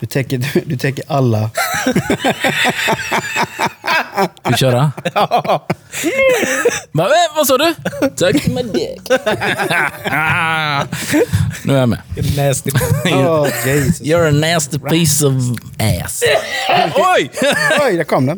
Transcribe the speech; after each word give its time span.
Du 0.00 0.06
täcker, 0.06 0.38
du, 0.38 0.60
du 0.66 0.76
täcker 0.76 1.04
alla. 1.08 1.50
Ska 4.40 4.50
vi 4.50 4.56
köra? 4.56 4.92
Ja. 5.14 5.66
Eh, 6.98 7.36
vad 7.36 7.46
sa 7.46 7.58
du? 7.58 7.74
Tack 8.16 8.46
med 8.46 8.66
det. 8.66 8.96
nu 11.64 11.74
är 11.74 11.78
jag 11.80 11.88
med. 11.88 11.98
Nasty. 12.36 12.70
Oh, 13.04 13.48
Jesus. 13.66 14.00
You're 14.00 14.28
a 14.28 14.30
nasty 14.30 14.78
piece 14.78 15.26
of 15.26 15.34
ass. 15.78 16.22
Oj! 16.94 17.30
Oj, 17.80 17.96
där 17.96 18.04
kom 18.04 18.26
den. 18.26 18.36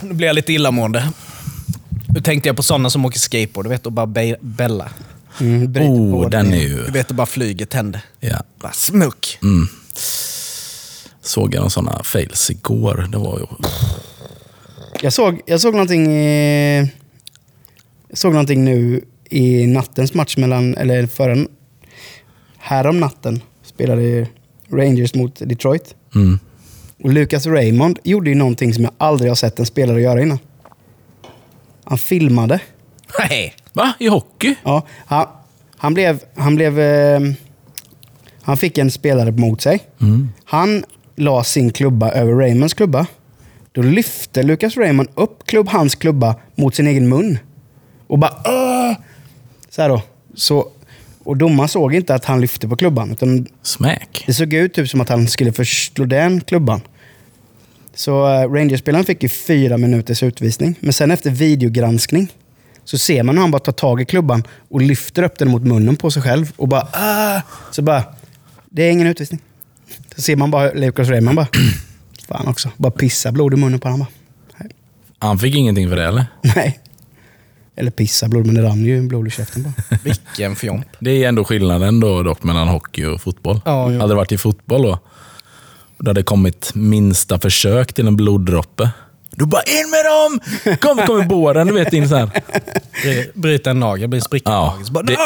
Nu 0.00 0.14
blir 0.14 0.26
jag 0.26 0.34
lite 0.34 0.52
illamående. 0.52 1.08
Nu 2.14 2.20
tänkte 2.20 2.48
jag 2.48 2.56
på 2.56 2.62
sådana 2.62 2.90
som 2.90 3.04
åker 3.04 3.18
skateboard, 3.18 3.66
du 3.66 3.70
vet, 3.70 3.86
och 3.86 3.92
bara 3.92 4.06
be- 4.06 4.36
bälla. 4.40 4.88
Mm, 5.40 5.72
bryter 5.72 5.90
Oh, 5.90 6.22
på 6.22 6.28
den 6.28 6.50
det. 6.50 6.56
är 6.56 6.60
ju... 6.62 6.84
Du 6.84 6.90
vet, 6.90 7.10
och 7.10 7.16
bara 7.16 7.26
flyger 7.26 7.66
tänder. 7.66 8.00
Ja. 8.20 8.42
Bara 8.60 8.72
smuck. 8.72 9.38
Såg 11.20 11.54
jag 11.54 11.60
någon 11.60 11.70
sådana 11.70 12.02
fails 12.02 12.50
igår. 12.50 13.08
Det 13.12 13.18
var 13.18 13.38
ju... 13.38 13.46
Jag 15.00 15.12
såg, 15.12 15.40
jag 15.46 15.60
såg 15.60 15.72
någonting 15.74 16.06
i, 16.12 16.78
Jag 18.08 18.18
såg 18.18 18.32
någonting 18.32 18.64
nu 18.64 19.04
i 19.30 19.66
nattens 19.66 20.14
match 20.14 20.36
mellan, 20.36 20.74
eller 20.76 21.06
förra, 21.06 21.46
härom 22.58 23.00
natten 23.00 23.42
spelade 23.64 24.28
Rangers 24.72 25.14
mot 25.14 25.34
Detroit. 25.48 25.94
Mm. 26.14 26.38
Och 27.02 27.12
Lucas 27.12 27.46
Raymond 27.46 27.98
gjorde 28.04 28.30
ju 28.30 28.36
någonting 28.36 28.74
som 28.74 28.84
jag 28.84 28.92
aldrig 28.98 29.30
har 29.30 29.36
sett 29.36 29.58
en 29.58 29.66
spelare 29.66 30.02
göra 30.02 30.22
innan. 30.22 30.38
Han 31.84 31.98
filmade. 31.98 32.60
Nej. 33.18 33.54
Va? 33.74 33.92
I 33.98 34.08
hockey? 34.08 34.54
Ja, 34.62 34.86
han, 35.06 35.26
han 35.76 35.94
blev... 35.94 36.20
Han, 36.34 36.56
blev 36.56 36.80
eh, 36.80 37.20
han 38.42 38.56
fick 38.56 38.78
en 38.78 38.90
spelare 38.90 39.32
mot 39.32 39.60
sig. 39.60 39.80
Han 40.44 40.84
la 41.16 41.44
sin 41.44 41.70
klubba 41.70 42.10
över 42.10 42.32
Raymonds 42.32 42.74
klubba. 42.74 43.06
Då 43.72 43.82
lyfte 43.82 44.42
Lucas 44.42 44.76
Raymond 44.76 45.08
upp 45.14 45.46
klubb, 45.46 45.68
hans 45.68 45.94
klubba 45.94 46.36
mot 46.54 46.74
sin 46.74 46.86
egen 46.86 47.08
mun. 47.08 47.38
Och 48.06 48.18
bara 48.18 48.32
Åh! 48.44 48.96
Så 49.70 49.82
här 49.82 49.88
då. 49.88 50.02
Så, 50.34 50.68
och 51.24 51.36
domaren 51.36 51.68
såg 51.68 51.94
inte 51.94 52.14
att 52.14 52.24
han 52.24 52.40
lyfte 52.40 52.68
på 52.68 52.76
klubban. 52.76 53.10
Utan 53.10 53.46
Smack. 53.62 54.24
det 54.26 54.34
såg 54.34 54.52
ut 54.52 54.74
typ 54.74 54.88
som 54.88 55.00
att 55.00 55.08
han 55.08 55.28
skulle 55.28 55.52
förslå 55.52 56.04
den 56.04 56.40
klubban. 56.40 56.80
Så 57.94 58.26
uh, 58.26 58.52
Rangers-spelaren 58.52 59.04
fick 59.04 59.22
ju 59.22 59.28
fyra 59.28 59.78
minuters 59.78 60.22
utvisning. 60.22 60.74
Men 60.80 60.92
sen 60.92 61.10
efter 61.10 61.30
videogranskning 61.30 62.28
så 62.84 62.98
ser 62.98 63.22
man 63.22 63.34
hur 63.34 63.42
han 63.42 63.50
bara 63.50 63.58
tar 63.58 63.72
tag 63.72 64.00
i 64.00 64.04
klubban 64.04 64.42
och 64.68 64.82
lyfter 64.82 65.22
upp 65.22 65.38
den 65.38 65.50
mot 65.50 65.62
munnen 65.62 65.96
på 65.96 66.10
sig 66.10 66.22
själv. 66.22 66.52
Och 66.56 66.68
bara 66.68 66.88
ah! 66.92 67.42
Så 67.70 67.82
bara, 67.82 68.04
det 68.70 68.82
är 68.82 68.90
ingen 68.90 69.06
utvisning. 69.06 69.40
Så 70.16 70.22
ser 70.22 70.36
man 70.36 70.50
bara 70.50 70.72
Lucas 70.72 71.08
Raymond 71.08 71.36
bara, 71.36 71.48
fan 72.28 72.48
också, 72.48 72.70
bara 72.76 72.92
pissa 72.92 73.32
blod 73.32 73.54
i 73.54 73.56
munnen 73.56 73.80
på 73.80 73.88
honom. 73.88 73.98
Bara. 74.00 74.68
Han 75.18 75.38
fick 75.38 75.54
ingenting 75.54 75.88
för 75.88 75.96
det 75.96 76.04
eller? 76.04 76.26
Nej. 76.56 76.80
Eller 77.76 77.90
pissa 77.90 78.28
blod, 78.28 78.46
men 78.46 78.54
det 78.54 78.62
rann 78.62 78.84
ju 78.84 79.08
blod 79.08 79.26
i 79.26 79.30
käften 79.30 79.62
bara. 79.62 79.98
Vilken 80.04 80.56
fjomp. 80.56 80.86
Det 80.98 81.10
är 81.10 81.28
ändå 81.28 81.44
skillnaden 81.44 82.00
då 82.00 82.22
dock 82.22 82.42
mellan 82.42 82.68
hockey 82.68 83.04
och 83.04 83.20
fotboll. 83.20 83.60
Ja. 83.64 83.84
Hade 83.84 84.08
det 84.08 84.14
varit 84.14 84.32
i 84.32 84.38
fotboll 84.38 84.82
då, 84.82 84.98
och 85.96 86.04
det 86.04 86.10
hade 86.10 86.22
kommit 86.22 86.74
minsta 86.74 87.38
försök 87.38 87.92
till 87.92 88.06
en 88.06 88.16
bloddroppe. 88.16 88.90
Du 89.36 89.46
bara 89.46 89.62
in 89.62 89.90
med 89.90 90.04
dem! 90.04 90.40
Kom, 90.80 91.06
kom 91.06 91.20
i 91.22 91.24
båren, 91.24 91.66
du 91.66 91.72
vet. 91.72 91.92
In 91.92 92.08
så 92.08 92.16
här. 92.16 92.30
Bry- 93.04 93.30
Bryta 93.34 93.70
en 93.70 93.80
nagel, 93.80 94.08
blir 94.08 94.20
spricka 94.20 94.50
Ja. 94.50 94.78
Så 94.84 94.92
bara, 94.92 95.04
det-! 95.04 95.16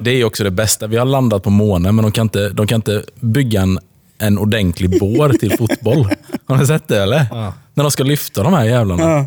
Det 0.00 0.10
är 0.10 0.24
också 0.24 0.44
det 0.44 0.50
bästa. 0.50 0.86
Vi 0.86 0.96
har 0.96 1.04
landat 1.04 1.42
på 1.42 1.50
månen, 1.50 1.94
men 1.96 2.02
de 2.02 2.12
kan 2.12 2.22
inte, 2.22 2.48
de 2.48 2.66
kan 2.66 2.76
inte 2.76 3.02
bygga 3.20 3.60
en, 3.62 3.78
en 4.18 4.38
ordentlig 4.38 5.00
bår 5.00 5.28
till 5.28 5.56
fotboll. 5.58 6.08
Har 6.48 6.56
ni 6.56 6.66
sett 6.66 6.88
det 6.88 7.02
eller? 7.02 7.26
Ja. 7.30 7.52
När 7.74 7.84
de 7.84 7.90
ska 7.90 8.04
lyfta 8.04 8.42
de 8.42 8.52
här 8.54 8.64
jävlarna. 8.64 9.02
Ja. 9.02 9.26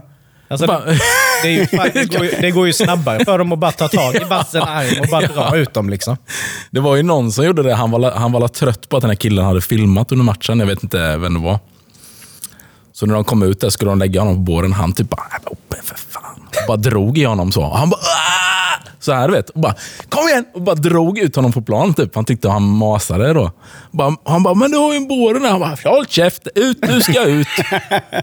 Alltså, 0.51 0.67
Bara- 0.67 0.85
det, 0.85 0.99
det, 1.43 1.47
är 1.47 1.51
ju, 1.51 1.65
fan- 1.67 1.89
det, 1.93 2.05
går 2.17 2.25
ju, 2.25 2.31
det 2.41 2.51
går 2.51 2.67
ju 2.67 2.73
snabbare 2.73 3.25
för 3.25 3.37
dem 3.37 3.51
att 3.51 3.59
bara 3.59 3.71
ta 3.71 3.87
tag 3.87 4.15
i 4.15 4.23
vassen 4.23 4.61
arm 4.61 5.01
och 5.01 5.07
bara 5.11 5.27
dra 5.27 5.57
ut 5.57 5.73
dem. 5.73 5.89
Liksom. 5.89 6.17
Det 6.71 6.79
var 6.79 6.95
ju 6.95 7.03
någon 7.03 7.31
som 7.31 7.45
gjorde 7.45 7.63
det. 7.63 7.73
Han 7.75 7.91
var, 7.91 8.11
han 8.11 8.31
var 8.31 8.47
trött 8.47 8.89
på 8.89 8.97
att 8.97 9.01
den 9.01 9.09
här 9.09 9.15
killen 9.15 9.45
hade 9.45 9.61
filmat 9.61 10.11
under 10.11 10.25
matchen. 10.25 10.59
Jag 10.59 10.67
vet 10.67 10.83
inte 10.83 11.17
vem 11.17 11.33
det 11.33 11.39
var. 11.39 11.59
Så 12.99 13.05
när 13.05 13.13
de 13.13 13.23
kom 13.23 13.43
ut 13.43 13.59
där 13.59 13.69
skulle 13.69 13.91
de 13.91 13.99
lägga 13.99 14.21
honom 14.21 14.35
på 14.35 14.41
båren. 14.41 14.73
Han 14.73 14.93
typ 14.93 15.09
bara, 15.09 15.27
för 15.83 15.95
fan. 15.95 16.18
Bara 16.67 16.77
drog 16.77 17.17
i 17.17 17.23
honom 17.23 17.51
så. 17.51 17.73
Han 17.73 17.89
bara, 17.89 17.97
"Ah!" 18.01 18.83
så 18.99 19.13
här 19.13 19.27
du 19.27 19.33
vet. 19.33 19.49
Och 19.49 19.59
bara, 19.59 19.75
kom 20.09 20.27
igen! 20.29 20.45
Och 20.53 20.61
bara 20.61 20.75
drog 20.75 21.19
ut 21.19 21.35
honom 21.35 21.51
på 21.51 21.61
plan 21.61 21.93
typ. 21.93 22.15
Han 22.15 22.25
tyckte 22.25 22.49
han 22.49 22.63
masade 22.63 23.33
då. 23.33 23.51
Bara, 23.91 24.15
han 24.25 24.43
bara, 24.43 24.53
men 24.53 24.71
du 24.71 24.77
har 24.77 24.91
ju 24.91 24.97
en 24.97 25.07
båren 25.07 25.41
där. 25.43 25.49
Han 25.49 25.59
bara, 25.59 25.77
håll 25.85 26.05
käft! 26.07 26.47
Ut, 26.55 26.77
du 26.81 27.01
ska 27.01 27.23
ut! 27.23 27.47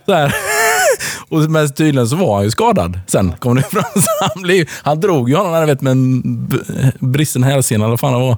Så 0.06 0.12
här. 0.12 0.34
Och 1.28 1.38
men 1.50 1.72
tydligen 1.72 2.08
så 2.08 2.16
var 2.16 2.34
han 2.34 2.44
ju 2.44 2.50
skadad. 2.50 3.00
Sen 3.06 3.32
kom 3.38 3.56
det 3.56 3.62
fram. 3.62 3.82
Så 3.94 4.08
han, 4.34 4.42
blev, 4.42 4.66
han 4.82 5.00
drog 5.00 5.28
ju 5.30 5.36
honom 5.36 5.52
där, 5.52 5.66
vet, 5.66 5.80
med 5.80 5.90
en 5.90 6.22
b- 6.46 6.56
bristen 7.00 7.42
hälsena 7.42 7.84
eller 7.84 7.90
vad 7.90 8.00
fan 8.00 8.12
det 8.12 8.18
var. 8.18 8.36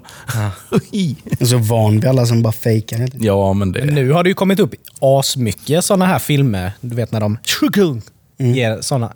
Är 1.40 1.44
så 1.46 1.58
van 1.58 1.92
vid 2.00 2.06
alla 2.06 2.26
som 2.26 2.42
bara 2.42 2.52
fejkar. 2.52 3.08
ja, 3.20 3.52
men 3.52 3.72
det... 3.72 3.84
Nu 3.84 4.12
har 4.12 4.22
det 4.24 4.28
ju 4.28 4.34
kommit 4.34 4.60
upp 4.60 4.74
asmycket 5.00 5.84
sådana 5.84 6.06
här 6.06 6.18
filmer. 6.18 6.72
Du 6.80 6.96
vet 6.96 7.12
när 7.12 7.20
de 7.20 7.38
ger 8.38 8.78
såna. 8.80 9.12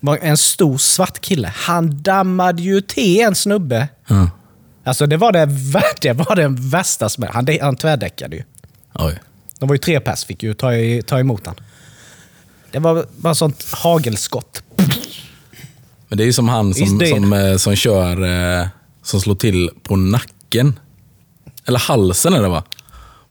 Var 0.00 0.18
En 0.22 0.36
stor 0.36 0.78
svart 0.78 1.20
kille. 1.20 1.52
Han 1.56 2.02
dammade 2.02 2.62
ju 2.62 2.80
till 2.80 3.20
en 3.20 3.34
snubbe. 3.34 3.88
Ja. 4.06 4.30
Alltså 4.84 5.06
det 5.06 5.16
var 5.16 5.32
det, 5.32 5.46
det, 6.00 6.12
var 6.12 6.36
den 6.36 6.70
värsta 6.70 7.08
smällen. 7.08 7.34
Han, 7.34 7.58
han 7.60 7.76
tvärdäckade 7.76 8.36
ju. 8.36 8.42
Oj. 8.94 9.18
De 9.58 9.68
var 9.68 9.74
ju 9.74 9.78
tre 9.78 10.00
pers, 10.00 10.24
fick 10.24 10.42
ju 10.42 10.54
ta, 10.54 10.70
ta 11.06 11.20
emot 11.20 11.46
han. 11.46 11.54
Det 12.70 12.78
var 12.78 13.06
bara 13.16 13.34
sånt 13.34 13.66
hagelskott. 13.72 14.62
Men 16.08 16.18
det 16.18 16.24
är 16.24 16.26
ju 16.26 16.32
som 16.32 16.48
han 16.48 16.74
som, 16.74 16.98
dead. 16.98 17.10
som, 17.10 17.32
eh, 17.32 17.56
som 17.56 17.76
kör, 17.76 18.24
eh, 18.60 18.66
som 19.02 19.20
slår 19.20 19.34
till 19.34 19.70
på 19.82 19.96
nacken. 19.96 20.78
Eller 21.64 21.78
halsen 21.78 22.34
är 22.34 22.42
det 22.42 22.48
va? 22.48 22.64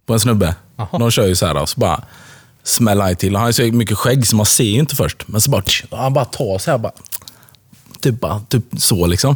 På 0.05 0.13
en 0.13 0.19
snubbe. 0.19 0.55
Jaha. 0.75 0.99
De 0.99 1.11
kör 1.11 1.27
ju 1.27 1.35
så 1.35 1.45
här 1.45 1.61
och 1.61 1.69
så 1.69 1.79
bara 1.79 2.03
smäller 2.63 3.03
han 3.03 3.15
till. 3.15 3.35
Han 3.35 3.45
har 3.45 3.51
så 3.51 3.63
mycket 3.63 3.97
skägg 3.97 4.27
så 4.27 4.35
man 4.35 4.45
ser 4.45 4.63
ju 4.63 4.79
inte 4.79 4.95
först. 4.95 5.27
Men 5.27 5.41
så 5.41 5.49
bara, 5.49 5.63
han 5.91 6.13
bara 6.13 6.25
tar 6.25 6.57
så 6.57 6.71
här 6.71 6.77
bara. 6.77 6.91
Typ, 8.01 8.19
bara, 8.19 8.39
typ 8.39 8.63
så 8.77 9.07
liksom. 9.07 9.35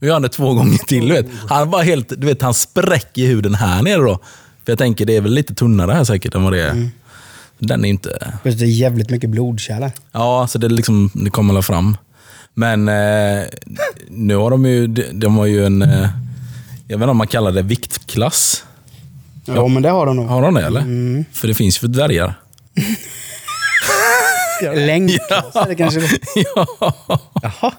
Och 0.00 0.06
gör 0.06 0.20
det 0.20 0.28
två 0.28 0.54
gånger 0.54 0.78
till. 0.78 1.08
Du 1.08 1.14
vet. 1.14 1.26
Han 1.48 1.70
bara 1.70 1.82
helt, 1.82 2.08
du 2.08 2.26
vet, 2.26 2.42
han 2.42 2.54
spräcker 2.54 3.26
huden 3.26 3.54
här 3.54 3.82
nere 3.82 4.02
då. 4.02 4.18
För 4.64 4.72
jag 4.72 4.78
tänker 4.78 5.06
det 5.06 5.16
är 5.16 5.20
väl 5.20 5.32
lite 5.34 5.54
tunnare 5.54 5.92
här 5.92 6.04
säkert 6.04 6.34
än 6.34 6.44
vad 6.44 6.52
det 6.52 6.62
är. 6.62 6.90
Den 7.58 7.84
är 7.84 7.88
inte... 7.88 8.32
Det 8.42 8.48
är 8.48 8.64
jävligt 8.64 9.10
mycket 9.10 9.30
blodkärl. 9.30 9.90
Ja, 10.12 10.46
så 10.46 10.58
det, 10.58 10.68
liksom, 10.68 11.10
det 11.14 11.30
kommer 11.30 11.54
väl 11.54 11.62
fram. 11.62 11.96
Men 12.54 12.88
eh, 12.88 13.44
nu 14.08 14.36
har 14.36 14.50
de 14.50 14.66
ju, 14.66 14.86
de, 15.12 15.36
har 15.36 15.46
ju 15.46 15.66
en, 15.66 15.82
eh, 15.82 16.08
jag 16.88 16.98
vet 16.98 17.02
inte 17.02 17.10
om 17.10 17.16
man 17.16 17.26
kallar 17.26 17.52
det 17.52 17.62
viktklass. 17.62 18.64
Ja, 19.44 19.68
men 19.68 19.82
det 19.82 19.90
har 19.90 20.06
de 20.06 20.16
nog. 20.16 20.26
Har 20.26 20.42
de 20.42 20.54
det 20.54 20.66
eller? 20.66 21.24
För 21.32 21.48
det 21.48 21.54
finns 21.54 21.76
ju 21.76 21.80
för 21.80 21.88
dvärgar. 21.88 22.34
Längdklass 24.74 25.56
är 25.56 25.68
det 25.68 25.74
kanske. 25.74 26.00
ja. 26.54 26.66
Jaha. 27.42 27.72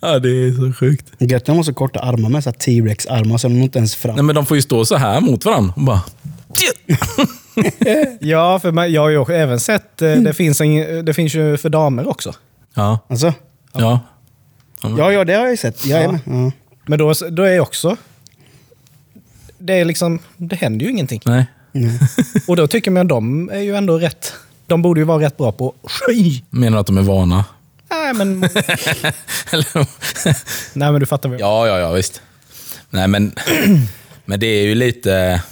ja, 0.00 0.18
det 0.18 0.28
är 0.28 0.52
så 0.52 0.72
sjukt. 0.78 1.06
Gött 1.18 1.42
att 1.42 1.46
de 1.46 1.56
har 1.56 1.62
så 1.62 1.74
korta 1.74 2.00
armar 2.00 2.28
med 2.28 2.44
så 2.44 2.52
T-Rex-armar 2.52 3.38
så 3.38 3.48
de 3.48 3.54
når 3.54 3.62
inte 3.62 3.78
ens 3.78 3.94
fram. 3.96 4.14
Nej, 4.14 4.24
men 4.24 4.34
de 4.34 4.46
får 4.46 4.56
ju 4.56 4.62
stå 4.62 4.84
så 4.84 4.96
här 4.96 5.20
mot 5.20 5.44
varandra. 5.44 5.72
Och 5.76 5.82
bara, 5.82 6.02
Ja, 8.20 8.58
för 8.58 8.84
jag 8.86 9.02
har 9.02 9.08
ju 9.08 9.18
också 9.18 9.32
även 9.34 9.60
sett, 9.60 10.02
eh, 10.02 10.12
det 10.14 10.34
finns, 10.34 10.60
en, 10.60 11.04
det 11.04 11.14
finns 11.14 11.34
ju 11.34 11.56
för 11.56 11.68
damer 11.68 12.08
också. 12.08 12.32
ja, 12.74 12.98
Alltså? 13.08 13.34
ja. 13.72 14.00
Ja, 14.98 15.12
ja, 15.12 15.24
det 15.24 15.32
har 15.34 15.40
jag 15.40 15.50
ju 15.50 15.56
sett. 15.56 15.86
Jag 15.86 16.12
med. 16.12 16.20
Ja. 16.26 16.52
Men 16.86 16.98
då, 16.98 17.12
då 17.30 17.42
är 17.42 17.60
också... 17.60 17.96
Det 19.58 19.74
är 19.74 19.84
liksom, 19.84 20.18
det 20.36 20.56
händer 20.56 20.86
ju 20.86 20.92
ingenting. 20.92 21.20
Nej. 21.24 21.46
Och 22.46 22.56
då 22.56 22.66
tycker 22.66 22.90
man 22.90 23.02
att 23.02 23.08
de 23.08 23.50
är 23.50 23.60
ju 23.60 23.76
ändå 23.76 23.98
rätt... 23.98 24.32
De 24.66 24.82
borde 24.82 25.00
ju 25.00 25.04
vara 25.04 25.22
rätt 25.24 25.36
bra 25.36 25.52
på 25.52 25.74
sky. 25.84 26.40
Menar 26.50 26.76
du 26.76 26.80
att 26.80 26.86
de 26.86 26.98
är 26.98 27.02
vana? 27.02 27.44
Nej, 27.90 28.14
men, 28.14 28.40
nej, 30.72 30.92
men 30.92 31.00
du 31.00 31.06
fattar 31.06 31.28
väl? 31.28 31.40
Ja, 31.40 31.66
ja, 31.66 31.78
ja, 31.78 31.92
visst. 31.92 32.22
Nej, 32.90 33.08
men, 33.08 33.32
men 34.24 34.40
det 34.40 34.46
är 34.46 34.62
ju 34.62 34.74
lite... 34.74 35.42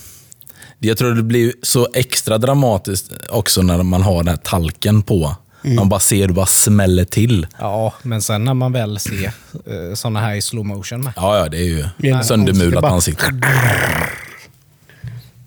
Jag 0.79 0.99
tror 0.99 1.15
det 1.15 1.23
blir 1.23 1.53
så 1.63 1.89
extra 1.95 2.39
dramatiskt 2.39 3.13
också 3.29 3.63
när 3.63 3.83
man 3.83 4.03
har 4.03 4.17
den 4.17 4.29
här 4.29 4.37
talken 4.37 5.03
på. 5.03 5.37
Man 5.63 5.89
bara 5.89 6.01
ser 6.01 6.27
det 6.29 6.33
bara 6.33 6.47
smäller 6.47 7.05
till. 7.05 7.47
Ja, 7.59 7.95
men 8.03 8.23
sen 8.23 8.45
när 8.45 8.55
man 8.55 8.73
väl 8.73 8.99
ser 8.99 9.33
uh, 9.69 9.95
sådana 9.95 10.21
här 10.21 10.35
i 10.35 10.43
slow 10.43 10.65
motion 10.65 11.01
med. 11.01 11.13
Ja, 11.17 11.39
ja, 11.39 11.49
det 11.49 11.59
är 11.59 11.65
ju 11.65 11.85
Ja, 11.97 12.23
söndermulat 12.23 12.85
ansikte. 12.85 13.25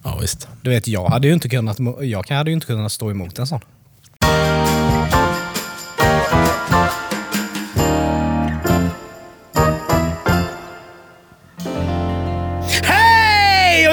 Ja, 0.07 0.17
visst. 0.21 0.47
Du 0.61 0.69
vet, 0.69 0.87
jag 0.87 1.09
hade 1.09 1.27
ju 1.27 1.33
inte 1.33 1.49
kunnat, 1.49 1.77
jag 2.01 2.29
hade 2.29 2.49
ju 2.49 2.53
inte 2.53 2.67
kunnat 2.67 2.91
stå 2.91 3.11
emot 3.11 3.39
en 3.39 3.47
sån. 3.47 3.61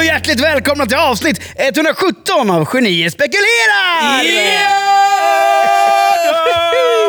hjärtligt 0.04 0.40
välkomna 0.40 0.86
till 0.86 0.96
avsnitt 0.96 1.40
117 1.56 2.50
av 2.50 2.64
Genier 2.64 3.10
spekulerar! 3.10 4.20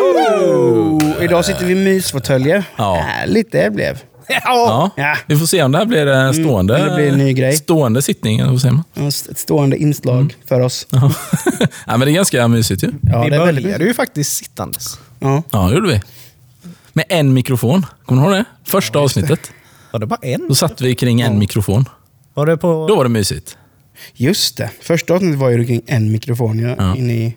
Oh, 0.01 1.23
idag 1.23 1.45
sitter 1.45 1.65
vi 1.65 1.71
i 1.71 1.75
mysfåtöljer. 1.75 2.63
Ja. 2.75 2.95
Härligt 2.95 3.51
det 3.51 3.73
blev. 3.73 3.97
Ja. 4.43 4.91
Ja. 4.95 5.17
Vi 5.27 5.37
får 5.37 5.45
se 5.45 5.63
om 5.63 5.71
det 5.71 5.77
här 5.77 5.85
blir 5.85 6.07
en 6.07 6.33
stående, 6.33 6.81
om 6.81 6.89
det 6.89 6.95
blir 6.95 7.11
en 7.11 7.17
ny 7.17 7.33
grej. 7.33 7.55
stående 7.55 8.01
sittning. 8.01 8.39
eller 8.39 8.51
Vad 8.51 8.61
säger 8.61 8.73
man? 8.73 9.07
Ett 9.07 9.37
stående 9.37 9.77
inslag 9.77 10.35
för 10.45 10.59
oss. 10.59 10.87
Ja. 10.89 11.11
ja, 11.59 11.97
men 11.97 11.99
det 11.99 12.11
är 12.11 12.13
ganska 12.13 12.47
mysigt 12.47 12.83
ju. 12.83 12.91
Ja, 13.01 13.23
vi 13.23 13.29
det 13.29 13.35
är 13.35 13.45
väldigt 13.45 13.63
började 13.65 13.83
ju 13.85 13.93
faktiskt 13.93 14.37
sittandes. 14.37 14.99
Ja. 15.19 15.43
Ja, 15.51 15.67
det 15.67 15.75
gjorde 15.75 15.87
vi. 15.87 16.01
Med 16.93 17.05
en 17.09 17.33
mikrofon. 17.33 17.85
Kommer 18.05 18.21
du 18.21 18.27
ihåg 18.27 18.37
det? 18.37 18.69
Första 18.69 18.99
avsnittet. 18.99 19.51
Var 19.91 19.99
det 19.99 20.05
bara 20.05 20.19
en? 20.21 20.47
Då 20.47 20.55
satt 20.55 20.81
vi 20.81 20.95
kring 20.95 21.21
en 21.21 21.39
mikrofon. 21.39 21.89
Var 22.33 22.45
det 22.45 22.57
på... 22.57 22.85
Då 22.89 22.95
var 22.95 23.03
det 23.03 23.09
mysigt. 23.09 23.57
Just 24.13 24.57
det. 24.57 24.69
Första 24.81 25.13
avsnittet 25.13 25.39
var 25.39 25.49
ju 25.49 25.65
kring 25.65 25.81
en 25.87 26.11
mikrofon 26.11 26.59
ja, 26.59 26.75
Ja. 26.77 26.95
i... 26.95 27.35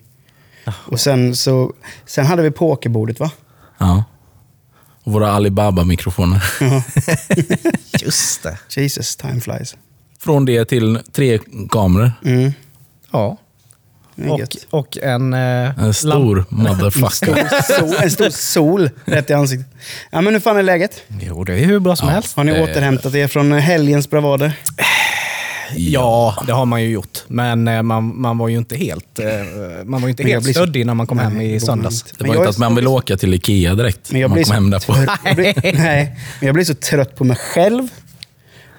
Och 0.73 1.00
sen, 1.00 1.37
så, 1.37 1.73
sen 2.06 2.26
hade 2.26 2.43
vi 2.43 2.50
pokerbordet 2.50 3.20
va? 3.20 3.31
Ja. 3.79 4.05
Våra 5.08 5.32
Alibaba-mikrofoner. 5.32 6.44
Just 8.05 8.43
det. 8.43 8.58
Jesus, 8.81 9.16
time 9.16 9.40
flies. 9.40 9.76
Från 10.20 10.44
det 10.44 10.64
till 10.64 10.99
tre 11.12 11.38
kameror. 11.70 12.12
Mm. 12.25 12.52
Ja. 13.12 13.37
Det 14.14 14.31
Och, 14.31 14.40
och 14.70 14.99
en... 14.99 15.34
Eh, 15.34 15.78
En 15.78 15.94
stor 15.94 16.44
motherfucker. 16.49 17.62
Sol, 17.78 17.94
en 18.02 18.10
stor 18.10 18.31
sol 18.31 18.90
rätt 19.05 19.31
i 19.31 19.32
ansiktet. 19.32 19.72
Ja, 20.10 20.20
men 20.20 20.32
hur 20.32 20.40
fan 20.40 20.56
är 20.56 20.62
läget? 20.62 21.02
Jo, 21.20 21.44
det 21.44 21.52
är 21.54 21.64
hur 21.64 21.78
bra 21.81 21.96
som 21.96 22.08
helst. 22.08 22.37
Har 22.37 22.44
ni 22.44 22.52
Eh. 22.52 22.62
återhämtat 22.62 23.14
er 23.14 23.28
från 23.28 23.52
helgens 23.52 24.11
bravader? 24.11 24.52
Ja, 25.76 26.43
det 26.47 26.53
har 26.53 26.67
man 26.67 26.82
ju 26.82 26.88
gjort. 26.88 27.19
Men 27.29 27.69
eh, 27.69 27.82
man, 27.82 28.20
man 28.20 28.38
var 28.38 28.49
ju 28.49 28.56
inte 28.59 28.76
helt, 28.76 29.19
eh, 29.19 29.26
man 29.85 30.00
var 30.00 30.09
ju 30.09 30.11
inte 30.11 30.23
helt 30.23 30.44
blir 30.44 30.53
stöddig 30.55 30.87
när 30.87 30.94
man 30.94 31.06
kom 31.06 31.19
hem 31.19 31.35
Nej, 31.35 31.47
i 31.47 31.49
det 31.49 31.55
var 31.55 31.67
söndags. 31.67 32.03
Det 32.03 32.12
Men 32.19 32.29
var 32.29 32.35
jag 32.35 32.41
inte 32.43 32.50
att 32.50 32.59
man 32.59 32.70
så- 32.70 32.76
vill 32.76 32.87
åka 32.87 33.17
till 33.17 33.35
Ikea 33.35 33.75
direkt. 33.75 34.12
Men 34.12 34.20
jag 34.20 34.29
man 34.31 34.35
blir, 34.35 34.44
kom 34.44 34.49
så 34.49 34.55
hem 34.55 34.70
där 34.70 34.87
på. 34.87 34.94
trött, 34.94 35.20
jag 35.25 35.37
blir, 35.37 35.55
nej, 35.79 36.17
men 36.41 36.47
jag 36.47 36.55
blir 36.55 36.65
så 36.65 36.75
trött 36.75 37.17
på 37.17 37.25
mig 37.25 37.37
själv. 37.37 37.88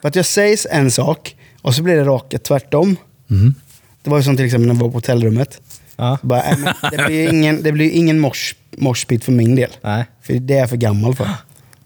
För 0.01 0.07
att 0.07 0.15
jag 0.15 0.25
säger 0.25 0.57
en 0.71 0.91
sak 0.91 1.35
och 1.61 1.75
så 1.75 1.83
blir 1.83 1.95
det 1.95 2.03
rakt 2.03 2.43
tvärtom. 2.43 2.95
Mhm. 3.27 3.55
Det 4.03 4.09
var 4.09 4.17
ju 4.17 4.23
som 4.23 4.35
till 4.35 4.45
exempel 4.45 4.67
när 4.67 4.73
vi 4.75 4.81
var 4.81 4.87
på 4.89 4.93
hotellrummet. 4.97 5.61
Ja. 5.95 6.17
Bara, 6.21 6.41
nej, 6.41 6.73
det 6.91 7.05
blir 7.07 7.29
ingen, 7.33 7.63
det 7.63 7.71
blir 7.71 7.91
ingen 7.91 8.19
mors, 8.19 8.55
morspit 8.77 9.23
för 9.23 9.31
min 9.31 9.55
del. 9.55 9.69
Nej. 9.81 10.05
För 10.21 10.33
det 10.33 10.53
är 10.53 10.59
jag 10.59 10.69
för 10.69 10.77
gammal 10.77 11.15
för. 11.15 11.27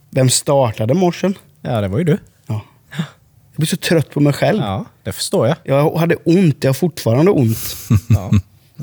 Vem 0.10 0.30
startade 0.30 0.94
morsen? 0.94 1.34
Ja, 1.62 1.82
det 1.82 1.88
var 1.88 1.98
ju 1.98 2.04
du. 2.04 2.18
Ja. 3.54 3.56
Jag 3.56 3.60
blir 3.60 3.68
så 3.68 3.78
trött 3.78 4.10
på 4.14 4.20
mig 4.20 4.34
själv. 4.34 4.62
Ja, 4.62 4.86
det 5.04 5.12
förstår 5.12 5.48
jag. 5.48 5.58
Jag 5.64 5.98
hade 5.98 6.16
ont, 6.16 6.58
jag 6.60 6.70
har 6.70 6.74
fortfarande 6.74 7.32
ont. 7.32 7.76
Ja. 8.10 8.32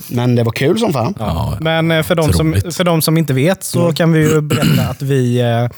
Men 0.09 0.35
det 0.35 0.43
var 0.43 0.53
kul 0.53 0.79
som 0.79 0.93
fan. 0.93 1.15
Ja, 1.19 1.59
Men 1.61 1.91
eh, 1.91 2.03
för 2.03 2.15
de, 2.15 2.33
som, 2.33 2.55
för 2.73 2.85
de 2.85 3.03
som 3.03 3.19
inte 3.19 3.33
vet 3.33 3.65
så 3.65 3.93
kan 3.93 4.13
vi 4.13 4.21
ju 4.21 4.41
berätta 4.41 4.83
att 4.91 5.03
vi, 5.03 5.41
eh, 5.41 5.69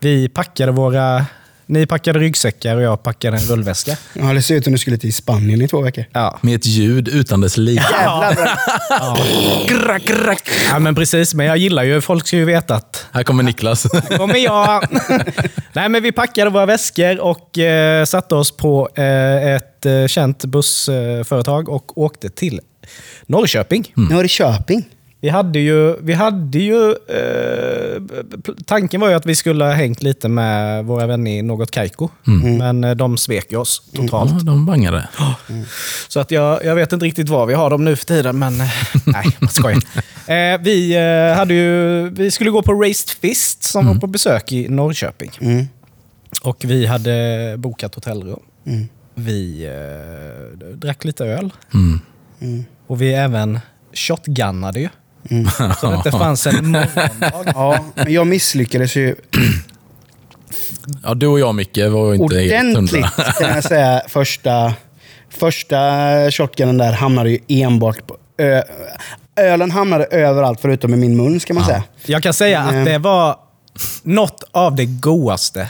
vi 0.00 0.28
packade 0.28 0.72
våra... 0.72 1.26
Ni 1.66 1.86
packade 1.86 2.18
ryggsäckar 2.18 2.76
och 2.76 2.82
jag 2.82 3.02
packade 3.02 3.36
en 3.36 3.42
rullväska. 3.42 3.96
Ja, 4.14 4.22
det 4.32 4.42
ser 4.42 4.54
ut 4.54 4.64
som 4.64 4.72
du 4.72 4.78
skulle 4.78 4.96
till 4.98 5.14
Spanien 5.14 5.62
i 5.62 5.68
två 5.68 5.80
veckor. 5.80 6.04
Ja, 6.12 6.38
Med 6.40 6.54
ett 6.54 6.66
ljud 6.66 7.08
utan 7.08 7.40
dess 7.40 7.56
like. 7.56 7.82
Jävlar. 7.92 8.34
Grack, 9.68 10.02
grack. 10.04 10.48
ja 10.70 10.78
men 10.78 10.94
precis. 10.94 11.34
Men 11.34 11.46
jag 11.46 11.56
gillar 11.56 11.82
ju, 11.82 12.00
folk 12.00 12.26
ska 12.26 12.36
ju 12.36 12.44
veta 12.44 12.74
att 12.74 13.06
Här 13.12 13.22
kommer 13.22 13.42
Niklas. 13.42 13.82
kommer 14.16 14.36
jag. 14.36 14.84
Nej, 15.72 15.88
men 15.88 16.02
vi 16.02 16.12
packade 16.12 16.50
våra 16.50 16.66
väskor 16.66 17.20
och 17.20 17.58
eh, 17.58 18.04
satte 18.04 18.34
oss 18.34 18.56
på 18.56 18.88
eh, 18.94 19.54
ett 19.54 19.86
eh, 19.86 20.06
känt 20.06 20.44
bussföretag 20.44 21.68
och 21.68 21.98
åkte 21.98 22.28
till 22.30 22.60
Norrköping. 23.26 23.92
Nu 23.96 24.14
har 24.14 24.22
det 24.22 24.28
Köping. 24.28 24.84
Vi 25.22 25.28
hade 25.28 25.58
ju, 25.58 25.96
vi 26.00 26.12
hade 26.12 26.58
ju 26.58 26.90
eh, 26.90 28.02
tanken 28.66 29.00
var 29.00 29.08
ju 29.08 29.14
att 29.14 29.26
vi 29.26 29.34
skulle 29.34 29.64
ha 29.64 29.72
hängt 29.72 30.02
lite 30.02 30.28
med 30.28 30.84
våra 30.84 31.06
vänner 31.06 31.30
i 31.30 31.42
Något 31.42 31.70
Kaiko. 31.70 32.08
Men 32.58 32.84
eh, 32.84 32.90
de 32.90 33.16
svek 33.18 33.52
ju 33.52 33.58
oss 33.58 33.82
totalt. 33.94 34.30
Ja, 34.30 34.38
de 34.42 34.66
bangade. 34.66 35.08
Så 36.08 36.20
att 36.20 36.30
jag, 36.30 36.64
jag 36.64 36.74
vet 36.74 36.92
inte 36.92 37.06
riktigt 37.06 37.28
var 37.28 37.46
vi 37.46 37.54
har 37.54 37.70
dem 37.70 37.84
nu 37.84 37.96
för 37.96 38.04
tiden, 38.04 38.38
men 38.38 38.60
eh, 38.60 38.68
nej, 39.06 39.36
jag 39.40 39.52
skojar. 39.52 39.82
Eh, 40.26 40.60
vi, 40.60 40.94
eh, 40.96 41.36
hade 41.36 41.54
ju, 41.54 42.08
vi 42.10 42.30
skulle 42.30 42.50
gå 42.50 42.62
på 42.62 42.72
Raised 42.72 43.10
Fist 43.10 43.62
som 43.62 43.86
var 43.86 43.94
på 43.94 44.06
besök 44.06 44.52
i 44.52 44.68
Norrköping. 44.68 45.30
Mm. 45.40 45.66
Och 46.42 46.64
vi 46.64 46.86
hade 46.86 47.54
bokat 47.58 47.94
hotellrum. 47.94 48.40
Mm. 48.66 48.88
Vi 49.14 49.64
eh, 49.66 50.58
drack 50.76 51.04
lite 51.04 51.24
öl. 51.24 51.52
Mm. 51.74 52.64
Och 52.86 53.02
vi 53.02 53.14
även 53.14 53.60
shotgunnade 53.92 54.80
ju. 54.80 54.88
Så 55.80 55.86
det 55.90 55.94
inte 55.96 56.10
fanns 56.10 56.46
en 56.46 56.70
morgondag. 56.70 57.52
Ja, 57.54 57.84
men 57.94 58.12
jag 58.12 58.26
misslyckades 58.26 58.96
ju 58.96 59.14
Ja, 61.02 61.14
du 61.14 61.26
och 61.26 61.40
jag 61.40 61.54
Micke 61.54 61.78
var 61.78 62.14
inte 62.14 62.38
helt 62.40 62.76
ordentligt 62.76 63.04
hundra. 63.04 63.32
kan 63.32 63.48
jag 63.54 63.64
säga. 63.64 64.02
Första, 64.08 64.74
första 65.30 65.76
shotgunen 66.30 66.78
där 66.78 66.92
hamnade 66.92 67.30
ju 67.30 67.38
enbart 67.48 68.06
på 68.06 68.16
ö, 68.38 68.62
Ölen 69.36 69.70
hamnade 69.70 70.04
överallt 70.04 70.60
förutom 70.60 70.94
i 70.94 70.96
min 70.96 71.16
mun 71.16 71.40
ska 71.40 71.54
man 71.54 71.64
säga. 71.64 71.82
Jag 72.06 72.22
kan 72.22 72.32
säga 72.34 72.62
Mm. 72.62 72.78
att 72.80 72.86
det 72.86 72.98
var 72.98 73.36
något 74.02 74.44
av 74.52 74.74
det 74.76 74.84
godaste 74.86 75.68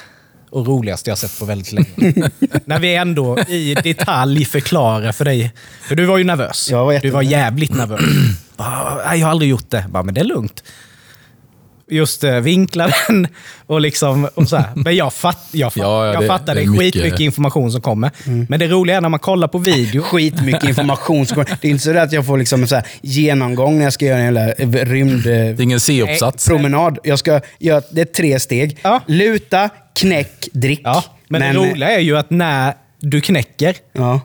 och 0.53 0.67
roligaste 0.67 1.11
jag 1.11 1.19
sett 1.19 1.39
på 1.39 1.45
väldigt 1.45 1.73
länge. 1.73 1.87
När 2.65 2.79
vi 2.79 2.95
ändå 2.95 3.39
i 3.39 3.75
detalj 3.75 4.45
förklarar 4.45 5.13
för 5.13 5.25
dig. 5.25 5.53
För 5.83 5.95
du 5.95 6.05
var 6.05 6.19
ju 6.19 6.25
nervös. 6.25 6.69
Jag 6.71 6.85
var 6.85 6.99
du 7.01 7.11
var 7.11 7.23
jävligt 7.23 7.75
nervös. 7.75 8.01
Bara, 8.57 8.95
"Nej, 9.07 9.19
jag 9.21 9.27
har 9.27 9.31
aldrig 9.31 9.51
gjort 9.51 9.71
det. 9.71 9.85
Bara, 9.91 10.03
men 10.03 10.15
det 10.15 10.21
är 10.21 10.25
lugnt. 10.25 10.65
Just 11.91 12.25
uh, 12.25 12.31
vinkla 12.39 12.91
den 13.09 13.27
och 13.67 13.81
liksom... 13.81 14.29
Och 14.35 14.49
så 14.49 14.57
här. 14.57 14.71
Men 14.77 14.97
jag, 14.97 15.13
fatt, 15.13 15.49
jag, 15.53 15.73
fatt, 15.73 15.81
Ja, 15.83 16.07
ja, 16.07 16.13
jag 16.13 16.23
det- 16.23 16.27
fattar, 16.27 16.55
det 16.55 16.61
det 16.61 16.61
är 16.61 16.67
är 16.67 16.71
mycket- 16.71 16.95
skitmycket 16.95 17.21
information 17.21 17.73
som 17.73 17.81
kommer. 17.81 18.11
Men 18.49 18.61
det 18.61 18.69
roliga 18.69 18.97
är 18.97 19.01
när 19.01 19.09
man 19.09 19.21
kollar 19.21 19.49
på 19.49 19.59
video. 19.59 20.03
Skitmycket 20.13 20.65
information. 20.65 21.27
som 21.27 21.35
kommer. 21.35 21.59
Det 21.61 21.69
är 21.69 21.71
inte 21.73 21.85
så 21.85 21.99
att 21.99 22.13
jag 22.13 22.27
får 22.27 22.39
liksom 22.39 22.63
en 22.63 22.69
så 22.69 22.75
här 22.75 22.87
genomgång 23.03 23.77
när 23.79 23.85
jag 23.85 23.93
ska 23.93 24.05
göra 24.07 24.19
en 24.19 24.25
jävla 24.25 24.47
rymd... 24.85 25.23
Det 25.25 25.33
är 25.35 25.61
ingen 25.61 25.81
C-uppsats. 25.81 26.49
promenad. 26.49 26.99
Jag 27.05 27.19
ska 27.19 27.41
göra, 27.59 27.83
det 27.91 28.01
är 28.01 28.05
tre 28.05 28.41
steg. 28.41 28.79
Ja. 28.83 29.01
Luta, 29.07 29.71
knäck, 29.95 30.49
drick. 30.53 30.81
Ja, 30.85 31.05
men, 31.29 31.41
det 31.41 31.53
roliga 31.53 31.91
är 31.91 32.01
ju 32.01 32.17
att 32.17 32.31
när 32.31 32.75
du 33.01 33.21
knäcker 33.21 33.77
Ja, 33.93 34.21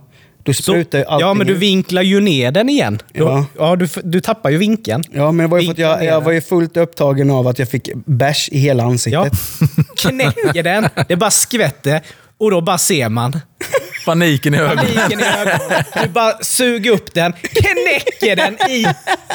Så, 0.46 0.54
sprutar 0.54 1.04
allting 1.04 1.28
ja, 1.28 1.33
men 1.33 1.47
du 1.47 1.54
vinklar 1.54 2.02
ju 2.02 2.19
ner 2.19 2.52
den 2.52 2.69
igen. 2.69 3.00
Ja. 3.14 3.24
Då, 3.24 3.45
ja, 3.64 3.76
du, 3.76 3.88
du 4.04 4.19
tappar 4.21 4.50
ju 4.50 4.57
vinkeln. 4.57 5.04
Ja, 5.12 5.31
men 5.31 5.50
var 5.50 5.59
att 5.71 5.78
jag, 5.78 6.06
jag 6.06 6.21
var 6.21 6.31
ju 6.31 6.42
fullt 6.42 6.78
upptagen 6.78 7.31
av 7.31 7.47
att 7.47 7.59
jag 7.59 7.69
fick 7.69 7.90
bärs 8.06 8.50
i 8.52 8.57
hela 8.59 8.83
Ja. 8.83 8.90
ansiktet. 8.90 9.33
Knäcker 9.97 10.64
den, 10.64 10.90
det 11.07 11.16
bara 11.16 11.31
skvätter 11.31 12.02
och 12.39 12.51
då 12.51 12.61
bara 12.61 12.77
ser 12.77 13.09
man 13.09 13.39
Paniken 14.06 14.53
i 14.56 14.57
ögonen. 14.57 14.77
paniken 14.77 15.19
i 15.19 15.23
ögonen. 15.23 15.83
Du 16.03 16.09
bara 16.09 16.33
suger 16.41 16.91
upp 16.91 17.13
den, 17.13 17.33
knäcker 17.33 18.35
den 18.35 18.69
i 18.71 18.85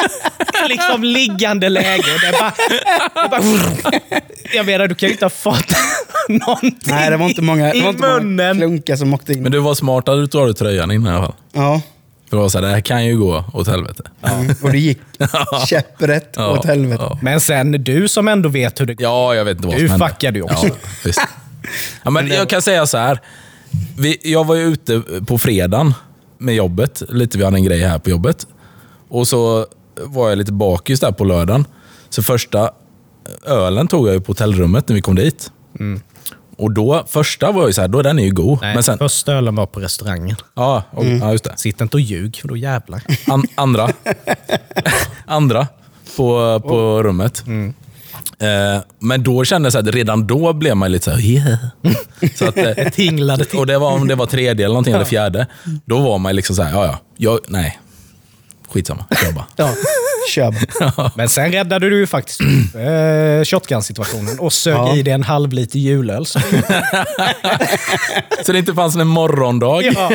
liksom 0.69 1.05
liggande 1.05 1.69
läge. 1.69 2.03
Det 2.03 2.39
bara, 2.41 2.53
det 3.23 3.29
bara, 3.31 3.43
jag 4.55 4.67
menar, 4.67 4.87
du 4.87 4.95
kan 4.95 5.09
ju 5.09 5.13
inte 5.13 5.25
ha 5.25 5.31
fått 5.31 5.65
någonting 6.29 6.79
Nej, 6.85 7.11
det 7.11 7.17
var 7.17 7.29
inte 7.29 7.43
många, 7.43 7.73
det 7.73 7.81
var 7.83 7.89
inte 7.91 8.07
många 8.07 8.55
klunkar 8.55 8.97
som 8.97 9.15
åkte 9.15 9.33
in. 9.33 9.43
Men 9.43 9.53
du 9.53 9.59
var 9.59 9.75
smart 9.75 10.09
att 10.09 10.17
du 10.17 10.27
tog 10.27 10.41
av 10.41 10.47
dig 10.47 10.57
tröjan 10.57 10.91
innan 10.91 11.13
i 11.13 11.17
alla 11.17 11.27
fall. 11.27 11.35
Ja, 11.53 11.81
För 12.31 12.37
det 12.37 12.43
var 12.43 12.49
så 12.49 12.59
här, 12.59 12.67
det 12.67 12.73
här 12.73 12.81
kan 12.81 13.05
ju 13.07 13.19
gå 13.19 13.45
åt 13.53 13.69
helvete. 13.69 14.03
mm. 14.23 14.55
och 14.63 14.73
det 14.73 14.79
gick 14.79 14.99
käpprätt 15.69 16.33
Ja, 16.37 16.47
åt 16.59 16.65
helvete. 16.65 17.03
ja. 17.11 17.19
Men 17.23 17.41
sen 17.41 17.73
du 17.85 18.09
som 18.09 18.29
ändå 18.29 18.49
vet 18.49 18.81
hur 18.81 18.87
det 18.87 18.95
går. 18.95 19.05
Ja, 19.05 19.35
jag 19.35 19.45
vet 19.45 19.57
inte 19.57 19.69
vad 19.69 19.77
Du 19.77 19.81
som 19.89 19.91
hände. 19.91 20.09
fuckade 20.09 20.39
ju 20.39 20.43
också. 20.45 20.67
Ja, 20.67 20.75
visst. 21.05 21.21
Ja, 22.03 22.11
men 22.11 22.27
jag 22.29 22.49
kan 22.49 22.63
säga 22.63 22.87
så 22.87 22.99
här. 22.99 23.21
Vi, 23.99 24.19
jag 24.23 24.47
var 24.47 24.55
ju 24.55 24.63
ute 24.63 25.03
på 25.27 25.39
fredagen 25.39 25.95
med 26.39 26.55
jobbet. 26.55 27.03
Lite, 27.09 27.39
vi 27.39 27.45
hade 27.45 27.57
en 27.57 27.65
grej 27.65 27.81
här 27.81 27.99
på 27.99 28.11
jobbet. 28.11 28.47
Och 29.09 29.29
så 29.29 29.67
var 30.05 30.29
jag 30.29 30.39
lite 30.39 30.53
bakis 30.53 31.01
där 31.01 31.13
på 31.13 31.25
lördagen. 31.25 31.65
Så 32.11 32.23
första 32.23 32.71
ölen 33.47 33.89
tog 33.89 34.09
jag 34.09 34.15
ju 34.15 34.21
på 34.21 34.31
hotellrummet 34.31 34.89
när 34.89 34.95
vi 34.95 35.03
kom 35.03 35.15
dit. 35.15 35.53
Och 36.57 36.73
då, 36.73 37.05
första 37.09 37.53
var 37.53 37.67
ju 37.67 37.73
så 37.73 37.81
här, 37.81 37.89
då 37.89 38.03
den 38.03 38.19
är 38.19 38.25
ju 38.25 38.31
god. 38.31 38.59
Nej, 38.63 38.75
Men 38.75 38.83
sen, 38.83 38.99
första 38.99 39.33
ölen 39.33 39.55
var 39.55 39.67
på 39.67 39.81
restaurangen. 39.81 40.37
ja, 40.55 40.83
och, 40.91 41.05
ja, 41.05 41.33
just 41.33 41.45
det. 41.45 41.53
Sitt 41.57 41.81
inte 41.81 41.97
och 41.97 42.01
ljug, 42.01 42.37
för 42.37 42.49
då 42.49 42.57
jävlar. 42.57 43.03
An, 43.27 43.45
andra. 43.55 43.89
andra 45.27 45.67
på, 46.17 46.61
på 46.61 47.03
rummet. 47.03 47.45
Eh, 47.47 47.71
men 49.01 49.23
då 49.23 49.45
kände 49.45 49.67
jag 49.67 49.73
så 49.73 49.79
att 49.79 49.87
redan 49.87 50.27
då 50.27 50.53
blev 50.53 50.77
man 50.77 50.93
lite 50.93 51.05
så 51.05 51.11
här, 51.11 51.21
yeah. 51.21 51.59
så 52.35 52.49
att, 52.49 52.57
eh, 52.57 52.89
Tinglade 52.93 53.45
till. 53.45 53.59
Och 53.59 53.67
det 53.67 53.79
var 53.79 53.91
om 53.93 54.09
det 54.09 54.15
var 54.15 54.27
tredje 54.27 54.65
eller 54.65 54.75
någonting, 54.75 54.95
eller 54.95 55.05
fjärde. 55.05 55.47
Då 55.85 55.99
var 55.99 56.19
man 56.19 56.37
liksom 56.37 56.57
så 56.57 56.63
här, 56.63 56.73
ja 56.73 56.85
ja, 56.87 56.99
jag, 57.17 57.39
nej. 57.49 57.79
Skitsamma, 58.71 59.05
kör 59.25 59.33
bara. 59.33 59.47
Ja. 59.57 59.71
Kör 60.31 60.55
bara. 60.97 61.11
Men 61.17 61.29
sen 61.29 61.53
räddade 61.53 61.91
du 61.91 61.99
ju 61.99 62.07
faktiskt 62.07 62.41
eh, 62.41 63.45
shotgun-situationen 63.45 64.39
och 64.39 64.53
sög 64.53 64.75
Ja. 64.75 64.97
i 64.97 65.03
dig 65.03 65.13
en 65.15 65.23
halv 65.23 65.53
liter 65.53 65.79
julöl. 65.79 66.27
Så, 66.27 66.41
Så 68.47 68.53
det 68.53 68.59
inte 68.59 68.75
fanns 68.75 68.97
en 68.97 69.07
morgondag. 69.07 69.83
ja, 69.83 70.11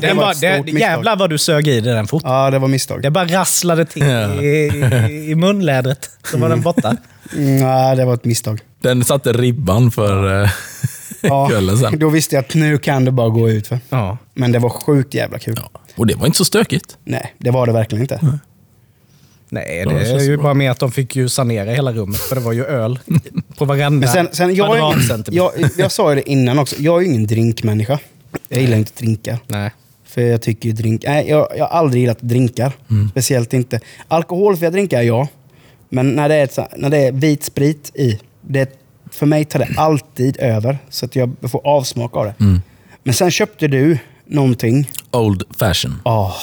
det 0.00 0.06
den 0.06 0.16
var 0.16 0.34
det, 0.40 0.70
jävlar 0.80 1.16
vad 1.16 1.30
du 1.30 1.38
sög 1.38 1.68
i 1.68 1.80
dig 1.80 1.94
den 1.94 2.06
fort. 2.06 2.22
Ja, 2.24 2.50
det 2.50 2.58
var 2.58 2.68
misstag. 2.68 3.02
Det 3.02 3.10
bara 3.10 3.24
rasslade 3.24 3.84
till 3.84 4.02
i, 4.02 4.46
i, 4.46 5.30
i 5.30 5.34
munlädret. 5.34 6.10
Så 6.30 6.38
var 6.38 6.48
den 6.48 6.60
borta. 6.60 6.96
Mm, 7.36 7.56
nej, 7.56 7.96
det 7.96 8.04
var 8.04 8.14
ett 8.14 8.24
misstag. 8.24 8.60
Den 8.82 9.04
satte 9.04 9.32
ribban 9.32 9.90
för 9.90 10.42
eh, 10.42 10.50
Ja, 11.22 11.48
kvällen 11.48 11.78
sen. 11.78 11.98
då 11.98 12.08
visste 12.08 12.34
jag 12.36 12.44
att 12.44 12.54
nu 12.54 12.78
kan 12.78 13.04
det 13.04 13.10
bara 13.10 13.28
gå 13.28 13.50
ut 13.50 13.66
för. 13.66 13.78
Ja. 13.88 14.18
Men 14.34 14.52
det 14.52 14.58
var 14.58 14.70
sjukt 14.70 15.14
jävla 15.14 15.38
kul. 15.38 15.54
Ja. 15.62 15.80
Och 15.96 16.06
det 16.06 16.14
var 16.14 16.26
inte 16.26 16.38
så 16.38 16.44
stökigt. 16.44 16.96
Nej, 17.04 17.34
det 17.38 17.50
var 17.50 17.66
det 17.66 17.72
verkligen 17.72 18.02
inte. 18.02 18.20
Nej, 19.48 19.82
Ja, 19.84 19.88
det 19.90 19.98
det 19.98 20.10
är 20.10 20.20
ju 20.20 20.36
bra. 20.36 20.42
bara 20.42 20.54
med 20.54 20.70
att 20.70 20.78
de 20.78 20.92
fick 20.92 21.16
ju 21.16 21.28
sanera 21.28 21.70
hela 21.70 21.92
rummet. 21.92 22.16
För 22.20 22.34
det 22.34 22.40
var 22.40 22.52
ju 22.52 22.64
öl 22.64 22.98
på 23.58 23.64
varenda 23.64 24.06
Men 24.06 24.08
sen, 24.08 24.28
sen 24.32 24.54
jag, 24.54 24.76
är 24.76 25.30
jag, 25.30 25.52
jag 25.76 25.92
sa 25.92 26.10
ju 26.10 26.16
det 26.16 26.30
innan 26.30 26.58
också, 26.58 26.76
jag 26.78 26.96
är 26.96 27.00
ju 27.00 27.06
ingen 27.06 27.26
drinkmänniska. 27.26 27.98
Jag 28.48 28.60
gillar 28.60 28.76
inte 28.76 28.92
drinkar. 28.96 29.38
Nej. 29.46 29.70
För 30.04 30.20
jag 30.22 30.42
tycker 30.42 30.68
ju 30.68 30.72
drink... 30.74 31.04
Nej, 31.06 31.28
jag, 31.28 31.48
jag 31.58 31.64
har 31.64 31.78
aldrig 31.78 32.00
gillat 32.00 32.18
drinkar. 32.20 32.72
Speciellt 33.10 33.52
inte. 33.52 33.80
Alkoholfria 34.08 34.70
drinkar, 34.70 35.02
ja. 35.02 35.28
Men 35.90 36.14
när 36.14 36.28
det 36.28 36.34
är, 36.34 36.44
ett, 36.44 36.58
när 36.76 36.90
det 36.90 36.98
är 36.98 37.12
vit 37.12 37.44
sprit 37.44 37.90
i, 37.94 38.18
det, 38.40 38.78
för 39.10 39.26
mig 39.26 39.44
tar 39.44 39.58
det 39.58 39.68
alltid 39.76 40.36
över. 40.40 40.78
Så 40.90 41.04
att 41.06 41.16
jag 41.16 41.36
får 41.42 41.66
avsmak 41.66 42.16
av 42.16 42.24
det. 42.24 42.34
Men 43.02 43.14
sen 43.14 43.30
köpte 43.30 43.68
du 43.68 43.98
någonting. 44.26 44.90
Old 45.10 45.42
fashion. 45.58 45.96
Åh, 46.04 46.34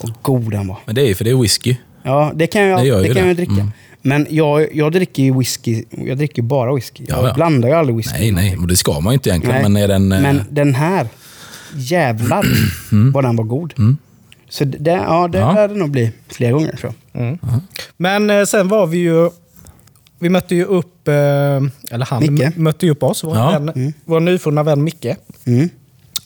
vad 0.00 0.14
god 0.22 0.50
den 0.50 0.68
var. 0.68 0.78
Men 0.86 0.94
det 0.94 1.00
är 1.02 1.06
ju 1.06 1.14
för 1.14 1.24
det 1.24 1.30
är 1.30 1.42
whisky. 1.42 1.76
Ja, 2.02 2.32
det 2.34 2.46
kan 2.46 2.62
jag, 2.62 2.84
Det 2.84 3.02
det 3.02 3.14
kan 3.14 3.22
det. 3.22 3.28
jag 3.28 3.36
dricka. 3.36 3.52
Mm. 3.52 3.70
Men 4.02 4.26
jag, 4.30 4.74
jag 4.76 4.92
dricker 4.92 5.22
ju 5.22 5.38
whisky. 5.38 5.84
Jag 5.90 6.16
dricker 6.18 6.42
bara 6.42 6.74
whisky. 6.74 7.04
Ja, 7.08 7.16
jag 7.16 7.28
ja. 7.28 7.34
blandar 7.34 7.68
ju 7.68 7.74
aldrig 7.74 7.96
whisky. 7.96 8.18
Nej, 8.18 8.30
nej. 8.32 8.56
Och 8.56 8.66
det 8.66 8.76
ska 8.76 9.00
man 9.00 9.12
ju 9.12 9.14
inte 9.14 9.28
egentligen. 9.28 9.54
Nej. 9.62 9.70
Men 9.70 9.82
är 9.82 9.88
den... 9.88 10.12
eh, 10.12 10.20
Men 10.20 10.42
den 10.50 10.74
här, 10.74 11.08
jävlar 11.74 12.46
vad 13.12 13.24
den 13.24 13.36
var 13.36 13.44
god. 13.44 13.74
Så 14.48 14.64
det, 14.64 14.90
ja, 14.90 15.28
det 15.28 15.38
Ja. 15.38 15.52
lär 15.52 15.68
det 15.68 15.74
nog 15.74 15.90
bli 15.90 16.12
fler 16.28 16.52
gånger. 16.52 16.78
Så. 16.80 16.92
Men 17.96 18.30
eh, 18.30 18.44
sen 18.44 18.68
var 18.68 18.86
vi 18.86 18.98
ju... 18.98 19.30
Vi 20.18 20.28
mötte 20.28 20.54
ju 20.54 20.64
upp, 20.64 21.08
eh, 21.08 21.14
eller 21.14 22.04
han 22.10 22.34
Micke. 22.34 22.56
mötte 22.56 22.86
ju 22.86 22.92
upp 22.92 23.02
oss, 23.02 23.24
vår, 23.24 23.36
Ja. 23.36 23.50
vän, 23.58 23.92
vår 24.04 24.20
nyfunna 24.20 24.62
vän 24.62 24.84
Micke. 24.84 25.06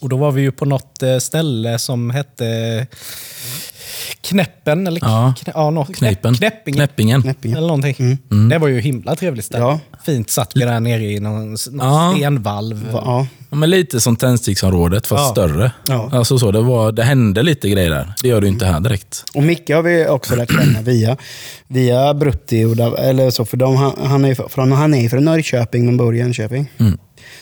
Mm. 0.01 0.03
Och 0.03 0.09
då 0.09 0.17
var 0.17 0.31
vi 0.31 0.41
ju 0.41 0.51
på 0.51 0.65
något 0.65 1.03
eh, 1.03 1.17
ställe 1.17 1.79
som 1.79 2.09
hette 2.09 2.87
Knäppen, 4.21 4.87
eller 4.87 4.99
Ja. 5.03 5.33
knä, 5.43 5.53
ja, 5.55 5.69
no, 5.69 5.85
knä, 5.85 5.93
Knäppen. 5.95 6.33
Knäppingen. 6.35 6.75
Knäppingen. 6.77 7.21
Knäppingen. 7.21 7.57
Eller 7.57 7.67
någonting. 7.67 8.17
Det 8.49 8.57
var 8.57 8.67
ju 8.67 8.79
himla 8.79 9.15
trevligt 9.15 9.45
ställe. 9.45 9.63
Ja. 9.63 9.79
Fint 10.05 10.29
satt 10.29 10.51
vi 10.55 10.59
där 10.61 10.79
nere 10.79 11.03
i 11.03 11.19
någon, 11.19 11.49
någon 11.71 11.87
Ja. 11.87 12.13
stenvalv. 12.17 12.89
Ja. 12.93 13.27
Ja, 13.49 13.57
men 13.57 13.69
lite 13.69 14.01
som 14.01 14.15
tändsticksområdet, 14.15 15.07
fast 15.07 15.23
Ja. 15.23 15.31
större. 15.31 15.71
Ja. 15.87 16.09
Alltså 16.13 16.39
så, 16.39 16.51
det, 16.51 16.61
var, 16.61 16.91
det 16.91 17.03
hände 17.03 17.43
lite 17.43 17.69
grejer 17.69 17.89
där. 17.89 18.13
Det 18.21 18.27
gör 18.27 18.41
du 18.41 18.47
inte 18.47 18.65
här 18.65 18.79
direkt. 18.79 19.23
Och 19.35 19.43
Micke 19.43 19.69
har 19.69 19.81
vi 19.81 20.07
också 20.07 20.35
lärt 20.35 20.51
känna 20.51 20.81
via, 20.81 21.17
via 21.67 22.13
Brutti. 22.13 22.65
Och 22.65 22.75
där, 22.75 22.99
eller 22.99 23.29
så, 23.29 23.45
för 23.45 23.57
de, 23.57 23.75
han, 23.75 23.93
han 24.05 24.25
är 24.25 24.49
från, 24.49 24.71
han 24.71 24.93
är 24.93 25.09
från 25.09 25.25
Norrköping 25.25 25.85
men 25.85 25.97
bor 25.97 26.15
i 26.15 26.19
Jönköping. 26.19 26.71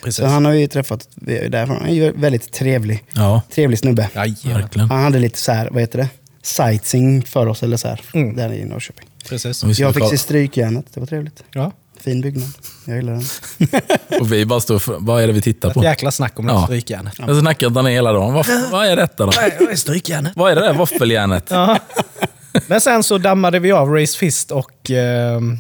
Precis. 0.04 0.16
Så 0.18 0.26
han 0.26 0.46
har 0.46 0.52
vi 0.52 0.68
träffat 0.68 1.08
vi 1.16 1.38
är 1.38 1.44
ju 1.44 1.50
därifrån. 1.50 1.78
Han 1.78 1.90
är 1.90 1.94
ju 1.94 2.12
väldigt 2.12 2.52
trevlig. 2.54 3.04
Ja, 3.14 3.42
Trevlig 3.52 3.80
snubbe. 3.80 4.10
Jajamän. 4.16 4.62
verkligen. 4.62 4.90
Han 4.90 5.04
hade 5.04 5.20
lite 5.20 5.40
så 5.40 5.52
här, 5.52 5.70
vad 5.72 5.82
heter 5.82 5.98
det? 6.00 6.10
Sightseeing 6.44 7.22
för 7.26 7.48
oss, 7.48 7.64
eller 7.64 7.78
så 7.78 7.88
här, 7.88 8.02
Mm. 8.14 8.36
där 8.36 8.54
i 8.54 8.66
Norrköping. 8.66 9.08
Precis. 9.30 9.80
Jag 9.80 9.94
fick 9.96 10.10
se 10.10 10.18
Strykjärnet, 10.18 10.86
det 10.94 11.00
var 11.00 11.08
trevligt. 11.08 11.44
Ja. 11.54 11.72
Fin 12.02 12.22
byggnad. 12.22 12.50
Jag 12.86 12.96
gillar 12.96 13.14
den. 13.14 14.20
och 14.22 14.34
vi 14.34 14.46
bara 14.46 14.60
står 14.60 14.80
för, 14.80 14.96
vad 15.00 15.24
är 15.24 15.28
det 15.28 15.34
vi 15.34 15.42
tittar 15.42 15.68
Ett 15.70 15.74
på? 15.74 15.84
jäkla 15.84 16.12
snack 16.12 16.40
om 16.40 16.46
det 16.48 16.54
Ja. 16.54 16.64
strykjärnet. 16.64 17.14
Jag 17.18 17.26
om 17.28 17.86
det 17.86 17.92
hela 17.92 18.14
dagen. 18.14 18.34
Vad, 18.34 18.46
vad 18.72 18.86
är 18.88 18.96
detta 18.96 19.26
då? 19.26 19.32
Vad 19.60 19.70
är 19.72 19.76
strykjärnet? 19.76 20.32
Vad 20.36 20.52
är 20.52 20.56
det 20.56 20.62
där 20.62 20.74
våffeljärnet? 20.74 21.46
Ja. 21.50 21.78
Men 22.68 22.82
sen 22.82 23.04
så 23.04 23.18
dammade 23.18 23.60
vi 23.60 23.72
av 23.72 23.90
Race 23.90 24.18
Fist 24.18 24.52
och... 24.52 24.92
ehm, 24.92 25.60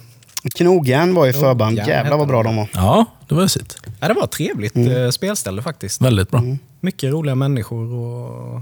Knogjärn 0.56 1.13
var 1.13 1.27
i 1.27 1.34
förband. 1.34 1.77
Knogjärn 1.77 1.98
Jävlar 1.98 2.18
vad 2.18 2.27
bra 2.27 2.44
de 2.44 2.56
var. 2.56 2.70
Ja, 2.74 3.06
det 3.27 3.36
var 3.36 3.48
sitt. 3.48 3.77
ja, 4.00 4.08
det 4.08 4.13
var 4.13 4.24
ett 4.24 4.32
trevligt 4.32 4.75
eh, 4.75 5.10
spelställe 5.10 5.62
faktiskt. 5.62 6.01
Väldigt 6.01 6.32
bra. 6.32 6.44
Mycket 6.79 7.12
roliga 7.12 7.36
människor. 7.36 7.94
Och... 7.94 8.62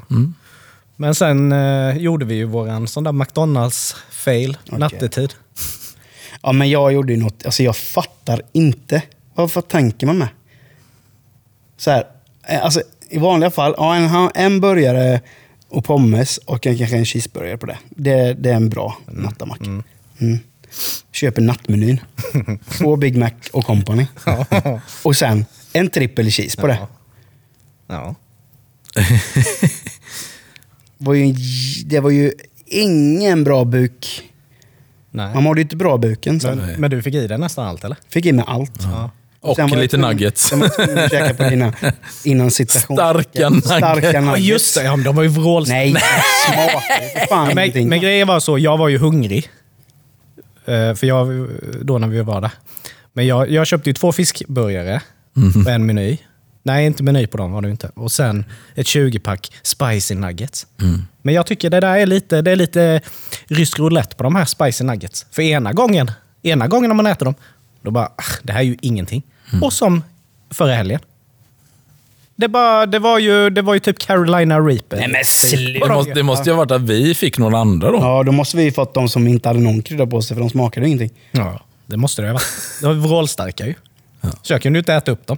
Men 0.96 1.16
sen 1.16 1.52
eh, 1.52 1.98
gjorde 1.98 2.26
vi 2.26 2.36
ju 2.36 2.46
våran 2.46 2.88
sån 2.88 3.04
där 3.04 3.12
McDonalds-fail 3.12 4.58
nattetid. 4.66 5.34
Ja, 6.42 6.52
men 6.52 6.70
jag 6.70 6.94
gjorde 6.94 7.14
ju 7.14 7.20
något, 7.20 7.46
alltså 7.46 7.64
jag 7.64 7.78
fattar 7.78 8.42
inte. 8.54 9.02
Vad, 9.34 9.50
vad 9.50 9.68
tänker 9.68 10.08
man 10.08 10.18
med? 10.18 10.28
Så 11.78 11.92
här, 11.92 12.04
eh, 12.48 12.64
alltså 12.64 12.82
i 13.10 13.18
vanliga 13.18 13.52
fall, 13.52 13.74
ja, 13.78 13.96
en, 13.96 14.30
en 14.36 14.62
burgare 14.62 15.22
och 15.70 15.86
pommes 15.86 16.38
och 16.38 16.68
en, 16.68 16.78
kanske 16.78 16.98
en 16.98 17.06
cheeseburgare 17.06 17.58
på 17.58 17.66
det. 17.66 17.78
Det, 17.90 18.34
det 18.34 18.50
är 18.50 18.56
en 18.56 18.70
bra 18.70 18.98
nattamack. 19.08 19.62
Mm. 20.20 20.40
Köper 21.12 21.42
nattmenyn. 21.42 22.00
Två 22.78 22.96
Big 22.96 23.18
Mac 23.18 23.32
och 23.54 23.66
company. 23.66 24.06
och 25.04 25.16
sen 25.16 25.46
en 25.74 25.90
trippel 25.90 26.32
cheese 26.32 26.62
på 26.62 26.68
det. 26.68 26.78
Ja. 27.88 28.16
Var 30.98 31.14
ju, 31.14 31.36
det 31.86 32.00
var 32.00 32.10
ju 32.10 32.32
ingen 32.66 33.44
bra 33.44 33.66
buk. 33.66 34.22
Nej. 35.12 35.34
Man 35.34 35.44
mådde 35.44 35.60
ju 35.60 35.64
inte 35.64 35.76
bra 35.76 35.98
buken. 35.98 36.40
Sen. 36.40 36.58
Men, 36.58 36.82
men 36.82 36.92
du 36.92 37.02
fick 37.02 37.14
i 37.16 37.28
dig 37.28 37.38
nästan 37.38 37.68
allt 37.68 37.84
eller? 37.84 37.98
Fick 38.10 38.26
i 38.26 38.32
mig 38.32 38.46
allt. 38.48 38.72
Ja. 38.84 39.12
Och 39.42 39.60
jag 39.60 39.70
lite 39.70 39.88
tvungen- 39.98 40.10
nuggets. 40.10 40.42
Sen 40.50 40.60
var 40.60 40.70
jag 41.14 41.38
på 41.38 41.44
dina, 41.50 41.74
innan 42.24 42.52
situation. 42.62 42.98
Starka 42.98 43.50
nuggets. 43.50 43.68
Starka 43.68 44.12
Ja, 44.12 44.22
nuggets. 44.22 44.44
just 44.48 44.76
det. 44.76 44.84
Ja, 44.84 44.96
men 44.96 45.06
de 45.06 45.16
var 45.16 45.24
ju 45.24 45.30
vrålstarka. 45.30 45.80
Nej, 45.80 45.92
smakar 46.46 47.02
ju 47.04 47.20
för 47.20 47.28
fan 47.28 47.56
Men, 47.56 47.90
men 47.90 48.02
grejen 48.02 48.28
var 48.28 48.40
så, 48.40 48.58
jag 48.58 48.78
var 48.78 48.88
ju 48.90 48.98
hungrig. 48.98 49.50
Eh, 50.68 50.94
för 50.96 51.08
jag, 51.08 51.48
då 51.82 51.98
när 51.98 52.08
vi 52.08 52.22
var 52.22 52.42
där. 52.42 52.52
Men 53.14 53.28
jag, 53.28 53.50
jag 53.52 53.68
köpte 53.68 53.90
ju 53.90 53.94
två 53.94 54.12
fiskburgare 54.12 55.02
på 55.64 55.70
en 55.70 55.86
meny. 55.86 56.18
Nej, 56.64 56.86
inte 56.86 57.04
meny 57.04 57.28
på 57.28 57.38
dem 57.38 57.52
var 57.52 57.62
det 57.62 57.70
inte. 57.70 57.92
Och 57.96 58.12
sen 58.12 58.46
ett 58.76 58.86
20-pack 58.86 59.52
spicy 59.64 60.16
nuggets. 60.16 60.68
Men 61.22 61.34
jag 61.34 61.46
tycker 61.46 61.70
det 61.70 61.80
där 61.80 61.96
är 61.98 62.06
lite, 62.06 62.42
det 62.42 62.52
är 62.52 62.56
lite 62.56 63.02
rysk 63.48 63.80
roulette 63.80 64.16
på 64.16 64.24
de 64.24 64.36
här 64.36 64.46
spicy 64.46 64.84
nuggets. 64.84 65.26
För 65.32 65.42
ena 65.42 65.74
gången, 65.74 66.12
ena 66.44 66.68
gången 66.68 66.90
när 66.90 66.96
man 66.96 67.06
äter 67.06 67.26
dem, 67.26 67.36
då 67.82 67.92
bara, 67.92 68.06
"Ah, 68.06 68.24
det 68.44 68.54
här 68.54 68.60
är 68.60 68.64
ju 68.64 68.78
ingenting. 68.82 69.24
Och 69.62 69.74
som 69.74 70.04
förra 70.52 70.74
helgen. 70.76 71.00
Det, 72.40 72.48
bara, 72.48 72.86
det, 72.86 73.00
var 73.00 73.20
ju, 73.20 73.50
det 73.50 73.62
var 73.62 73.74
ju 73.74 73.80
typ 73.80 74.00
Carolina 74.00 74.60
Reaper. 74.60 74.98
Nej 74.98 75.08
men 75.08 75.26
sluta. 75.26 75.88
Det 75.88 75.94
måste, 75.94 76.14
det 76.14 76.24
måste 76.24 76.50
ju 76.50 76.54
ha 76.54 76.58
varit 76.58 76.72
att 76.72 76.82
vi 76.82 77.16
fick 77.16 77.38
några 77.38 77.58
andra 77.58 77.92
då. 77.92 77.98
Ja, 77.98 78.24
då 78.24 78.32
måste 78.32 78.58
vi 78.58 78.64
ju 78.64 78.72
fått 78.72 78.94
de 78.94 79.10
som 79.10 79.28
inte 79.28 79.50
hade 79.50 79.60
någon 79.60 79.82
krydda 79.82 80.08
på 80.08 80.22
sig 80.22 80.36
för 80.36 80.42
de 80.42 80.50
smakade 80.50 80.86
ju 80.86 80.94
ingenting. 80.94 81.18
Ja, 81.32 81.62
det 81.86 81.98
måste 81.98 82.22
det 82.22 82.28
ha 82.28 82.34
varit. 82.34 82.48
De 82.82 82.86
var 82.88 83.08
vrålstarka 83.08 83.66
ju. 83.66 83.74
Så 84.42 84.54
jag 84.54 84.62
kunde 84.62 84.78
ju 84.78 84.82
inte 84.82 84.94
äta 84.94 85.12
upp 85.12 85.28
dem. 85.28 85.38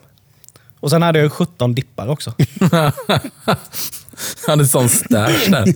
Och 0.79 0.89
sen 0.89 1.01
hade 1.01 1.19
jag 1.19 1.33
17 1.33 1.75
dippar 1.75 2.07
också. 2.07 2.33
Han 2.71 2.91
hade 4.47 4.65
sån 4.67 4.89
stash 4.89 5.49
där. 5.49 5.73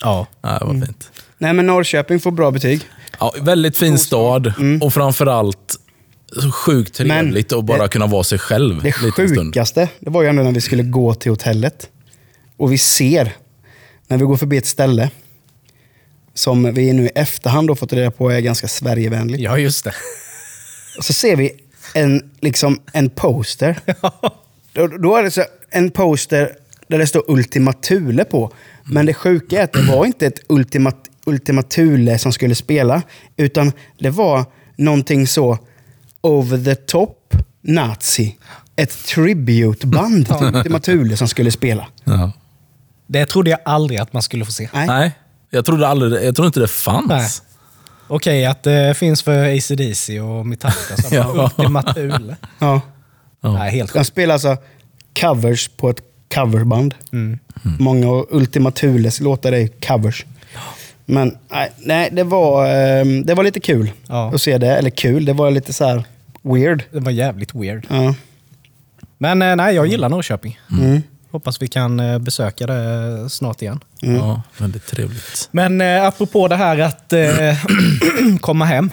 Ja. 0.00 0.26
Ja, 0.40 0.58
det 0.58 0.64
var 0.64 0.72
fint. 0.86 1.10
Nej 1.38 1.52
men 1.52 1.66
Norrköping 1.66 2.20
får 2.20 2.30
bra 2.30 2.50
betyg. 2.50 2.80
Ja, 3.20 3.34
väldigt 3.40 3.76
fin 3.76 3.98
stad 3.98 4.52
och 4.82 4.94
framförallt 4.94 5.76
så 6.42 6.50
sjukt 6.52 6.94
trevligt 6.94 7.52
att 7.52 7.64
bara 7.64 7.82
det- 7.82 7.88
kunna 7.88 8.06
vara 8.06 8.24
sig 8.24 8.38
själv 8.38 8.82
Det 8.82 9.02
lite 9.02 9.28
stund. 9.28 9.36
sjukaste, 9.54 9.88
det 10.00 10.10
var 10.10 10.22
ju 10.22 10.28
ändå 10.28 10.42
när 10.42 10.52
vi 10.52 10.60
skulle 10.60 10.82
gå 10.82 11.14
till 11.14 11.30
hotellet. 11.32 11.90
Och 12.56 12.72
vi 12.72 12.78
ser, 12.78 13.32
när 14.06 14.16
vi 14.18 14.24
går 14.24 14.36
förbi 14.36 14.56
ett 14.56 14.66
ställe, 14.66 15.10
som 16.34 16.74
vi 16.74 16.92
nu 16.92 17.04
i 17.06 17.10
efterhand 17.14 17.68
har 17.68 17.76
fått 17.76 17.92
reda 17.92 18.10
på 18.10 18.30
är 18.30 18.40
ganska 18.40 18.68
Sverigevänligt. 18.68 19.40
ja, 19.42 19.58
just 19.58 19.84
det. 19.84 19.92
Och 20.98 21.04
så 21.04 21.12
ser 21.12 21.36
vi 21.36 21.50
en, 21.94 22.30
liksom, 22.40 22.80
en 22.92 23.10
poster. 23.10 23.80
Då, 24.72 24.86
då 24.86 25.16
är 25.16 25.22
det 25.22 25.30
så, 25.30 25.44
en 25.70 25.90
poster 25.90 26.52
där 26.88 26.98
det 26.98 27.06
står 27.06 27.24
Ultima 27.30 27.72
Thule 27.72 28.24
på. 28.24 28.52
Men 28.84 29.06
det 29.06 29.14
sjuka 29.14 29.60
är 29.60 29.64
att 29.64 29.72
det 29.72 29.82
var 29.82 30.06
inte 30.06 30.26
ett 30.26 30.40
Ultima, 30.48 30.92
Ultima 31.26 31.62
Thule 31.62 32.18
som 32.18 32.32
skulle 32.32 32.54
spela. 32.54 33.02
Utan 33.36 33.72
det 33.98 34.10
var 34.10 34.44
någonting 34.76 35.26
så 35.26 35.58
over 36.20 36.64
the 36.64 36.74
top 36.74 37.34
nazi. 37.60 38.36
Ett 38.76 39.04
tributeband 39.06 40.26
till 40.38 40.46
Ultima 40.56 40.80
Thule 40.80 41.16
som 41.16 41.28
skulle 41.28 41.50
spela. 41.50 41.86
Ja. 42.04 42.32
Det 43.06 43.26
trodde 43.26 43.50
jag 43.50 43.60
aldrig 43.64 43.98
att 44.00 44.12
man 44.12 44.22
skulle 44.22 44.44
få 44.44 44.52
se. 44.52 44.68
Nej. 44.72 44.86
Nej, 44.86 45.12
jag 45.50 45.64
trodde, 45.64 45.88
aldrig, 45.88 46.24
jag 46.24 46.34
trodde 46.36 46.46
inte 46.46 46.60
det 46.60 46.68
fanns. 46.68 47.08
Nej. 47.08 47.28
Okej, 48.08 48.46
att 48.46 48.62
det 48.62 48.96
finns 48.96 49.22
för 49.22 49.56
ACDC 49.56 50.20
och 50.20 50.46
Metallica. 50.46 50.96
Så 50.96 51.08
Ja. 51.14 51.32
ja. 51.36 51.50
Ultima 51.56 51.82
Thule. 51.82 52.36
Ja. 52.58 52.80
Nej, 53.40 53.70
helt 53.72 53.92
De 53.92 53.98
sjukt. 53.98 54.08
spelar 54.08 54.34
alltså 54.34 54.56
covers 55.20 55.68
på 55.68 55.90
ett 55.90 56.00
coverband. 56.34 56.94
Mm. 57.12 57.38
Många 57.62 58.08
av 58.08 58.26
Ultima 58.30 58.70
Thules 58.70 59.20
låtar 59.20 59.52
är 59.52 59.68
covers. 59.68 60.26
Men 61.10 61.38
nej, 61.50 61.72
nej 61.78 62.08
det, 62.12 62.24
var, 62.24 62.66
eh, 62.66 63.04
det 63.24 63.34
var 63.34 63.44
lite 63.44 63.60
kul 63.60 63.90
Ja. 64.08 64.34
att 64.34 64.42
se 64.42 64.58
det. 64.58 64.76
Eller 64.76 64.90
kul, 64.90 65.24
det 65.24 65.32
var 65.32 65.50
lite 65.50 65.72
så 65.72 65.84
här 65.86 66.04
weird. 66.42 66.82
Det 66.92 67.00
var 67.00 67.10
jävligt 67.10 67.54
weird. 67.54 67.86
Ja. 67.90 68.14
Men 69.18 69.42
eh, 69.42 69.56
nej, 69.56 69.74
jag 69.74 69.86
gillar 69.86 70.08
Norrköping. 70.08 70.58
Mm. 70.70 71.02
Hoppas 71.30 71.62
vi 71.62 71.68
kan 71.68 72.00
eh, 72.00 72.18
besöka 72.18 72.66
det 72.66 73.30
snart 73.30 73.62
igen. 73.62 73.80
Ja, 74.00 74.42
väldigt 74.58 74.86
trevligt. 74.86 75.48
Men 75.50 75.80
eh, 75.80 76.04
apropå 76.04 76.48
det 76.48 76.56
här 76.56 76.78
att 76.78 77.12
eh, 77.12 77.56
komma 78.40 78.64
hem. 78.64 78.90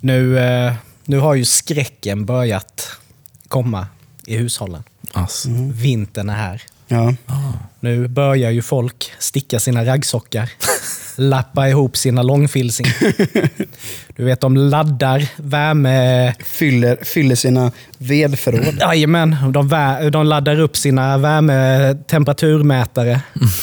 Nu, 0.00 0.38
eh, 0.38 0.72
nu 1.04 1.18
har 1.18 1.34
ju 1.34 1.44
skräcken 1.44 2.24
börjat 2.26 2.88
komma 3.48 3.86
i 4.26 4.36
hushållen. 4.36 4.82
Alltså. 5.12 5.48
Vintern 5.72 6.28
är 6.28 6.34
här. 6.34 6.62
Ja. 6.88 7.14
Nu 7.80 8.08
börjar 8.08 8.50
ju 8.50 8.62
folk 8.62 9.12
sticka 9.18 9.60
sina 9.60 9.84
raggsockar, 9.86 10.50
lappa 11.16 11.68
ihop 11.68 11.96
sina 11.96 12.22
långfilsing. 12.22 12.86
Du 14.16 14.24
vet, 14.24 14.40
de 14.40 14.56
laddar 14.56 15.28
värme... 15.36 16.34
Fyller, 16.44 17.04
fyller 17.04 17.34
sina 17.34 17.72
vedförråd. 17.98 18.78
Jajamän, 18.80 19.36
de, 19.52 19.68
de 20.12 20.26
laddar 20.26 20.60
upp 20.60 20.76
sina 20.76 21.18
värmetemperaturmätare. 21.18 23.20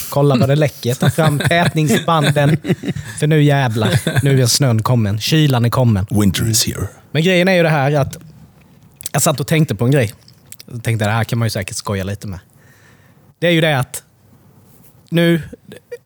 Kollar 0.09 0.37
vad 0.37 0.49
det 0.49 0.55
läcker, 0.55 0.93
tar 0.93 1.09
fram 1.09 1.39
tätningsbanden. 1.39 2.57
För 3.19 3.27
nu 3.27 3.43
jävlar, 3.43 4.23
nu 4.23 4.41
är 4.41 4.45
snön 4.45 4.83
kommen, 4.83 5.19
kylan 5.19 5.65
är 5.65 5.69
kommen. 5.69 6.05
Winter 6.09 6.49
is 6.49 6.67
here. 6.67 6.87
Men 7.11 7.23
grejen 7.23 7.47
är 7.47 7.53
ju 7.53 7.63
det 7.63 7.69
här 7.69 7.95
att 7.95 8.17
jag 9.11 9.21
satt 9.21 9.39
och 9.39 9.47
tänkte 9.47 9.75
på 9.75 9.85
en 9.85 9.91
grej. 9.91 10.13
Jag 10.71 10.83
tänkte 10.83 11.05
det 11.05 11.11
här 11.11 11.23
kan 11.23 11.39
man 11.39 11.45
ju 11.45 11.49
säkert 11.49 11.75
skoja 11.75 12.03
lite 12.03 12.27
med. 12.27 12.39
Det 13.39 13.47
är 13.47 13.51
ju 13.51 13.61
det 13.61 13.79
att 13.79 14.03
nu 15.09 15.41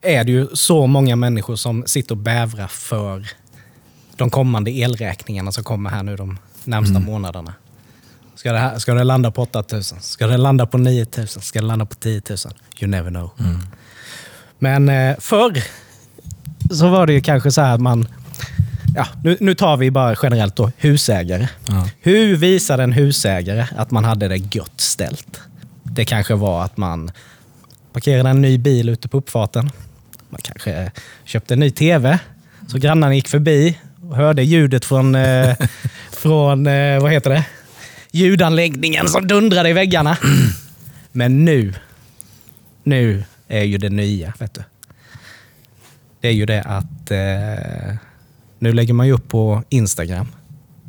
är 0.05 0.23
det 0.23 0.31
ju 0.31 0.47
så 0.53 0.87
många 0.87 1.15
människor 1.15 1.55
som 1.55 1.83
sitter 1.85 2.11
och 2.11 2.17
bävrar 2.17 2.67
för 2.67 3.27
de 4.15 4.29
kommande 4.29 4.71
elräkningarna 4.71 5.51
som 5.51 5.63
kommer 5.63 5.89
här 5.89 6.03
nu 6.03 6.15
de 6.15 6.37
närmsta 6.63 6.99
månaderna. 6.99 7.53
Ska 8.35 8.51
det, 8.51 8.59
här, 8.59 8.79
ska 8.79 8.93
det 8.93 9.03
landa 9.03 9.31
på 9.31 9.41
8000? 9.41 10.01
Ska 10.01 10.27
det 10.27 10.37
landa 10.37 10.65
på 10.65 10.77
9000? 10.77 11.41
Ska 11.41 11.61
det 11.61 11.67
landa 11.67 11.85
på 11.85 11.95
10 11.95 12.21
000? 12.29 12.37
You 12.79 12.91
never 12.91 13.09
know. 13.09 13.29
Men 14.59 14.89
eh, 14.89 15.15
förr 15.19 15.63
så 16.71 16.87
var 16.87 17.07
det 17.07 17.13
ju 17.13 17.21
kanske 17.21 17.51
så 17.51 17.61
här 17.61 17.73
att 17.73 17.81
man... 17.81 18.07
Ja, 18.95 19.07
nu, 19.23 19.37
nu 19.39 19.55
tar 19.55 19.77
vi 19.77 19.91
bara 19.91 20.15
generellt 20.23 20.55
då 20.55 20.71
husägare. 20.77 21.47
Ja. 21.67 21.89
Hur 22.01 22.35
visade 22.35 22.83
en 22.83 22.91
husägare 22.91 23.67
att 23.77 23.91
man 23.91 24.03
hade 24.03 24.27
det 24.27 24.55
gött 24.55 24.81
ställt? 24.81 25.39
Det 25.83 26.05
kanske 26.05 26.35
var 26.35 26.63
att 26.63 26.77
man 26.77 27.11
parkerade 27.93 28.29
en 28.29 28.41
ny 28.41 28.57
bil 28.57 28.89
ute 28.89 29.07
på 29.07 29.17
uppfarten. 29.17 29.71
Man 30.35 30.41
kanske 30.41 30.91
köpte 31.23 31.53
en 31.53 31.59
ny 31.59 31.71
tv. 31.71 32.19
Så 32.67 32.77
grannarna 32.77 33.15
gick 33.15 33.27
förbi 33.27 33.79
och 34.09 34.15
hörde 34.15 34.43
ljudet 34.43 34.85
från, 34.85 35.15
eh, 35.15 35.55
från 36.11 36.67
eh, 36.67 37.01
vad 37.01 37.11
heter 37.11 37.29
det? 37.29 37.45
ljudanläggningen 38.11 39.07
som 39.07 39.27
dundrade 39.27 39.69
i 39.69 39.73
väggarna. 39.73 40.17
Men 41.11 41.45
nu, 41.45 41.73
nu 42.83 43.23
är 43.47 43.63
ju 43.63 43.77
det 43.77 43.89
nya. 43.89 44.33
Vet 44.39 44.53
du. 44.53 44.63
Det 46.21 46.27
är 46.27 46.31
ju 46.31 46.45
det 46.45 46.61
att 46.61 47.11
eh, 47.11 47.95
nu 48.59 48.73
lägger 48.73 48.93
man 48.93 49.07
ju 49.07 49.13
upp 49.13 49.27
på 49.27 49.63
Instagram 49.69 50.27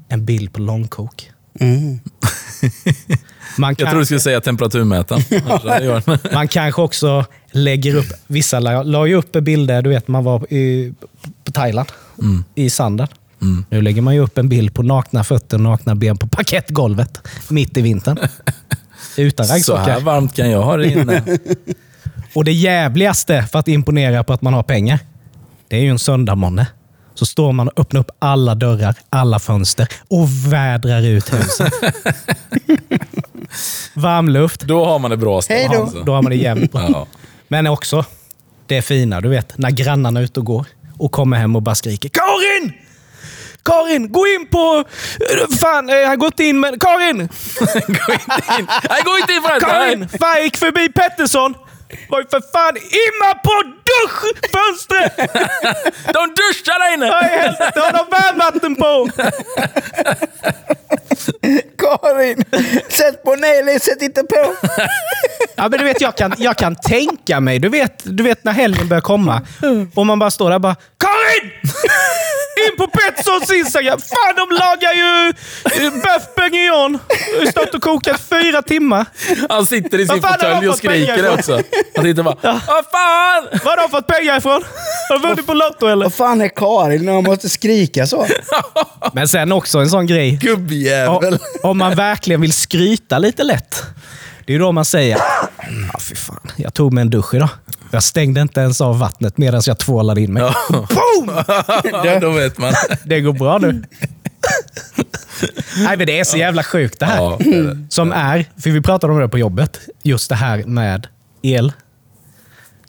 en 0.08 0.24
bild 0.24 0.52
på 0.52 0.60
långkok. 0.60 1.30
Mm. 1.60 2.00
Man 3.58 3.70
Jag 3.70 3.78
kan, 3.78 3.86
trodde 3.86 4.00
du 4.02 4.04
skulle 4.06 4.20
säga 4.20 4.40
temperaturmätaren. 4.40 5.22
Jag 5.84 6.18
man 6.34 6.48
kanske 6.48 6.82
också 6.82 7.24
lägger 7.52 7.94
upp, 7.94 8.06
vissa 8.26 8.60
la, 8.60 8.82
la 8.82 9.06
ju 9.06 9.14
upp 9.14 9.32
bilder, 9.32 9.82
du 9.82 9.90
vet 9.90 10.08
man 10.08 10.24
var 10.24 10.52
i, 10.52 10.92
på 11.44 11.52
Thailand, 11.52 11.88
Mm. 12.22 12.44
i 12.54 12.70
sanden. 12.70 13.08
Mm. 13.42 13.64
Nu 13.70 13.82
lägger 13.82 14.02
man 14.02 14.14
ju 14.14 14.20
upp 14.20 14.38
en 14.38 14.48
bild 14.48 14.74
på 14.74 14.82
nakna 14.82 15.24
fötter 15.24 15.56
och 15.56 15.60
nakna 15.60 15.94
ben 15.94 16.16
på 16.18 16.26
parkettgolvet 16.28 17.20
mitt 17.48 17.76
i 17.76 17.82
vintern. 17.82 18.18
Utan 19.16 19.46
Så 19.46 19.52
här 19.52 19.58
raggsockar. 19.58 20.00
varmt 20.00 20.34
kan 20.36 20.50
jag 20.50 20.62
ha 20.62 20.76
det 20.76 20.92
inne. 20.92 21.22
Och 22.34 22.44
det 22.44 22.52
jävligaste 22.52 23.42
för 23.52 23.58
att 23.58 23.68
imponera 23.68 24.24
på 24.24 24.32
att 24.32 24.42
man 24.42 24.54
har 24.54 24.62
pengar, 24.62 24.98
det 25.68 25.76
är 25.76 25.80
ju 25.80 25.88
en 25.90 25.98
söndagmånne. 25.98 26.66
Så 27.14 27.26
står 27.26 27.52
man 27.52 27.68
och 27.68 27.80
öppnar 27.80 28.00
upp 28.00 28.10
alla 28.18 28.54
dörrar, 28.54 28.94
alla 29.10 29.38
fönster 29.38 29.88
och 30.08 30.28
vädrar 30.52 31.02
ut 31.02 31.32
huset. 31.32 31.72
Varmluft. 33.94 34.60
Då 34.60 34.84
har 34.84 34.98
man 34.98 35.10
det 35.10 35.16
bra 35.16 35.42
ställt. 35.42 35.60
Hej 35.60 35.68
då. 35.78 35.82
alltså. 35.82 36.02
Då 36.02 36.12
har 36.12 36.22
man 36.22 36.30
det 36.30 36.36
jävligt 36.36 36.72
bra. 36.72 36.88
Ja. 36.92 37.06
Men 37.48 37.66
också 37.66 38.04
det 38.66 38.82
fina, 38.82 39.20
du 39.20 39.28
vet, 39.28 39.58
när 39.58 39.70
grannarna 39.70 40.20
är 40.20 40.24
ute 40.24 40.40
och 40.40 40.46
går 40.46 40.66
och 40.98 41.12
kommer 41.12 41.36
hem 41.36 41.56
och 41.56 41.62
bara 41.62 41.74
skriker 41.74 42.08
Karin! 42.08 42.72
Karin, 43.62 44.12
gå 44.12 44.26
in 44.26 44.46
på... 44.50 44.84
Fan, 45.60 45.88
jag 45.88 46.08
har 46.08 46.16
gått 46.16 46.40
in 46.40 46.60
men... 46.60 46.78
Karin! 46.78 47.16
Gå 47.86 48.12
inte 48.12 48.58
in. 48.58 48.66
Nej, 48.90 49.02
gå 49.04 49.18
inte 49.20 49.32
in 49.32 49.42
förresten. 49.42 49.70
Karin! 49.70 50.08
Fan, 50.08 50.34
jag 50.34 50.44
gick 50.44 50.56
förbi 50.56 50.88
Pettersson. 50.88 51.54
Var 52.08 52.20
ju 52.20 52.26
för 52.30 52.40
fan 52.52 52.76
imma 52.76 53.34
på 53.34 53.62
duschfönstret! 53.88 55.16
De 56.12 56.34
duschar 56.34 56.78
där 56.78 56.94
inne! 56.94 57.10
Vad 57.10 57.24
i 57.24 57.28
helvete, 57.28 57.80
har 57.80 57.92
de 57.92 58.06
varmvatten 58.10 58.74
på? 58.76 59.08
Karin! 61.78 62.44
Sätt 62.88 63.22
på 63.22 63.34
Nelly, 63.34 63.78
sätt 63.78 64.02
inte 64.02 64.22
på! 64.22 64.54
Ja, 65.54 65.68
men 65.68 65.78
du 65.78 65.84
vet, 65.84 66.00
jag 66.00 66.16
kan, 66.16 66.34
jag 66.38 66.56
kan 66.56 66.76
tänka 66.76 67.40
mig, 67.40 67.58
du 67.58 67.68
vet, 67.68 68.02
du 68.04 68.22
vet 68.22 68.44
när 68.44 68.52
helgen 68.52 68.88
börjar 68.88 69.00
komma 69.00 69.42
och 69.94 70.06
man 70.06 70.18
bara 70.18 70.30
står 70.30 70.48
där 70.50 70.54
och 70.54 70.60
bara 70.60 70.76
Karin! 70.98 71.50
In 72.56 72.76
på 72.78 72.86
Petterssons 72.86 73.50
Instagram! 73.52 73.98
Fan, 74.00 74.34
de 74.36 74.54
lagar 74.54 74.92
ju 74.94 75.28
eh, 75.86 75.92
bœuf 75.92 76.22
bourguignon. 76.36 76.98
Stått 77.50 77.74
och 77.74 77.82
kokat 77.82 78.20
fyra 78.30 78.62
timmar. 78.62 79.06
Han 79.48 79.66
sitter 79.66 79.98
i 79.98 80.06
sin 80.08 80.22
fåtölj 80.22 80.68
och 80.68 80.76
skriker 80.76 81.22
det 81.22 81.30
också. 81.30 81.60
Han 81.96 82.04
sitter 82.04 82.22
bara, 82.22 82.36
Ja. 82.42 82.60
vad 82.66 82.84
fan! 82.84 83.60
Var 83.64 83.76
har 83.76 83.82
de 83.82 83.90
fått 83.90 84.06
pengar 84.06 84.38
ifrån? 84.38 84.62
Har 85.08 85.18
de 85.18 85.28
vunnit 85.28 85.46
på 85.46 85.54
Lotto 85.54 85.86
eller? 85.86 86.04
Vad 86.04 86.14
fan 86.14 86.40
är 86.40 86.48
Karin 86.48 87.04
när 87.04 87.12
man 87.12 87.24
måste 87.24 87.48
skrika 87.48 88.06
så? 88.06 88.26
Men 89.12 89.28
sen 89.28 89.52
också 89.52 89.78
en 89.78 89.90
sån 89.90 90.06
grej. 90.06 90.30
Gubbjävel. 90.42 91.34
Om, 91.34 91.38
om 91.70 91.78
man 91.78 91.94
verkligen 91.94 92.40
vill 92.40 92.52
skryta 92.52 93.18
lite 93.18 93.42
lätt. 93.44 93.82
Det 94.46 94.54
är 94.54 94.58
då 94.58 94.72
man 94.72 94.84
säger, 94.84 95.16
ja 95.92 95.98
fy 96.00 96.14
fan, 96.14 96.40
jag 96.56 96.74
tog 96.74 96.92
mig 96.92 97.02
en 97.02 97.10
dusch 97.10 97.34
idag. 97.34 97.48
Jag 97.96 98.02
stängde 98.02 98.40
inte 98.40 98.60
ens 98.60 98.80
av 98.80 98.98
vattnet 98.98 99.38
medan 99.38 99.62
jag 99.66 99.78
tvålade 99.78 100.20
in 100.20 100.32
mig. 100.32 100.42
Ja. 100.42 100.54
Boom! 100.70 101.44
Ja, 102.04 102.20
då 102.20 102.30
vet 102.30 102.58
man. 102.58 102.72
Det 103.04 103.20
går 103.20 103.32
bra 103.32 103.58
nu. 103.58 103.82
Nej, 105.76 105.96
men 105.96 106.06
det 106.06 106.20
är 106.20 106.24
så 106.24 106.36
jävla 106.36 106.62
sjukt 106.62 107.00
det 107.00 107.06
här. 107.06 107.16
Ja, 107.16 107.36
det 107.40 107.54
är 107.54 107.62
det. 107.62 107.86
Som 107.90 108.12
är, 108.12 108.44
för 108.58 108.70
vi 108.70 108.80
pratade 108.80 109.12
om 109.12 109.20
det 109.20 109.28
på 109.28 109.38
jobbet, 109.38 109.80
just 110.02 110.28
det 110.28 110.34
här 110.34 110.64
med 110.64 111.06
el. 111.42 111.72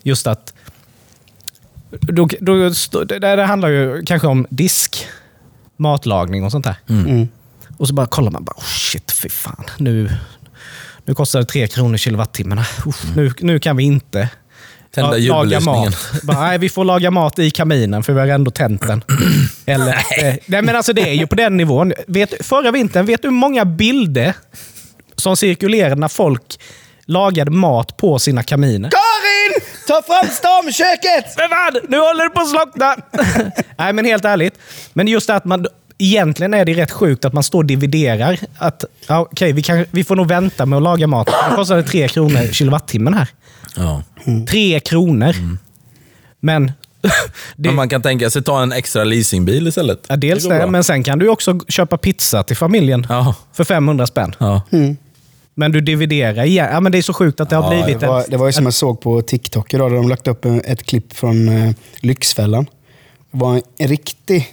Just 0.04 0.28
att 0.28 0.54
då, 1.90 2.28
då, 2.40 2.70
det, 3.04 3.20
det 3.20 3.44
handlar 3.44 3.70
ju 3.70 4.04
kanske 4.06 4.28
om 4.28 4.48
disk, 4.50 5.08
matlagning 5.78 6.44
och 6.44 6.52
sånt 6.52 6.66
där. 6.66 6.76
Mm. 6.90 7.28
Och 7.78 7.88
så 7.88 7.94
bara 7.94 8.08
kollar 8.08 8.32
man, 8.32 8.44
bara, 8.44 8.58
oh 8.58 8.64
shit, 8.64 9.12
fy 9.12 9.30
fan. 9.30 9.64
Nu, 9.78 10.10
nu 11.06 11.16
kostar 11.16 11.40
det 11.40 11.46
tre 11.46 11.68
kronor 11.68 11.98
kilowattimmarna. 11.98 12.66
Uff, 12.86 13.16
nu, 13.16 13.32
nu 13.40 13.60
kan 13.60 13.78
vi 13.78 13.84
inte 13.84 14.30
Tända 14.98 15.18
la- 15.18 15.44
laga 15.44 15.60
mat. 15.60 15.96
Bara, 16.24 16.40
nej, 16.40 16.58
vi 16.58 16.70
får 16.70 16.86
laga 16.86 17.12
mat 17.12 17.40
i 17.40 17.52
kaminen 17.52 18.04
för 18.04 18.14
vi 18.14 18.20
har 18.20 18.28
ändå 18.28 18.52
tänt 18.52 18.88
den. 18.88 19.04
Eller, 19.66 19.86
nej. 19.86 20.40
nej, 20.46 20.62
men 20.62 20.76
alltså 20.76 20.94
det 20.94 21.02
är 21.10 21.14
ju 21.14 21.28
på 21.28 21.36
den 21.36 21.58
nivån. 21.58 21.94
Vet, 22.08 22.46
förra 22.46 22.72
vintern, 22.72 23.06
vet 23.06 23.22
du 23.22 23.28
hur 23.28 23.34
många 23.36 23.66
bilder 23.66 24.34
som 25.16 25.38
cirkulerade 25.38 25.96
när 25.96 26.08
folk 26.08 26.60
lagade 27.06 27.52
mat 27.52 27.98
på 27.98 28.20
sina 28.20 28.44
kaminer? 28.44 28.90
Karin! 28.90 29.62
Ta 29.88 30.02
fram 30.02 30.30
stamköket! 30.32 31.26
Men 31.38 31.50
vad? 31.50 31.90
Nu 31.90 32.00
håller 32.00 32.24
det 32.24 32.30
på 32.30 32.42
att 32.42 32.50
slockna! 32.50 32.96
Nej, 33.78 33.94
men 33.94 34.06
helt 34.06 34.26
ärligt. 34.26 34.54
Men 34.94 35.08
just 35.08 35.28
det 35.28 35.36
att 35.36 35.46
man... 35.46 35.66
Egentligen 36.00 36.54
är 36.54 36.66
det 36.66 36.74
rätt 36.74 36.92
sjukt 36.92 37.26
att 37.26 37.34
man 37.34 37.44
står 37.44 37.60
och 37.60 37.66
dividerar. 37.66 38.40
Att, 38.58 38.86
ja, 39.08 39.20
okej, 39.32 39.52
vi, 39.52 39.62
kan, 39.62 39.86
vi 39.92 40.04
får 40.04 40.16
nog 40.16 40.28
vänta 40.28 40.66
med 40.66 40.78
att 40.78 40.84
laga 40.84 41.08
mat. 41.08 41.28
Det 41.28 41.56
kostar 41.56 41.82
tre 41.82 42.08
kronor 42.08 42.54
kilowattimmen 42.54 43.14
här. 43.14 43.28
Ja. 43.78 44.04
Tre 44.50 44.80
kronor. 44.80 45.36
Men... 46.40 46.72
Det, 47.02 47.12
Men 47.56 47.76
man 47.76 47.90
kan 47.90 48.02
tänka 48.02 48.30
sig 48.30 48.44
ta 48.44 48.64
en 48.64 48.72
extra 48.72 49.04
leasingbil 49.04 49.68
istället. 49.68 50.06
ja, 50.10 50.16
dels 50.16 50.44
går 50.44 50.54
det, 50.54 50.58
bra. 50.60 50.68
men 50.68 50.84
sen 50.84 51.04
kan 51.04 51.20
du 51.20 51.30
också 51.30 51.60
köpa 51.68 51.98
pizza 51.98 52.44
till 52.44 52.58
familjen 52.58 53.06
Ja. 53.10 53.36
för 53.54 53.64
500 53.64 54.08
spänn. 54.08 54.36
Ja. 54.38 54.62
Men 55.56 55.72
du 55.72 55.82
dividerar 55.82 56.44
igen. 56.46 56.68
Ja, 56.72 56.80
men 56.80 56.92
det 56.92 56.98
är 56.98 57.02
så 57.02 57.14
sjukt 57.14 57.40
att 57.40 57.50
det 57.50 57.56
har 57.56 57.70
blivit 57.84 58.00
Det 58.00 58.08
var, 58.08 58.20
ett... 58.20 58.32
det 58.32 58.38
var 58.38 58.46
ju 58.46 58.52
som 58.52 58.64
jag 58.66 58.74
såg 58.74 59.02
på 59.02 59.22
TikTok 59.22 59.74
idag, 59.74 59.92
där 59.92 59.96
de 59.96 60.10
lagt 60.10 60.28
upp 60.28 60.46
en- 60.46 60.62
ett 60.66 60.84
klipp 60.84 61.14
från 61.14 61.48
eh, 61.50 61.74
Lyxfällan. 62.00 62.64
Det 63.32 63.38
var 63.38 63.62
en 63.78 63.88
riktig 63.88 64.48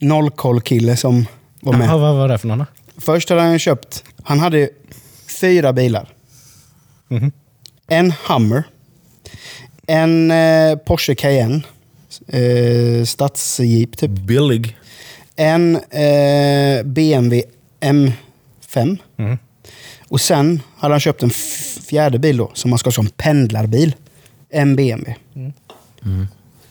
nollkoll-kille 0.00 0.96
som 0.96 1.26
var 1.60 1.72
med. 1.72 1.88
Ja, 1.88 1.96
vad 1.98 2.14
var 2.16 2.28
det 2.28 2.38
för 2.38 2.48
någon? 2.48 2.58
då? 2.58 2.66
Först 2.98 3.28
hade 3.30 3.42
han 3.42 3.58
köpt, 3.58 4.04
han 4.24 4.40
hade 4.40 4.68
fyra 5.40 5.72
bilar. 5.72 6.08
Mhm. 7.08 7.32
En 7.88 8.12
Hummer, 8.28 8.64
en 9.86 10.30
eh, 10.30 10.76
Porsche 10.76 11.14
Cayenne, 11.14 11.62
Eh, 12.28 13.04
stadsjeep 13.04 13.96
typ. 13.96 14.10
Billig. 14.10 14.76
En 15.36 15.76
eh, 15.76 16.82
BMW 16.84 17.42
M5. 17.80 18.98
Mm. 19.16 19.38
Och 20.08 20.20
sen 20.20 20.62
hade 20.76 20.94
han 20.94 21.00
köpt 21.00 21.22
en 21.22 21.30
fjärde 21.88 22.18
bil 22.18 22.36
då, 22.36 22.50
som 22.54 22.70
man 22.70 22.78
ska 22.78 22.88
ha 22.88 22.92
som 22.92 23.06
pendlarbil. 23.06 23.94
En 24.50 24.76
BMW. 24.76 25.14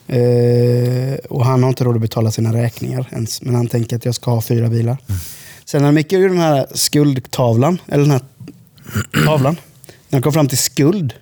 Eh, 0.08 1.15
och 1.30 1.45
han 1.45 1.63
har 1.63 1.69
inte 1.69 1.84
råd 1.84 1.95
att 1.95 2.02
betala 2.02 2.32
sina 2.32 2.54
räkningar 2.54 3.08
ens. 3.12 3.41
Men 3.41 3.56
han 3.56 3.67
tänker 3.67 3.95
att 3.95 4.06
jag 4.06 4.15
ska 4.15 4.32
ha 4.32 4.41
fyra 4.41 4.69
bilar. 4.69 4.97
Sen 5.65 5.82
när 5.82 5.91
Micke 5.91 6.12
gjorde 6.12 6.28
den 6.28 6.38
här 6.38 6.67
skuldtavlan, 6.73 7.82
eller 7.88 8.04
den 8.04 8.12
här 8.12 8.21
tavlan. 9.26 9.56
När 10.13 10.17
han 10.17 10.23
kom 10.23 10.34
fram 10.34 10.47
till 10.47 10.58
skuld. 10.58 11.13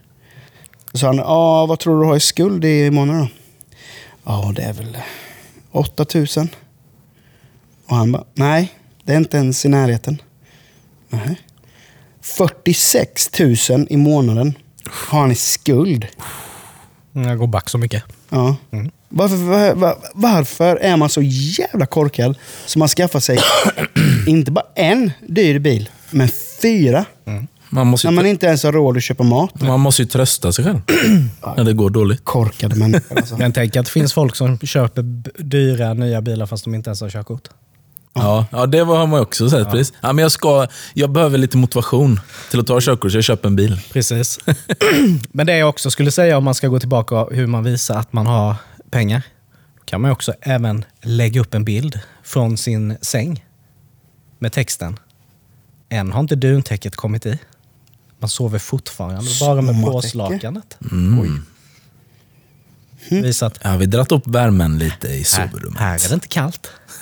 Så 0.91 0.97
sa 0.97 1.07
han, 1.07 1.19
ah, 1.19 1.65
vad 1.65 1.79
tror 1.79 2.01
du 2.01 2.07
har 2.07 2.15
i 2.15 2.19
skuld 2.19 2.65
i 2.65 2.91
månaden 2.91 3.21
då? 3.21 3.27
Ja, 4.23 4.53
det 4.55 4.61
är 4.61 4.73
väl 4.73 4.97
8000. 5.71 6.49
Och 7.87 7.95
han 7.95 8.11
bara, 8.11 8.23
nej, 8.33 8.73
det 9.03 9.13
är 9.13 9.17
inte 9.17 9.37
ens 9.37 9.65
i 9.65 9.69
närheten. 9.69 10.21
Nej. 11.09 11.41
46 12.21 13.39
000 13.39 13.87
i 13.89 13.97
månaden 13.97 14.53
har 14.89 15.19
han 15.19 15.31
i 15.31 15.35
skuld. 15.35 16.07
Jag 17.11 17.37
går 17.37 17.47
back 17.47 17.69
så 17.69 17.77
mycket. 17.77 18.03
Ja. 18.29 18.55
Varför, 19.09 19.35
var, 19.35 19.75
var, 19.75 19.97
varför 20.13 20.75
är 20.75 20.97
man 20.97 21.09
så 21.09 21.21
jävla 21.21 21.85
korkad 21.85 22.37
som 22.65 22.79
man 22.79 22.87
skaffar 22.87 23.19
sig 23.19 23.39
inte 24.27 24.51
bara 24.51 24.65
en 24.75 25.11
dyr 25.27 25.59
bil, 25.59 25.89
men 26.09 26.29
fyra? 26.61 27.05
Man 27.73 27.87
måste, 27.87 28.07
När 28.07 28.15
man 28.15 28.25
inte 28.25 28.45
ens 28.45 28.63
har 28.63 28.71
råd 28.71 28.97
att 28.97 29.03
köpa 29.03 29.23
mat. 29.23 29.61
man 29.61 29.79
måste 29.79 30.01
ju 30.01 30.07
trösta 30.07 30.51
sig 30.51 30.65
själv 30.65 30.81
när 31.57 31.63
det 31.63 31.73
går 31.73 31.89
dåligt. 31.89 32.23
Korkade 32.23 32.75
människor 32.75 33.17
alltså. 33.17 33.37
Men 33.37 33.53
tänk 33.53 33.75
att 33.75 33.85
det 33.85 33.91
finns 33.91 34.13
folk 34.13 34.35
som 34.35 34.59
köper 34.59 35.01
dyra 35.43 35.93
nya 35.93 36.21
bilar 36.21 36.45
fast 36.45 36.63
de 36.63 36.75
inte 36.75 36.89
ens 36.89 37.01
har 37.01 37.09
körkort. 37.09 37.49
Ja, 38.13 38.45
ja 38.51 38.65
det 38.65 38.79
har 38.79 39.07
man 39.07 39.21
också 39.21 39.49
sett. 39.49 39.71
Precis. 39.71 39.93
Ja, 40.01 40.13
men 40.13 40.23
jag, 40.23 40.31
ska, 40.31 40.67
jag 40.93 41.11
behöver 41.11 41.37
lite 41.37 41.57
motivation 41.57 42.19
till 42.49 42.59
att 42.59 42.67
ta 42.67 42.79
körkort 42.81 43.11
så 43.11 43.17
jag 43.17 43.23
köper 43.23 43.47
en 43.47 43.55
bil. 43.55 43.81
Precis. 43.91 44.39
Men 45.31 45.45
det 45.47 45.57
jag 45.57 45.69
också 45.69 45.91
skulle 45.91 46.11
säga 46.11 46.37
om 46.37 46.43
man 46.43 46.55
ska 46.55 46.67
gå 46.67 46.79
tillbaka 46.79 47.25
hur 47.31 47.47
man 47.47 47.63
visar 47.63 47.95
att 47.97 48.13
man 48.13 48.27
har 48.27 48.55
pengar. 48.89 49.21
Kan 49.85 50.01
man 50.01 50.09
ju 50.09 50.13
också 50.13 50.33
även 50.41 50.85
lägga 51.01 51.41
upp 51.41 51.53
en 51.53 51.65
bild 51.65 51.99
från 52.23 52.57
sin 52.57 52.97
säng 53.01 53.45
med 54.39 54.51
texten. 54.51 54.99
Än 55.89 56.11
har 56.11 56.19
inte 56.19 56.35
duntäcket 56.35 56.95
kommit 56.95 57.25
i. 57.25 57.39
Man 58.21 58.29
sover 58.29 58.59
fortfarande 58.59 59.31
bara 59.39 59.61
med 59.61 59.85
påslakanet. 59.85 60.77
Mm. 60.91 61.45
Visa 63.09 63.45
att 63.45 63.59
Ja, 63.63 63.69
vi 63.77 63.85
har 63.85 63.91
dragit 63.91 64.11
upp 64.11 64.27
värmen 64.27 64.77
lite 64.77 65.07
i 65.07 65.17
här, 65.17 65.47
sovrummet. 65.47 65.79
här 65.79 66.05
är 66.05 66.09
det 66.09 66.13
inte 66.13 66.27
kallt. 66.27 66.71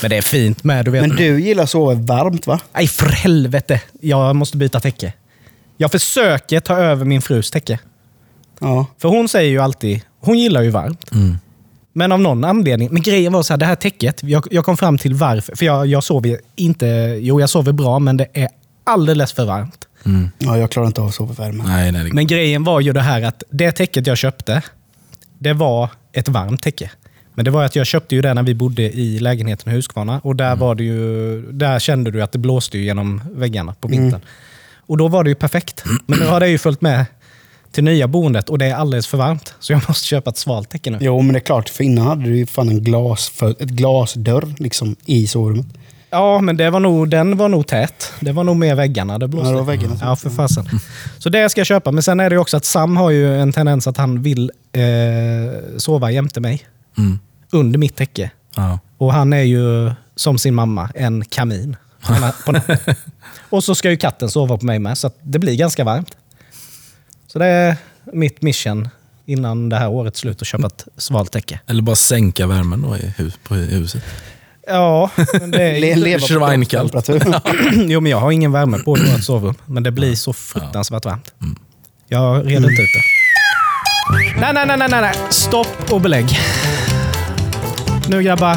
Men 0.00 0.10
det 0.10 0.16
är 0.16 0.22
fint 0.22 0.64
med. 0.64 0.84
Du 0.84 0.90
vet. 0.90 1.08
Men 1.08 1.16
du 1.16 1.40
gillar 1.40 1.64
att 1.64 1.70
sova 1.70 1.94
varmt 1.94 2.46
va? 2.46 2.60
Nej, 2.74 2.88
för 2.88 3.06
helvete. 3.06 3.80
Jag 4.00 4.36
måste 4.36 4.56
byta 4.56 4.80
täcke. 4.80 5.12
Jag 5.76 5.90
försöker 5.90 6.60
ta 6.60 6.76
över 6.76 7.04
min 7.04 7.22
frus 7.22 7.50
täcke. 7.50 7.78
Ja. 8.58 8.86
För 8.98 9.08
hon 9.08 9.28
säger 9.28 9.50
ju 9.50 9.58
alltid, 9.58 10.00
hon 10.20 10.38
gillar 10.38 10.62
ju 10.62 10.70
varmt. 10.70 11.12
Mm. 11.12 11.38
Men 11.92 12.12
av 12.12 12.20
någon 12.20 12.44
anledning, 12.44 12.88
men 12.92 13.02
grejen 13.02 13.32
var 13.32 13.42
så 13.42 13.52
här, 13.52 13.58
det 13.58 13.66
här 13.66 13.74
täcket, 13.74 14.22
jag, 14.22 14.46
jag 14.50 14.64
kom 14.64 14.76
fram 14.76 14.98
till 14.98 15.14
varför. 15.14 15.56
För 15.56 15.66
jag, 15.66 15.86
jag 15.86 16.04
sover 16.04 16.40
inte, 16.56 16.86
jo 17.20 17.40
jag 17.40 17.50
sover 17.50 17.72
bra, 17.72 17.98
men 17.98 18.16
det 18.16 18.26
är 18.32 18.48
alldeles 18.84 19.32
för 19.32 19.44
varmt. 19.44 19.88
Ja, 20.38 20.58
jag 20.58 20.70
klarar 20.70 20.86
inte 20.86 21.00
av 21.00 21.06
att 21.08 21.14
sova 21.14 21.32
i 21.32 21.36
värmen. 21.36 21.66
Nej, 21.66 21.92
nej. 21.92 22.04
det- 22.04 22.12
Men 22.14 22.26
grejen 22.26 22.64
var 22.64 22.80
ju 22.80 22.92
det 22.92 23.00
här 23.00 23.22
att 23.22 23.42
det 23.50 23.72
täcket 23.72 24.06
jag 24.06 24.18
köpte, 24.18 24.62
det 25.38 25.52
var 25.52 25.90
ett 26.12 26.28
varmt 26.28 26.62
täcke. 26.62 26.90
Men 27.34 27.44
det 27.44 27.50
var 27.50 27.64
att 27.64 27.76
jag 27.76 27.86
köpte 27.86 28.14
ju 28.14 28.22
det 28.22 28.34
när 28.34 28.42
vi 28.42 28.54
bodde 28.54 28.82
i 28.82 29.18
lägenheten 29.18 29.72
i 29.72 29.76
Huskvarna. 29.76 30.20
Och 30.24 30.36
där, 30.36 30.56
var 30.56 30.74
det 30.74 30.84
ju, 30.84 31.42
där 31.52 31.78
kände 31.78 32.10
du 32.10 32.22
att 32.22 32.32
det 32.32 32.38
blåste 32.38 32.78
ju 32.78 32.84
genom 32.84 33.22
väggarna 33.32 33.74
på 33.80 33.88
vintern. 33.88 34.20
Och 34.86 34.96
då 34.98 35.08
var 35.08 35.24
det 35.24 35.30
ju 35.30 35.34
perfekt. 35.34 35.84
Men 36.06 36.18
nu 36.18 36.26
har 36.26 36.40
det 36.40 36.48
ju 36.48 36.58
följt 36.58 36.80
med 36.80 37.04
till 37.72 37.84
nya 37.84 38.08
boendet 38.08 38.48
och 38.48 38.58
det 38.58 38.66
är 38.66 38.74
alldeles 38.74 39.06
för 39.06 39.18
varmt. 39.18 39.54
Så 39.60 39.72
jag 39.72 39.82
måste 39.88 40.06
köpa 40.06 40.30
ett 40.30 40.36
svalt 40.36 40.70
täcke 40.70 40.90
nu. 40.90 40.98
Jo, 41.00 41.22
men 41.22 41.32
det 41.32 41.38
är 41.38 41.40
klart. 41.40 41.68
För 41.68 41.84
innan 41.84 42.06
hade 42.06 42.22
du 42.24 42.36
ju 42.36 42.46
fan 42.46 42.68
en 42.68 42.84
glas 42.84 43.28
för, 43.28 43.50
ett 43.50 43.58
glasdörr 43.70 44.54
liksom, 44.58 44.96
i 45.06 45.26
sovrummet. 45.26 45.66
Ja, 46.14 46.40
men 46.40 46.56
det 46.56 46.70
var 46.70 46.80
nog, 46.80 47.08
den 47.08 47.36
var 47.36 47.48
nog 47.48 47.66
tät. 47.66 48.12
Det 48.20 48.32
var 48.32 48.44
nog 48.44 48.56
mer 48.56 48.74
väggarna 48.74 49.18
det 49.18 49.28
blåste. 49.28 49.48
Ja, 49.48 49.52
det 49.52 49.58
var 49.58 49.64
väggarna 49.64 49.96
Ja, 50.00 50.16
för 50.16 50.30
fasen. 50.30 50.68
Så 51.18 51.28
det 51.28 51.48
ska 51.48 51.60
jag 51.60 51.66
köpa. 51.66 51.92
Men 51.92 52.02
sen 52.02 52.20
är 52.20 52.30
det 52.30 52.38
också 52.38 52.56
att 52.56 52.64
Sam 52.64 52.96
har 52.96 53.10
ju 53.10 53.40
en 53.40 53.52
tendens 53.52 53.86
att 53.86 53.96
han 53.96 54.22
vill 54.22 54.50
eh, 54.72 54.82
sova 55.78 56.10
jämte 56.10 56.40
mig. 56.40 56.66
Mm. 56.98 57.18
Under 57.52 57.78
mitt 57.78 57.96
täcke. 57.96 58.30
Ja. 58.56 58.78
Och 58.98 59.12
han 59.12 59.32
är 59.32 59.42
ju 59.42 59.92
som 60.16 60.38
sin 60.38 60.54
mamma, 60.54 60.90
en 60.94 61.24
kamin. 61.24 61.76
Och 63.50 63.64
så 63.64 63.74
ska 63.74 63.90
ju 63.90 63.96
katten 63.96 64.30
sova 64.30 64.56
på 64.56 64.66
mig 64.66 64.78
med, 64.78 64.98
så 64.98 65.06
att 65.06 65.18
det 65.22 65.38
blir 65.38 65.56
ganska 65.56 65.84
varmt. 65.84 66.16
Så 67.26 67.38
det 67.38 67.46
är 67.46 67.76
mitt 68.12 68.42
mission 68.42 68.88
innan 69.26 69.68
det 69.68 69.76
här 69.76 69.88
årets 69.88 70.20
slut 70.20 70.42
att 70.42 70.48
köpa 70.48 70.66
ett 70.66 70.84
svalt 70.96 71.32
täcke. 71.32 71.60
Eller 71.66 71.82
bara 71.82 71.96
sänka 71.96 72.46
värmen 72.46 72.82
då 72.82 72.96
i, 72.96 73.14
hus, 73.16 73.38
på 73.42 73.56
i 73.56 73.66
huset. 73.66 74.02
Ja, 74.66 75.10
men 75.40 75.50
det 75.50 75.62
är 75.62 75.96
Le, 75.96 76.18
på 76.18 76.26
Schweinekallt. 76.26 76.92
kroppstemperatur. 76.92 77.40
Jo, 77.88 78.00
men 78.00 78.10
jag 78.12 78.18
har 78.20 78.30
ingen 78.30 78.52
värme 78.52 78.78
på 78.78 78.98
i 78.98 79.12
vårt 79.12 79.22
sovrum. 79.22 79.54
Men 79.66 79.82
det 79.82 79.90
blir 79.90 80.14
så 80.14 80.32
fruktansvärt 80.32 81.04
varmt. 81.04 81.30
Jag 82.08 82.46
reder 82.46 82.56
inte 82.70 82.82
ut 82.82 82.88
det. 82.94 84.40
Nej, 84.40 84.50
nej, 84.54 84.66
nej, 84.66 84.76
nej, 84.90 85.00
nej. 85.00 85.14
Stopp 85.30 85.92
och 85.92 86.00
belägg. 86.00 86.38
Nu 88.08 88.22
grabbar 88.22 88.56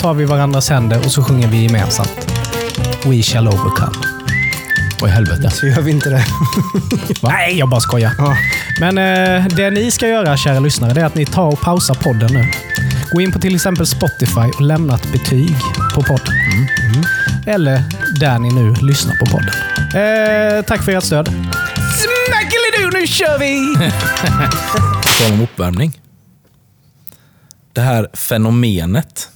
tar 0.00 0.14
vi 0.14 0.24
varandras 0.24 0.70
händer 0.70 0.98
och 0.98 1.12
så 1.12 1.22
sjunger 1.24 1.48
vi 1.48 1.62
gemensamt. 1.62 2.26
We 3.04 3.22
shall 3.22 3.48
overcome. 3.48 3.96
Oj, 5.02 5.10
helvete. 5.10 5.50
Så 5.50 5.66
gör 5.66 5.80
vi 5.80 5.90
inte 5.90 6.10
det. 6.10 6.24
Nej, 7.22 7.58
jag 7.58 7.68
bara 7.68 7.80
skojar. 7.80 8.12
Men 8.80 8.98
eh, 8.98 9.46
det 9.46 9.70
ni 9.70 9.90
ska 9.90 10.08
göra, 10.08 10.36
kära 10.36 10.60
lyssnare, 10.60 10.92
det 10.94 11.00
är 11.00 11.04
att 11.04 11.14
ni 11.14 11.26
tar 11.26 11.46
och 11.46 11.60
pausar 11.60 11.94
podden 11.94 12.30
nu. 12.32 12.50
Gå 13.12 13.20
in 13.20 13.32
på 13.32 13.38
till 13.38 13.54
exempel 13.54 13.86
Spotify 13.86 14.40
och 14.56 14.60
lämna 14.62 14.94
ett 14.94 15.12
betyg 15.12 15.56
på 15.94 16.02
podden. 16.02 16.34
Mm. 16.94 17.04
Eller 17.46 17.82
där 18.20 18.38
ni 18.38 18.50
nu 18.54 18.74
lyssnar 18.74 19.14
på 19.16 19.26
podden. 19.26 19.48
Eh, 19.78 20.64
tack 20.64 20.82
för 20.84 20.92
ert 20.92 21.04
stöd. 21.04 21.26
Smackelidu, 21.98 22.98
nu 23.00 23.06
kör 23.06 23.38
vi! 23.38 23.76
På 25.02 25.08
tal 25.22 25.32
om 25.32 25.40
uppvärmning. 25.40 26.00
Det 27.72 27.80
här 27.80 28.08
fenomenet 28.12 29.28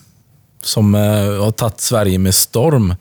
som 0.62 0.94
eh, 0.94 1.00
har 1.44 1.50
tagit 1.50 1.80
Sverige 1.80 2.18
med 2.18 2.34
storm. 2.34 2.94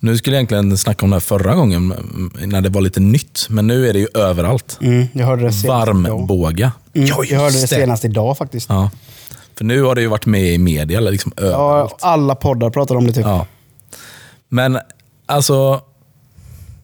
Nu 0.00 0.16
skulle 0.18 0.36
jag 0.36 0.38
egentligen 0.40 0.78
snacka 0.78 1.04
om 1.06 1.10
det 1.10 1.16
här 1.16 1.20
förra 1.20 1.54
gången 1.54 1.92
mm, 1.92 2.32
när 2.50 2.60
det 2.60 2.68
var 2.68 2.80
lite 2.80 3.00
nytt, 3.00 3.46
men 3.50 3.66
nu 3.66 3.88
är 3.88 3.92
det 3.92 3.98
ju 3.98 4.08
överallt. 4.14 4.78
Mm, 4.80 5.06
jag 5.12 5.26
hörde 5.26 5.42
det 5.42 5.52
senast 5.52 5.64
idag. 5.64 5.86
Varmbåga. 5.86 6.72
Mm, 6.94 7.08
Ja, 7.08 7.24
jag 7.24 7.40
hörde 7.40 7.60
det. 7.60 7.66
senast 7.68 8.04
idag 8.04 8.38
faktiskt. 8.38 8.68
Ja. 8.68 8.90
För 9.56 9.64
nu 9.64 9.82
har 9.82 9.94
det 9.94 10.00
ju 10.00 10.06
varit 10.06 10.26
med 10.26 10.54
i 10.54 10.58
media, 10.58 10.98
eller 10.98 11.10
liksom 11.10 11.32
Ja, 11.36 11.42
överallt. 11.42 11.96
alla 12.00 12.34
poddar 12.34 12.70
pratar 12.70 12.94
om 12.96 13.06
det 13.06 13.12
typ. 13.12 13.26
Ja. 13.26 13.46
Men 14.48 14.78
alltså, 15.26 15.80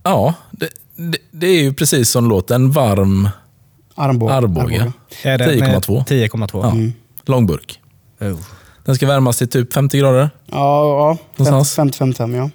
ja, 0.02 0.34
det, 0.50 0.68
det, 0.96 1.18
det 1.30 1.46
är 1.46 1.62
ju 1.62 1.74
precis 1.74 2.10
som 2.10 2.24
det 2.24 2.30
låter. 2.30 2.54
En 2.54 2.70
varm 2.70 3.28
Armbåge. 3.94 4.92
Med 5.24 5.40
10,2. 5.40 6.04
10,2. 6.06 6.48
Ja. 6.52 6.92
Långburk. 7.26 7.80
Oh. 8.20 8.38
Den 8.84 8.94
ska 8.94 9.06
värmas 9.06 9.38
till 9.38 9.48
typ 9.48 9.72
50 9.72 9.98
grader. 9.98 10.30
Ja, 10.46 10.56
ja. 10.56 11.18
Någonstans. 11.36 11.92
50-55 12.00 12.36
ja. 12.36 12.50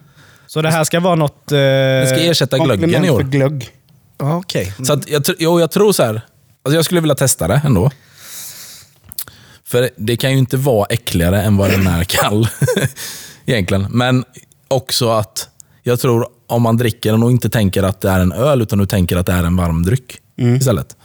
Så 0.47 0.61
det 0.61 0.71
här 0.71 0.83
ska 0.83 0.99
vara 0.99 1.15
något... 1.15 1.51
Eh... 1.51 1.57
Den 1.57 2.07
ska 2.07 2.19
ersätta 2.19 2.57
glöggen 2.57 3.05
i 3.05 3.09
år. 3.09 3.19
för 3.19 3.27
glögg. 3.27 3.69
Ja, 4.17 4.37
Okej. 4.37 4.73
Så 4.83 4.93
att 4.93 5.09
jag, 5.09 5.23
jo, 5.39 5.59
jag 5.59 5.71
tror 5.71 5.91
så 5.91 6.03
här. 6.03 6.21
Alltså 6.63 6.75
jag 6.75 6.85
skulle 6.85 7.01
vilja 7.01 7.15
testa 7.15 7.47
det 7.47 7.61
ändå. 7.65 7.91
För 9.73 9.89
det 9.95 10.17
kan 10.17 10.31
ju 10.31 10.37
inte 10.37 10.57
vara 10.57 10.85
äckligare 10.85 11.41
än 11.41 11.57
vad 11.57 11.69
den 11.69 11.87
är 11.87 12.03
kall. 12.03 12.47
Egentligen. 13.45 13.87
Men 13.89 14.25
också 14.67 15.09
att 15.09 15.49
jag 15.83 15.99
tror 15.99 16.27
om 16.47 16.61
man 16.61 16.77
dricker 16.77 17.11
den 17.11 17.23
och 17.23 17.31
inte 17.31 17.49
tänker 17.49 17.83
att 17.83 18.01
det 18.01 18.09
är 18.09 18.19
en 18.19 18.31
öl, 18.31 18.61
utan 18.61 18.79
du 18.79 18.85
tänker 18.85 19.17
att 19.17 19.25
det 19.25 19.31
är 19.31 19.43
en 19.43 19.55
varm 19.55 19.83
dryck 19.83 20.17
istället. 20.35 20.95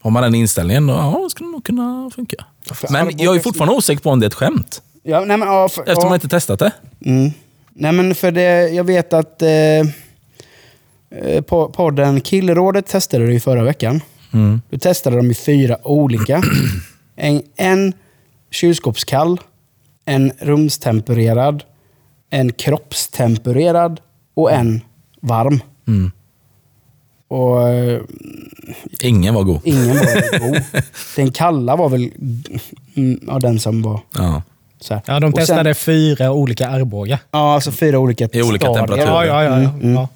Har 0.00 0.10
man 0.10 0.22
den 0.22 0.34
inställningen, 0.34 0.86
då 0.86 0.92
ja, 0.94 1.28
skulle 1.30 1.48
det 1.48 1.52
nog 1.52 1.64
kunna 1.64 2.10
funka. 2.14 2.44
För 2.62 2.88
Men 2.92 3.18
jag 3.18 3.36
är 3.36 3.40
fortfarande 3.40 3.74
osäker 3.74 4.02
på 4.02 4.10
om 4.10 4.20
det 4.20 4.26
är 4.26 4.28
ett 4.28 4.34
skämt. 4.34 4.82
Ja, 5.02 5.24
nej, 5.24 5.36
men, 5.36 5.48
ja, 5.48 5.68
för, 5.68 5.80
Eftersom 5.80 6.02
ja. 6.02 6.08
man 6.08 6.14
inte 6.14 6.28
testat 6.28 6.58
det. 6.58 6.72
Mm. 7.04 7.30
Nej 7.74 7.92
men 7.92 8.14
för 8.14 8.30
det, 8.30 8.68
jag 8.68 8.84
vet 8.84 9.12
att 9.12 9.42
eh, 9.42 9.50
eh, 9.50 11.40
podden 11.72 12.20
Killrådet 12.20 12.86
testade 12.86 13.26
det 13.26 13.32
ju 13.32 13.40
förra 13.40 13.64
veckan. 13.64 14.00
Mm. 14.32 14.60
Då 14.70 14.78
testade 14.78 15.16
de 15.16 15.30
i 15.30 15.34
fyra 15.34 15.76
olika. 15.82 16.42
En, 17.20 17.42
en 17.56 17.92
kylskåpskall, 18.50 19.40
en 20.04 20.32
rumstempererad, 20.38 21.64
en 22.30 22.52
kroppstempererad 22.52 24.00
och 24.34 24.52
en 24.52 24.80
varm. 25.20 25.60
Mm. 25.88 26.12
Och 27.28 27.58
Ingen 29.02 29.34
var 29.34 29.42
god. 29.42 29.60
ingen 29.64 29.88
var 29.88 30.38
god. 30.38 30.62
Den 31.16 31.32
kalla 31.32 31.76
var 31.76 31.88
väl 31.88 32.10
mm, 32.96 33.20
ja, 33.26 33.38
den 33.38 33.60
som 33.60 33.82
var 33.82 34.00
Ja. 34.14 34.42
så 34.80 34.94
här. 34.94 35.02
Ja, 35.06 35.20
de 35.20 35.26
Och 35.32 35.38
sen- 35.38 35.46
testade 35.46 35.74
fyra 35.74 36.32
olika 36.32 36.68
Arboga. 36.68 37.18
Ja, 37.30 37.54
alltså 37.54 37.72
fyra 37.72 37.98
olika 37.98 38.28
I 38.32 38.42
olika 38.42 38.66
stadier. 38.66 38.86
temperaturer. 38.86 39.24
Ja, 39.24 39.44
ja, 39.44 39.44
ja. 39.44 39.62
ja. 39.62 39.70
Mm, 39.70 39.94
ja. 39.94 40.08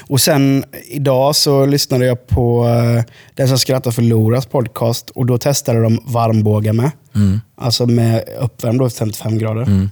Och 0.00 0.20
sen 0.20 0.64
idag 0.88 1.36
så 1.36 1.66
lyssnade 1.66 2.06
jag 2.06 2.26
på 2.26 2.66
uh, 2.66 3.02
Den 3.34 3.48
som 3.48 3.58
skrattar 3.58 3.90
förloras 3.90 4.46
podcast 4.46 5.10
och 5.10 5.26
då 5.26 5.38
testade 5.38 5.82
de 5.82 6.00
varmbågar 6.06 6.72
med. 6.72 6.90
Mm. 7.14 7.40
Alltså 7.56 7.86
med 7.86 8.24
uppvärmd 8.40 8.78
då 8.78 8.88
till 8.88 8.98
55 8.98 9.38
grader. 9.38 9.62
Mm. 9.62 9.90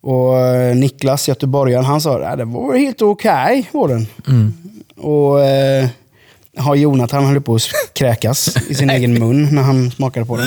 Och 0.00 0.38
eh, 0.38 0.76
Niklas, 0.76 1.28
göteborgaren, 1.28 1.84
han 1.84 2.00
sa 2.00 2.24
att 2.24 2.38
det 2.38 2.44
var 2.44 2.76
helt 2.76 3.02
okej. 3.02 3.68
var 3.72 3.88
den. 3.88 4.06
Mm. 4.28 4.54
Och 4.96 5.36
uh, 5.36 5.88
har 6.56 6.74
Jonathan 6.74 7.24
höll 7.24 7.40
på 7.40 7.54
att 7.54 7.62
kräkas 7.92 8.56
i 8.68 8.74
sin 8.74 8.90
egen 8.96 9.18
mun 9.18 9.48
när 9.54 9.62
han 9.62 9.90
smakade 9.90 10.26
på 10.26 10.36
den. 10.36 10.46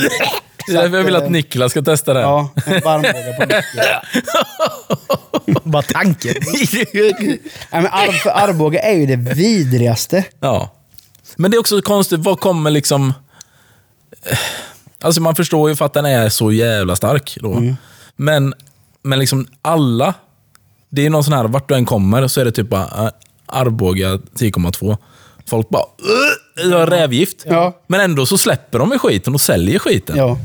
Därför 0.73 0.97
jag 0.97 1.03
vill 1.03 1.15
att 1.15 1.31
Niklas 1.31 1.71
ska 1.71 1.81
testa 1.81 2.13
det. 2.13 2.19
Ja, 2.21 2.49
en 2.65 2.81
varmbåge 2.81 3.35
på 3.39 3.45
Niklas. 3.45 4.05
Bara 5.63 5.81
tanken. 5.81 6.33
Nej, 6.93 7.39
men 7.71 7.85
Ar- 7.87 8.11
för 8.23 8.29
Arboga 8.29 8.79
är 8.79 8.93
ju 8.97 9.05
det 9.05 9.15
vidrigaste. 9.15 10.25
Ja. 10.39 10.71
Men 11.35 11.51
det 11.51 11.57
är 11.57 11.59
också 11.59 11.81
konstigt, 11.81 12.19
vad 12.19 12.39
kommer 12.39 12.71
liksom... 12.71 13.13
eh, 14.25 14.37
Alltså 15.03 15.21
man 15.21 15.35
förstår 15.35 15.69
ju 15.69 15.75
för 15.75 15.85
att 15.85 15.93
den 15.93 16.05
är 16.05 16.29
så 16.29 16.51
jävla 16.51 16.95
stark 16.95 17.37
då. 17.41 17.53
Mm. 17.53 17.75
Men, 18.15 18.53
men 19.03 19.19
liksom 19.19 19.47
alla, 19.61 20.13
det 20.89 21.05
är 21.05 21.09
någon 21.09 21.23
sån 21.23 21.33
här, 21.33 21.43
vart 21.43 21.69
du 21.69 21.75
än 21.75 21.85
kommer 21.85 22.27
så 22.27 22.41
är 22.41 22.45
det 22.45 22.51
typ 22.51 22.69
bara 22.69 23.05
äh, 23.05 23.09
Arboga 23.45 24.07
10,2. 24.15 24.97
Folk 25.47 25.69
bara 25.69 25.83
"Ugh, 25.83 26.71
jag 26.71 26.79
har 26.79 26.87
rävgift. 26.87 27.45
Ja. 27.47 27.77
Men 27.87 28.01
ändå 28.01 28.25
så 28.25 28.37
släpper 28.37 28.79
de 28.79 28.93
i 28.93 28.97
skiten 28.99 29.33
och 29.33 29.41
säljer 29.41 29.79
skiten. 29.79 30.17
Ja. 30.17 30.37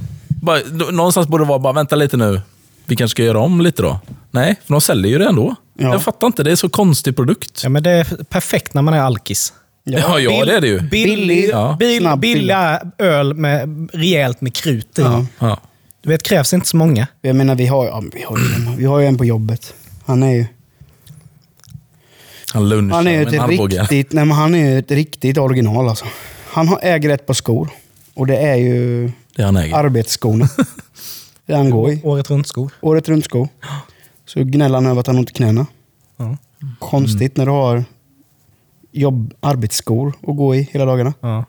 Bara, 0.47 0.61
nå- 0.73 0.91
någonstans 0.91 1.29
borde 1.29 1.45
det 1.45 1.49
vara 1.49 1.59
bara, 1.59 1.73
vänta 1.73 1.97
lite 1.97 2.17
nu. 2.17 2.41
Vi 2.87 2.97
kanske 2.97 3.13
ska 3.15 3.23
göra 3.25 3.39
om 3.41 3.61
lite 3.61 3.83
då. 3.83 4.01
Nej, 4.31 4.57
för 4.67 4.75
de 4.75 4.81
säljer 4.81 5.13
ju 5.13 5.19
det 5.19 5.27
ändå. 5.29 5.55
Ja. 5.79 5.89
Jag 5.93 6.03
fattar 6.03 6.27
inte, 6.27 6.43
det 6.43 6.51
är 6.53 6.57
så 6.57 6.69
konstig 6.69 7.17
produkt. 7.17 7.61
Ja, 7.63 7.69
men 7.69 7.83
det 7.83 7.91
är 7.91 8.05
perfekt 8.25 8.75
när 8.75 8.83
man 8.83 8.95
är 8.95 9.01
alkis. 9.01 9.53
Ja, 9.85 10.19
ja, 10.21 10.45
det 10.45 10.53
är 10.53 10.61
det 10.61 10.67
ju. 10.69 10.81
Billig, 10.81 11.49
Ja. 11.53 11.77
bil, 11.79 12.01
Snabb 12.01 12.21
billiga 12.21 12.81
öl 12.99 13.35
med 13.35 13.89
rejält 13.93 14.41
med 14.41 14.55
krut 14.55 14.99
i. 14.99 15.03
Ja. 15.03 15.27
Ja. 15.39 15.61
Du 16.03 16.09
vet, 16.09 16.23
krävs 16.23 16.53
inte 16.55 16.69
så 16.69 16.77
många. 16.77 17.07
Jag 17.23 17.37
menar, 17.37 17.55
vi 17.55 17.67
har, 17.67 17.87
ja, 17.87 18.03
vi, 18.13 18.23
har 18.23 18.39
ju 18.39 18.45
en, 18.45 18.77
vi 18.77 18.85
har 18.85 18.99
ju 19.01 19.07
en 19.07 19.19
på 19.19 19.25
jobbet. 19.25 19.75
Han 20.07 20.23
är 20.23 20.31
ju, 20.35 20.47
Han 22.53 22.69
lunchar 22.69 22.97
han 22.97 23.07
är 23.07 23.11
ju 23.13 23.19
med 23.25 23.35
en 23.35 23.41
ett 23.41 23.51
riktigt, 23.51 24.13
nej, 24.13 24.25
men 24.25 24.37
han 24.37 24.55
är 24.55 24.71
ju 24.71 24.79
ett 24.79 24.91
riktigt 24.91 25.39
original 25.39 25.89
alltså. 25.89 26.05
Han 26.49 26.69
har, 26.69 26.79
äger 26.83 27.11
ett 27.11 27.27
par 27.27 27.35
skor. 27.35 27.69
Och 28.15 28.27
det 28.27 28.37
är 28.37 28.57
ju 28.57 29.11
Det 29.37 29.42
han 29.44 29.57
äger. 29.57 29.75
arbetsskorna. 29.77 30.49
det 31.46 31.55
han 31.55 31.70
går 31.70 31.90
i. 31.92 32.01
Året 32.05 32.31
runt-skor. 32.31 32.72
Året 32.81 33.09
runt 33.09 33.25
skor. 33.25 33.49
Så 34.27 34.44
gnäller 34.44 34.75
han 34.75 34.87
över 34.87 35.01
att 35.01 35.07
han 35.07 35.16
har 35.16 35.20
ont 35.20 35.31
i 35.31 35.33
knäna. 35.33 35.66
Ja. 36.16 36.37
Konstigt 36.79 37.37
när 37.37 37.46
du 37.46 37.53
har 37.53 37.85
jobb, 38.92 39.35
arbetsskor 39.40 40.09
att 40.29 40.37
gå 40.37 40.55
i 40.55 40.62
hela 40.72 40.85
dagarna. 40.85 41.14
Ja. 41.20 41.44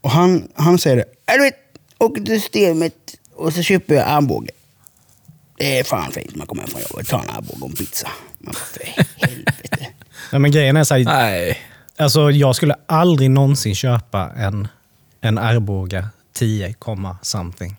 Och 0.00 0.10
han, 0.10 0.48
han 0.54 0.78
säger 0.78 0.96
det. 0.96 1.04
"Ja, 1.26 1.36
Du 1.36 1.42
vet, 1.42 1.54
åker 1.98 2.22
till 2.22 2.40
systemet 2.40 2.94
och 3.34 3.52
så 3.52 3.62
köper 3.62 3.94
jag 3.94 4.08
armbåge. 4.08 4.50
Det 5.58 5.78
är 5.78 5.84
fan 5.84 6.12
fint. 6.12 6.36
Man 6.36 6.46
kommer 6.46 6.62
hem 6.62 6.70
från 6.70 6.80
jobbet, 6.90 7.08
tar 7.08 7.18
en 7.22 7.30
armbåge 7.30 7.62
och 7.62 7.70
en 7.70 7.76
pizza. 7.76 8.08
Man 8.38 8.52
bara, 8.54 8.58
för 8.64 9.02
helvete. 9.26 9.86
Ja, 10.32 10.38
men 10.38 10.50
grejen 10.50 10.76
är 10.76 10.84
så 10.84 10.94
här, 10.94 11.04
Nej. 11.04 11.58
alltså, 11.96 12.30
jag 12.30 12.56
skulle 12.56 12.74
aldrig 12.86 13.30
någonsin 13.30 13.74
köpa 13.74 14.30
en, 14.36 14.68
en 15.20 15.38
Arboga 15.38 16.08
10, 16.32 16.72
komma 16.78 17.16
something. 17.22 17.76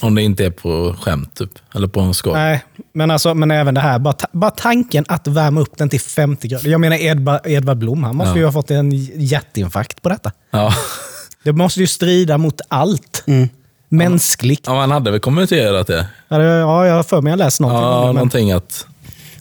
Om 0.00 0.14
det 0.14 0.22
inte 0.22 0.44
är 0.44 0.50
på 0.50 0.96
skämt 1.00 1.34
typ. 1.34 1.50
Eller 1.74 1.88
på 1.88 2.00
en 2.00 2.14
skoj. 2.14 2.32
Nej, 2.32 2.64
men, 2.92 3.10
alltså, 3.10 3.34
men 3.34 3.50
även 3.50 3.74
det 3.74 3.80
här, 3.80 3.98
bara, 3.98 4.12
ta, 4.12 4.26
bara 4.32 4.50
tanken 4.50 5.04
att 5.08 5.26
värma 5.26 5.60
upp 5.60 5.78
den 5.78 5.88
till 5.88 6.00
50 6.00 6.48
grader. 6.48 6.70
Jag 6.70 6.80
menar 6.80 6.96
Edvard, 6.96 7.40
Edvard 7.46 7.76
Blom, 7.78 8.04
han 8.04 8.16
måste 8.16 8.30
Ja. 8.30 8.36
ju 8.38 8.44
ha 8.44 8.52
fått 8.52 8.70
en 8.70 8.92
hjärtinfarkt 9.14 10.02
på 10.02 10.08
detta. 10.08 10.32
Ja. 10.50 10.74
Det 11.42 11.52
måste 11.52 11.80
ju 11.80 11.86
strida 11.86 12.38
mot 12.38 12.60
allt. 12.68 13.24
Mm. 13.26 13.48
Mänskligt. 13.88 14.62
ja, 14.66 14.74
man 14.74 14.90
hade 14.90 15.10
väl 15.10 15.20
kommenterat 15.20 15.86
det. 15.86 16.06
Ja, 16.28 16.38
det- 16.38 16.44
ja, 16.44 16.86
jag 16.86 16.94
har 16.94 17.02
för 17.02 17.22
mig 17.22 17.30
jag 17.30 17.38
läst 17.38 17.60
någonting 17.60 17.82
Ja, 17.82 17.94
om 17.94 18.00
det. 18.00 18.06
Men, 18.06 18.14
någonting 18.14 18.52
att... 18.52 18.86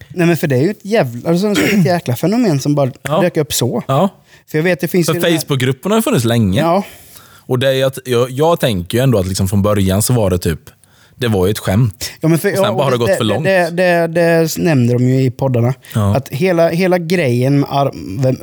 Nej 0.10 0.28
men 0.28 0.38
för 0.38 0.48
det 0.48 0.56
är 0.56 0.62
ju 0.62 0.70
ett 0.70 0.86
jävla, 0.86 1.30
alltså, 1.30 1.48
ett 1.52 1.86
jäkla 1.86 2.16
fenomen 2.16 2.60
som 2.60 2.76
bara 2.76 2.92
Ja. 3.02 3.22
dök 3.22 3.38
upp 3.38 3.54
så. 3.54 3.84
Ja. 3.88 4.10
För 4.52 4.58
jag 4.58 4.64
vet, 4.64 4.80
det 4.82 4.88
finns 4.88 5.08
För 5.08 5.38
Facebookgruppen 5.40 5.92
har 5.92 5.98
ju 6.00 6.02
funnits 6.02 6.26
länge. 6.26 6.60
Ja, 6.62 6.84
Och 7.48 7.60
det 7.60 7.76
är 7.82 7.86
att, 7.86 7.98
jag, 8.06 8.32
jag 8.32 8.60
tänker 8.60 8.98
ju 8.98 9.04
ändå 9.04 9.18
att 9.18 9.28
liksom 9.28 9.48
från 9.48 9.62
början 9.62 10.02
så 10.02 10.14
var 10.14 10.30
det 10.30 10.38
typ... 10.38 10.60
Det 11.18 11.28
var 11.28 11.46
ju 11.46 11.52
ett 11.52 11.60
skämt. 11.60 12.12
Ja, 12.22 12.28
men 12.28 12.40
för, 12.40 12.52
Och 12.52 12.56
sen 12.58 12.66
ja, 12.66 12.74
bara 12.74 12.84
har 12.84 12.92
det 12.92 12.98
gått 12.98 13.18
för 13.18 13.24
långt. 13.24 13.44
Det, 13.44 13.70
det, 13.70 14.08
det 14.08 14.58
nämner 14.58 14.94
de 14.94 15.04
ju 15.10 15.22
i 15.22 15.32
poddarna. 15.32 15.74
Ja. 15.94 16.16
Att 16.16 16.30
hela, 16.30 16.70
hela 16.70 16.98
grejen 16.98 17.60
med 17.60 17.70
ar, 17.72 17.92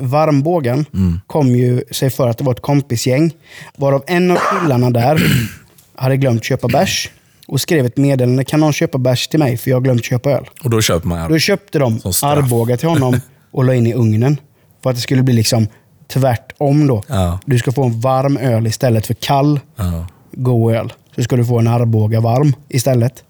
varmbågen 0.00 0.86
Mm. 0.94 1.20
kom 1.26 1.48
ju 1.56 1.84
sig 1.90 2.10
för 2.10 2.28
att 2.28 2.38
det 2.38 2.44
var 2.44 2.52
ett 2.52 2.62
kompisgäng. 2.62 3.32
Varav 3.76 4.04
en 4.06 4.30
av 4.30 4.38
killarna 4.60 4.90
där 4.90 5.22
hade 5.96 6.16
glömt 6.16 6.44
köpa 6.44 6.68
bärs. 6.68 7.10
Och 7.46 7.60
skrev 7.60 7.86
ett 7.86 7.96
meddelande. 7.96 8.44
Kan 8.44 8.60
någon 8.60 8.72
köpa 8.72 8.98
bärs 8.98 9.28
till 9.28 9.38
mig? 9.38 9.56
För 9.56 9.70
jag 9.70 9.76
har 9.76 9.82
glömt 9.82 10.04
köpa 10.04 10.30
öl. 10.30 10.44
Och 10.64 10.70
då 10.70 10.80
köper 10.80 11.08
man 11.08 11.30
Då 11.32 11.38
köpte 11.38 11.78
de. 11.78 12.00
Arboga 12.22 12.76
till 12.76 12.88
honom 12.88 13.20
och 13.50 13.64
la 13.64 13.74
in 13.74 13.86
i 13.86 13.94
ugnen. 13.94 14.36
För 14.82 14.90
att 14.90 14.96
det 14.96 15.02
skulle 15.02 15.22
bli 15.22 15.34
liksom 15.34 15.66
tvärtom 16.12 16.86
då. 16.86 17.02
Ja. 17.06 17.38
Du 17.46 17.58
ska 17.58 17.72
få 17.72 17.84
en 17.84 18.00
varm 18.00 18.36
öl 18.36 18.66
istället 18.66 19.06
för 19.06 19.14
kall, 19.14 19.60
Ja. 19.76 20.06
god 20.32 20.74
öl. 20.74 20.92
Så 21.16 21.22
ska 21.22 21.36
du 21.36 21.44
få 21.44 21.58
en 21.58 21.66
Arboga 21.68 22.20
varm 22.20 22.52
istället. 22.68 23.24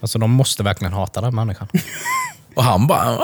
alltså, 0.00 0.18
de 0.18 0.30
måste 0.30 0.62
verkligen 0.62 0.92
hata 0.92 1.20
den 1.20 1.34
människan. 1.34 1.68
Och 2.54 2.64
han 2.64 2.86
bara... 2.86 3.18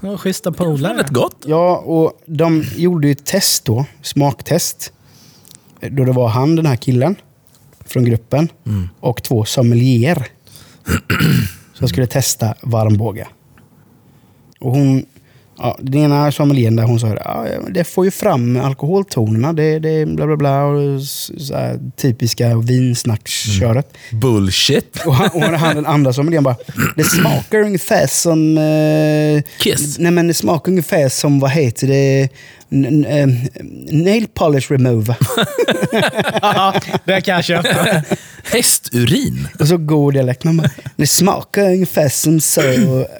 "Ja, 0.00 0.16
schyssta 0.18 0.52
polare. 0.52 0.98
rätt 0.98 1.08
gott. 1.10 1.36
Ja, 1.46 1.76
och 1.76 2.12
de 2.26 2.64
gjorde 2.76 3.06
ju 3.08 3.12
ett 3.12 3.24
test 3.26 3.64
då, 3.64 3.84
smaktest. 4.02 4.92
Då 5.90 6.04
det 6.04 6.12
var 6.12 6.28
han, 6.28 6.56
den 6.56 6.66
här 6.66 6.76
killen, 6.76 7.16
från 7.84 8.04
gruppen, 8.04 8.48
och 9.00 9.22
två 9.22 9.44
sommelier. 9.44 10.26
som 11.74 11.88
skulle 11.88 12.06
testa 12.06 12.54
varmbåge. 12.62 13.26
Och 14.60 14.70
hon, 14.72 15.06
ja, 15.58 15.78
den 15.80 16.00
ena 16.00 16.32
sommelieren 16.32 16.76
där 16.76 16.84
hon 16.84 17.00
sa 17.00 17.08
ja, 17.08 17.46
det 17.70 17.84
får 17.84 18.04
ju 18.04 18.10
fram 18.10 18.56
alkoholtonerna, 18.56 19.52
det, 19.52 19.78
det 19.78 20.06
bla 20.06 20.26
bla 20.26 20.36
bla, 20.36 20.64
och 20.64 21.02
så 21.02 21.54
här, 21.54 21.80
typiska 21.96 22.56
vinsnacksköret. 22.56 23.96
Bullshit. 24.12 25.02
Och, 25.06 25.14
han, 25.14 25.30
och 25.34 25.58
han 25.58 25.76
den 25.76 25.86
andra 25.86 26.12
sommelieren 26.12 26.44
bara, 26.44 26.56
det 26.96 27.04
smakar 27.04 27.58
ungefär 27.60 28.06
som... 28.06 28.58
Eh, 28.58 29.42
Kiss. 29.58 29.98
Nej 29.98 30.12
men 30.12 30.28
det 30.28 30.34
smakar 30.34 30.72
ungefär 30.72 31.08
som, 31.08 31.40
vad 31.40 31.50
heter 31.50 31.86
det? 31.86 32.28
Eh, 32.70 33.28
nail 33.92 34.26
polish 34.34 34.70
remover. 34.70 35.16
Ja, 36.42 36.74
det 37.04 37.20
kan 37.20 37.34
jag 37.34 37.44
köpa. 37.44 38.02
Hästurin. 38.52 39.48
och 39.60 39.68
så 39.68 39.76
god 39.76 40.14
dialekt. 40.14 40.44
Man 40.44 40.56
bara, 40.56 40.70
det 40.96 41.06
smakar 41.06 41.62
ungefär 41.62 42.08
som 42.08 42.40
så, 42.40 42.60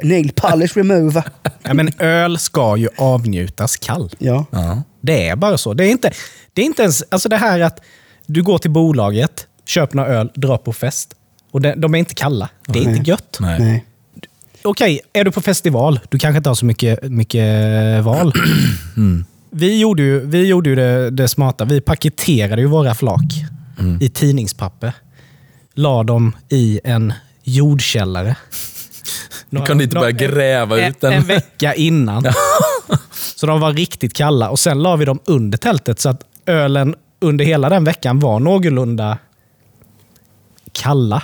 nail 0.02 0.32
polish 0.34 0.76
remover. 0.76 1.24
Ja, 1.62 1.74
men 1.74 1.90
öl 1.98 2.38
ska 2.38 2.76
ju 2.76 2.88
avnjutas 2.96 3.76
kall. 3.76 4.10
Ja. 4.18 4.46
Ja. 4.50 4.82
Det 5.00 5.28
är 5.28 5.36
bara 5.36 5.58
så. 5.58 5.74
Det 5.74 5.84
är 5.84 5.90
inte, 5.90 6.10
det 6.52 6.62
är 6.62 6.66
inte 6.66 6.82
ens... 6.82 7.04
Alltså 7.08 7.28
det 7.28 7.36
här 7.36 7.60
att 7.60 7.80
du 8.26 8.42
går 8.42 8.58
till 8.58 8.70
bolaget, 8.70 9.46
köper 9.66 9.96
några 9.96 10.08
öl, 10.08 10.30
drar 10.34 10.58
på 10.58 10.72
fest. 10.72 11.14
Och 11.50 11.60
de, 11.60 11.74
de 11.76 11.94
är 11.94 11.98
inte 11.98 12.14
kalla. 12.14 12.48
Det 12.66 12.78
är 12.78 12.84
Nej. 12.84 12.96
inte 12.96 13.10
gött. 13.10 13.36
Nej. 13.40 13.58
Nej. 13.60 13.84
Okej, 14.62 15.00
är 15.12 15.24
du 15.24 15.30
på 15.30 15.40
festival, 15.40 16.00
du 16.08 16.18
kanske 16.18 16.36
inte 16.36 16.50
har 16.50 16.54
så 16.54 16.66
mycket, 16.66 17.02
mycket 17.02 18.04
val. 18.04 18.32
Vi 19.50 19.80
gjorde 19.80 20.02
ju, 20.02 20.26
vi 20.26 20.46
gjorde 20.46 20.70
ju 20.70 20.76
det, 20.76 21.10
det 21.10 21.28
smarta. 21.28 21.64
Vi 21.64 21.80
paketerade 21.80 22.62
ju 22.62 22.68
våra 22.68 22.94
flak 22.94 23.22
i 24.00 24.08
tidningspapper. 24.08 24.92
La 25.74 26.02
dem 26.02 26.36
i 26.48 26.80
en 26.84 27.12
jordkällare. 27.42 28.36
Du 29.50 29.60
kunde 29.62 29.84
inte 29.84 29.94
börja 29.96 30.10
gräva 30.10 30.80
en, 30.80 30.90
ut 30.90 31.00
den. 31.00 31.12
En 31.12 31.22
vecka 31.22 31.74
innan. 31.74 32.24
så 33.36 33.46
de 33.46 33.60
var 33.60 33.72
riktigt 33.72 34.12
kalla. 34.14 34.50
Och 34.50 34.58
Sen 34.58 34.82
la 34.82 34.96
vi 34.96 35.04
dem 35.04 35.18
under 35.24 35.58
tältet 35.58 36.00
så 36.00 36.08
att 36.08 36.24
ölen 36.46 36.94
under 37.20 37.44
hela 37.44 37.68
den 37.68 37.84
veckan 37.84 38.18
var 38.18 38.40
någorlunda 38.40 39.18
kalla. 40.72 41.22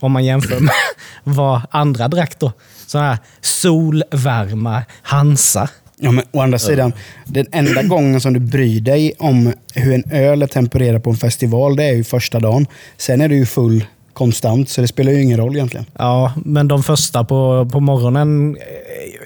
Om 0.00 0.12
man 0.12 0.24
jämför 0.24 0.60
med 0.60 0.74
vad 1.24 1.60
andra 1.70 2.08
drack 2.08 2.38
då. 2.38 2.52
Sådana 2.86 3.08
här 3.08 3.18
solvärma 3.40 4.82
Hansa. 5.02 5.68
Ja, 6.02 6.10
men 6.10 6.24
å 6.32 6.40
andra 6.40 6.58
sidan, 6.58 6.92
den 7.26 7.46
enda 7.52 7.82
gången 7.82 8.20
som 8.20 8.32
du 8.32 8.40
bryr 8.40 8.80
dig 8.80 9.12
om 9.18 9.52
hur 9.74 9.94
en 9.94 10.04
öl 10.12 10.42
är 10.42 10.46
tempererad 10.46 11.02
på 11.04 11.10
en 11.10 11.16
festival, 11.16 11.76
det 11.76 11.84
är 11.84 11.92
ju 11.92 12.04
första 12.04 12.40
dagen. 12.40 12.66
Sen 12.96 13.20
är 13.20 13.28
du 13.28 13.36
ju 13.36 13.46
full 13.46 13.84
konstant, 14.12 14.68
så 14.68 14.80
det 14.80 14.88
spelar 14.88 15.12
ju 15.12 15.22
ingen 15.22 15.38
roll 15.38 15.56
egentligen. 15.56 15.86
Ja, 15.98 16.32
men 16.44 16.68
de 16.68 16.82
första 16.82 17.24
på, 17.24 17.68
på 17.72 17.80
morgonen, 17.80 18.56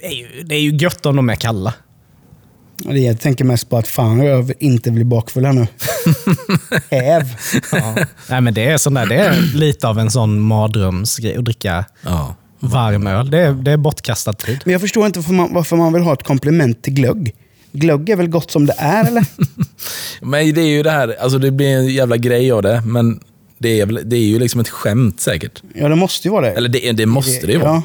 är 0.03 0.11
ju, 0.15 0.43
det 0.45 0.55
är 0.55 0.61
ju 0.61 0.77
gött 0.77 1.07
om 1.07 1.17
de 1.17 1.31
är 1.31 1.35
kalla. 1.37 1.75
Det- 2.77 2.99
Jag 2.99 3.21
tänker 3.21 3.45
mest 3.45 3.71
på 3.71 3.77
att 3.77 3.89
fan 3.89 4.19
jag 4.19 4.43
vill 4.43 4.57
inte 4.61 4.91
bli 4.91 5.05
bakfull 5.05 5.45
här 5.45 5.53
nu. 5.53 5.67
Häv. 6.91 7.25
Ja. 7.73 7.95
Nej, 8.31 8.41
men 8.41 8.55
det 8.55 8.65
är, 8.71 8.77
sån 8.79 8.95
där, 8.95 9.07
det 9.07 9.15
är 9.17 9.57
lite 9.57 9.89
av 9.89 9.99
en 9.99 10.11
sån 10.11 10.41
mardrömsgrej 10.41 11.37
att 11.37 11.45
dricka 11.45 11.85
Ja. 12.03 12.35
Varm 12.69 13.07
öl. 13.07 13.31
Det 13.31 13.39
är, 13.39 13.53
det 13.53 13.71
är 13.71 13.77
bortkastad 13.77 14.33
tid. 14.33 14.61
Men 14.65 14.73
jag 14.73 14.81
förstår 14.81 15.07
inte 15.07 15.19
varför 15.19 15.33
man, 15.33 15.55
varför 15.55 15.77
man 15.77 15.93
vill 15.93 16.03
ha 16.03 16.13
ett 16.13 16.23
komplement 16.23 16.83
till 16.83 16.95
glögg. 16.95 17.35
Glögg 17.73 18.11
är 18.11 18.17
väl 18.17 18.29
gott 18.29 18.51
som 18.51 18.67
det 18.67 18.75
är, 18.79 19.07
eller? 19.07 19.27
Men 20.21 20.55
det 20.55 20.61
är 20.61 20.67
ju 20.67 20.83
det 20.83 20.91
här, 20.91 21.17
alltså 21.21 21.39
det 21.39 21.51
blir 21.51 21.67
en 21.67 21.87
jävla 21.87 22.17
grej 22.17 22.53
av 22.53 22.63
det, 22.63 22.83
men 22.87 23.21
det 23.59 23.81
är, 23.81 23.87
det 23.87 24.17
är 24.17 24.25
ju 24.25 24.39
liksom 24.39 24.61
ett 24.61 24.69
skämt 24.69 25.21
säkert. 25.21 25.63
Ja, 25.75 25.89
det 25.89 25.97
måste 25.97 26.29
ju 26.29 26.33
vara 26.33 26.47
det. 26.47 26.53
Eller 26.53 26.69
det, 26.69 26.93
det 26.93 27.07
måste 27.07 27.47
det 27.47 27.53
ju 27.53 27.59
vara. 27.59 27.71
Ja. 27.71 27.83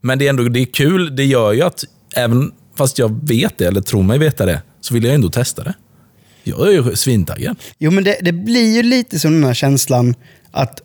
Men 0.00 0.18
det 0.18 0.26
är 0.26 0.30
ändå 0.30 0.42
det 0.42 0.60
är 0.60 0.64
kul. 0.64 1.16
Det 1.16 1.24
gör 1.24 1.52
ju 1.52 1.62
att, 1.62 1.84
även 2.16 2.52
fast 2.76 2.98
jag 2.98 3.28
vet 3.28 3.58
det, 3.58 3.66
eller 3.66 3.80
tror 3.80 4.02
mig 4.02 4.18
veta 4.18 4.46
det, 4.46 4.62
så 4.80 4.94
vill 4.94 5.04
jag 5.04 5.14
ändå 5.14 5.30
testa 5.30 5.64
det. 5.64 5.74
Jag 6.42 6.68
är 6.68 6.72
ju 6.72 6.96
svintaggad. 6.96 7.56
Jo, 7.78 7.90
men 7.90 8.04
det, 8.04 8.18
det 8.22 8.32
blir 8.32 8.74
ju 8.74 8.82
lite 8.82 9.18
som 9.18 9.32
den 9.32 9.44
här 9.44 9.54
känslan 9.54 10.14
att 10.50 10.80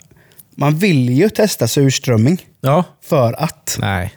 man 0.56 0.78
vill 0.78 1.10
ju 1.10 1.30
testa 1.30 1.68
surströmming 1.68 2.46
Ja, 2.62 2.84
för 3.02 3.34
att. 3.44 3.78
Nej. 3.82 4.14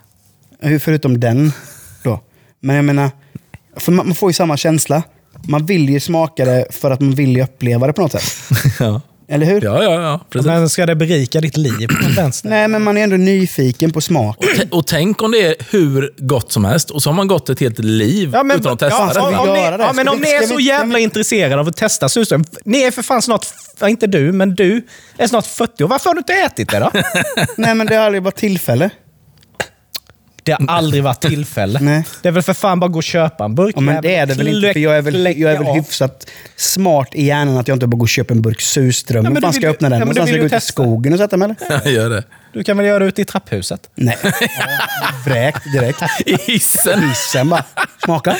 Hur- 0.60 0.78
Förutom 0.78 1.20
den 1.20 1.52
då. 2.04 2.20
Men 2.60 2.76
jag 2.76 2.84
menar, 2.84 3.10
för 3.76 3.92
man, 3.92 4.06
man 4.06 4.14
får 4.14 4.30
ju 4.30 4.34
samma 4.34 4.56
känsla. 4.56 5.02
Man 5.48 5.66
vill 5.66 5.88
ju 5.88 6.00
smaka 6.00 6.44
det 6.44 6.66
för 6.70 6.90
att 6.90 7.00
man 7.00 7.10
vill 7.14 7.36
ju 7.36 7.42
uppleva 7.42 7.86
det 7.86 7.92
på 7.92 8.02
något 8.02 8.12
sätt. 8.12 8.58
ja, 8.80 9.00
Eller 9.28 9.46
hur? 9.46 9.60
ja, 9.64 9.82
ja, 9.84 10.02
ja 10.02 10.20
precis. 10.30 10.46
Men 10.46 10.68
ska 10.68 10.86
det 10.86 10.96
berika 10.96 11.40
ditt 11.40 11.56
liv 11.56 11.86
på 11.88 12.08
vänster? 12.16 12.48
Nej, 12.48 12.68
men 12.68 12.82
man 12.82 12.96
är 12.96 13.02
ändå 13.04 13.16
nyfiken 13.16 13.92
på 13.92 14.00
smak. 14.00 14.38
T- 14.40 14.68
Och 14.70 14.86
tänk 14.86 15.22
om 15.22 15.30
det 15.32 15.46
är 15.46 15.54
hur 15.70 16.14
gott 16.18 16.52
som 16.52 16.64
helst 16.64 16.90
och 16.90 17.02
så 17.02 17.08
har 17.10 17.14
man 17.14 17.26
gått 17.26 17.48
ett 17.50 17.60
helt 17.60 17.78
liv 17.78 18.28
utan 18.28 18.72
att 18.72 18.78
testa 18.78 18.86
ja, 18.98 19.12
det. 19.14 19.20
Om, 19.20 19.48
om, 19.48 19.54
ni, 19.54 19.60
göra 19.60 19.76
det? 19.76 19.84
ja, 19.84 19.92
men 19.92 20.08
om 20.08 20.16
vi- 20.16 20.22
ni 20.24 20.30
är 20.30 20.46
så 20.46 20.56
vi- 20.56 20.62
jävla 20.62 20.98
intresserade 20.98 21.60
av 21.60 21.68
att 21.68 21.76
testa 21.76 22.08
surströmming. 22.08 22.46
Ni 22.64 22.82
är 22.82 22.90
för 22.90 23.02
fan 23.02 23.22
snart, 23.22 23.46
ja, 23.80 23.88
inte 23.88 24.06
du, 24.06 24.32
men 24.32 24.54
du 24.54 24.86
är 25.18 25.26
snart 25.26 25.46
40 25.46 25.84
år. 25.84 25.88
Varför 25.88 26.10
har 26.10 26.14
du 26.14 26.18
inte 26.18 26.32
ätit 26.32 26.70
det 26.70 26.78
då? 26.78 26.90
Nej, 27.56 27.74
men 27.74 27.86
det 27.86 27.94
har 27.96 28.04
aldrig 28.04 28.22
varit 28.22 28.36
tillfälle. 28.36 28.90
Det 30.44 30.52
har 30.52 30.66
aldrig 30.68 31.02
varit 31.02 31.20
tillfälle. 31.20 31.78
Nej. 31.82 32.04
Det 32.22 32.28
är 32.28 32.32
väl 32.32 32.42
för 32.42 32.52
fan 32.54 32.80
bara 32.80 32.86
att 32.86 32.92
gå 32.92 32.96
och 32.98 33.02
köpa 33.02 33.44
en 33.44 33.54
burk. 33.54 33.74
Ja, 33.76 33.80
men 33.80 34.02
det 34.02 34.14
är 34.16 34.26
det 34.26 34.34
väl 34.34 34.48
inte, 34.48 34.72
för 34.72 34.80
jag 34.80 34.96
är 34.96 35.02
väl, 35.02 35.24
jag 35.40 35.52
är 35.52 35.58
väl 35.58 35.66
Ja. 35.66 35.74
hyfsat 35.74 36.26
smart 36.56 37.08
i 37.12 37.24
hjärnan 37.24 37.56
att 37.56 37.68
jag 37.68 37.74
inte 37.74 37.86
bara 37.86 37.96
går 37.96 38.04
och 38.04 38.08
köper 38.08 38.34
en 38.34 38.42
burk 38.42 38.60
surströmming. 38.60 39.34
Ja, 39.34 39.40
fan 39.40 39.52
ska 39.52 39.62
jag 39.62 39.70
öppna 39.70 39.88
den? 39.88 39.98
ja, 39.98 40.04
Någonstans 40.04 40.28
ska 40.28 40.36
jag 40.38 40.50
gå 40.50 40.56
ut 40.56 40.62
i 40.62 40.66
skogen 40.66 41.12
och 41.12 41.18
sätta 41.18 41.36
mig 41.36 41.44
eller? 41.44 41.80
Jag 41.84 41.92
gör 41.92 42.10
det. 42.10 42.24
Du 42.52 42.64
kan 42.64 42.76
väl 42.76 42.86
göra 42.86 42.98
det 42.98 43.04
ute 43.04 43.22
i 43.22 43.24
trapphuset? 43.24 43.90
Nej. 43.94 44.16
Vräkt 45.26 45.72
direkt. 45.72 46.02
I 46.26 46.34
hissen. 46.46 47.08
Hissen 47.08 47.48
bara. 47.48 47.64
Smaka. 48.04 48.36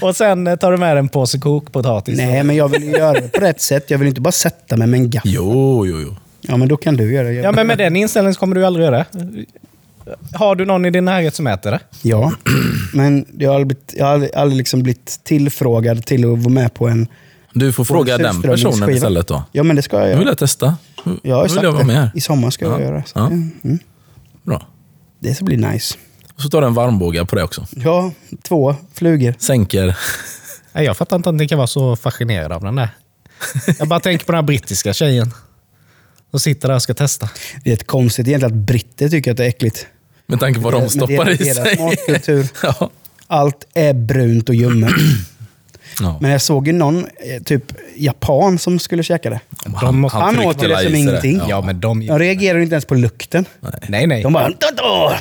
Och 0.00 0.16
sen 0.16 0.46
eh, 0.46 0.56
tar 0.56 0.72
du 0.72 0.78
med 0.78 0.96
en 0.98 1.08
påse 1.08 1.38
kokpotatis. 1.38 2.16
Nej, 2.18 2.42
men 2.44 2.56
jag 2.56 2.68
vill 2.68 2.92
göra 2.92 3.12
det 3.20 3.28
på 3.32 3.40
rätt 3.40 3.60
sätt. 3.60 3.90
Jag 3.90 3.98
vill 3.98 4.08
inte 4.08 4.20
bara 4.20 4.32
sätta 4.32 4.76
mig 4.76 4.86
med 4.86 4.98
en 5.00 5.10
gaffel. 5.10 5.32
Jo, 5.34 5.86
jo, 5.86 6.00
jo. 6.00 6.16
Ja, 6.40 6.56
men 6.56 6.68
då 6.68 6.76
kan 6.76 6.96
du 6.96 7.12
göra 7.12 7.28
det. 7.28 7.32
Ja, 7.34 7.52
men 7.52 7.66
med 7.66 7.78
den 7.78 7.96
inställningen 7.96 8.34
kommer 8.34 8.56
du 8.56 8.66
aldrig 8.66 8.84
göra 8.86 8.96
det. 8.96 9.06
Har 10.34 10.54
du 10.56 10.64
någon 10.64 10.84
i 10.84 10.90
din 10.90 11.04
närhet 11.04 11.34
som 11.34 11.46
äter 11.46 11.70
det? 11.70 11.80
Ja, 12.02 12.32
men 12.94 13.26
jag 13.38 13.50
har 13.50 13.54
aldrig, 13.54 13.66
blivit- 13.66 13.94
jag 13.98 14.06
har 14.06 14.12
aldrig, 14.12 14.34
aldrig 14.34 14.58
liksom 14.58 14.82
blivit 14.82 15.20
tillfrågad 15.24 16.06
till 16.06 16.32
att 16.32 16.38
vara 16.38 16.48
med 16.54 16.74
på 16.74 16.88
en... 16.88 17.06
Du 17.54 17.72
får 17.72 17.84
fråga 17.84 18.18
den 18.18 18.42
personen 18.42 18.90
istället 18.90 19.26
då. 19.26 19.44
Ja, 19.52 19.62
men 19.62 19.76
det 19.76 19.82
ska 19.82 19.96
jag 19.96 20.02
Nu 20.04 20.08
göra. 20.10 20.18
vill 20.18 20.28
jag 20.28 20.38
testa. 20.38 20.76
Nu 21.04 21.18
Jag 21.22 21.34
har 21.36 21.42
ju 21.42 21.46
vill 21.46 21.54
sagt 21.54 21.64
jag 21.64 21.72
vara 21.72 21.80
det. 21.82 21.86
med 21.86 21.96
här. 21.96 22.10
I 22.14 22.20
sommar 22.20 22.50
ska 22.50 22.64
jag 22.64 22.80
Ja. 22.80 22.84
göra. 22.84 23.02
Så. 23.06 23.18
Ja. 23.18 23.26
Mm. 23.26 23.78
Bra. 24.42 24.66
Det 25.20 25.34
ska 25.34 25.44
bli 25.44 25.56
nice. 25.56 25.94
Och 26.34 26.42
så 26.42 26.48
tar 26.48 26.60
du 26.60 26.66
en 26.66 26.74
varmbåge 26.74 27.24
på 27.24 27.36
det 27.36 27.42
också. 27.42 27.66
Ja, 27.70 28.12
två 28.42 28.76
flugor. 28.94 29.34
Sänker. 29.38 29.96
Nej, 30.72 30.84
jag 30.84 30.96
fattar 30.96 31.16
inte 31.16 31.28
att 31.28 31.34
ni 31.34 31.48
kan 31.48 31.58
vara 31.58 31.66
så 31.66 31.96
fascinerade 31.96 32.54
av 32.54 32.62
den 32.62 32.76
där. 32.76 32.88
Jag 33.78 33.88
bara 33.88 34.00
tänker 34.00 34.26
på 34.26 34.32
den 34.32 34.36
här 34.38 34.42
brittiska 34.46 34.92
tjejen. 34.92 35.30
Som 36.32 36.40
sitter 36.40 36.68
där 36.68 36.74
och 36.74 36.82
ska 36.82 36.94
testa. 36.94 37.28
Det 37.64 37.70
är 37.70 37.74
ett 37.74 37.86
konstigt 37.86 38.28
egentligen 38.28 38.54
att 38.58 38.66
britter 38.66 39.08
tycker 39.08 39.30
att 39.30 39.36
det 39.36 39.44
är 39.44 39.48
äckligt. 39.48 39.86
Med 40.26 40.40
tanke 40.40 40.60
på 40.60 40.64
vad 40.64 40.72
de 40.72 40.80
Men 40.80 40.90
stoppar 40.90 41.30
i 41.30 41.36
sig. 41.54 41.78
matkultur. 41.78 42.46
ja. 42.62 42.90
Allt 43.26 43.66
är 43.74 43.92
brunt 43.92 44.48
och 44.48 44.54
ljummet. 44.54 44.90
Ja. 46.00 46.18
Men 46.20 46.30
jag 46.30 46.42
såg 46.42 46.66
ju 46.66 46.72
någon, 46.72 46.98
eh, 46.98 47.42
typ 47.44 47.64
japan, 47.96 48.58
som 48.58 48.78
skulle 48.78 49.02
käka 49.02 49.30
det. 49.30 49.40
De 49.80 49.98
måste- 50.00 50.18
Han 50.18 50.34
tryckte 50.34 50.48
åt 50.48 50.64
ju 50.64 50.68
det 50.68 50.82
som 50.82 50.94
ingenting. 50.94 51.42
Ja, 51.48 51.60
men 51.60 51.80
de... 51.80 52.06
De 52.06 52.18
reagerar 52.18 52.56
ju 52.58 52.62
inte 52.62 52.74
ens 52.74 52.84
på 52.84 52.94
lukten. 52.94 53.44
Nej, 53.88 54.06
nej. 54.06 54.22
De 54.22 54.32
bara... 54.32 54.50
Ja, 54.76 55.16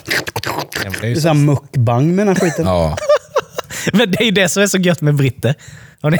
men 0.84 0.91
det 0.91 0.97
är 0.97 1.02
Det 1.02 1.08
ju 1.08 1.12
är 1.12 1.15
så. 1.15 1.21
såhär 1.21 1.36
mukbang 1.36 2.15
med 2.15 2.28
den 2.28 2.36
här 2.38 2.41
skiten. 2.50 2.65
Ja. 2.65 2.97
Men 3.93 4.12
det 4.12 4.21
är 4.21 4.26
ju 4.26 4.32
det 4.32 4.50
som 4.50 4.63
är 4.63 4.67
så 4.67 4.78
gött 4.78 5.02
med 5.02 5.15
britter. 5.15 5.56
Har 6.02 6.12
ni, 6.12 6.17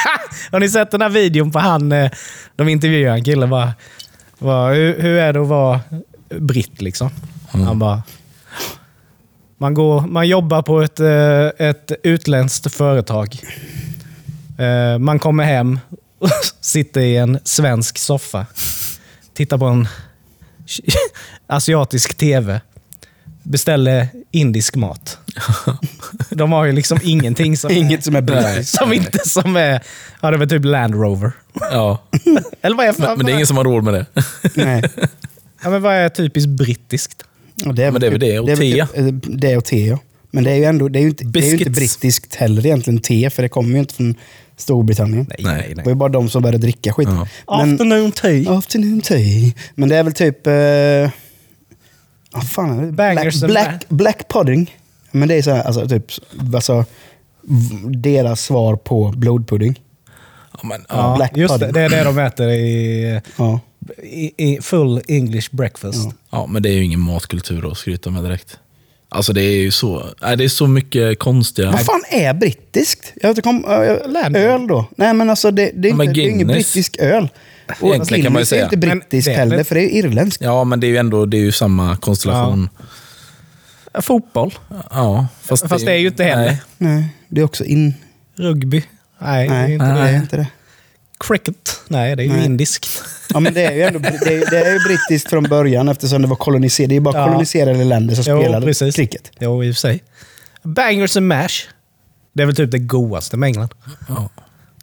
har 0.50 0.60
ni 0.60 0.68
sett 0.68 0.90
den 0.90 1.00
här 1.02 1.08
videon 1.08 1.52
på 1.52 1.58
han, 1.58 1.92
eh, 1.92 2.10
de 2.56 2.68
intervjuar 2.68 3.14
en 3.14 3.24
kille 3.24 3.46
bara, 3.46 3.72
bara 4.44 4.72
hur, 4.74 5.00
hur 5.02 5.16
är 5.18 5.32
det 5.32 5.40
att 5.40 5.48
vara 5.48 5.80
britt 6.40 6.82
liksom? 6.82 7.10
Han 7.48 7.78
bara, 7.78 8.02
man, 9.58 9.74
går, 9.74 10.00
man 10.00 10.28
jobbar 10.28 10.62
på 10.62 10.80
ett, 10.82 11.00
eh, 11.00 11.68
ett 11.68 11.92
utländskt 12.02 12.72
företag. 12.74 13.36
Eh, 14.58 14.98
Man 14.98 15.18
kommer 15.18 15.44
hem 15.44 15.78
och 16.18 16.28
sitter 16.60 17.00
i 17.00 17.16
en 17.16 17.38
svensk 17.44 17.98
soffa. 17.98 18.46
Tittar 19.34 19.58
på 19.58 19.64
en 19.66 19.88
asiatisk 21.46 22.14
tv. 22.14 22.60
Beställer 23.42 24.08
indisk 24.30 24.76
mat. 24.76 25.18
De 26.30 26.52
har 26.52 26.64
ju 26.64 26.72
liksom 26.72 26.98
ingenting 27.02 27.56
som 27.56 27.70
Inget 27.70 28.04
som 28.04 28.16
är 28.16 28.20
bra. 28.20 28.62
som 28.64 28.92
inte 28.92 29.28
som 29.28 29.56
är, 29.56 29.82
ja 30.20 30.30
det 30.30 30.36
var 30.36 30.46
typ 30.46 30.64
Land 30.64 30.94
Rover. 30.94 31.32
ja. 31.70 32.02
Eller 32.62 32.76
vad 32.76 32.86
är, 32.86 32.94
Men, 32.98 33.16
men 33.16 33.26
det 33.26 33.32
är 33.32 33.34
ingen 33.34 33.46
som 33.46 33.56
har 33.56 33.64
råd 33.64 33.84
med 33.84 33.94
det. 33.94 34.06
Nej. 34.54 34.82
ja, 35.62 35.70
men 35.70 35.82
vad 35.82 35.94
är 35.94 36.08
typiskt 36.08 36.48
brittiskt? 36.48 37.24
Ja, 37.54 37.72
det 37.72 37.84
är, 37.84 37.90
Men 37.92 38.00
det 38.00 38.06
är 38.06 38.10
väl 38.10 38.20
det, 38.20 38.38
och 38.38 38.46
te. 38.48 38.54
typ- 38.56 38.96
eh, 38.98 39.04
Det 39.38 39.56
och 39.56 39.64
te, 39.64 39.86
ja. 39.86 39.98
Men 40.30 40.44
det 40.44 40.50
är 40.50 40.54
ju 40.56 40.64
ändå, 40.64 40.88
det 40.88 40.98
är 40.98 41.00
ju 41.00 41.08
inte, 41.08 41.24
det 41.24 41.38
är 41.40 41.46
ju 41.46 41.56
inte 41.58 41.70
brittiskt 41.70 42.34
heller 42.34 42.66
egentligen, 42.66 43.00
te, 43.00 43.30
för 43.30 43.42
det 43.42 43.48
kommer 43.48 43.70
ju 43.74 43.78
inte 43.78 43.94
från 43.94 44.14
Storbritannien. 44.56 45.26
Nej, 45.28 45.36
Nej. 45.40 45.54
nej, 45.66 45.74
Det 45.74 45.82
var 45.82 45.90
ju 45.92 45.96
bara 45.96 46.08
de 46.08 46.28
som 46.28 46.42
började 46.42 46.58
dricka 46.58 46.92
skiten. 46.92 47.14
Men, 47.14 47.26
Afternoon 47.46 48.12
tea. 48.12 48.52
afternoon 48.58 49.00
tea. 49.00 49.52
Men 49.74 49.88
det 49.88 49.96
är 49.96 50.02
väl 50.02 50.12
typ... 50.12 50.46
Eh, 50.46 51.10
vad 52.32 52.50
fan 52.50 52.78
är 52.78 52.86
det? 52.86 52.92
Bangers 52.92 53.40
Black, 53.40 53.50
black, 53.66 53.84
black 53.88 54.28
pudding. 54.28 54.76
Men 55.10 55.28
det 55.28 55.34
är 55.34 55.42
så 55.42 55.50
här, 55.50 55.62
alltså 55.62 55.88
typ, 55.88 56.04
alltså, 56.54 56.84
deras 57.84 58.40
svar 58.44 58.76
på 58.76 59.12
blodpudding. 59.16 59.80
Ja, 60.62 60.68
men, 60.68 60.84
Ja, 60.88 60.96
ja. 60.96 61.16
black 61.16 61.36
just 61.36 61.54
det. 61.54 61.58
pudding. 61.58 61.72
Det 61.74 61.80
är 61.80 61.88
det 61.88 62.04
de 62.04 62.18
äter 62.18 62.50
i, 62.50 63.20
Ja. 63.38 63.60
i, 64.02 64.52
i 64.52 64.58
full 64.62 65.00
English 65.08 65.48
breakfast. 65.50 66.08
ja, 66.30 66.46
men 66.46 66.62
det 66.62 66.68
är 66.68 66.72
ju 66.72 66.84
ingen 66.84 67.00
matkultur 67.00 67.70
att 67.72 67.78
skryta 67.78 68.10
med 68.10 68.22
direkt. 68.24 68.58
Alltså 69.08 69.32
det 69.32 69.42
är 69.42 69.56
ju 69.62 69.70
så, 69.70 70.06
nej, 70.22 70.36
det 70.36 70.44
är 70.44 70.48
så 70.48 70.66
mycket 70.66 71.18
konstiga... 71.18 71.70
Vad 71.70 71.84
fan 71.86 72.02
är 72.10 72.34
brittiskt? 72.34 73.12
Jag 73.22 73.28
vet 73.28 73.38
inte, 73.38 73.42
kom, 73.42 73.64
äh, 73.64 74.10
Land. 74.12 74.36
öl 74.36 74.66
då? 74.66 74.86
Nej 74.96 75.14
men 75.14 75.30
alltså 75.30 75.50
det, 75.50 75.70
det 75.74 75.88
är, 75.88 75.90
Ja, 75.90 75.96
men 75.96 76.08
inte, 76.08 76.20
det 76.20 76.26
är 76.26 76.30
ingen 76.30 76.38
Guinness. 76.38 76.54
brittisk 76.72 76.96
öl. 76.98 77.28
Och 77.80 77.88
Egentligen 77.88 78.24
kan 78.24 78.32
man 78.32 78.42
ju 78.42 78.44
Guinness 78.44 78.52
är 78.52 78.56
säga. 78.56 78.64
inte 78.64 78.76
Men 78.88 78.98
brittisk 78.98 79.26
det 79.26 79.32
är 79.32 79.36
heller, 79.36 79.64
för 79.64 79.74
det 79.74 79.80
är 79.80 79.88
irländskt. 80.04 80.42
Ja, 80.44 80.64
men 80.64 80.80
det 80.80 80.86
är 80.86 80.88
ju 80.88 80.96
ändå 80.96 81.26
det 81.26 81.36
är 81.36 81.40
ju 81.40 81.52
samma 81.52 81.96
konstellation. 81.96 82.68
Fotboll. 84.02 84.54
Ja, 84.90 85.26
fast, 85.42 85.68
Fast 85.68 85.86
det 85.86 85.92
är 85.92 85.96
ju 85.96 86.06
inte 86.08 86.24
heller. 86.24 86.44
Nej. 86.46 86.58
Nej, 86.78 87.04
det 87.28 87.40
är 87.40 87.44
också 87.44 87.64
in... 87.64 87.94
Rugby. 88.36 88.82
Nej, 89.24 89.48
det 89.48 89.54
är 89.54 89.58
Nej, 89.68 89.72
inte 89.74 89.86
det 89.86 89.92
det. 90.02 90.08
är 90.08 90.16
inte 90.16 90.36
det. 90.36 90.46
Cricket. 91.20 91.80
Nej, 91.88 92.16
det 92.16 92.22
är 92.22 92.24
ju 92.26 92.32
Nej. 92.32 92.44
indiskt. 92.44 92.86
Ja, 93.34 93.40
men 93.40 93.54
det 93.54 93.64
är 93.64 93.72
ju 93.72 93.82
ändå 93.82 93.98
det 93.98 94.08
är, 94.08 94.50
det 94.50 94.58
är 94.66 94.72
ju 94.72 94.78
brittiskt 94.78 95.30
från 95.30 95.42
början 95.44 95.88
eftersom 95.88 96.22
det 96.22 96.28
var 96.28 96.36
koloniserat. 96.36 96.88
Det 96.88 96.92
är 96.92 96.96
ju 96.96 97.00
bara 97.00 97.18
Ja. 97.18 97.26
koloniserade 97.26 97.84
länder 97.84 98.14
som 98.14 98.24
Jo, 98.26 98.40
spelade 98.42 98.66
precis. 98.66 98.96
cricket. 98.96 99.30
Jo, 99.40 99.64
i 99.64 99.70
och 99.70 99.74
för 99.74 99.80
sig. 99.80 100.02
Bangers 100.62 101.16
and 101.16 101.26
mash. 101.26 101.48
Det 102.32 102.42
är 102.42 102.46
väl 102.46 102.56
typ 102.56 102.70
det 102.70 102.78
godaste 102.78 103.36
med 103.36 103.46
England. 103.46 103.74
Ja. 104.08 104.28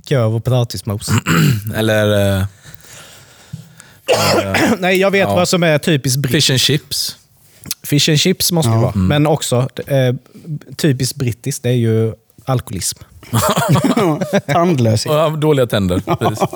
Korv 0.09 0.35
och 0.35 0.43
potatismos. 0.43 1.09
Eller 1.75 2.37
eh, 2.39 2.45
Nej, 4.79 4.97
jag 4.99 5.11
vet 5.11 5.19
Ja. 5.29 5.35
vad 5.35 5.49
som 5.49 5.63
är 5.63 5.77
typiskt 5.77 6.19
brittiskt. 6.19 6.47
fish 6.47 6.51
and 6.53 6.59
chips. 6.59 7.17
Fish 7.83 8.09
and 8.09 8.19
chips 8.19 8.51
måste 8.51 8.69
det 8.71 8.75
Ja. 8.75 8.81
vara. 8.81 8.95
Men 8.95 9.27
också 9.27 9.69
eh, 9.87 10.15
typiskt 10.77 11.15
brittiskt, 11.15 11.63
det 11.63 11.69
är 11.69 11.73
ju 11.73 12.13
alkoholism. 12.45 12.99
Tandlöshet. 14.47 15.11
Och 15.11 15.39
dåliga 15.39 15.67
tänder. 15.67 15.99
Precis. 16.19 16.47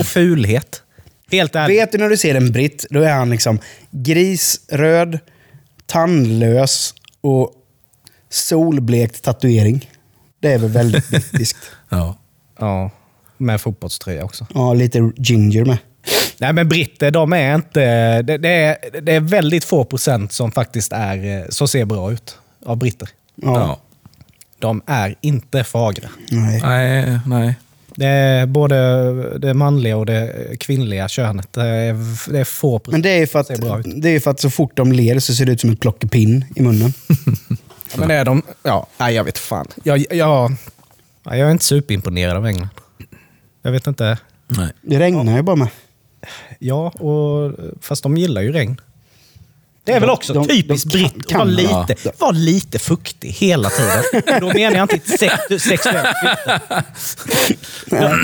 Och 0.00 0.06
fulhet. 0.06 0.82
Helt 1.30 1.54
ärligt. 1.54 1.78
Vet 1.78 1.92
du 1.92 1.98
när 1.98 2.08
du 2.08 2.16
ser 2.16 2.34
en 2.34 2.52
britt, 2.52 2.86
då 2.90 3.00
är 3.00 3.12
han 3.12 3.30
liksom 3.30 3.58
grisröd, 3.90 5.18
tandlös 5.86 6.94
och 7.20 7.52
solblekt 8.30 9.22
tatuering. 9.22 9.90
Det 10.40 10.52
är 10.52 10.58
väl 10.58 10.70
väldigt 10.70 11.08
brittiskt. 11.10 11.70
Ja. 11.88 12.16
Ja, 12.58 12.90
med 13.36 13.60
fotbollströja 13.60 14.24
också. 14.24 14.46
Ja, 14.54 14.74
lite 14.74 15.12
ginger 15.16 15.64
med. 15.64 15.78
Nej, 16.40 16.52
men 16.52 16.68
britter, 16.68 17.10
de 17.10 17.32
är 17.32 17.54
inte... 17.54 18.22
Det, 18.22 18.38
det, 18.38 18.48
är, 18.48 19.00
det 19.00 19.12
är 19.12 19.20
väldigt 19.20 19.64
få 19.64 19.84
procent 19.84 20.32
som 20.32 20.52
faktiskt 20.52 20.92
är, 20.92 21.40
eh, 21.40 21.48
som 21.48 21.68
ser 21.68 21.84
bra 21.84 22.12
ut 22.12 22.38
av 22.66 22.76
britter. 22.76 23.08
Ja. 23.34 23.60
Ja. 23.60 23.80
De 24.58 24.82
är 24.86 25.14
inte 25.20 25.64
fagra. 25.64 26.08
Nej. 26.30 26.60
Nej, 26.62 27.18
nej. 27.26 27.54
Det 27.98 28.06
är 28.06 28.46
både 28.46 29.38
det 29.38 29.54
manliga 29.54 29.96
och 29.96 30.06
det 30.06 30.56
kvinnliga 30.60 31.08
könet. 31.08 31.52
Det 31.52 31.62
är, 31.62 32.30
det 32.32 32.38
är 32.38 32.44
få 32.44 32.80
Men 32.86 33.02
det 33.02 33.10
är 33.10 33.18
ju 33.18 33.26
för 33.26 33.38
att, 33.38 33.48
det 34.02 34.08
är 34.08 34.20
för 34.20 34.30
att 34.30 34.40
så 34.40 34.50
fort 34.50 34.76
de 34.76 34.92
ler 34.92 35.18
så 35.18 35.34
ser 35.34 35.46
det 35.46 35.52
ut 35.52 35.60
som 35.60 35.70
ett 35.70 35.80
plockepinn 35.80 36.44
i 36.56 36.62
munnen. 36.62 36.92
Ja, 37.58 37.96
men 37.96 38.10
är 38.10 38.24
de... 38.24 38.42
Ja, 38.62 38.86
nej, 38.98 39.14
jag 39.14 39.24
vet 39.24 39.38
fan. 39.38 39.66
Jag, 39.84 39.98
jag, 39.98 40.16
ja, 41.24 41.36
jag 41.36 41.38
är 41.38 41.50
inte 41.50 41.64
superimponerad 41.64 42.36
av 42.36 42.46
England. 42.46 42.68
Jag 43.62 43.72
vet 43.72 43.86
inte. 43.86 44.18
nej. 44.46 44.70
Det 44.82 44.98
regnar 44.98 45.36
ju 45.36 45.42
bara 45.42 45.56
med. 45.56 45.68
Ja, 46.58 46.88
och, 46.88 47.52
fast 47.80 48.02
de 48.02 48.16
gillar 48.16 48.42
ju 48.42 48.52
regn. 48.52 48.80
Det 49.88 49.94
är 49.96 50.00
väl 50.00 50.10
också 50.10 50.32
De- 50.32 50.46
de- 50.46 50.54
typiskt 50.62 50.92
de 50.92 50.98
kan- 50.98 51.12
britt 51.12 51.26
kan- 51.28 51.38
vara 51.38 51.50
ja. 51.62 51.86
lite, 51.88 52.10
vara 52.18 52.30
lite 52.30 52.78
fuktig 52.78 53.28
hela 53.30 53.70
tiden. 53.70 54.22
Då 54.40 54.46
menar 54.52 54.76
jag 54.76 54.92
inte 54.92 55.10
sex, 55.18 55.34
sexuellt. 55.64 56.16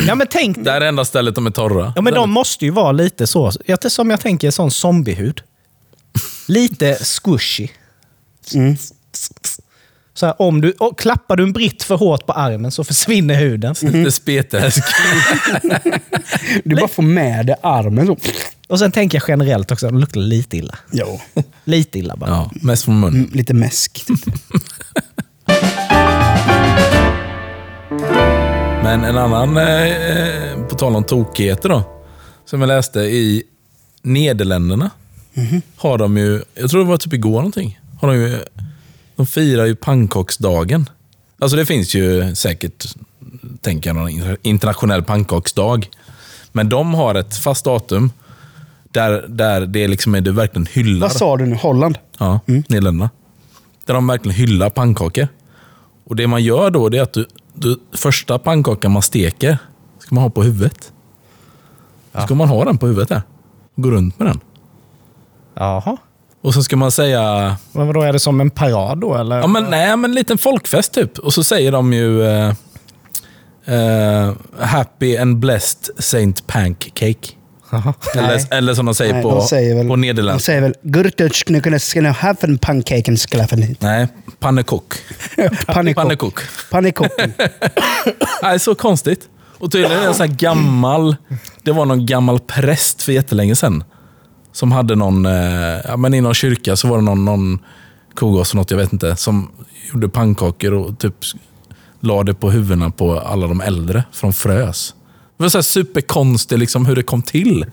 Ja, 0.06 0.14
men 0.14 0.26
tänk 0.30 0.64
Det 0.64 0.70
här 0.70 0.80
är 0.80 0.86
enda 0.86 1.04
stället 1.04 1.34
de 1.34 1.46
är 1.46 1.50
torra. 1.50 1.92
Ja, 1.96 2.02
men 2.02 2.14
de 2.14 2.30
måste 2.30 2.64
ju 2.64 2.70
vara 2.70 2.92
lite 2.92 3.26
så. 3.26 3.52
Som 3.88 4.10
jag 4.10 4.20
tänker, 4.20 4.50
sån 4.50 4.70
zombiehud. 4.70 5.40
Lite 6.48 6.94
squishy. 7.04 7.68
Mm. 8.54 8.76
Så 10.14 10.26
här, 10.26 10.42
om 10.42 10.60
du, 10.60 10.70
och 10.72 10.98
klappar 10.98 11.36
du 11.36 11.42
en 11.42 11.52
britt 11.52 11.82
för 11.82 11.96
hårt 11.96 12.26
på 12.26 12.32
armen 12.32 12.70
så 12.70 12.84
försvinner 12.84 13.34
huden. 13.34 13.74
Lite 13.82 14.12
spetälsk. 14.12 14.82
Du 16.64 16.76
bara 16.76 16.88
får 16.88 17.02
med 17.02 17.46
dig 17.46 17.56
armen 17.62 18.06
så. 18.06 18.16
Och 18.68 18.78
sen 18.78 18.92
tänker 18.92 19.18
jag 19.18 19.28
generellt 19.28 19.70
också, 19.72 19.86
de 19.86 19.98
luktar 19.98 20.20
lite 20.20 20.56
illa. 20.56 20.78
Jo. 20.92 21.20
Lite 21.64 21.98
illa 21.98 22.16
bara. 22.16 22.30
Ja, 22.30 22.50
mest 22.54 22.84
från 22.84 23.00
munnen. 23.00 23.20
Mm, 23.20 23.30
Lite 23.32 23.54
mäsk. 23.54 24.04
Typ. 24.06 24.20
Men 28.82 29.04
en 29.04 29.16
annan, 29.18 29.56
eh, 29.56 30.66
på 30.68 30.74
tal 30.74 30.96
om 30.96 31.04
tokigheter 31.04 31.68
då, 31.68 31.82
som 32.44 32.60
jag 32.60 32.68
läste 32.68 33.00
i 33.00 33.42
Nederländerna, 34.02 34.90
har 35.76 35.98
de 35.98 36.16
ju, 36.16 36.42
jag 36.54 36.70
tror 36.70 36.80
det 36.80 36.86
var 36.86 36.96
typ 36.96 37.12
igår 37.12 37.36
någonting, 37.36 37.80
har 38.00 38.08
de 38.08 38.16
ju, 38.20 38.38
de 39.16 39.26
firar 39.26 39.64
ju 39.64 39.74
pannkaksdagen. 39.74 40.88
Alltså 41.38 41.56
det 41.56 41.66
finns 41.66 41.94
ju 41.94 42.34
säkert, 42.34 42.94
tänker 43.60 43.90
jag, 43.90 43.96
någon 43.96 44.08
inter- 44.08 44.36
internationell 44.42 45.02
pannkaksdag. 45.02 45.88
Men 46.52 46.68
de 46.68 46.94
har 46.94 47.14
ett 47.14 47.36
fast 47.36 47.64
datum 47.64 48.12
där, 48.90 49.24
där 49.28 49.66
det 49.66 49.88
liksom 49.88 50.14
är, 50.14 50.20
det 50.20 50.32
verkligen 50.32 50.66
hyllar. 50.66 51.00
Vad 51.08 51.12
sa 51.16 51.36
du 51.36 51.46
nu? 51.46 51.54
Holland? 51.56 51.98
Ja, 52.18 52.40
Nederländerna. 52.46 53.10
Där 53.84 53.94
de 53.94 54.06
verkligen 54.06 54.36
hyllar 54.36 54.70
pannkakor. 54.70 55.28
Och 56.04 56.16
Det 56.16 56.26
man 56.26 56.42
gör 56.42 56.70
då 56.70 56.86
är 56.86 57.02
att 57.02 57.12
du, 57.12 57.26
du, 57.54 57.78
första 57.92 58.38
pannkakan 58.38 58.92
man 58.92 59.02
steker 59.02 59.58
ska 59.98 60.14
man 60.14 60.22
ha 60.22 60.30
på 60.30 60.42
huvudet. 60.42 60.92
Då 62.12 62.20
ska 62.20 62.34
man 62.34 62.48
ha 62.48 62.64
den 62.64 62.78
på 62.78 62.86
huvudet 62.86 63.08
där. 63.08 63.22
Gå 63.76 63.90
runt 63.90 64.18
med 64.18 64.28
den. 64.28 64.40
Jaha. 65.54 65.96
Och 66.44 66.54
så 66.54 66.62
ska 66.62 66.76
man 66.76 66.90
säga, 66.90 67.56
Men 67.72 67.86
vadå, 67.86 68.02
är 68.02 68.12
det 68.12 68.18
som 68.18 68.40
en 68.40 68.50
parad 68.50 68.98
då 68.98 69.14
eller? 69.14 69.36
ja 69.36 69.46
men 69.46 69.64
nej 69.64 69.96
men 69.96 70.10
en 70.10 70.14
liten 70.14 70.38
folkfest 70.38 70.92
typ. 70.92 71.18
Och 71.18 71.34
så 71.34 71.44
säger 71.44 71.72
de 71.72 71.92
ju 71.92 72.22
eh, 72.22 72.52
eh, 73.66 74.32
Happy 74.60 75.16
and 75.16 75.38
blessed 75.38 75.90
Saint 75.98 76.46
Pancake. 76.46 77.16
Eller, 78.14 78.54
eller 78.54 78.74
som 78.74 78.86
de 78.86 78.94
säger 78.94 79.12
Nej, 79.12 79.22
på, 79.22 79.30
de 79.30 79.42
säger 79.42 79.74
väl, 79.74 79.88
på 79.88 79.96
de 80.32 80.38
säger 80.40 80.60
väl 80.60 80.74
Gurtutschknucken 80.82 81.80
ska 81.80 82.08
ha 82.08 82.34
en 82.40 82.58
pancaken 82.58 83.16
sklaffen. 83.16 83.76
Nej, 83.80 84.08
pannekok. 84.38 84.94
Pannekok. 85.66 86.40
Pannekuchen. 86.70 87.32
Nej, 88.42 88.58
så 88.58 88.74
konstigt. 88.74 89.28
Och 89.58 89.72
tydligen 89.72 89.96
är 89.96 90.00
det 90.00 90.06
en 90.06 90.14
sån 90.14 90.28
här 90.28 90.36
gammal... 90.36 91.16
Det 91.62 91.72
var 91.72 91.84
någon 91.84 92.06
gammal 92.06 92.40
präst 92.40 93.02
för 93.02 93.12
jättelänge 93.12 93.56
sedan. 93.56 93.84
Som 94.54 94.72
hade 94.72 94.94
någon... 94.94 95.26
Eh, 95.26 95.32
ja, 95.84 95.96
men 95.96 96.14
I 96.14 96.20
någon 96.20 96.34
kyrka 96.34 96.76
så 96.76 96.88
var 96.88 96.96
det 96.96 97.04
någon, 97.04 97.24
någon 97.24 97.58
eller 98.20 98.56
något, 98.56 98.70
jag 98.70 98.78
vet 98.78 98.92
inte, 98.92 99.16
som 99.16 99.50
gjorde 99.92 100.08
pannkakor 100.08 100.72
och 100.72 100.98
typ 100.98 101.14
la 102.00 102.22
det 102.22 102.34
på 102.34 102.50
huvudena 102.50 102.90
på 102.90 103.18
alla 103.18 103.46
de 103.46 103.60
äldre 103.60 104.04
från 104.12 104.32
frös. 104.32 104.94
Det 105.36 105.42
var 105.42 105.50
så 105.50 105.58
här 105.58 105.62
superkonstigt 105.62 106.58
liksom, 106.58 106.86
hur 106.86 106.96
det 106.96 107.02
kom 107.02 107.22
till. 107.22 107.66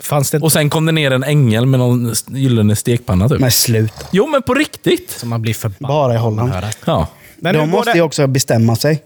Fanns 0.00 0.30
det 0.30 0.38
Och 0.38 0.52
sen 0.52 0.70
kom 0.70 0.86
det 0.86 0.92
ner 0.92 1.10
en 1.10 1.24
ängel 1.24 1.66
med 1.66 1.80
någon 1.80 2.12
gyllene 2.26 2.76
stekpanna. 2.76 3.28
Typ. 3.28 3.40
Men 3.40 3.50
sluta. 3.50 4.06
Jo, 4.12 4.26
men 4.26 4.42
på 4.42 4.54
riktigt. 4.54 5.10
som 5.10 5.28
man 5.28 5.42
blir 5.42 5.54
förbannad 5.54 5.94
Bara 5.94 6.14
i 6.14 6.16
Holland. 6.16 6.52
Ja. 6.84 7.06
Men 7.36 7.54
de 7.54 7.70
måste 7.70 7.92
det? 7.92 7.96
ju 7.96 8.02
också 8.02 8.26
bestämma 8.26 8.76
sig. 8.76 9.02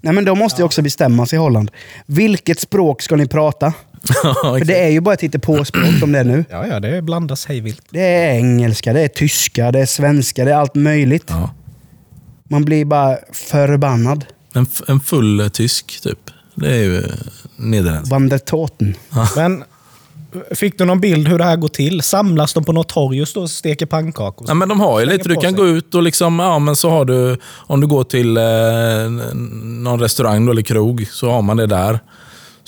Nej, 0.00 0.14
men 0.14 0.24
de 0.24 0.38
måste 0.38 0.60
ju 0.62 0.64
också 0.64 0.82
bestämma 0.82 1.26
sig 1.26 1.36
i 1.36 1.40
Holland. 1.40 1.70
Vilket 2.06 2.60
språk 2.60 3.02
ska 3.02 3.16
ni 3.16 3.26
prata? 3.26 3.72
För 4.42 4.64
det 4.64 4.84
är 4.84 4.88
ju 4.88 5.00
bara 5.00 5.14
ett 5.14 5.42
på 5.42 5.64
språk 5.64 6.02
om 6.02 6.12
det 6.12 6.24
nu. 6.24 6.44
Ja, 6.50 6.66
ja, 6.66 6.80
det 6.80 7.02
blandas 7.02 7.46
hejvilt. 7.46 7.82
Det 7.90 8.00
är 8.00 8.34
engelska, 8.34 8.92
det 8.92 9.00
är 9.00 9.08
tyska, 9.08 9.72
det 9.72 9.80
är 9.80 9.86
svenska, 9.86 10.44
det 10.44 10.50
är 10.50 10.56
allt 10.56 10.74
möjligt. 10.74 11.24
ja. 11.28 11.50
Man 12.50 12.64
blir 12.64 12.84
bara 12.84 13.16
förbannad. 13.32 14.24
En, 14.54 14.66
en 14.88 15.00
full 15.00 15.50
tysk, 15.52 16.00
typ. 16.02 16.18
Det 16.54 16.70
är 16.70 16.82
ju 16.82 17.02
nederländsk. 17.56 18.10
Van 18.12 18.28
der 18.28 18.38
Toten. 18.38 18.94
Men 19.36 19.64
fick 20.54 20.78
du 20.78 20.84
någon 20.84 21.00
bild 21.00 21.28
hur 21.28 21.38
det 21.38 21.44
här 21.44 21.56
går 21.56 21.68
till? 21.68 22.02
Samlas 22.02 22.52
de 22.52 22.64
på 22.64 22.72
något 22.72 22.88
torg 22.88 23.22
och 23.22 23.50
steker 23.50 23.86
pannkakor? 23.86 24.48
Ja, 24.48 24.54
men 24.54 24.68
de 24.68 24.80
har 24.80 25.00
ju 25.00 25.06
lite, 25.06 25.28
du 25.28 25.34
kan 25.34 25.42
sig. 25.42 25.52
gå 25.52 25.66
ut 25.66 25.94
och 25.94 26.02
liksom, 26.02 26.38
ja 26.38 26.58
men 26.58 26.76
så 26.76 26.90
har 26.90 27.04
du, 27.04 27.36
om 27.44 27.80
du 27.80 27.86
går 27.86 28.04
till 28.04 28.36
eh, 28.36 28.44
någon 29.64 30.00
restaurang 30.00 30.46
då, 30.46 30.52
eller 30.52 30.62
krog, 30.62 31.06
så 31.10 31.30
har 31.30 31.42
man 31.42 31.56
det 31.56 31.66
där. 31.66 32.00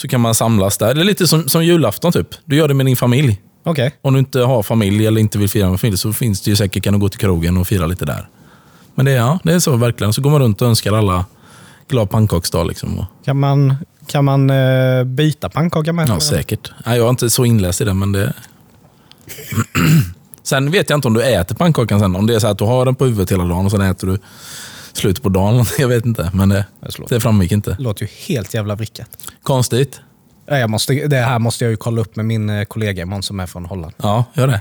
Så 0.00 0.08
kan 0.08 0.20
man 0.20 0.34
samlas 0.34 0.78
där. 0.78 0.94
Det 0.94 1.00
är 1.00 1.04
lite 1.04 1.26
som, 1.26 1.48
som 1.48 1.64
julafton 1.64 2.12
typ. 2.12 2.28
Du 2.44 2.56
gör 2.56 2.68
det 2.68 2.74
med 2.74 2.86
din 2.86 2.96
familj. 2.96 3.40
Okej. 3.64 3.92
Om 4.02 4.12
du 4.12 4.18
inte 4.18 4.40
har 4.40 4.62
familj 4.62 5.06
eller 5.06 5.20
inte 5.20 5.38
vill 5.38 5.48
fira 5.48 5.70
med 5.70 5.80
familj 5.80 5.98
så 5.98 6.12
finns 6.12 6.40
det 6.40 6.50
ju 6.50 6.56
säkert, 6.56 6.84
kan 6.84 6.92
du 6.92 6.98
gå 6.98 7.08
till 7.08 7.20
krogen 7.20 7.56
och 7.56 7.66
fira 7.66 7.86
lite 7.86 8.04
där. 8.04 8.28
Men 8.94 9.04
det, 9.04 9.12
ja, 9.12 9.38
det 9.42 9.52
är 9.52 9.58
så 9.58 9.76
verkligen. 9.76 10.12
Så 10.12 10.22
går 10.22 10.30
man 10.30 10.40
runt 10.40 10.62
och 10.62 10.68
önskar 10.68 10.92
alla 10.92 11.24
glad 11.88 12.10
pannkaksdag. 12.10 12.66
Liksom. 12.66 13.06
Kan 13.24 13.36
man, 13.36 13.76
kan 14.06 14.24
man 14.24 14.50
eh, 14.50 15.04
byta 15.04 15.48
pannkaka 15.48 15.92
med? 15.92 16.08
ja, 16.08 16.20
säkert. 16.20 16.72
Nej, 16.86 16.98
jag 16.98 17.06
är 17.06 17.10
inte 17.10 17.30
så 17.30 17.44
inläst 17.44 17.80
i 17.80 17.84
det, 17.84 17.94
men 17.94 18.12
det... 18.12 18.32
sen 20.42 20.70
vet 20.70 20.90
jag 20.90 20.96
inte 20.96 21.08
om 21.08 21.14
du 21.14 21.22
äter 21.22 21.54
pannkakan 21.54 22.00
sen. 22.00 22.16
Om 22.16 22.26
det 22.26 22.34
är 22.34 22.38
så 22.38 22.46
att 22.46 22.58
du 22.58 22.64
har 22.64 22.84
den 22.84 22.94
på 22.94 23.04
huvudet 23.04 23.32
hela 23.32 23.44
dagen 23.44 23.64
och 23.64 23.70
sen 23.70 23.80
äter 23.80 24.06
du 24.06 24.18
slutet 24.92 25.22
på 25.22 25.28
dagen. 25.28 25.64
Jag 25.78 25.88
vet 25.88 26.06
inte, 26.06 26.30
men 26.34 26.48
det, 26.48 26.66
Jag 26.80 26.92
slår. 26.92 27.06
det 27.08 27.20
framgick 27.20 27.52
inte. 27.52 27.70
Det 27.74 27.82
låter 27.82 28.02
ju 28.02 28.08
helt 28.26 28.54
jävla 28.54 28.74
vrickat. 28.74 29.08
Konstigt. 29.42 30.00
Ja, 30.46 30.58
Jag 30.58 30.70
måste, 30.70 30.92
det 31.06 31.16
här 31.16 31.38
måste 31.38 31.64
jag 31.64 31.70
ju 31.70 31.76
kolla 31.76 32.00
upp 32.00 32.16
med 32.16 32.24
min 32.24 32.50
eh, 32.50 32.64
kollega 32.64 33.02
imorgon 33.02 33.22
som 33.22 33.40
är 33.40 33.46
från 33.46 33.64
Holland. 33.66 33.94
Ja, 33.96 34.24
gör 34.34 34.46
det. 34.46 34.60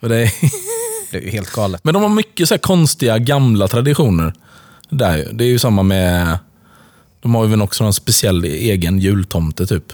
För 0.00 0.08
det 0.08 0.16
är 0.22 0.30
Det 1.10 1.18
är 1.18 1.22
ju 1.22 1.30
helt 1.30 1.52
galet. 1.52 1.80
Men 1.84 1.94
de 1.94 2.02
har 2.02 2.10
mycket 2.10 2.48
så 2.48 2.58
konstiga 2.58 3.18
gamla 3.18 3.68
traditioner. 3.68 4.34
Där, 4.90 5.28
det 5.32 5.44
är 5.44 5.48
ju 5.48 5.58
samma 5.58 5.82
med... 5.82 6.38
De 7.20 7.34
har 7.34 7.46
ju 7.46 7.60
också 7.60 7.84
någon 7.84 7.94
speciell 7.94 8.44
egen 8.44 8.98
jultomte 8.98 9.66
typ. 9.66 9.92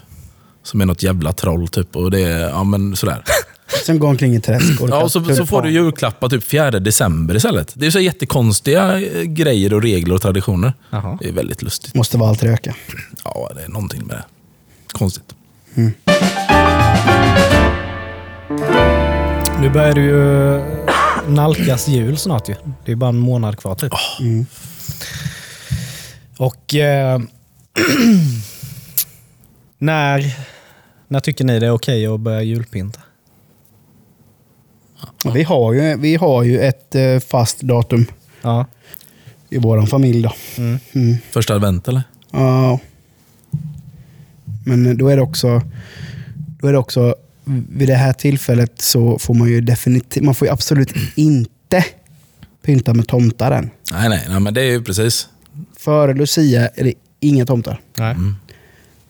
Som 0.63 0.81
är 0.81 0.85
något 0.85 1.03
jävla 1.03 1.33
troll 1.33 1.67
typ. 1.67 1.95
Och 1.95 2.11
det 2.11 2.21
är, 2.21 2.49
ja 2.49 2.63
men 2.63 2.95
sådär. 2.95 3.23
Sen 3.85 3.99
går 3.99 4.07
omkring 4.07 4.35
i 4.35 4.41
träsk. 4.41 4.81
Ja, 4.89 5.03
och 5.03 5.11
så, 5.11 5.35
så 5.35 5.45
får 5.45 5.61
du 5.61 5.69
julklappar 5.69 6.29
typ 6.29 6.43
4 6.43 6.71
december 6.71 7.35
istället. 7.35 7.73
Det 7.75 7.85
är 7.85 7.91
så 7.91 7.99
jättekonstiga 7.99 9.01
eh, 9.01 9.23
grejer 9.23 9.73
och 9.73 9.81
regler 9.81 10.15
och 10.15 10.21
traditioner. 10.21 10.73
Jaha. 10.89 11.17
Det 11.21 11.27
är 11.27 11.33
väldigt 11.33 11.61
lustigt. 11.61 11.95
Måste 11.95 12.17
vara 12.17 12.29
allt 12.29 12.43
röka. 12.43 12.75
Ja, 13.23 13.51
det 13.55 13.63
är 13.63 13.69
någonting 13.69 14.05
med 14.05 14.15
det. 14.15 14.23
Konstigt. 14.91 15.35
Nu 19.61 19.69
börjar 19.69 19.93
det 19.93 20.01
ju 20.01 20.55
eh, 20.55 20.63
nalkas 21.27 21.87
jul 21.87 22.17
snart 22.17 22.49
ju. 22.49 22.55
Det 22.85 22.91
är 22.91 22.95
bara 22.95 23.09
en 23.09 23.19
månad 23.19 23.57
kvar 23.57 23.75
typ. 23.75 23.93
Och 26.37 26.75
eh, 26.75 27.19
när, 29.77 30.35
när 31.07 31.19
tycker 31.19 31.45
ni 31.45 31.59
det 31.59 31.67
är 31.67 31.71
okej 31.71 32.07
att 32.07 32.19
börja 32.19 32.41
julpynta? 32.41 32.99
Och 35.25 35.35
Vi 35.35 35.43
har 35.43 35.73
ju, 35.73 35.97
vi 35.97 36.15
har 36.15 36.43
ju 36.43 36.59
ett 36.59 36.95
eh, 36.95 37.19
fast 37.19 37.61
datum 37.61 38.05
Ja. 38.41 38.65
i 39.49 39.57
vår 39.57 39.85
familj. 39.85 40.21
Då. 40.23 40.33
Mm. 40.57 40.79
Mm. 40.93 41.17
Första 41.31 41.55
advent 41.55 41.87
eller? 41.87 42.03
Ja. 42.31 42.79
Men 44.65 44.97
då 44.97 45.07
är 45.07 45.15
det 45.15 45.21
också, 45.21 45.61
då 46.61 46.67
är 46.67 46.71
det 46.71 46.77
också 46.77 47.15
vid 47.69 47.87
det 47.87 47.95
här 47.95 48.13
tillfället 48.13 48.81
så 48.81 49.19
får 49.19 49.33
man 49.33 49.47
ju 49.49 49.61
definitivt, 49.61 50.23
man 50.23 50.35
får 50.35 50.47
ju 50.47 50.53
absolut 50.53 50.93
inte 51.15 51.85
pynta 52.61 52.93
med 52.93 53.07
tomtar 53.07 53.51
än. 53.51 53.69
Nej, 53.91 54.09
nej, 54.09 54.25
nej, 54.29 54.39
men 54.39 54.53
det 54.53 54.61
är 54.61 54.71
ju 54.71 54.83
precis. 54.83 55.27
Före 55.77 56.13
Lucia 56.13 56.67
är 56.67 56.83
det 56.83 56.93
inga 57.19 57.45
tomtar. 57.45 57.81
Nej. 57.95 58.15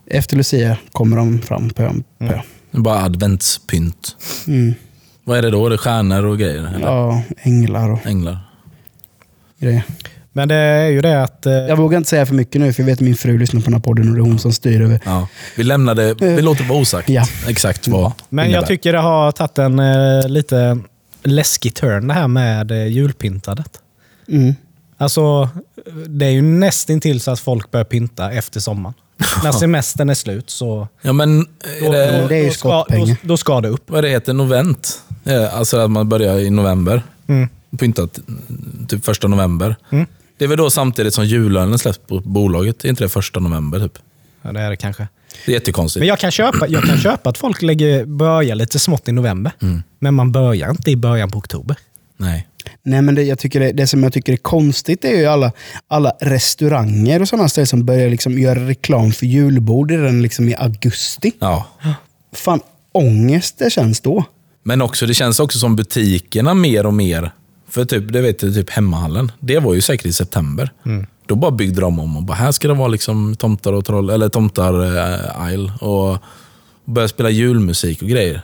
Efter 0.07 0.37
Lucia 0.37 0.77
kommer 0.91 1.17
de 1.17 1.41
fram 1.41 1.69
på. 1.69 1.95
Det 2.17 2.43
är 2.71 2.79
bara 2.79 3.03
adventspynt. 3.03 4.15
Mm. 4.47 4.73
Vad 5.23 5.37
är 5.37 5.41
det 5.41 5.49
då? 5.49 5.65
Är 5.65 5.69
det 5.69 5.77
stjärnor 5.77 6.25
och 6.25 6.37
grejer? 6.39 6.71
Eller? 6.75 6.87
Ja, 6.87 7.21
änglar 7.41 7.91
och 7.91 8.05
Änglar? 8.05 8.37
grejer. 9.59 9.83
Men 10.33 10.47
det 10.47 10.55
är 10.55 10.87
ju 10.89 11.01
det 11.01 11.23
att... 11.23 11.45
eh, 11.45 11.53
Jag 11.53 11.75
vågar 11.77 11.97
inte 11.97 12.09
säga 12.09 12.25
för 12.25 12.33
mycket 12.33 12.61
nu, 12.61 12.73
för 12.73 12.81
jag 12.81 12.85
vet 12.85 12.93
att 12.97 12.99
min 13.01 13.15
fru 13.15 13.37
lyssnar 13.37 13.59
på 13.61 13.65
den 13.65 13.73
här 13.73 13.81
podden 13.81 14.09
och 14.09 14.15
det 14.15 14.19
är 14.19 14.23
hon 14.23 14.39
som 14.39 14.53
styr 14.53 14.81
över. 14.81 14.99
Ja. 15.05 15.27
Vi 15.57 15.63
lämnar 15.63 15.95
det, 15.95 16.13
vi 16.13 16.41
låter 16.41 16.63
vara 16.63 16.79
osagt 16.79 17.09
Ja. 17.09 17.23
exakt 17.47 17.87
vad 17.87 18.11
Men 18.29 18.45
innebär. 18.45 18.59
jag 18.59 18.67
tycker 18.67 18.93
det 18.93 18.99
har 18.99 19.31
tagit 19.31 19.57
en 19.57 19.79
eh, 19.79 20.27
lite 20.29 20.79
läskig 21.23 21.73
turn 21.75 22.07
det 22.07 22.13
här 22.13 22.27
med 22.27 22.71
eh, 22.71 22.87
julpyntadet. 22.87 23.79
Mm. 24.27 24.55
Alltså, 24.97 25.49
det 26.07 26.25
är 26.25 26.29
ju 26.31 26.41
nästintill 26.41 27.21
så 27.21 27.31
att 27.31 27.39
folk 27.39 27.71
börjar 27.71 27.83
pynta 27.85 28.31
efter 28.31 28.59
sommaren. 28.59 28.93
När 29.43 29.51
semestern 29.51 30.09
är 30.09 30.13
slut 30.13 30.49
så... 30.49 30.87
Ja, 31.01 31.13
men 31.13 31.39
är 31.81 31.85
Då, 31.85 31.91
det, 31.91 32.21
då, 32.21 32.27
det 32.27 32.35
är 32.35 32.39
ju 32.41 32.47
då, 32.47 32.53
ska, 32.53 32.69
då, 32.69 32.83
skottpengar. 32.83 33.17
då 33.21 33.37
ska 33.37 33.61
det 33.61 33.67
upp. 33.69 33.89
vad 33.89 34.03
det 34.03 34.09
heter, 34.09 34.33
novent? 34.33 35.01
Eh, 35.23 35.55
Alltså 35.57 35.77
att 35.77 35.91
man 35.91 36.09
börjar 36.09 36.39
i 36.39 36.49
november. 36.49 37.03
Mm. 37.27 37.49
Pyntat 37.79 38.19
typ 38.87 39.05
första 39.05 39.27
november. 39.27 39.75
Det 40.37 40.45
är 40.45 40.47
väl 40.49 40.57
då 40.57 40.69
samtidigt 40.69 41.13
som 41.13 41.25
jullönen 41.25 41.79
släpps 41.79 41.99
på 42.07 42.19
bolaget? 42.19 42.85
Är 42.85 42.89
inte 42.89 43.03
det 43.03 43.09
första 43.09 43.39
november? 43.39 43.79
Typ? 43.79 43.97
Ja, 44.41 44.51
det 44.51 44.59
är 44.61 44.69
det 44.69 44.75
kanske. 44.77 45.07
Det 45.45 45.51
är 45.51 45.53
jättekonstigt. 45.53 46.01
Men 46.01 46.07
jag 46.07 46.19
kan 46.19 46.31
köpa, 46.31 46.67
jag 46.67 46.83
kan 46.83 46.97
köpa 46.97 47.29
att 47.29 47.37
folk 47.37 47.61
lägger, 47.61 48.05
börjar 48.05 48.55
lite 48.55 48.79
smått 48.79 49.07
i 49.07 49.11
november. 49.11 49.51
Mm. 49.61 49.83
Men 49.99 50.13
man 50.13 50.31
börjar 50.31 50.69
inte 50.69 50.91
i 50.91 50.95
början 50.95 51.31
på 51.31 51.37
oktober. 51.37 51.75
Nej. 52.17 52.47
Nej, 52.83 53.01
men 53.01 53.15
det, 53.15 53.23
jag 53.23 53.39
tycker 53.39 53.59
det, 53.59 53.71
det 53.71 53.87
som 53.87 54.03
jag 54.03 54.13
tycker 54.13 54.33
är 54.33 54.37
konstigt 54.37 55.05
är 55.05 55.17
ju 55.17 55.25
alla, 55.25 55.51
alla 55.87 56.11
restauranger 56.21 57.21
och 57.21 57.27
sådana 57.27 57.49
ställen 57.49 57.67
som 57.67 57.85
börjar 57.85 58.09
liksom 58.09 58.39
göra 58.39 58.67
reklam 58.67 59.11
för 59.11 59.25
julbord 59.25 59.91
redan 59.91 60.21
liksom 60.21 60.49
i 60.49 60.55
augusti. 60.55 61.31
Ja. 61.39 61.65
Fan, 62.33 62.59
ångest 62.91 63.55
det 63.57 63.69
känns 63.69 64.01
då. 64.01 64.23
Men 64.63 64.81
också, 64.81 65.05
det 65.05 65.13
känns 65.13 65.39
också 65.39 65.59
som 65.59 65.75
butikerna 65.75 66.53
mer 66.53 66.85
och 66.85 66.93
mer. 66.93 67.31
För 67.69 67.85
typ, 67.85 68.13
det 68.13 68.21
vet 68.21 68.39
du, 68.39 68.53
typ 68.53 68.69
hemmahallen. 68.69 69.31
Det 69.39 69.59
var 69.59 69.73
ju 69.73 69.81
säkert 69.81 70.05
i 70.05 70.13
september. 70.13 70.71
Då 71.25 71.35
bara 71.35 71.51
byggde 71.51 71.81
de 71.81 71.99
om 71.99 72.17
och 72.17 72.23
bara, 72.23 72.33
här 72.33 72.51
ska 72.51 72.67
det 72.67 72.73
vara 72.73 72.87
liksom 72.87 73.35
tomtar 73.35 73.73
och 73.73 73.85
troll, 73.85 74.09
eller 74.09 74.29
tomtar 74.29 74.97
äh, 75.47 75.53
isle 75.53 75.71
och 75.81 76.17
börja 76.85 77.07
spela 77.07 77.29
julmusik 77.29 78.01
och 78.01 78.07
grejer. 78.07 78.41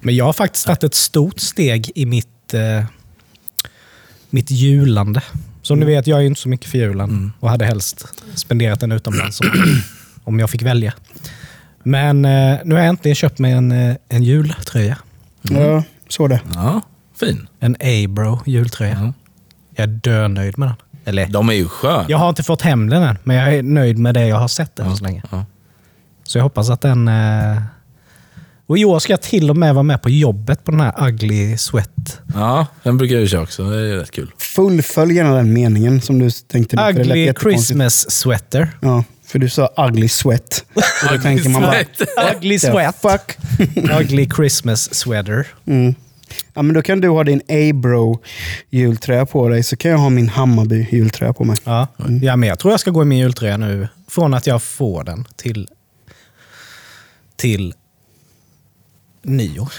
Men 0.00 0.16
jag 0.16 0.24
har 0.24 0.32
faktiskt 0.32 0.66
tagit 0.66 0.84
ett 0.84 0.94
stort 0.94 1.40
steg 1.40 1.90
i 1.94 2.06
mitt, 2.06 2.54
eh, 2.54 2.84
mitt 4.30 4.50
julande. 4.50 5.22
Som 5.62 5.76
Mm. 5.78 5.88
ni 5.88 5.94
vet, 5.94 6.06
jag 6.06 6.20
är 6.20 6.24
inte 6.24 6.40
så 6.40 6.48
mycket 6.48 6.70
för 6.70 6.78
julen 6.78 7.32
och 7.40 7.50
hade 7.50 7.64
helst 7.64 8.06
spenderat 8.34 8.80
den 8.80 8.92
utomlands 8.92 9.40
om, 9.40 9.46
om 10.24 10.38
jag 10.38 10.50
fick 10.50 10.62
välja. 10.62 10.92
Men 11.82 12.24
eh, 12.24 12.58
nu 12.64 12.74
har 12.74 12.80
jag 12.82 12.88
äntligen 12.88 13.14
köpt 13.14 13.38
mig 13.38 13.52
en, 13.52 13.72
eh, 13.72 13.96
en 14.08 14.22
jultröja. 14.22 14.98
Ja, 15.42 15.82
så 16.08 16.28
det. 16.28 16.40
Ja, 16.54 16.80
fin. 17.20 17.46
En 17.60 17.74
A-Bro 17.74 18.40
jultröja. 18.46 19.12
Jag 19.74 19.82
är 19.82 19.86
dönöjd 19.86 20.58
med 20.58 20.68
den. 20.68 20.76
Eller, 21.04 21.26
De 21.26 21.48
är 21.48 21.52
ju 21.52 21.68
sköna. 21.68 22.04
jag 22.08 22.18
har 22.18 22.28
inte 22.28 22.42
fått 22.42 22.62
hem 22.62 22.88
den 22.90 23.02
än, 23.02 23.18
men 23.24 23.36
jag 23.36 23.54
är 23.54 23.62
nöjd 23.62 23.98
med 23.98 24.14
det 24.14 24.26
jag 24.26 24.36
har 24.36 24.48
sett 24.48 24.78
än 24.78 24.96
så 24.96 25.04
länge. 25.04 25.22
ja. 25.30 25.44
Så 26.24 26.38
jag 26.38 26.42
hoppas 26.42 26.70
att 26.70 26.80
den... 26.80 27.08
Eh... 27.08 27.62
Och 28.66 28.78
i 28.78 28.84
år 28.84 28.98
ska 28.98 29.12
jag 29.12 29.22
till 29.22 29.50
och 29.50 29.56
med 29.56 29.74
vara 29.74 29.82
med 29.82 30.02
på 30.02 30.10
jobbet 30.10 30.64
på 30.64 30.70
den 30.70 30.80
här 30.80 31.08
ugly 31.08 31.56
sweat. 31.58 32.20
Ja, 32.34 32.66
den 32.82 32.96
brukar 32.98 33.16
jag 33.16 33.28
köra 33.28 33.42
också. 33.42 33.70
Det 33.70 33.76
är 33.76 33.96
rätt 33.96 34.10
kul. 34.10 34.32
Fullfölj 34.38 35.14
gärna 35.14 35.34
den 35.34 35.52
meningen 35.52 36.00
som 36.00 36.18
du 36.18 36.30
tänkte. 36.30 36.76
Ugly. 36.90 37.32
Christmas 37.42 38.10
sweater. 38.10 38.70
Ja, 38.80 39.04
för 39.32 39.38
du 39.38 39.48
sa 39.48 39.70
ugly 39.76 40.08
sweat. 40.08 40.64
Och 40.74 41.16
då 41.16 41.22
tänker 41.22 41.48
man 41.48 41.62
bara, 41.62 42.34
Ugly 42.36 42.58
sweat. 42.58 42.96
fuck? 43.02 43.36
ugly 44.00 44.28
Christmas 44.36 44.94
sweater. 44.94 45.46
Mm. 45.66 45.94
Ja, 46.54 46.62
men 46.62 46.74
då 46.74 46.82
kan 46.82 47.00
du 47.00 47.08
ha 47.08 47.24
din 47.24 47.40
A-bro 47.48 48.22
jultröja 48.70 49.26
på 49.26 49.48
dig, 49.48 49.62
så 49.62 49.76
kan 49.76 49.90
jag 49.90 49.98
ha 49.98 50.10
min 50.10 50.28
Hammarby 50.28 50.86
jultröja 50.90 51.32
på 51.32 51.44
mig. 51.44 51.56
Ja. 51.64 51.86
ja, 52.22 52.36
men 52.36 52.48
jag 52.48 52.58
tror 52.58 52.72
jag 52.72 52.80
ska 52.80 52.90
gå 52.90 53.02
i 53.02 53.04
min 53.04 53.18
jultröja 53.18 53.56
nu. 53.56 53.88
Från 54.08 54.34
att 54.34 54.46
jag 54.46 54.62
får 54.62 55.04
den 55.04 55.24
till, 55.36 55.68
till 57.36 57.74
nyår. 59.22 59.72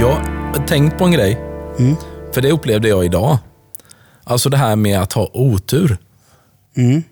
Jag 0.00 0.16
har 0.54 0.66
tänkt 0.66 0.98
på 0.98 1.04
en 1.04 1.12
grej. 1.12 1.40
Mm. 1.78 1.96
För 2.34 2.40
det 2.40 2.50
upplevde 2.50 2.88
jag 2.88 3.04
idag. 3.04 3.38
Alltså 4.30 4.48
det 4.48 4.56
här 4.56 4.76
med 4.76 5.00
att 5.00 5.12
ha 5.12 5.30
otur. 5.32 5.98
Mm. 6.74 7.02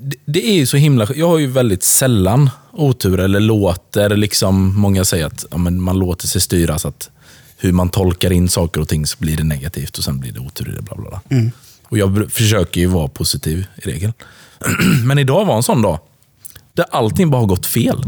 Det, 0.00 0.16
det 0.24 0.48
är 0.48 0.54
ju 0.54 0.66
så 0.66 0.76
himla... 0.76 1.08
Jag 1.14 1.28
har 1.28 1.38
ju 1.38 1.46
väldigt 1.46 1.84
sällan 1.84 2.50
otur 2.72 3.20
eller 3.20 3.40
låter 3.40 4.16
liksom... 4.16 4.80
Många 4.80 5.04
säger 5.04 5.26
att 5.26 5.44
ja, 5.50 5.56
man 5.56 5.98
låter 5.98 6.26
sig 6.26 6.40
styras. 6.40 6.86
att 6.86 7.10
Hur 7.56 7.72
man 7.72 7.88
tolkar 7.88 8.30
in 8.30 8.48
saker 8.48 8.80
och 8.80 8.88
ting 8.88 9.06
så 9.06 9.16
blir 9.18 9.36
det 9.36 9.44
negativt 9.44 9.98
och 9.98 10.04
sen 10.04 10.20
blir 10.20 10.32
det 10.32 10.40
otur 10.40 10.68
i 10.68 10.76
det. 10.76 10.82
Bla, 10.82 10.96
bla, 10.96 11.08
bla. 11.08 11.20
Och 11.84 11.98
jag 11.98 12.32
försöker 12.32 12.80
ju 12.80 12.86
vara 12.86 13.08
positiv 13.08 13.66
i 13.76 13.80
regel. 13.80 14.12
Men 15.04 15.18
idag 15.18 15.44
var 15.44 15.56
en 15.56 15.62
sån 15.62 15.82
dag. 15.82 15.98
Där 16.74 16.86
allting 16.90 17.30
bara 17.30 17.40
har 17.40 17.46
gått 17.46 17.66
fel. 17.66 18.02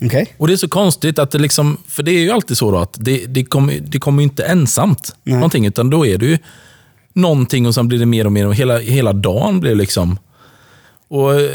Okej. 0.00 0.34
Och 0.38 0.46
det 0.46 0.52
är 0.52 0.56
så 0.56 0.68
konstigt 0.68 1.18
att 1.18 1.30
det 1.30 1.38
liksom, 1.38 1.76
för 1.88 2.02
det 2.02 2.10
är 2.10 2.20
ju 2.20 2.30
alltid 2.30 2.56
så 2.56 2.78
att 2.78 2.96
det, 3.00 3.26
det 3.26 3.44
kommer 3.44 3.80
det 3.80 3.98
ju 4.16 4.22
inte 4.22 4.44
ensamt. 4.44 5.16
Nej. 5.22 5.34
Någonting, 5.34 5.66
utan 5.66 5.90
då 5.90 6.06
är 6.06 6.18
det 6.18 6.26
ju 6.26 6.38
någonting 7.12 7.66
och 7.66 7.74
sen 7.74 7.88
blir 7.88 7.98
det 7.98 8.06
mer 8.06 8.24
och 8.26 8.32
mer 8.32 8.46
och 8.46 8.54
hela, 8.54 8.78
hela 8.78 9.12
dagen 9.12 9.60
blir 9.60 9.74
liksom... 9.74 10.18
Och 11.08 11.34
eh, 11.34 11.50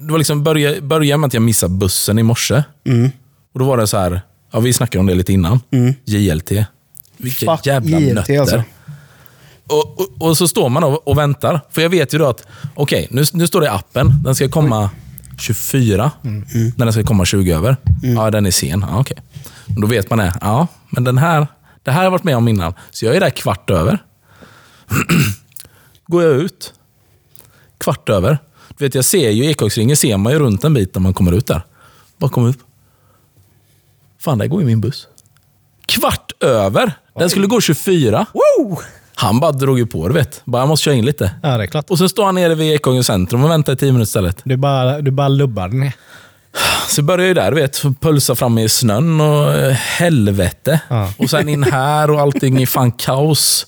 det 0.00 0.12
var 0.12 0.18
liksom 0.18 0.44
börja, 0.44 0.80
börja 0.80 1.16
med 1.16 1.26
att 1.26 1.34
jag 1.34 1.42
missade 1.42 1.74
bussen 1.74 2.18
i 2.18 2.22
morse. 2.22 2.62
Mm. 2.86 3.10
Och 3.54 3.60
då 3.60 3.66
var 3.66 3.76
det 3.76 3.86
så 3.86 3.98
här, 3.98 4.20
ja 4.52 4.60
vi 4.60 4.72
snackade 4.72 5.00
om 5.00 5.06
det 5.06 5.14
lite 5.14 5.32
innan, 5.32 5.60
JLT. 6.04 6.52
Vilka 7.16 7.56
Fuck 7.56 7.66
jävla 7.66 7.98
JLT 8.00 8.14
nötter. 8.14 8.40
alltså. 8.40 8.62
Och, 9.66 10.00
och, 10.00 10.28
och 10.28 10.36
så 10.36 10.48
står 10.48 10.68
man 10.68 10.84
och, 10.84 11.08
och 11.08 11.18
väntar. 11.18 11.60
För 11.70 11.82
jag 11.82 11.90
vet 11.90 12.14
ju 12.14 12.18
då 12.18 12.26
att, 12.26 12.46
okej, 12.74 13.08
nu, 13.10 13.24
nu 13.32 13.46
står 13.46 13.60
det 13.60 13.66
i 13.66 13.70
appen. 13.70 14.22
Den 14.24 14.34
ska 14.34 14.48
komma 14.48 14.90
24. 15.38 16.10
När 16.22 16.84
den 16.84 16.92
ska 16.92 17.02
komma 17.02 17.24
20 17.24 17.52
över. 17.52 17.76
Ja, 18.02 18.30
den 18.30 18.46
är 18.46 18.50
sen. 18.50 18.84
Ja. 18.88 18.98
Och 18.98 19.12
Då 19.80 19.86
vet 19.86 20.10
man 20.10 20.18
det. 20.18 20.34
Ja, 20.40 20.66
men 20.90 21.04
den 21.04 21.18
här, 21.18 21.46
det 21.82 21.90
här 21.90 21.98
har 21.98 22.04
jag 22.04 22.10
varit 22.10 22.24
med 22.24 22.36
om 22.36 22.48
innan. 22.48 22.74
Så 22.90 23.04
jag 23.06 23.16
är 23.16 23.20
där 23.20 23.30
kvart 23.30 23.70
över. 23.70 23.98
Går 26.06 26.22
jag 26.22 26.32
ut, 26.32 26.72
kvart 27.78 28.08
över. 28.08 28.38
Du 28.78 28.84
vet, 28.84 28.94
jag 28.94 29.04
ser 29.04 29.30
ju 29.30 29.44
Ekåksringen 29.44 29.96
ser 29.96 30.16
man 30.16 30.32
ju 30.32 30.38
runt 30.38 30.64
en 30.64 30.74
bit 30.74 30.94
när 30.94 31.02
man 31.02 31.14
kommer 31.14 31.32
ut 31.32 31.46
där. 31.46 31.62
Bara 32.18 32.30
kommer 32.30 32.48
upp. 32.48 32.58
Fan, 34.18 34.38
där 34.38 34.46
går 34.46 34.60
ju 34.60 34.66
min 34.66 34.80
buss. 34.80 35.06
Kvart 35.86 36.32
över! 36.40 36.92
Den 37.18 37.30
skulle 37.30 37.46
gå 37.46 37.60
24. 37.60 38.26
Han 39.14 39.40
bara 39.40 39.52
drog 39.52 39.78
ju 39.78 39.86
på 39.86 40.08
det, 40.08 40.14
vet. 40.14 40.42
Bara, 40.44 40.62
jag 40.62 40.68
måste 40.68 40.84
köra 40.84 40.94
in 40.94 41.04
lite. 41.04 41.34
Ja, 41.42 41.56
det 41.56 41.64
är 41.64 41.66
klart. 41.66 41.90
Och 41.90 41.98
så 41.98 42.08
står 42.08 42.24
han 42.24 42.34
nere 42.34 42.54
vid 42.54 42.74
Ekången 42.74 43.04
centrum 43.04 43.44
och 43.44 43.50
väntar 43.50 43.72
i 43.72 43.76
10 43.76 43.92
minuter 43.92 44.08
istället. 44.08 44.40
Du 44.44 44.56
bara, 44.56 45.00
du 45.00 45.10
bara 45.10 45.28
lubbar 45.28 45.68
den 45.68 45.80
ner. 45.80 45.92
Så 46.88 47.02
börjar 47.02 47.20
jag 47.20 47.28
ju 47.28 47.34
där, 47.34 47.50
du 47.50 47.60
vet, 47.60 47.82
pulsa 48.00 48.34
fram 48.34 48.58
i 48.58 48.68
snön 48.68 49.20
och 49.20 49.52
eh, 49.52 49.72
helvete. 49.72 50.80
Ja. 50.88 51.12
Och 51.18 51.30
sen 51.30 51.48
in 51.48 51.62
här 51.62 52.10
och 52.10 52.20
allting 52.20 52.62
är 52.62 52.66
fan 52.66 52.92
kaos. 52.92 53.66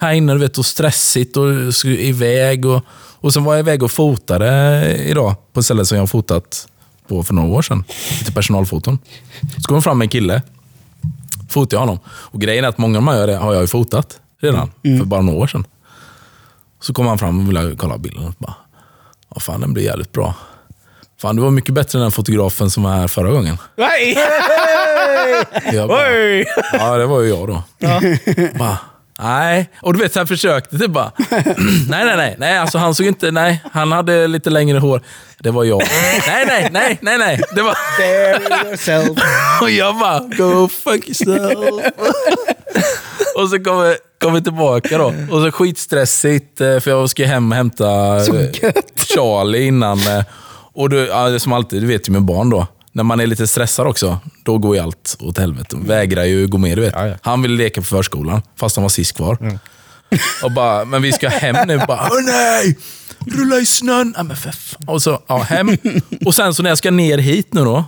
Här 0.00 0.12
inne, 0.12 0.32
du 0.32 0.38
vet, 0.38 0.58
och 0.58 0.66
stressigt 0.66 1.36
och 1.36 1.74
skulle 1.74 1.96
iväg. 1.96 2.66
Och, 2.66 2.82
och 3.20 3.32
sen 3.32 3.44
var 3.44 3.54
jag 3.54 3.60
iväg 3.60 3.82
och 3.82 3.90
fotade 3.90 4.96
idag 4.96 5.34
på 5.52 5.60
ett 5.60 5.66
ställe 5.66 5.84
som 5.84 5.96
jag 5.96 6.02
har 6.02 6.06
fotat 6.06 6.68
på 7.08 7.22
för 7.22 7.34
några 7.34 7.48
år 7.48 7.62
sedan. 7.62 7.84
Lite 8.18 8.32
personalfoton. 8.32 8.98
Så 9.56 9.68
kom 9.68 9.82
fram 9.82 10.02
en 10.02 10.08
kille. 10.08 10.42
Fotade 11.48 11.76
jag 11.76 11.80
honom. 11.80 11.98
Och 12.08 12.40
grejen 12.40 12.64
är 12.64 12.68
att 12.68 12.78
många 12.78 12.98
av 12.98 13.04
de 13.04 13.12
här 13.12 13.36
har 13.36 13.52
jag 13.52 13.60
ju 13.62 13.66
fotat 13.66 14.20
redan, 14.40 14.70
för 14.82 15.04
bara 15.04 15.20
några 15.22 15.38
år 15.38 15.46
sedan. 15.46 15.64
Så 16.80 16.94
kom 16.94 17.06
han 17.06 17.18
fram 17.18 17.40
och 17.40 17.48
ville 17.48 17.76
kolla 17.76 17.98
bilden 17.98 18.24
och 18.26 18.34
bara, 18.38 18.54
ja 19.34 19.40
fan 19.40 19.60
den 19.60 19.72
blir 19.72 19.84
jävligt 19.84 20.12
bra. 20.12 20.34
Fan, 21.20 21.36
du 21.36 21.42
var 21.42 21.50
mycket 21.50 21.74
bättre 21.74 21.98
än 21.98 22.02
den 22.02 22.12
fotografen 22.12 22.70
som 22.70 22.82
var 22.82 22.90
här 22.90 23.08
förra 23.08 23.30
gången. 23.30 23.58
Nej! 23.76 24.16
Bara, 25.88 26.14
ja, 26.72 26.96
det 26.96 27.06
var 27.06 27.20
ju 27.20 27.28
jag 27.28 27.48
då. 27.48 27.62
Bara, 28.58 28.78
nej. 29.18 29.70
Och 29.82 29.92
du 29.92 29.98
vet, 30.00 30.12
så 30.12 30.18
här 30.18 30.26
försökte 30.26 30.78
typ 30.78 30.90
bara, 30.90 31.12
nej, 31.88 32.04
nej, 32.04 32.16
nej, 32.16 32.36
nej, 32.38 32.58
alltså 32.58 32.78
han 32.78 32.94
såg 32.94 33.06
inte, 33.06 33.30
nej, 33.30 33.62
han 33.72 33.92
hade 33.92 34.26
lite 34.26 34.50
längre 34.50 34.78
hår. 34.78 35.02
Det 35.38 35.50
var 35.50 35.64
jag. 35.64 35.78
Nej, 36.26 36.44
nej, 36.46 36.68
nej, 36.72 36.98
nej, 37.02 37.18
nej. 37.18 37.40
Det 37.54 37.62
var... 37.62 37.74
Bury 37.98 38.68
yourself. 38.68 39.18
Och 39.62 39.70
jag 39.70 39.98
bara, 39.98 40.18
go 40.20 40.68
fuck 40.68 41.08
yourself. 41.08 41.56
och 43.36 43.48
så 43.50 43.58
kom 43.64 43.82
vi, 43.82 43.96
kom 44.20 44.34
vi 44.34 44.42
tillbaka 44.42 44.98
då. 44.98 45.04
Och 45.30 45.42
så 45.42 45.50
skitstressigt, 45.52 46.60
eh, 46.60 46.80
för 46.80 46.90
jag 46.90 47.10
ska 47.10 47.26
hem 47.26 47.50
och 47.52 47.56
hämta 47.56 48.16
eh. 48.16 48.72
Charlie 48.96 49.66
innan. 49.66 49.98
eh, 49.98 50.24
Och 50.74 50.90
du, 50.90 51.10
som 51.40 51.52
alltid, 51.52 51.82
du 51.82 51.86
vet 51.86 52.08
ju 52.08 52.12
med 52.12 52.22
barn 52.22 52.50
då. 52.50 52.66
När 52.98 53.04
man 53.04 53.20
är 53.20 53.26
lite 53.26 53.46
stressad 53.46 53.86
också, 53.86 54.18
då 54.44 54.58
går 54.58 54.76
ju 54.76 54.82
allt 54.82 55.16
åt 55.20 55.38
helvete. 55.38 55.76
Vägrar 55.80 56.24
ju 56.24 56.46
gå 56.46 56.58
med, 56.58 56.78
du 56.78 56.82
vet. 56.82 56.94
Ja, 56.94 57.06
ja. 57.06 57.14
Han 57.22 57.42
ville 57.42 57.56
leka 57.56 57.80
på 57.80 57.86
förskolan, 57.86 58.42
fast 58.56 58.76
han 58.76 58.82
var 58.82 58.88
sist 58.88 59.16
kvar. 59.16 59.38
Och 60.42 60.52
bara, 60.52 60.84
men 60.84 61.02
vi 61.02 61.12
ska 61.12 61.28
hem 61.28 61.56
nu. 61.68 61.78
Bara, 61.88 62.08
Åh 62.10 62.22
nej! 62.26 62.78
Rulla 63.26 63.56
i 63.56 63.66
snön! 63.66 64.14
Ja, 64.16 64.22
men 64.22 64.36
för 64.36 64.50
fan. 64.50 64.88
Och 64.88 65.02
så, 65.02 65.22
ja, 65.26 65.38
hem. 65.38 65.76
Och 66.26 66.34
sen 66.34 66.54
så 66.54 66.62
när 66.62 66.70
jag 66.70 66.78
ska 66.78 66.90
ner 66.90 67.18
hit 67.18 67.54
nu 67.54 67.64
då, 67.64 67.84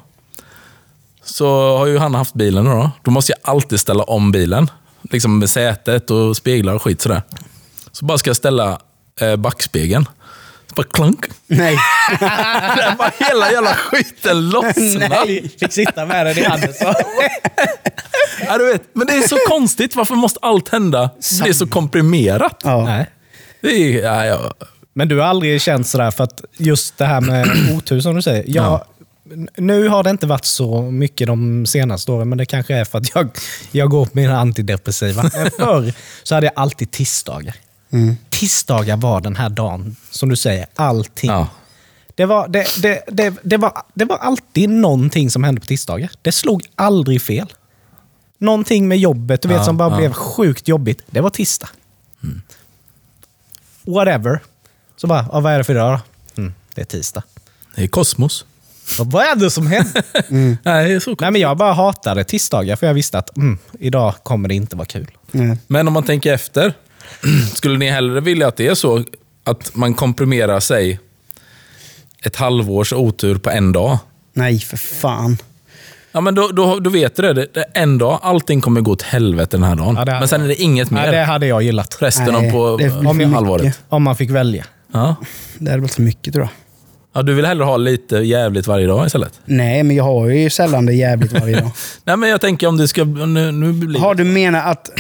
så 1.25 1.79
har 1.79 1.87
ju 1.87 1.99
han 1.99 2.15
haft 2.15 2.35
bilen 2.35 2.65
nu 2.65 2.71
då. 2.71 2.91
Då 3.03 3.11
måste 3.11 3.33
jag 3.33 3.55
alltid 3.55 3.81
ställa 3.81 4.03
om 4.03 4.33
bilen. 4.33 4.71
liksom 5.03 5.39
med 5.39 5.51
sätet 5.51 6.11
och 6.11 6.37
speglar 6.37 6.75
och 6.75 6.83
skit 6.83 7.01
sådär. 7.01 7.23
Så 7.93 8.05
bara 8.05 8.19
ska 8.19 8.31
jag 8.31 8.37
ställa 8.37 8.79
eh, 9.21 9.37
backspegeln. 9.37 10.09
Så 10.71 10.75
bara 10.75 10.87
klunk. 10.93 11.25
Nej. 11.47 11.77
Där 12.21 12.95
bara 12.99 13.13
hela 13.19 13.53
jävla 13.53 13.75
skiten 13.75 14.49
lossnar. 14.51 15.27
Fick 15.59 15.73
sitta 15.73 16.07
med 16.07 16.27
den 16.27 16.39
i 16.39 16.45
handen. 16.45 16.73
Så. 16.75 16.95
Ja, 18.47 18.59
du 18.59 18.73
vet, 18.73 18.83
men 18.93 19.07
det 19.07 19.13
är 19.13 19.29
så 19.29 19.37
konstigt. 19.49 19.97
Varför 19.97 20.15
måste 20.15 20.39
allt 20.43 20.69
hända? 20.69 21.11
Det 21.43 21.49
är 21.49 21.53
så 21.53 21.67
komprimerat. 21.67 22.61
Ja. 22.65 22.85
Nej. 22.85 23.07
Det 23.61 23.69
är, 23.69 24.03
ja, 24.05 24.27
ja. 24.27 24.55
Men 24.95 25.09
du 25.09 25.19
har 25.19 25.27
aldrig 25.27 25.61
känt 25.63 25.87
sådär, 25.89 26.11
för 26.11 26.25
att 26.25 26.45
just 26.57 26.99
det 26.99 27.05
här 27.05 27.21
med 27.21 27.49
otur 27.77 28.01
som 28.01 28.15
du 28.17 28.23
säger. 28.23 28.45
Jag, 28.47 28.65
Ja. 28.65 28.87
Nu 29.57 29.89
har 29.89 30.03
det 30.03 30.11
inte 30.11 30.27
varit 30.27 30.45
så 30.45 30.83
mycket 30.83 31.27
de 31.27 31.67
senaste 31.67 32.13
åren, 32.13 32.29
men 32.29 32.39
det 32.39 32.47
kanske 32.47 32.75
är 32.75 32.85
för 32.85 32.99
att 32.99 33.15
jag, 33.15 33.29
jag 33.71 33.91
går 33.91 34.05
på 34.05 34.11
mina 34.15 34.39
antidepressiva. 34.41 35.23
Men 35.23 35.51
förr 35.51 35.93
så 36.23 36.35
hade 36.35 36.47
jag 36.47 36.55
alltid 36.57 36.91
tisdagar. 36.91 37.55
Tisdagar 38.31 38.97
var 38.97 39.21
den 39.21 39.37
här 39.37 39.49
dagen, 39.49 39.97
som 40.11 40.29
du 40.29 40.37
säger, 40.37 40.67
allting. 40.75 41.31
Ja. 41.31 41.49
Det, 42.15 42.25
var, 42.27 42.49
det, 42.49 42.67
det, 42.83 43.03
det, 43.09 43.35
det, 43.43 43.57
var, 43.57 43.73
det 43.95 44.05
var 44.05 44.17
alltid 44.17 44.69
någonting 44.71 45.31
som 45.31 45.45
hände 45.45 45.61
på 45.61 45.67
tisdagar. 45.67 46.11
Det 46.23 46.33
slog 46.33 46.63
aldrig 46.75 47.23
fel. 47.23 47.53
Någonting 48.39 48.89
med 48.89 48.99
jobbet 48.99 49.43
du 49.43 49.49
vet, 49.49 49.57
Ja, 49.57 49.65
som 49.65 49.77
bara 49.77 49.91
ja. 49.91 49.97
blev 49.97 50.13
sjukt 50.13 50.69
jobbigt. 50.69 51.03
Det 51.07 51.21
var 51.21 51.31
tisdag. 51.31 51.69
Whatever. 53.83 54.41
Så 54.97 55.07
bara, 55.07 55.27
ja, 55.33 55.41
vad 55.41 55.53
är 55.53 55.59
det 55.59 55.65
för 55.65 55.73
idag 55.75 55.99
då? 56.35 56.43
Mm, 56.43 56.55
det 56.75 56.81
är 56.81 56.85
tisdag. 56.85 57.23
Det 57.75 57.83
är 57.83 57.89
kosmos. 57.89 58.45
Vad 58.99 59.25
är 59.25 59.37
det 59.37 59.51
som 59.51 59.67
händer? 59.67 60.05
Nej, 60.63 60.89
det 60.89 60.95
är 60.95 61.01
så 61.01 61.17
Nej, 61.21 61.31
men 61.31 61.41
jag 61.41 61.57
bara 61.57 61.73
hatade 61.73 62.25
tisdagar 62.25 62.77
för 62.77 62.87
jag 62.87 62.95
visste 62.95 63.19
att 63.19 63.37
mm, 63.37 63.59
idag 63.79 64.15
kommer 64.23 64.49
det 64.49 64.55
inte 64.55 64.77
vara 64.77 64.87
kul. 64.87 65.11
Nej. 65.31 65.59
Men 65.67 65.89
om 65.89 65.95
man 65.95 66.03
tänker 66.03 66.33
efter, 66.35 66.75
skulle 67.55 67.79
ni 67.79 67.91
hellre 67.91 68.21
vilja 68.21 68.49
att 68.49 68.57
det 68.57 68.67
är 68.67 68.75
så 68.75 69.05
att 69.45 69.77
man 69.77 69.95
komprimerar 69.95 70.61
sig 70.61 70.99
ett 72.23 72.37
halvårs 72.37 72.93
otur 72.93 73.39
på 73.39 73.51
en 73.51 73.73
dag? 73.73 73.99
Nej, 74.33 74.59
för 74.59 74.77
fan. 74.77 75.37
Ja, 76.13 76.21
men 76.21 76.35
då, 76.35 76.49
då, 76.49 76.79
då 76.81 76.91
vet 76.91 77.17
du 77.17 77.23
det. 77.23 77.33
det. 77.33 77.47
det 77.55 77.65
En 77.75 77.99
dag, 77.99 78.19
allting 78.23 78.61
kommer 78.61 78.81
gå 78.81 78.93
åt 78.93 79.03
helvete 79.03 79.57
den 79.57 79.63
här 79.65 79.77
dagen. 79.77 79.95
Ja, 79.99 80.05
men 80.05 80.29
sen 80.29 80.43
är 80.43 80.49
det 80.49 80.63
inget 80.63 80.91
mer 80.91 81.01
Nej, 81.03 81.11
det 81.11 81.25
hade 81.25 81.47
jag 81.47 81.63
gillat. 81.63 81.97
resten 82.01 82.33
Nej, 82.33 82.47
av 82.49 82.51
på, 82.53 83.09
om 83.09 83.35
halvåret. 83.35 83.65
mycket. 83.65 83.81
Om 83.89 84.03
man 84.03 84.17
fick 84.17 84.31
välja. 84.31 84.65
Ja. 84.93 85.17
Det 85.59 85.71
hade 85.71 85.83
varit 85.83 85.95
för 85.95 86.03
mycket 86.03 86.35
tror 86.35 86.45
jag. 86.45 86.51
ja, 87.15 87.23
du 87.23 87.35
vill 87.35 87.45
hellre 87.45 87.65
ha 87.65 87.77
lite 87.77 88.17
jävligt 88.17 88.67
varje 88.67 88.87
dag 88.87 89.07
istället? 89.07 89.41
Nej, 89.45 89.83
men 89.83 89.97
jag 89.97 90.05
har 90.05 90.29
ju 90.29 90.51
sällan 90.51 90.87
det 90.87 90.93
jävligt 90.95 91.33
varje 91.33 91.61
dag. 91.61 91.71
Nej, 92.05 92.17
men 92.17 92.29
jag 92.29 92.41
tänker 92.41 92.67
om 92.67 92.77
det 92.77 92.89
ska... 92.89 93.05
Nu, 93.05 93.53
nu 93.53 93.73
blir 93.73 94.01
Har 94.01 94.15
du 94.15 94.25
menat 94.25 94.67
att 94.67 94.91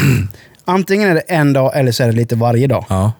antingen 0.70 1.10
är 1.10 1.14
det 1.14 1.20
en 1.20 1.52
dag 1.52 1.72
eller 1.74 1.92
så 1.92 2.02
är 2.02 2.06
det 2.06 2.12
lite 2.12 2.36
varje 2.36 2.66
dag? 2.66 2.84
Ja. 2.88 3.12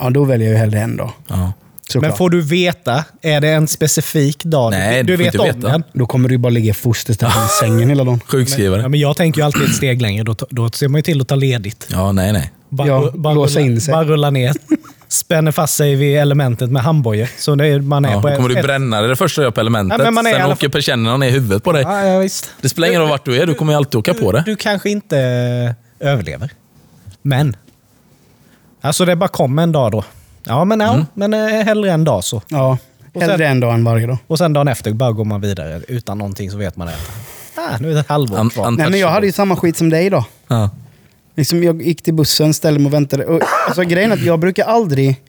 Ja, 0.00 0.10
då 0.10 0.24
väljer 0.24 0.46
jag 0.48 0.52
ju 0.54 0.58
hellre 0.58 0.80
en 0.80 0.96
dag. 0.96 1.10
ja. 1.28 1.52
Såklart. 1.92 2.10
Men 2.10 2.16
får 2.18 2.30
du 2.30 2.40
veta, 2.42 3.04
är 3.22 3.40
det 3.40 3.48
en 3.48 3.66
specifik 3.68 4.44
dag? 4.44 4.70
Nej, 4.70 5.02
du 5.02 5.12
du 5.12 5.16
får 5.16 5.24
vet 5.24 5.34
inte 5.34 5.38
om 5.52 5.60
veta. 5.60 5.68
den. 5.72 5.82
Då 5.92 6.06
kommer 6.06 6.28
du 6.28 6.38
bara 6.38 6.50
ligga 6.50 6.74
fosterställning 6.74 7.44
i 7.44 7.48
sängen 7.60 7.88
hela 7.88 8.04
dagen. 8.04 8.20
Sjukskrivare. 8.26 8.82
Ja, 8.82 8.88
men 8.88 9.00
jag 9.00 9.16
tänker 9.16 9.40
ju 9.40 9.44
alltid 9.44 9.62
ett 9.62 9.74
steg 9.74 10.02
längre. 10.02 10.24
Då, 10.24 10.34
då 10.50 10.70
ser 10.70 10.88
man 10.88 10.98
ju 10.98 11.02
till 11.02 11.20
att 11.20 11.28
ta 11.28 11.34
ledigt. 11.34 11.86
Ja, 11.90 12.12
nej, 12.12 12.32
nej. 12.32 12.52
Bara, 12.68 12.88
Ja, 12.88 13.10
bara, 13.14 13.34
låsa 13.34 13.58
rulla, 13.60 13.66
in 13.70 13.80
sig. 13.80 13.92
bara 13.92 14.04
rulla 14.04 14.30
ner. 14.30 14.54
Spänner 15.08 15.52
fast 15.52 15.74
sig 15.74 15.94
vid 15.94 16.16
elementet 16.18 16.70
med 16.70 16.82
handbojor. 16.82 17.28
Så 17.38 17.54
det 17.54 17.66
är, 17.66 17.80
man 17.80 18.04
är 18.04 18.12
Ja, 18.12 18.22
på 18.22 18.28
då 18.28 18.36
kommer 18.36 18.48
du 18.48 18.58
ett- 18.58 18.64
bränna 18.64 19.00
det, 19.02 19.08
det 19.08 19.16
första 19.16 19.40
du 19.40 19.46
gör 19.46 19.50
på 19.50 19.60
elementet. 19.60 19.98
Ja, 19.98 20.04
men 20.04 20.14
man 20.14 20.26
är 20.26 20.30
i 20.30 20.32
Sen 20.32 20.42
alla 20.42 20.52
åker 20.54 20.68
persiennerna 20.68 21.16
ner 21.16 21.28
i 21.28 21.30
huvudet 21.30 21.64
på 21.64 21.72
dig. 21.72 21.82
Ja, 21.82 22.04
ja, 22.04 22.18
visst. 22.18 22.50
Det 22.60 22.68
spelar 22.68 22.88
ingen 22.88 23.00
roll 23.00 23.10
vart 23.10 23.24
du 23.24 23.36
är, 23.42 23.46
du 23.46 23.54
kommer 23.54 23.72
ju 23.72 23.76
alltid 23.76 23.94
åka 23.98 24.14
på 24.14 24.32
det. 24.32 24.42
Du 24.46 24.56
kanske 24.56 24.90
inte 24.90 25.18
eh, 26.00 26.08
överlever. 26.12 26.50
Men. 27.28 27.56
Alltså 28.80 29.04
det 29.04 29.16
bara 29.16 29.28
kom 29.28 29.58
en 29.58 29.72
dag 29.72 29.92
då. 29.92 30.04
Ja, 30.44 30.64
men, 30.64 30.80
Mm. 30.80 30.96
ja, 30.98 31.06
men 31.14 31.34
eh, 31.34 31.64
hellre 31.64 31.92
en 31.92 32.04
dag 32.04 32.24
så. 32.24 32.42
Ja, 32.48 32.78
Och 33.14 33.20
sen- 33.20 33.30
hellre 33.30 33.46
en 33.48 33.60
dag 33.60 33.74
än 33.74 33.84
varje 33.84 34.06
dag. 34.06 34.18
Och 34.26 34.38
sen 34.38 34.52
dagen 34.52 34.68
efter 34.68 34.92
bara 34.92 35.12
går 35.12 35.24
man 35.24 35.40
vidare 35.40 35.82
utan 35.88 36.18
någonting 36.18 36.50
så 36.50 36.56
vet 36.56 36.76
man 36.76 36.86
det. 36.86 36.94
Ah, 37.60 37.78
nu 37.80 37.90
är 37.90 37.94
det 37.94 38.00
ett 38.00 38.08
halvår 38.08 38.38
An- 38.38 38.50
kvar. 38.50 38.70
Nej, 38.70 38.90
men 38.90 39.00
jag 39.00 39.08
hade 39.08 39.26
ju 39.26 39.32
samma 39.32 39.56
skit 39.56 39.76
som 39.76 39.90
dig 39.90 40.10
då. 40.10 40.24
Ja. 40.48 40.70
Liksom 41.34 41.62
jag 41.62 41.82
gick 41.82 42.02
till 42.02 42.14
bussen, 42.14 42.54
ställde 42.54 42.80
mig 42.80 42.86
och 42.86 42.94
väntade. 42.94 43.24
Och, 43.26 43.40
alltså, 43.66 43.82
grejen 43.82 44.10
är 44.12 44.16
att 44.16 44.22
jag 44.22 44.38
brukar 44.38 44.64
aldrig... 44.64 45.22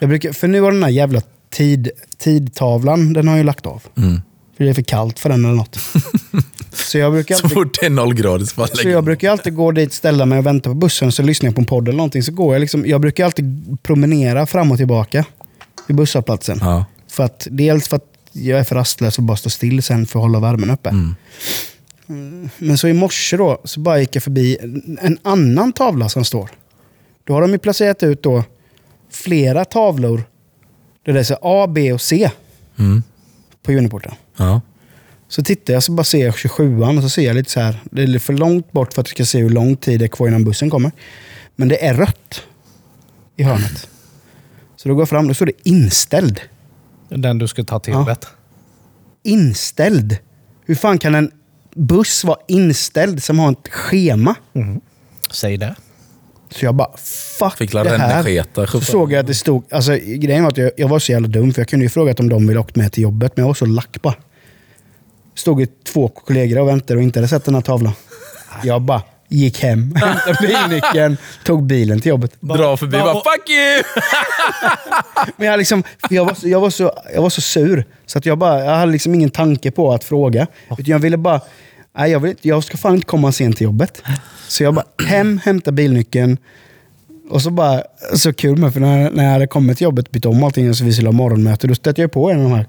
Jag 0.00 0.08
brukar, 0.08 0.32
för 0.32 0.48
nu 0.48 0.60
har 0.60 0.72
den 0.72 0.82
här 0.82 0.90
jävla 0.90 1.20
tid, 1.50 1.90
tidtavlan, 2.18 3.12
den 3.12 3.28
har 3.28 3.36
jag 3.36 3.46
lagt 3.46 3.66
av. 3.66 3.82
Mm. 3.96 4.20
För 4.56 4.64
det 4.64 4.70
är 4.70 4.74
för 4.74 4.82
kallt 4.82 5.18
för 5.18 5.28
den 5.28 5.44
eller 5.44 5.54
något. 5.54 5.78
Så 6.72 6.98
jag 6.98 7.12
brukar 7.12 7.34
Så 7.34 7.44
alltid, 7.44 7.54
fort 7.56 7.80
det 7.80 7.86
är 7.86 7.90
noll 7.90 8.14
grader 8.14 8.44
så 8.44 8.54
bara 8.56 8.66
så 8.66 8.88
jag 8.88 9.04
brukar 9.04 9.30
alltid 9.30 9.54
gå 9.54 9.72
dit, 9.72 9.92
ställa 9.92 10.26
mig 10.26 10.38
och 10.38 10.46
vänta 10.46 10.70
på 10.70 10.74
bussen, 10.74 11.12
så 11.12 11.22
lyssnar 11.22 11.46
jag 11.48 11.54
på 11.54 11.60
en 11.60 11.66
podd 11.66 11.88
eller 11.88 11.96
någonting. 11.96 12.22
Så 12.22 12.32
går 12.32 12.54
jag 12.54 12.60
liksom, 12.60 12.86
jag 12.86 13.00
brukar 13.00 13.24
alltid 13.24 13.76
promenera 13.82 14.46
fram 14.46 14.70
och 14.72 14.76
tillbaka 14.78 15.24
i 15.88 15.92
busshållplatsen. 15.92 16.58
Ja. 16.60 16.84
För 17.08 17.24
att, 17.24 17.46
dels 17.50 17.88
för 17.88 17.96
att 17.96 18.04
jag 18.32 18.60
är 18.60 18.64
för 18.64 18.74
rastlös 18.74 19.18
och 19.18 19.24
bara 19.24 19.36
står 19.36 19.50
still 19.50 19.82
sen 19.82 20.06
för 20.06 20.18
att 20.18 20.22
hålla 20.24 20.40
värmen 20.40 20.70
uppe. 20.70 20.88
Mm. 20.88 21.14
Mm, 22.08 22.48
Men 22.58 22.78
så 22.78 22.88
i 22.88 22.92
morse 22.92 23.36
då, 23.36 23.60
så 23.64 23.80
bara 23.80 24.00
gick 24.00 24.16
jag 24.16 24.22
förbi 24.22 24.58
en- 24.60 24.98
en 25.02 25.18
annan 25.22 25.72
tavla 25.72 26.08
som 26.08 26.24
står. 26.24 26.50
Då 27.24 27.32
har 27.32 27.40
de 27.40 27.50
ju 27.52 27.58
placerat 27.58 28.02
ut 28.02 28.22
då 28.22 28.44
flera 29.12 29.64
tavlor 29.64 30.22
där 31.06 31.12
det 31.12 31.30
är 31.30 31.38
A, 31.42 31.66
B 31.66 31.92
och 31.92 32.00
C 32.00 32.30
Mm. 32.78 33.02
På 33.66 33.72
Uniporten. 33.72 34.14
Ja. 34.36 34.60
Så 35.28 35.42
tittar 35.42 35.74
jag 35.74 35.82
så 35.82 35.92
bara 35.92 36.04
ser 36.04 36.24
jag 36.24 36.34
27an 36.34 36.96
och 36.96 37.02
så 37.02 37.08
ser 37.08 37.22
jag 37.22 37.36
lite 37.36 37.50
så 37.50 37.60
här. 37.60 37.80
Det 37.90 38.02
är 38.02 38.18
för 38.18 38.32
långt 38.32 38.72
bort 38.72 38.92
för 38.94 39.00
att 39.00 39.06
jag 39.08 39.16
ska 39.16 39.24
se 39.24 39.38
hur 39.38 39.50
lång 39.50 39.76
tid 39.76 40.00
det 40.00 40.06
är 40.06 40.08
kvar 40.08 40.28
innan 40.28 40.44
bussen 40.44 40.70
kommer. 40.70 40.90
Men 41.56 41.68
det 41.68 41.86
är 41.86 41.94
rött 41.94 42.42
i 43.36 43.42
hörnet. 43.42 43.88
Så 44.76 44.88
då 44.88 44.94
går 44.94 45.02
jag 45.02 45.08
fram, 45.08 45.28
då 45.28 45.34
står 45.34 45.46
det 45.46 45.52
inställd. 45.68 46.40
Den 47.08 47.38
du 47.38 47.48
ska 47.48 47.64
ta 47.64 47.78
till 47.80 47.92
Ja. 47.92 48.16
Inställd? 49.22 50.18
Hur 50.64 50.74
fan 50.74 50.98
kan 50.98 51.14
en 51.14 51.30
buss 51.74 52.24
vara 52.24 52.38
inställd 52.48 53.22
som 53.22 53.38
har 53.38 53.52
ett 53.52 53.68
schema? 53.68 54.34
Säg 55.30 55.56
det. 55.56 55.74
Så 56.50 56.64
jag 56.64 56.74
bara, 56.74 56.96
fuck 57.38 57.56
Fick 57.56 57.72
det 57.84 57.90
här. 57.98 58.22
Så 58.66 58.80
såg 58.92 59.12
jag 59.12 59.20
att 59.20 59.26
det 59.26 59.34
stod, 59.34 59.64
alltså 59.70 59.92
grejen 60.04 60.42
var 60.42 60.50
att 60.50 60.56
jag, 60.58 60.70
jag 60.76 60.88
var 60.88 60.98
så 60.98 61.12
jävla 61.12 61.28
dum 61.28 61.52
för 61.54 61.60
jag 61.60 61.68
kunde 61.68 61.84
ju 61.84 61.88
frågat 61.90 62.20
om 62.20 62.28
de 62.28 62.46
ville 62.46 62.60
åkt 62.60 62.76
med 62.76 62.92
till 62.92 63.02
jobbet, 63.02 63.32
men 63.36 63.42
jag 63.42 63.46
var 63.46 63.54
så 63.54 63.66
lack 63.66 64.02
bara. 64.02 64.14
Stod 65.34 65.60
ju 65.60 65.66
två 65.84 66.08
kollegor 66.08 66.58
och 66.58 66.68
väntade 66.68 66.96
och 66.98 67.02
inte 67.02 67.18
hade 67.18 67.28
sett 67.28 67.44
den 67.44 67.54
här 67.54 67.62
tavlan. 67.62 67.92
Jag 68.64 68.82
bara 68.82 69.02
gick 69.28 69.62
hem, 69.62 69.94
hämtade 69.96 70.38
bilnyckeln, 70.40 71.16
tog 71.44 71.62
bilen 71.66 72.00
till 72.00 72.08
jobbet. 72.08 72.32
Dra 72.40 72.76
förbi 72.76 72.98
bara 72.98 73.14
va- 73.14 73.22
fuck 73.36 73.50
you! 73.50 73.82
Men 75.36 75.48
jag, 75.48 75.58
liksom, 75.58 75.82
jag, 76.10 76.24
var, 76.24 76.34
så- 76.34 76.48
jag, 76.48 76.60
var 76.60 76.70
så, 76.70 76.92
jag 77.14 77.22
var 77.22 77.30
så 77.30 77.40
sur, 77.40 77.84
så 78.06 78.18
att 78.18 78.26
jag, 78.26 78.38
bara, 78.38 78.64
jag 78.64 78.74
hade 78.76 78.92
liksom 78.92 79.14
ingen 79.14 79.30
tanke 79.30 79.70
på 79.70 79.92
att 79.92 80.04
fråga. 80.04 80.46
Utan 80.70 80.84
jag 80.84 80.98
ville 80.98 81.16
bara, 81.16 81.40
nej 81.98 82.10
jag, 82.10 82.20
vill, 82.20 82.36
jag 82.40 82.64
ska 82.64 82.76
fan 82.76 82.94
inte 82.94 83.06
komma 83.06 83.32
sent 83.32 83.56
till 83.56 83.64
jobbet. 83.64 84.02
Så 84.48 84.62
jag 84.62 84.74
bara 84.74 84.84
hem, 85.06 85.40
hämta 85.44 85.72
bilnyckeln. 85.72 86.38
Och 87.30 87.42
så 87.42 87.50
bara, 87.50 87.82
så 88.14 88.32
kul 88.32 88.58
med 88.58 88.72
för 88.72 88.80
när, 88.80 89.10
när 89.10 89.24
jag 89.24 89.32
hade 89.32 89.46
kommit 89.46 89.76
till 89.78 89.84
jobbet, 89.84 90.10
bytt 90.10 90.26
om 90.26 90.42
allting 90.44 90.70
och 90.70 90.76
så 90.76 90.84
vi 90.84 90.92
skulle 90.92 91.08
ha 91.08 91.12
morgonmöte, 91.12 91.66
då 91.66 91.74
stötte 91.74 92.00
jag 92.00 92.12
på 92.12 92.30
en 92.30 92.36
av 92.38 92.42
de 92.50 92.52
här. 92.56 92.66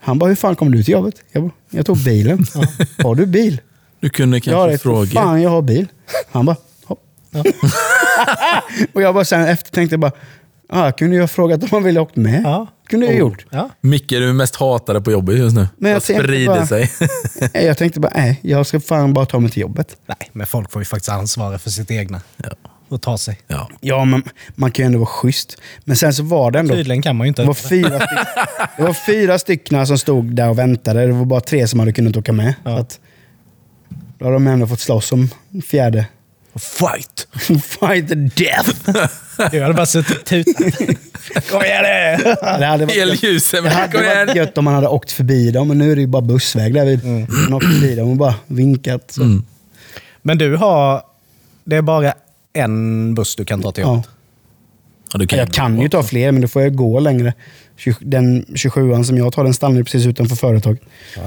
Han 0.00 0.18
bara, 0.18 0.28
hur 0.28 0.36
fan 0.36 0.56
kom 0.56 0.70
du 0.72 0.82
till 0.84 0.92
jobbet? 0.92 1.14
Jag 1.32 1.42
bara, 1.42 1.52
jag 1.70 1.86
tog 1.86 1.96
bilen. 2.04 2.46
Har 3.02 3.14
du 3.14 3.26
bil? 3.26 3.60
Du 4.00 4.08
kunde 4.10 4.36
Ja, 4.36 4.40
kanske 4.44 4.72
är 4.72 4.78
fråga. 4.78 5.10
fan 5.10 5.42
jag 5.42 5.50
har 5.50 5.62
bil. 5.62 5.86
Han 6.30 6.46
bara, 6.46 6.56
hopp. 6.84 7.02
och 8.92 9.02
jag 9.02 9.14
bara 9.14 9.24
sen 9.24 9.40
efter 9.44 9.70
tänkte 9.70 9.92
jag 9.94 10.00
bara, 10.00 10.12
ah, 10.68 10.84
jag 10.84 10.98
kunde 10.98 11.20
ha 11.20 11.28
frågat 11.28 11.62
om 11.62 11.68
han 11.70 11.82
ville 11.82 12.00
åkt 12.00 12.16
med. 12.16 12.42
Ja. 12.44 12.66
Kunde 12.90 13.06
jag 13.06 13.12
ha 13.12 13.18
gjort. 13.18 13.46
Ja. 13.50 13.70
Micke 13.80 14.12
är 14.12 14.20
du 14.20 14.32
mest 14.32 14.56
hatade 14.56 15.00
på 15.00 15.12
jobbet 15.12 15.38
just 15.38 15.56
nu. 15.56 15.68
Men 15.76 15.92
jag 15.92 16.02
sprider 16.02 16.46
bara- 16.46 16.66
sig. 16.66 16.90
Jag 17.66 17.78
tänkte 17.78 18.00
bara, 18.00 18.12
nej, 18.14 18.40
jag 18.42 18.66
ska 18.66 18.80
fan 18.80 19.12
bara 19.14 19.26
ta 19.26 19.38
mig 19.38 19.50
till 19.50 19.60
jobbet. 19.62 19.96
Nej, 20.06 20.30
men 20.32 20.46
folk 20.46 20.70
får 20.72 20.82
ju 20.82 20.86
faktiskt 20.86 21.08
ansvara 21.10 21.58
för 21.58 21.70
sitt 21.70 21.90
egna. 21.90 22.20
Ja. 22.36 22.48
Och 22.88 23.02
ta 23.02 23.18
sig. 23.18 23.38
Ja. 23.46 23.68
Ja, 23.80 24.04
men 24.04 24.22
man 24.54 24.70
kan 24.72 24.82
ju 24.82 24.86
ändå 24.86 24.98
vara 24.98 25.06
schysst. 25.06 25.56
Men 25.84 25.96
sen 25.96 26.14
så 26.14 26.22
var 26.22 26.50
det 26.50 26.58
ändå... 26.58 26.74
Tydligen 26.74 27.02
kan 27.02 27.16
man 27.16 27.24
ju 27.24 27.28
inte. 27.28 27.42
Det 27.42 27.46
var, 27.46 27.54
fyra 27.54 27.96
styck, 28.00 28.18
det 28.76 28.82
var 28.82 28.92
fyra 29.06 29.38
stycken 29.38 29.86
som 29.86 29.98
stod 29.98 30.34
där 30.36 30.48
och 30.48 30.58
väntade. 30.58 31.06
Det 31.06 31.12
var 31.12 31.24
bara 31.24 31.40
tre 31.40 31.68
som 31.68 31.80
hade 31.80 31.92
kunnat 31.92 32.16
åka 32.16 32.32
med. 32.32 32.54
Ja. 32.64 32.70
Så 32.76 32.80
att, 32.80 33.00
då 34.18 34.24
har 34.24 34.32
de 34.32 34.46
ändå 34.46 34.66
fått 34.66 34.80
slåss 34.80 35.12
om 35.12 35.28
fjärde. 35.66 36.06
Fight! 36.58 37.28
Fight 37.62 38.08
the 38.08 38.14
death! 38.14 38.90
Jag 39.52 39.62
hade 39.62 39.74
bara 39.74 39.86
suttit 39.86 40.18
och 40.18 40.24
tutat. 40.24 40.56
Kom 41.50 41.62
igen 41.62 41.82
nu! 41.82 42.24
Det 42.58 42.66
hade 42.66 42.84
varit, 42.86 42.96
gött, 42.96 43.08
Elljuset. 43.08 43.64
det 43.64 43.70
hade 43.70 43.92
kom 43.92 44.00
igen. 44.04 44.26
varit 44.26 44.36
gött 44.36 44.58
om 44.58 44.64
man 44.64 44.74
hade 44.74 44.88
åkt 44.88 45.12
förbi 45.12 45.50
dem, 45.50 45.68
men 45.68 45.78
nu 45.78 45.92
är 45.92 45.96
det 45.96 46.00
ju 46.00 46.06
bara 46.06 46.22
bussväg 46.22 46.74
där 46.74 46.84
vid. 46.84 47.04
Man 47.04 47.54
åkte 47.54 47.68
förbi 47.68 47.94
dem 47.94 48.10
och 48.10 48.16
bara 48.16 48.34
vinkat. 48.46 49.16
Mm. 49.16 49.44
Men 50.22 50.38
du 50.38 50.56
har... 50.56 51.02
Det 51.64 51.76
är 51.76 51.82
bara 51.82 52.14
en 52.52 53.14
buss 53.14 53.36
du 53.36 53.44
kan 53.44 53.62
ta 53.62 53.72
till 53.72 53.82
Ja. 53.82 53.88
jobbet? 53.94 54.08
Ja, 55.12 55.18
du 55.18 55.36
Jag 55.36 55.52
kan 55.52 55.80
ju 55.80 55.88
ta 55.88 56.02
fler, 56.02 56.32
men 56.32 56.42
då 56.42 56.48
får 56.48 56.62
jag 56.62 56.74
gå 56.74 57.00
längre. 57.00 57.34
Den 58.00 58.44
27an 58.44 59.02
som 59.02 59.18
jag 59.18 59.32
tar, 59.32 59.44
den 59.44 59.54
stannar 59.54 59.76
ju 59.76 59.84
precis 59.84 60.06
utanför 60.06 60.36
företag. 60.36 60.76
Ja. 61.16 61.22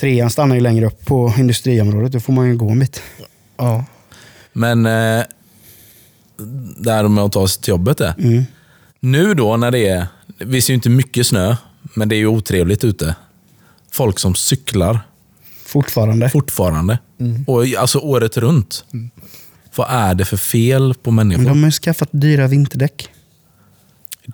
Trean 0.00 0.30
stannar 0.30 0.54
ju 0.54 0.60
längre 0.60 0.86
upp 0.86 1.04
på 1.06 1.34
industriområdet. 1.38 2.12
Då 2.12 2.20
får 2.20 2.32
man 2.32 2.46
ju 2.48 2.56
gå 2.56 2.70
en 2.70 2.78
bit. 2.78 3.02
ja. 3.56 3.84
Men 4.56 4.86
eh, 4.86 5.24
där 6.76 7.08
med 7.08 7.24
att 7.24 7.32
ta 7.32 7.48
sig 7.48 7.62
till 7.62 7.70
jobbet 7.70 8.00
är. 8.00 8.44
Nu 9.00 9.34
då 9.34 9.56
när 9.56 9.70
det 9.70 9.88
är, 9.88 10.06
visst 10.38 10.68
är 10.68 10.72
ju 10.72 10.74
inte 10.74 10.88
mycket 10.88 11.26
snö, 11.26 11.56
men 11.94 12.08
det 12.08 12.14
är 12.14 12.18
ju 12.18 12.26
otrevligt 12.26 12.84
ute. 12.84 13.14
Folk 13.90 14.18
som 14.18 14.34
cyklar 14.34 15.00
Fortfarande. 15.66 16.30
fortfarande. 16.30 16.98
Och, 17.46 17.64
alltså 17.78 17.98
året 17.98 18.36
runt. 18.36 18.84
Vad 19.74 19.86
är 19.90 20.14
det 20.14 20.24
för 20.24 20.36
fel 20.36 20.94
på 21.02 21.10
människor? 21.10 21.42
Men 21.42 21.52
de 21.52 21.58
har 21.62 21.68
ju 21.68 21.72
skaffat 21.72 22.08
dyra 22.12 22.46
vinterdäck. 22.46 23.08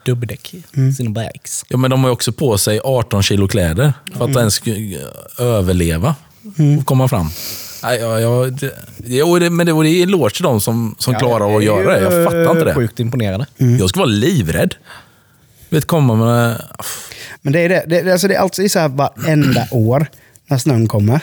Dubbdäck. 0.05 0.55
Sina 0.97 1.11
bikes. 1.11 1.65
Ja, 1.69 1.77
men 1.77 1.91
de 1.91 2.01
har 2.01 2.11
ju 2.11 2.13
också 2.13 2.33
på 2.33 2.59
sig 2.59 2.81
18 2.85 3.23
kilo 3.23 3.49
kläder 3.49 3.93
för 4.17 4.25
att 4.25 4.37
ens 4.37 4.55
ska 4.55 4.71
överleva 5.39 6.15
och 6.79 6.87
komma 6.87 7.09
fram. 7.09 7.31
Nej, 7.83 8.01
ja, 8.01 8.21
ja, 8.21 8.47
det, 8.51 8.73
jo, 9.05 9.39
det, 9.39 9.51
men 9.51 9.67
det 9.67 9.73
var 9.73 9.85
en 9.85 10.03
eloge 10.03 10.35
till 10.35 10.43
de 10.43 10.61
som, 10.61 10.95
som 10.99 11.15
klarar 11.15 11.45
av 11.45 11.57
att 11.57 11.65
göra 11.65 11.95
det. 11.95 12.01
Jag 12.01 12.25
fattar 12.25 12.51
inte 12.51 12.65
det. 12.65 12.75
Sjukt 12.75 13.01
imponerande. 13.01 13.47
Jag 13.57 13.89
ska 13.89 14.01
vara 14.01 14.11
livrädd. 14.11 14.75
Vet 15.69 15.85
komma 15.87 16.15
med... 16.15 16.63
Men 17.41 17.53
det 17.53 17.61
är 17.61 17.69
det. 17.69 17.85
det, 17.87 18.03
det 18.03 18.13
alltså 18.13 18.29
det 18.29 18.35
är 18.35 18.39
alltid 18.39 18.73
så 18.73 18.79
här 18.79 18.89
varenda 18.89 19.67
år 19.71 20.07
när 20.47 20.59
snön 20.59 20.89
kommer. 20.89 21.21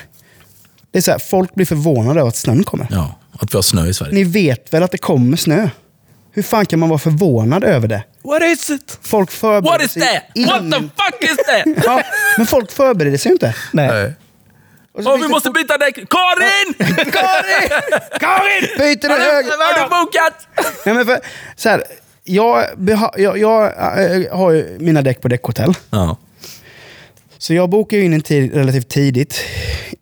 Det 0.92 0.98
är 0.98 1.02
så 1.02 1.12
här, 1.12 1.20
folk 1.20 1.56
blir 1.56 1.66
förvånade 1.66 2.20
över 2.20 2.30
att 2.30 2.36
snön 2.36 2.64
kommer. 2.64 2.88
Ja, 2.92 3.16
att 3.40 3.54
vi 3.54 3.58
har 3.58 3.62
snö 3.62 3.88
i 3.88 3.94
Sverige. 3.94 4.14
Ni 4.14 4.24
vet 4.24 4.74
väl 4.74 4.84
att 4.84 4.92
det 4.92 4.98
kommer 4.98 5.38
snö? 5.38 5.70
Hur 6.32 6.44
fan 6.44 6.66
kan 6.66 6.80
man 6.80 6.90
vara 6.90 7.00
förvånad 7.00 7.64
över 7.64 7.88
det? 7.88 8.04
What 8.24 8.42
is 8.44 8.70
it? 8.70 9.00
Folk 9.02 9.32
förbereder 9.32 9.72
What 9.72 9.82
is 9.82 9.92
sig 9.92 10.02
that? 10.02 10.48
What 10.48 10.72
the 10.72 10.80
fuck 10.80 11.22
is 11.22 11.38
that? 11.38 11.84
Ja, 11.86 12.04
men 12.38 12.48
folk 12.48 12.72
förbereder 12.72 13.18
sig 13.18 13.30
ju 13.30 13.34
inte. 13.34 13.56
Nej. 13.72 13.90
Och 13.90 14.04
så 14.04 14.14
Åh, 15.06 15.18
vi 15.22 15.28
måste 15.28 15.50
byta 15.50 15.78
däck! 15.78 15.96
Karin! 15.96 16.74
Karin! 16.96 17.70
Karin! 18.20 18.70
Byter 18.78 19.10
du 19.10 19.16
höger? 19.16 19.52
har 19.52 19.84
du 19.84 19.90
bokat? 19.90 20.48
Nej, 20.86 20.96
men 20.96 21.06
för, 21.06 21.20
så 21.56 21.70
här, 21.70 21.84
jag, 22.24 22.66
jag, 23.18 23.38
jag 23.38 23.64
äh, 23.66 24.38
har 24.38 24.52
ju 24.52 24.78
mina 24.80 25.02
däck 25.02 25.22
på 25.22 25.28
däckhotell. 25.28 25.74
Ja. 25.90 26.18
Så 27.38 27.54
jag 27.54 27.70
bokar 27.70 27.98
ju 27.98 28.04
in 28.04 28.14
en 28.14 28.22
tid 28.22 28.54
relativt 28.54 28.90
tidigt 28.90 29.42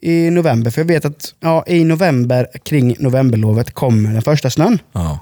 i 0.02 0.30
november. 0.30 0.72
För 0.72 0.82
jag 0.82 0.88
vet 0.88 1.06
att 1.06 1.34
ja, 1.40 1.64
i 1.68 1.84
november, 1.84 2.48
kring 2.64 2.96
novemberlovet, 3.00 3.74
kommer 3.74 4.14
den 4.14 4.22
första 4.22 4.50
snön. 4.50 4.80
ja. 4.92 5.20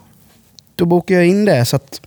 Då 0.78 0.86
bokar 0.86 1.16
jag 1.16 1.26
in 1.26 1.46
det 1.46 1.66
så 1.66 1.76
att 1.76 2.02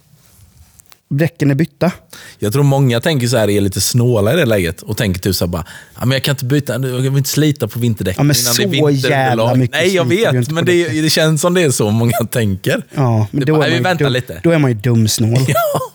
däcken 1.11 1.50
är 1.50 1.54
bytta. 1.54 1.92
Jag 2.38 2.52
tror 2.52 2.62
många 2.62 3.00
tänker 3.00 3.26
så 3.26 3.36
här, 3.36 3.50
är 3.50 3.61
lite 3.61 3.80
snåla 3.80 4.32
i 4.32 4.36
det 4.36 4.46
läget 4.46 4.82
och 4.82 4.96
tänker 4.96 5.20
typ 5.20 5.34
så 5.34 5.44
här 5.44 5.52
bara, 5.52 5.64
ja, 5.94 6.00
men 6.00 6.11
jag 6.11 6.22
kan 6.22 6.32
inte 6.32 6.44
byta, 6.44 6.72
jag 6.72 6.80
vill 6.80 7.16
inte 7.16 7.30
slita 7.30 7.68
på 7.68 7.78
vinterdäck 7.78 8.16
Ja, 8.18 8.22
men 8.22 8.36
innan 8.36 8.54
så 8.54 8.62
det 8.62 8.68
är 8.68 8.70
vinterunderlag." 8.70 9.11
jävla 9.11 9.54
mycket 9.54 9.76
Nej, 9.76 9.94
jag 9.94 10.04
vet, 10.04 10.50
men 10.50 10.64
det, 10.64 10.88
det 11.02 11.11
känns 11.11 11.40
som 11.40 11.54
det 11.54 11.62
är 11.62 11.70
så 11.70 11.90
många 11.90 12.12
tänker. 12.30 12.82
Ja, 12.94 13.26
men 13.30 13.46
då, 13.46 13.56
bara, 13.56 13.66
är 13.66 13.70
vi 13.70 13.80
man 13.80 13.92
ju 13.92 14.04
dum, 14.04 14.12
lite. 14.12 14.40
då 14.42 14.50
är 14.50 14.59
man 14.59 14.70
ju 14.70 14.76
dumsnål. 14.76 15.38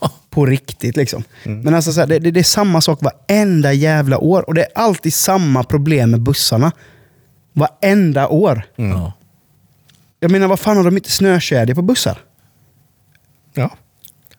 Ja. 0.01 0.11
På 0.29 0.45
riktigt 0.45 0.95
liksom. 0.97 1.23
Men 1.43 1.73
alltså, 1.73 1.91
så 1.93 1.99
här, 1.99 2.07
det, 2.07 2.19
det, 2.19 2.31
det 2.31 2.39
är 2.39 2.43
samma 2.43 2.81
sak 2.81 2.99
varenda 3.01 3.73
jävla 3.73 4.17
år. 4.17 4.49
Och 4.49 4.53
det 4.53 4.61
är 4.61 4.67
alltid 4.75 5.13
samma 5.13 5.63
problem 5.63 6.11
med 6.11 6.21
bussarna. 6.21 6.71
Varenda 7.53 8.27
år. 8.27 8.63
Ja. 8.75 9.13
Jag 10.19 10.31
menar, 10.31 10.47
vad 10.47 10.59
fan 10.59 10.77
har 10.77 10.83
de 10.83 10.97
inte 10.97 11.11
snökedjor 11.11 11.75
på 11.75 11.81
bussar? 11.81 12.17
Ja. 13.53 13.77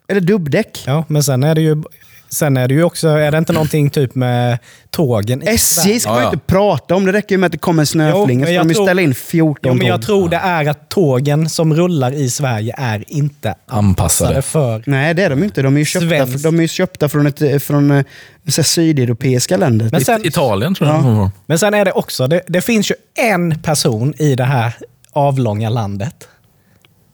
Eller 0.07 0.21
dubbdäck? 0.21 0.83
ja, 0.87 1.05
men 1.07 1.23
sen 1.23 1.43
är 1.43 1.55
det 1.55 1.61
ju... 1.61 1.83
Sen 2.29 2.57
är 2.57 2.67
det 2.67 2.73
ju 2.73 2.83
också, 2.83 3.07
är 3.07 3.31
det 3.31 3.37
inte 3.37 3.53
någonting 3.53 3.89
typ 3.89 4.15
med 4.15 4.57
tågen 4.89 5.41
SJ 5.47 5.99
ska 5.99 6.09
Ja, 6.09 6.13
man 6.13 6.21
ju 6.21 6.25
ja. 6.27 6.33
inte 6.33 6.45
prata 6.47 6.95
om. 6.95 7.05
Det 7.05 7.11
räcker 7.11 7.35
ju 7.35 7.37
med 7.39 7.45
att 7.45 7.51
det 7.51 7.57
kommer 7.57 7.83
en 7.83 7.87
snöflinga 7.87 8.45
så 8.45 8.51
de 8.51 8.51
ju 8.51 8.57
jag 8.67 8.75
tror- 8.75 8.85
ställa 8.85 9.01
in 9.01 9.15
14 9.15 9.59
Jo, 9.63 9.73
men 9.73 9.87
jag 9.87 9.95
tåg. 10.01 10.05
tror 10.05 10.29
det 10.29 10.35
är 10.37 10.69
att 10.69 10.89
tågen 10.89 11.49
som 11.49 11.73
rullar 11.75 12.11
i 12.11 12.29
Sverige 12.29 12.75
är 12.77 13.03
inte 13.07 13.55
Anpassade. 13.67 14.41
för... 14.41 14.83
Nej, 14.85 15.13
det 15.13 15.23
är 15.23 15.29
de 15.29 15.43
inte. 15.43 15.61
De 15.61 15.75
är 15.75 15.79
ju 15.79 15.85
köpta, 15.85 16.07
Svensk. 16.07 16.43
de 16.43 16.57
är 16.57 16.61
ju 16.61 16.67
köpta 16.67 17.09
från, 17.09 17.27
ett, 17.27 17.63
från 17.63 17.91
eh, 17.91 18.03
så 18.47 18.61
här, 18.61 18.63
sydeuropeiska 18.63 19.57
länder. 19.57 19.89
Men 19.91 20.01
sen, 20.05 20.25
Italien 20.27 20.75
tror 20.75 20.89
jag. 20.89 21.03
de 21.03 21.17
var. 21.17 21.29
men 21.45 21.59
sen 21.59 21.73
är 21.73 21.85
det 21.85 21.91
också, 21.91 22.27
det, 22.27 22.41
det 22.47 22.61
finns 22.61 22.91
ju 22.91 22.95
en 23.31 23.59
person 23.59 24.13
i 24.17 24.35
det 24.35 24.43
här 24.45 24.73
avlånga 25.11 25.69
landet 25.69 26.27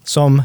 som... 0.04 0.44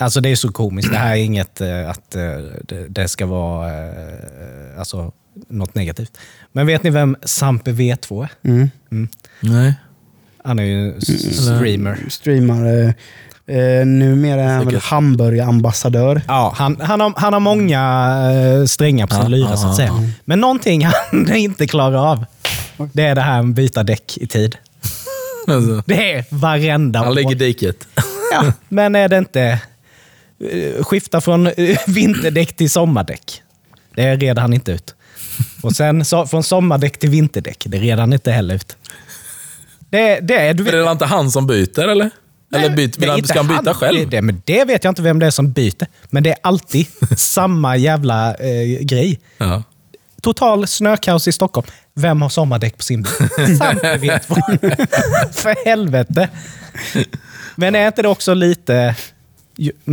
Alltså 0.00 0.20
det 0.20 0.28
är 0.28 0.36
så 0.36 0.52
komiskt. 0.52 0.92
Det 0.92 0.98
här 0.98 1.10
är 1.16 1.20
inget 1.20 1.60
eh, 1.60 1.90
att 1.90 2.14
eh, 2.14 2.22
det, 2.64 2.86
det 2.88 3.08
ska 3.08 3.26
vara 3.26 3.68
eh, 3.68 4.78
alltså, 4.78 5.12
något 5.48 5.74
negativt. 5.74 6.18
Men 6.52 6.66
vet 6.66 6.82
ni 6.82 6.90
vem 6.90 7.16
Sampe 7.22 7.70
V2 7.72 8.22
är? 8.22 8.28
Mm. 8.50 9.08
Nej. 9.40 9.74
Han 10.44 10.58
är 10.58 10.62
ju 10.64 10.96
s- 10.98 11.44
streamer. 11.44 11.98
Streamar. 12.08 12.66
Eh, 13.46 13.86
numera 13.86 14.42
är 14.42 14.48
han 14.48 14.58
väl 14.58 14.66
Säkert. 14.74 14.82
hamburgerambassadör. 14.90 16.22
Ja, 16.28 16.52
han, 16.56 16.80
han, 16.80 17.00
har, 17.00 17.12
han 17.16 17.32
har 17.32 17.40
många 17.40 18.66
strängar 18.68 19.06
på 19.06 19.14
sin 19.14 19.22
Ja, 19.22 19.28
lyra 19.28 19.48
ja, 19.50 19.56
så 19.56 19.66
att 19.66 19.72
ja, 19.72 19.76
säga. 19.76 20.10
Men 20.24 20.40
någonting 20.40 20.84
han 20.84 21.34
inte 21.36 21.66
klarar 21.66 22.10
av, 22.12 22.24
det 22.92 23.02
är 23.02 23.14
det 23.14 23.20
här 23.20 23.42
med 23.42 23.54
byta 23.54 23.82
däck 23.82 24.18
i 24.18 24.26
tid. 24.26 24.56
Alltså, 25.46 25.82
Det 25.86 26.12
är 26.12 26.24
varenda 26.30 26.98
Han 27.04 27.14
ligger 27.14 27.30
i 27.30 27.34
år. 27.34 27.38
diket. 27.38 27.76
Ja, 28.32 28.52
men 28.68 28.94
är 28.94 29.08
det 29.08 29.18
inte 29.18 29.60
skifta 30.82 31.20
från 31.20 31.46
eh, 31.46 31.78
vinterdäck 31.86 32.56
till 32.56 32.70
sommardäck? 32.70 33.42
Det 33.94 34.16
reder 34.16 34.42
han 34.42 34.54
inte 34.54 34.72
ut. 34.72 34.94
Och 35.62 35.72
sen 35.72 36.04
så, 36.04 36.26
från 36.26 36.42
sommardäck 36.42 36.98
till 36.98 37.10
vinterdäck, 37.10 37.64
det 37.66 37.78
reder 37.78 38.00
han 38.00 38.12
inte 38.12 38.32
heller 38.32 38.54
ut. 38.54 38.76
Det, 39.90 40.20
det 40.20 40.34
är, 40.34 40.54
du 40.54 40.64
För 40.64 40.72
är 40.72 40.84
det 40.84 40.92
inte 40.92 41.06
han 41.06 41.30
som 41.30 41.46
byter 41.46 41.88
eller? 41.88 42.10
Eller 42.54 42.70
byt, 42.70 42.98
vill 42.98 43.08
är 43.08 43.12
han, 43.12 43.24
ska 43.24 43.42
han 43.42 43.48
byta 43.48 43.74
själv? 43.74 44.10
Det, 44.10 44.22
men 44.22 44.42
det 44.44 44.64
vet 44.64 44.84
jag 44.84 44.90
inte 44.90 45.02
vem 45.02 45.18
det 45.18 45.26
är 45.26 45.30
som 45.30 45.52
byter. 45.52 45.86
Men 46.10 46.22
det 46.22 46.30
är 46.30 46.38
alltid 46.42 46.86
samma 47.16 47.76
jävla 47.76 48.34
eh, 48.34 48.80
grej. 48.80 49.20
Ja. 49.38 49.62
Total 50.22 50.66
snökaos 50.66 51.28
i 51.28 51.32
Stockholm. 51.32 51.66
Vem 51.94 52.22
har 52.22 52.28
sommardäck 52.28 52.76
på 52.76 52.82
sin 52.82 53.02
bil? 53.02 53.56
Sampe 53.58 53.96
vet. 53.96 54.24
För 55.34 55.64
helvete. 55.64 56.28
Men 57.56 57.74
är 57.74 57.86
inte 57.86 58.02
det 58.02 58.08
också 58.08 58.34
lite, 58.34 58.94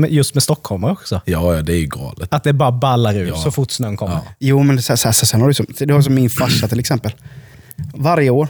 just 0.10 0.34
med 0.34 0.44
stockholmare 0.44 0.92
också? 0.92 1.22
ja, 1.26 1.56
ja, 1.56 1.62
det 1.62 1.74
är 1.74 1.78
ju 1.78 1.86
galet. 1.86 2.34
Att 2.34 2.44
det 2.44 2.54
bara 2.54 2.72
ballar 2.72 3.16
ur 3.16 3.28
Ja. 3.28 3.36
så 3.36 3.52
fort 3.52 3.72
snön 3.72 3.98
kommer. 3.98 4.14
Ja. 4.16 4.24
Jo, 4.40 4.64
men 4.64 4.82
så, 4.82 4.98
så, 4.98 5.14
så, 5.14 5.26
sen 5.26 5.42
har 5.42 5.48
du, 5.48 5.54
som, 5.54 5.66
du 5.80 5.94
har 5.94 6.02
som 6.02 6.16
min 6.16 6.30
farsa 6.30 6.68
till 6.68 6.80
exempel. 6.80 7.12
Varje 7.94 8.30
år. 8.30 8.48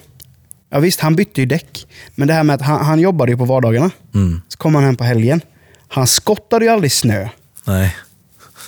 Ja 0.69 0.79
visst, 0.79 0.99
han 0.99 1.15
bytte 1.15 1.41
ju 1.41 1.45
däck. 1.45 1.87
Men 2.15 2.27
det 2.27 2.33
här 2.33 2.43
med 2.43 2.53
att 2.53 2.61
han, 2.61 2.85
han 2.85 2.99
jobbade 2.99 3.31
ju 3.31 3.37
på 3.37 3.45
vardagarna. 3.45 3.91
Mm. 4.15 4.41
Så 4.47 4.57
kom 4.57 4.75
han 4.75 4.83
hem 4.83 4.95
på 4.95 5.03
helgen. 5.03 5.41
Han 5.87 6.07
skottade 6.07 6.65
ju 6.65 6.71
aldrig 6.71 6.91
snö. 6.91 7.29
Nej. 7.65 7.95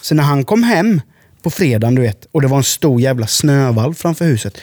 Så 0.02 0.16
när 0.16 0.24
han 0.24 0.46
kom 0.46 0.64
hem 0.64 1.02
på 1.42 1.50
fredagen, 1.50 1.96
du 1.96 2.02
vet, 2.02 2.28
och 2.32 2.42
det 2.42 2.48
var 2.48 2.58
en 2.58 2.64
stor 2.64 3.02
jävla 3.02 3.28
snövall 3.28 3.96
framför 3.96 4.26
huset. 4.26 4.58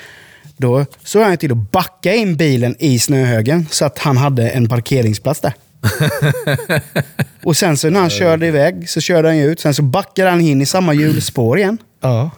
Då 0.56 0.86
såg 1.04 1.22
han 1.22 1.36
till 1.36 1.52
att 1.52 1.70
backa 1.72 2.14
in 2.14 2.36
bilen 2.36 2.76
i 2.78 2.98
snöhögen 2.98 3.66
så 3.70 3.84
att 3.84 3.98
han 3.98 4.16
hade 4.16 4.50
en 4.50 4.68
parkeringsplats 4.68 5.40
där. 5.40 5.52
och 7.42 7.56
sen 7.56 7.76
så 7.76 7.90
när 7.90 8.00
han 8.00 8.10
körde 8.10 8.46
iväg 8.46 8.90
så 8.90 9.00
körde 9.00 9.28
han 9.28 9.36
ju 9.36 9.52
ut. 9.52 9.60
Sen 9.60 9.74
så 9.74 9.82
backade 9.82 10.30
han 10.30 10.40
in 10.40 10.62
i 10.62 10.66
samma 10.66 10.94
hjulspår 10.94 11.58
igen. 11.58 11.78
Ja. 12.00 12.30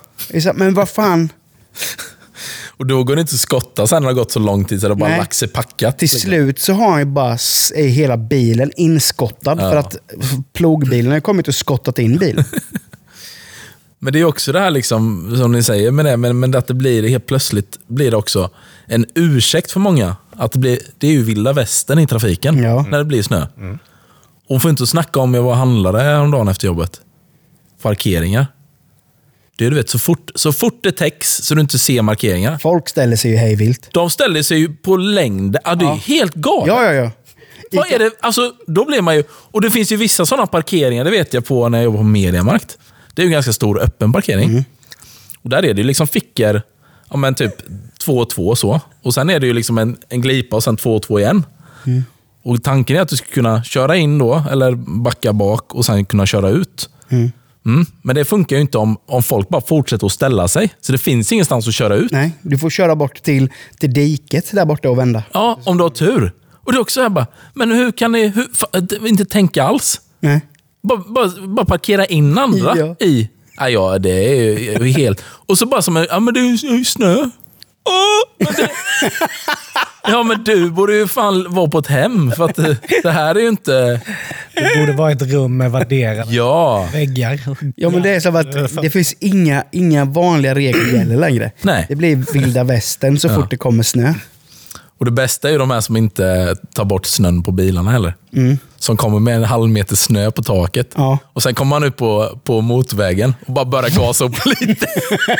Men 0.55 0.75
vad 0.75 0.89
fan, 0.89 1.29
Och 2.79 2.87
då 2.87 3.05
går 3.05 3.15
det 3.15 3.21
inte 3.21 3.35
att 3.35 3.41
skotta 3.41 3.87
sen 3.87 4.03
när 4.03 4.09
det 4.09 4.15
har 4.15 4.21
gått 4.21 4.33
så 4.33 4.39
lång 4.39 4.65
tid 4.65 4.81
så 4.81 4.89
det 4.89 4.95
bara 4.95 5.17
lagt 5.17 5.35
sig 5.35 5.49
packat. 5.49 5.99
till 5.99 6.11
slut 6.11 6.59
så 6.59 6.73
har 6.73 6.91
han 6.91 6.99
ju 6.99 7.05
bara 7.05 7.33
är 7.75 7.89
hela 7.89 8.17
bilen 8.17 8.73
inskottad. 8.77 9.59
Ja. 9.61 9.71
För 9.71 9.77
att 9.77 9.97
plogbilen 10.53 11.13
har 11.13 11.21
kommit 11.21 11.49
och 11.49 11.55
skottat 11.55 11.99
in 11.99 12.19
bilen. 12.19 12.45
Men 13.99 14.13
det 14.13 14.21
är 14.21 14.25
också 14.25 14.53
det 14.53 14.61
här 14.61 14.71
liksom, 14.71 15.35
som 15.37 15.53
ni 15.53 15.63
säger 15.63 15.91
med 15.91 16.05
det, 16.05 16.17
men, 16.17 16.39
men 16.41 16.55
att 16.55 16.67
det 16.67 16.75
blir 16.75 17.09
helt 17.09 17.27
plötsligt 17.27 17.79
blir 17.87 18.11
det 18.11 18.17
också 18.17 18.51
en 18.87 19.07
ursäkt 19.15 19.71
för 19.71 19.81
många. 19.81 20.17
Att 20.39 20.53
det, 20.53 20.59
blir, 20.59 20.79
det 20.99 21.07
är 21.07 21.11
ju 21.13 21.23
vilda 21.23 21.53
västern 21.53 21.99
i 21.99 22.07
trafiken 22.07 22.63
Ja. 22.63 22.87
när 22.91 22.99
det 22.99 23.05
blir 23.05 23.23
snö. 23.23 23.47
Och 24.49 24.63
får 24.63 24.71
inte 24.71 24.87
snacka 24.87 25.21
om 25.21 25.35
jag 25.35 25.43
var 25.43 25.51
och 25.51 25.57
handlade 25.57 26.01
häromdagen 26.03 26.49
efter 26.49 26.67
jobbet. 26.67 27.01
Parkeringar. 27.83 28.47
Det 29.59 29.67
är, 29.67 29.71
du 29.71 29.77
vet, 29.77 29.91
så 29.91 29.99
fort, 29.99 30.31
så 30.35 30.53
fort 30.53 30.81
det 30.83 30.93
täcks 30.93 31.37
så 31.37 31.55
du 31.55 31.61
inte 31.61 31.79
ser 31.79 32.03
markeringarna. 32.03 32.59
Folk 32.59 32.89
ställer 32.89 33.17
sig 33.17 33.31
ju 33.31 33.37
hejvilt. 33.37 33.89
De 33.93 34.11
ställer 34.11 34.43
sig 34.43 34.59
ju 34.59 34.77
på 34.77 34.97
längd. 34.97 35.57
Ja, 35.65 35.75
det 35.75 35.85
är 35.85 35.89
Ja. 35.89 35.95
helt 35.95 36.35
galet. 36.35 36.67
Ja, 36.69 36.85
ja, 36.85 36.93
ja. 36.93 37.11
Vad 37.73 37.93
är 37.93 37.99
det? 37.99 38.11
Alltså, 38.21 38.53
då 38.67 38.85
blir 38.85 39.03
man 39.03 39.17
ju... 39.17 39.25
Och 39.31 39.61
det 39.61 39.71
finns 39.71 39.93
ju 39.93 39.97
vissa 39.97 40.27
sådana 40.27 40.47
parkeringar, 40.47 41.05
det 41.05 41.11
vet 41.11 41.35
jag 41.35 41.47
på 41.47 41.69
när 41.69 41.79
jag 41.79 41.85
jobbar 41.85 41.99
på 41.99 42.05
Mediamarkt. 42.05 42.79
Det 43.15 43.23
är 43.23 43.25
ju 43.25 43.29
en 43.29 43.33
ganska 43.33 43.53
stor 43.53 43.81
öppen 43.83 44.13
parkering. 44.13 44.65
Och 45.43 45.51
där 45.51 45.65
är 45.65 45.75
det 45.75 45.81
ju 45.81 45.87
liksom 45.87 46.07
fickor, 46.07 46.63
ja, 47.11 47.17
men 47.17 47.35
typ 47.35 47.55
två 48.09 48.19
och 48.19 48.31
två 48.31 48.55
så. 48.57 48.81
Och 49.03 49.15
sen 49.15 49.31
är 49.31 49.41
det 49.41 49.47
ju 49.47 49.53
liksom 49.53 49.79
en, 49.79 49.97
en 50.09 50.21
glipa 50.21 50.57
och 50.57 50.65
sen 50.65 50.77
två 50.77 50.97
och 50.97 51.03
två 51.03 51.21
igen. 51.21 51.47
Och 52.43 52.63
Tanken 52.63 52.97
är 52.97 53.01
att 53.01 53.09
du 53.09 53.17
ska 53.17 53.27
kunna 53.27 53.63
köra 53.63 53.97
in 53.97 54.19
då, 54.19 54.45
eller 54.51 54.75
backa 54.75 55.33
bak 55.33 55.75
och 55.75 55.85
sen 55.85 56.05
kunna 56.05 56.27
köra 56.27 56.49
ut. 56.49 56.89
Mm. 57.11 57.87
Men 58.03 58.17
det 58.17 58.25
funkar 58.25 58.57
ju 58.57 58.63
inte 58.63 58.79
om, 58.79 58.97
om 59.07 59.23
folk 59.23 59.49
bara 59.49 59.61
fortsätter 59.61 60.07
att 60.07 60.13
ställa 60.13 60.49
sig. 60.49 60.71
Så 60.81 60.93
det 60.93 60.99
finns 60.99 61.33
ingenstans 61.33 61.69
att 61.69 61.75
köra 61.75 61.95
ut. 61.95 62.13
Nej, 62.13 62.31
du 62.43 62.59
får 62.59 62.71
köra 62.71 62.97
bort 62.97 63.23
till, 63.23 63.51
till 63.79 63.93
diket 63.93 64.51
där 64.53 64.65
borta 64.65 64.91
och 64.91 64.99
vända. 64.99 65.23
Ja, 65.33 65.59
om 65.65 65.77
du 65.77 65.83
har 65.83 65.91
tur. 65.91 66.33
Och 66.53 66.73
det 66.73 66.79
är 66.79 66.81
också 66.81 67.01
här 67.03 67.09
bara, 67.09 67.27
men 67.55 67.71
hur 67.71 67.93
kan 67.93 68.13
ni 68.13 68.29
hur, 68.29 69.07
inte 69.09 69.25
tänka 69.25 69.65
alls? 69.65 70.01
Nej. 70.21 70.41
Bara, 70.83 70.99
bara, 70.99 71.47
bara 71.47 71.67
parkera 71.67 72.05
in 72.05 72.39
andra 72.39 72.77
Ja. 72.77 72.97
i... 73.07 73.29
Ja, 73.57 73.69
ja, 73.69 73.99
det 73.99 74.11
är 74.11 74.85
ju 74.85 74.93
helt... 74.93 75.25
Och 75.27 75.59
så 75.59 75.67
bara 75.67 75.83
som 75.83 76.07
ja 76.11 76.21
men 76.21 76.35
det 76.35 76.41
är 76.41 76.77
ju 76.77 76.85
snö. 76.85 77.31
Det... 78.39 78.71
Ja 80.11 80.23
men 80.23 80.45
du 80.45 80.71
borde 80.71 80.95
ju 80.95 81.09
fan 81.09 81.47
vara 81.55 81.71
på 81.71 81.79
ett 81.79 81.87
hem 81.87 82.33
för 82.33 82.45
att 82.45 82.55
det, 82.57 82.77
det 83.03 83.11
här 83.11 83.35
är 83.35 83.41
ju 83.41 83.49
inte... 83.49 84.01
Det 84.55 84.79
borde 84.81 84.93
vara 84.93 85.13
ett 85.13 85.23
rum 85.23 85.57
med 85.57 85.73
värderade 85.73 86.33
Ja. 86.35 86.89
väggar. 86.93 87.41
Ja, 87.77 87.91
men 87.91 88.03
det 88.03 88.11
är 88.11 88.21
som 88.21 88.37
att 88.37 88.83
det 88.83 88.91
finns 88.91 89.13
inga, 89.21 89.65
inga 89.73 90.05
vanliga 90.05 90.55
regler 90.55 90.99
gäller 90.99 91.17
längre. 91.17 91.51
Nej. 91.63 91.87
Det 91.89 91.95
blir 91.95 92.17
vilda 92.33 92.65
västern 92.65 93.19
så 93.19 93.29
fort 93.29 93.51
det 93.51 93.57
kommer 93.57 93.83
snö. 93.83 94.15
Och 94.99 95.05
det 95.05 95.11
bästa 95.11 95.49
är 95.49 95.53
ju 95.53 95.59
de 95.59 95.71
här 95.71 95.81
som 95.81 95.97
inte 95.97 96.57
tar 96.75 96.85
bort 96.85 97.07
snön 97.07 97.43
på 97.43 97.53
bilarna 97.53 97.91
heller. 97.91 98.15
Mm. 98.33 98.59
Som 98.77 98.97
kommer 98.97 99.19
med 99.19 99.37
en 99.37 99.45
halv 99.45 99.69
meter 99.69 99.97
snö 99.97 100.31
på 100.31 100.43
taket. 100.43 100.93
Ja. 100.97 101.19
Och 101.33 101.43
sen 101.43 101.55
kommer 101.55 101.71
man 101.71 101.85
ut 101.85 101.97
på, 101.97 102.41
på 102.45 102.61
motorvägen 102.61 103.35
och 103.47 103.53
bara 103.53 103.65
börjar 103.65 103.91
gasa 103.91 104.25
upp 104.25 104.47
lite. 104.61 104.87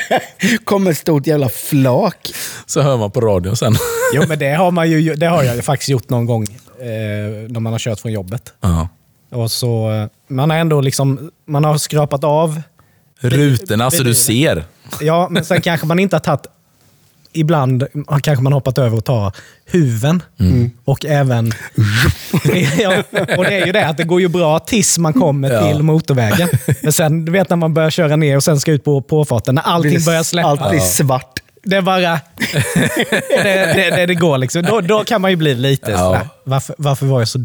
kommer 0.65 0.91
ett 0.91 0.99
stort 0.99 1.27
jävla 1.27 1.49
flak. 1.49 2.33
Så 2.67 2.81
hör 2.81 2.97
man 2.97 3.11
på 3.11 3.21
radion 3.21 3.57
sen. 3.57 3.77
Jo, 4.15 4.23
men 4.29 4.39
det 4.39 4.55
har, 4.55 4.71
man 4.71 4.91
ju, 4.91 5.15
det 5.15 5.27
har 5.27 5.43
jag 5.43 5.57
ju 5.57 5.63
faktiskt 5.73 5.89
gjort 5.89 6.11
någon 6.11 6.27
gång 6.27 6.43
eh, 6.43 6.89
när 7.49 7.61
man 7.61 7.73
har 7.73 7.79
kört 7.79 8.01
från 8.01 8.13
jobbet. 8.13 8.53
Ja. 8.61 8.89
Och 9.31 9.51
så, 9.51 9.91
eh, 9.91 10.07
man 10.29 10.51
har 10.51 10.57
ändå 10.57 10.81
liksom, 10.81 11.31
man 11.47 11.65
har 11.65 11.79
skrapat 11.79 12.25
av. 12.25 12.63
Rutorna 13.21 13.91
så 13.91 14.03
du 14.03 14.15
ser. 14.15 14.65
Ja, 15.01 15.29
men 15.31 15.45
sen 15.45 15.61
kanske 15.61 15.87
man 15.87 15.99
inte 15.99 16.17
har 16.17 16.21
tagit... 16.21 16.47
Ibland 17.41 17.85
kanske 18.23 18.43
man 18.43 18.53
hoppat 18.53 18.79
över 18.79 18.97
och 18.97 19.05
tar 19.05 19.33
huven. 19.71 20.23
Och 20.85 21.05
även... 21.07 21.53
ja, 22.79 23.03
och 23.37 23.45
det 23.45 23.61
är 23.61 23.67
ju 23.67 23.73
det 23.73 23.87
att 23.87 23.97
det 23.97 24.05
går 24.05 24.21
ju 24.21 24.29
bra 24.29 24.59
tills 24.59 24.99
man 24.99 25.13
kommer 25.13 25.51
Ja. 25.51 25.69
till 25.73 25.83
motorvägen. 25.83 26.49
Men 26.83 26.93
sen, 26.93 27.25
du 27.25 27.33
vet 27.33 27.51
när 27.51 27.57
man 27.57 27.75
börjar 27.75 27.91
köra 27.91 28.17
ner 28.17 28.37
och 28.37 28.45
sen 28.45 28.61
ska 28.61 28.73
ut 28.73 28.85
på 28.85 29.03
påfarten, 29.03 29.55
när 29.55 29.63
allting 29.63 30.05
börjar 30.05 30.23
släppa. 30.23 30.49
Allt 30.49 30.71
blir 30.71 30.81
svart. 30.81 31.39
Det 31.63 31.77
är 31.77 31.83
bara... 31.83 31.99
det, 33.29 33.75
det, 33.75 33.91
det, 33.97 34.07
det 34.07 34.15
går 34.15 34.39
liksom. 34.39 34.63
Då, 34.63 34.81
då 34.81 35.05
kan 35.05 35.21
man 35.21 35.31
ju 35.31 35.37
bli 35.37 35.55
lite 35.55 35.91
Ja. 35.91 35.99
sådär, 35.99 36.29
varför, 36.45 36.75
varför 36.79 37.07
var 37.07 37.19
jag 37.21 37.29
så 37.29 37.39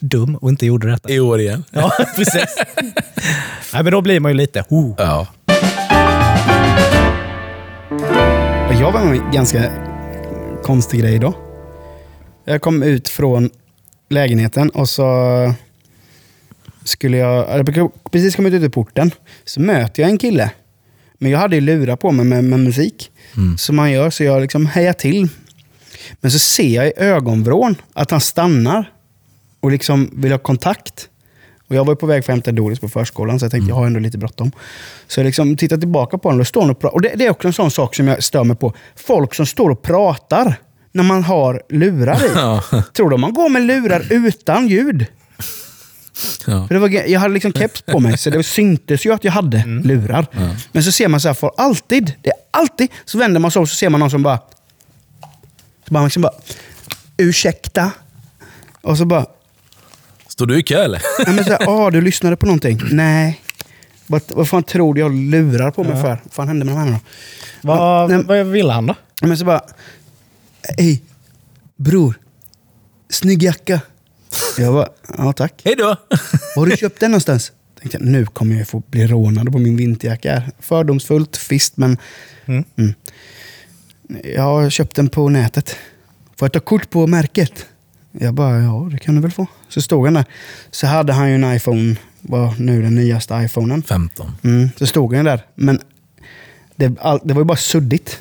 dum 0.00 0.36
och 0.36 0.48
inte 0.48 0.66
gjorde 0.66 0.90
detta? 0.90 1.08
I 1.10 1.20
år 1.20 1.40
igen. 1.40 1.64
Ja, 1.70 1.92
precis. 2.16 2.56
Nej, 3.72 3.82
men 3.82 3.92
då 3.92 4.00
blir 4.00 4.20
man 4.20 4.30
ju 4.30 4.36
lite... 4.36 4.64
Oh. 4.68 4.94
Ja. 4.98 5.26
Jag 8.84 8.92
var 8.92 9.04
med 9.04 9.18
en 9.18 9.30
ganska 9.30 9.72
konstig 10.62 11.00
grej 11.00 11.14
idag. 11.14 11.34
Jag 12.44 12.60
kom 12.62 12.82
ut 12.82 13.08
från 13.08 13.50
lägenheten 14.08 14.70
och 14.70 14.88
så 14.88 15.54
skulle 16.84 17.16
jag, 17.16 17.66
precis 18.10 18.36
kommit 18.36 18.52
ut 18.52 18.62
ur 18.62 18.68
porten, 18.68 19.10
så 19.44 19.60
möter 19.60 20.02
jag 20.02 20.10
en 20.10 20.18
kille. 20.18 20.50
Men 21.18 21.30
jag 21.30 21.38
hade 21.38 21.56
ju 21.56 21.60
lurar 21.60 21.96
på 21.96 22.10
mig 22.10 22.26
med, 22.26 22.44
med 22.44 22.60
musik, 22.60 23.10
som 23.58 23.76
man 23.76 23.92
gör, 23.92 24.10
så 24.10 24.24
jag 24.24 24.42
liksom 24.42 24.66
hejar 24.66 24.92
till. 24.92 25.28
Men 26.20 26.30
så 26.30 26.38
ser 26.38 26.74
jag 26.74 26.86
i 26.86 26.92
ögonvrån 26.96 27.76
att 27.92 28.10
han 28.10 28.20
stannar 28.20 28.92
och 29.60 29.70
liksom 29.70 30.10
vill 30.12 30.32
ha 30.32 30.38
kontakt. 30.38 31.08
Och 31.68 31.76
jag 31.76 31.84
var 31.84 31.92
ju 31.92 31.96
på 31.96 32.06
väg 32.06 32.24
för 32.24 32.32
att 32.32 32.36
hämta 32.36 32.52
Doris 32.52 32.80
på 32.80 32.88
förskolan, 32.88 33.38
så 33.38 33.44
jag 33.44 33.50
tänkte 33.50 33.68
jag 33.68 33.76
har 33.76 33.86
ändå 33.86 34.00
lite 34.00 34.18
bråttom. 34.18 34.52
Så 35.06 35.20
jag 35.20 35.24
liksom 35.24 35.56
tittar 35.56 35.76
tillbaka 35.76 36.18
på 36.18 36.28
honom 36.28 36.40
och 36.40 36.46
står 36.46 36.60
han 36.60 36.70
och 36.70 36.80
pratar. 36.80 36.94
Och 36.94 37.00
det, 37.00 37.12
det 37.16 37.26
är 37.26 37.30
också 37.30 37.48
en 37.48 37.54
sån 37.54 37.70
sak 37.70 37.94
som 37.94 38.08
jag 38.08 38.22
stör 38.22 38.44
mig 38.44 38.56
på. 38.56 38.74
Folk 38.96 39.34
som 39.34 39.46
står 39.46 39.70
och 39.70 39.82
pratar 39.82 40.56
när 40.92 41.02
man 41.02 41.24
har 41.24 41.62
lurar 41.68 42.24
i. 42.24 42.30
Ja. 42.34 42.62
Tror 42.92 43.10
de 43.10 43.20
man 43.20 43.32
går 43.32 43.48
med 43.48 43.62
lurar 43.62 44.06
utan 44.10 44.68
ljud? 44.68 45.06
Ja. 46.46 46.66
För 46.66 46.74
det 46.74 46.80
var, 46.80 46.88
jag 46.88 47.20
hade 47.20 47.34
liksom 47.34 47.52
keps 47.52 47.82
på 47.82 48.00
mig, 48.00 48.18
så 48.18 48.30
det 48.30 48.42
syntes 48.42 49.06
ju 49.06 49.12
att 49.12 49.24
jag 49.24 49.32
hade 49.32 49.64
lurar. 49.66 50.26
Men 50.72 50.82
så 50.82 50.92
ser 50.92 51.08
man 51.08 51.20
så 51.20 51.28
här, 51.28 51.34
för 51.34 51.50
alltid, 51.56 52.12
det 52.22 52.30
är 52.30 52.36
alltid, 52.50 52.88
så 53.04 53.18
vänder 53.18 53.40
man 53.40 53.50
sig 53.50 53.60
om 53.60 53.66
så 53.66 53.74
ser 53.74 53.88
man 53.88 54.00
någon 54.00 54.10
som 54.10 54.22
bara... 54.22 54.38
Så 55.86 55.94
bara, 55.94 56.04
liksom 56.04 56.22
bara 56.22 56.32
ursäkta? 57.16 57.90
Och 58.82 58.98
så 58.98 59.04
bara, 59.04 59.26
Står 60.34 60.46
du 60.46 60.58
i 60.58 60.62
kö 60.62 60.84
eller? 60.84 61.02
nej 61.26 61.34
men 61.34 61.44
så 61.44 61.50
här, 61.50 61.68
ah, 61.68 61.90
du 61.90 62.00
lyssnade 62.00 62.36
på 62.36 62.46
någonting? 62.46 62.80
Nej. 62.90 63.40
Vad, 64.06 64.22
vad 64.28 64.48
fan 64.48 64.62
tror 64.62 64.94
du 64.94 65.00
jag 65.00 65.14
lurar 65.14 65.70
på 65.70 65.84
mig 65.84 65.96
för? 66.02 66.08
Vad 66.08 66.32
fan 66.32 66.48
hände 66.48 66.64
med 66.64 66.74
de 66.74 66.78
här 66.80 66.90
då? 66.92 66.98
Vad, 67.62 68.10
Nej, 68.10 68.22
vad 68.24 68.46
ville 68.46 68.72
han 68.72 68.86
då? 68.86 68.94
Men 69.22 69.38
så 69.38 69.44
bara, 69.44 69.62
hej, 70.78 71.02
bror, 71.76 72.14
snygg 73.10 73.42
jacka. 73.42 73.80
Jag 74.58 74.74
bara, 74.74 74.88
ja 75.18 75.32
tack. 75.32 75.62
Hej 75.64 75.74
då! 75.78 75.84
Var 75.84 76.56
har 76.56 76.66
du 76.66 76.76
köpt 76.76 77.00
den 77.00 77.10
någonstans? 77.10 77.52
Tänkte 77.80 77.98
jag, 77.98 78.06
nu 78.06 78.26
kommer 78.26 78.56
jag 78.56 78.68
få 78.68 78.82
bli 78.90 79.06
rånad 79.06 79.52
på 79.52 79.58
min 79.58 79.76
vinterjacka. 79.76 80.30
här. 80.32 80.50
Fördomsfullt, 80.60 81.40
visst, 81.50 81.76
men... 81.76 81.98
Mm. 82.46 82.64
Mm. 82.76 82.94
Jag 84.24 84.42
har 84.42 84.70
köpt 84.70 84.96
den 84.96 85.08
på 85.08 85.28
nätet. 85.28 85.76
Får 86.36 86.46
jag 86.46 86.52
ta 86.52 86.60
kort 86.60 86.90
på 86.90 87.06
märket? 87.06 87.66
Jag 88.18 88.34
bara, 88.34 88.62
ja 88.62 88.88
det 88.92 88.98
kan 88.98 89.14
du 89.14 89.20
väl 89.20 89.30
få. 89.30 89.46
Så 89.68 89.82
stod 89.82 90.04
han 90.04 90.14
där. 90.14 90.24
Så 90.70 90.86
hade 90.86 91.12
han 91.12 91.28
ju 91.28 91.34
en 91.34 91.56
iPhone, 91.56 91.96
vad 92.20 92.60
nu 92.60 92.82
den 92.82 92.94
nyaste 92.94 93.34
iPhonen. 93.34 93.82
15. 93.82 94.32
Mm, 94.42 94.68
så 94.76 94.86
stod 94.86 95.14
han 95.14 95.24
där. 95.24 95.46
Men 95.54 95.80
det, 96.76 96.98
all, 97.00 97.20
det 97.24 97.34
var 97.34 97.40
ju 97.40 97.44
bara 97.44 97.56
suddigt. 97.56 98.18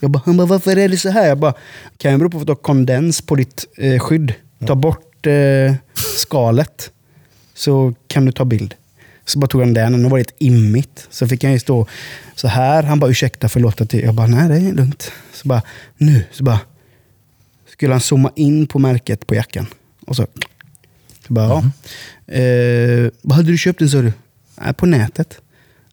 Jag 0.00 0.10
bara, 0.10 0.22
han 0.26 0.36
bara, 0.36 0.46
varför 0.46 0.76
är 0.76 0.88
det 0.88 0.96
så 0.96 1.08
här? 1.08 1.28
Jag 1.28 1.38
bara, 1.38 1.54
kan 1.98 2.12
ju 2.12 2.18
bero 2.18 2.30
på 2.30 2.38
att 2.38 2.46
du 2.46 2.50
har 2.50 2.56
kondens 2.56 3.22
på 3.22 3.34
ditt 3.34 3.64
eh, 3.76 3.98
skydd. 3.98 4.34
Ta 4.66 4.74
bort 4.74 5.26
eh, 5.26 5.74
skalet 6.16 6.90
så 7.54 7.94
kan 8.06 8.24
du 8.24 8.32
ta 8.32 8.44
bild. 8.44 8.74
Så 9.24 9.38
bara 9.38 9.46
tog 9.46 9.60
han 9.60 9.74
den 9.74 9.94
och 9.94 10.00
nu 10.00 10.08
var 10.08 10.18
det 10.18 10.22
ett 10.22 10.34
immigt. 10.38 11.06
Så 11.10 11.28
fick 11.28 11.44
han 11.44 11.52
ju 11.52 11.58
stå 11.58 11.86
så 12.34 12.48
här. 12.48 12.82
Han 12.82 13.00
bara, 13.00 13.10
ursäkta, 13.10 13.48
förlåt 13.48 13.80
att 13.80 13.92
jag... 13.92 14.02
Jag 14.02 14.14
bara, 14.14 14.26
nej 14.26 14.48
det 14.48 14.68
är 14.68 14.72
lugnt. 14.72 15.12
Så 15.32 15.48
bara, 15.48 15.62
nu, 15.96 16.24
så 16.30 16.44
bara 16.44 16.58
skulle 17.84 17.94
han 17.94 18.00
zooma 18.00 18.30
in 18.36 18.66
på 18.66 18.78
märket 18.78 19.26
på 19.26 19.34
jackan. 19.34 19.66
Och 20.06 20.16
så, 20.16 20.26
så 21.26 21.32
bara, 21.32 21.46
ja. 21.46 21.58
Eh, 22.34 23.10
vad 23.22 23.36
hade 23.36 23.48
du 23.50 23.58
köpt 23.58 23.78
den 23.78 23.88
sa 23.88 23.98
du? 23.98 24.12
"Nej, 24.60 24.74
på 24.74 24.86
nätet. 24.86 25.38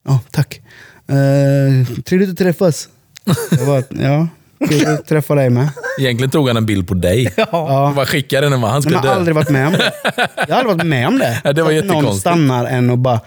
Ja, 0.03 0.19
tack. 0.31 0.61
Eh, 1.07 1.87
trevligt 2.05 2.29
att 2.29 2.37
träffas. 2.37 2.89
Jag 3.51 3.65
bara, 3.67 3.83
ja, 3.89 4.27
trevligt 4.67 4.87
att 4.87 5.07
träffa 5.07 5.35
dig 5.35 5.49
med. 5.49 5.69
Egentligen 5.99 6.29
tog 6.31 6.47
han 6.47 6.57
en 6.57 6.65
bild 6.65 6.87
på 6.87 6.93
dig. 6.93 7.33
Ja. 7.37 7.85
Han 7.85 7.95
bara 7.95 8.05
skickade 8.05 8.49
den 8.49 8.63
han 8.63 8.81
skulle 8.81 8.95
jag 8.97 9.01
har 9.01 9.09
dö. 9.09 9.15
aldrig 9.15 9.35
varit 9.35 9.49
med 9.49 9.67
om 9.67 9.73
det. 9.73 9.91
Jag 10.47 10.55
har 10.55 10.59
aldrig 10.61 10.77
varit 10.77 10.87
med 10.87 11.07
om 11.07 11.17
det. 11.19 11.41
Ja, 11.43 11.53
det 11.53 11.63
var 11.63 11.73
Att 11.73 11.85
någon 11.85 12.15
stannar 12.15 12.65
en 12.65 12.89
och 12.89 12.97
bara... 12.97 13.19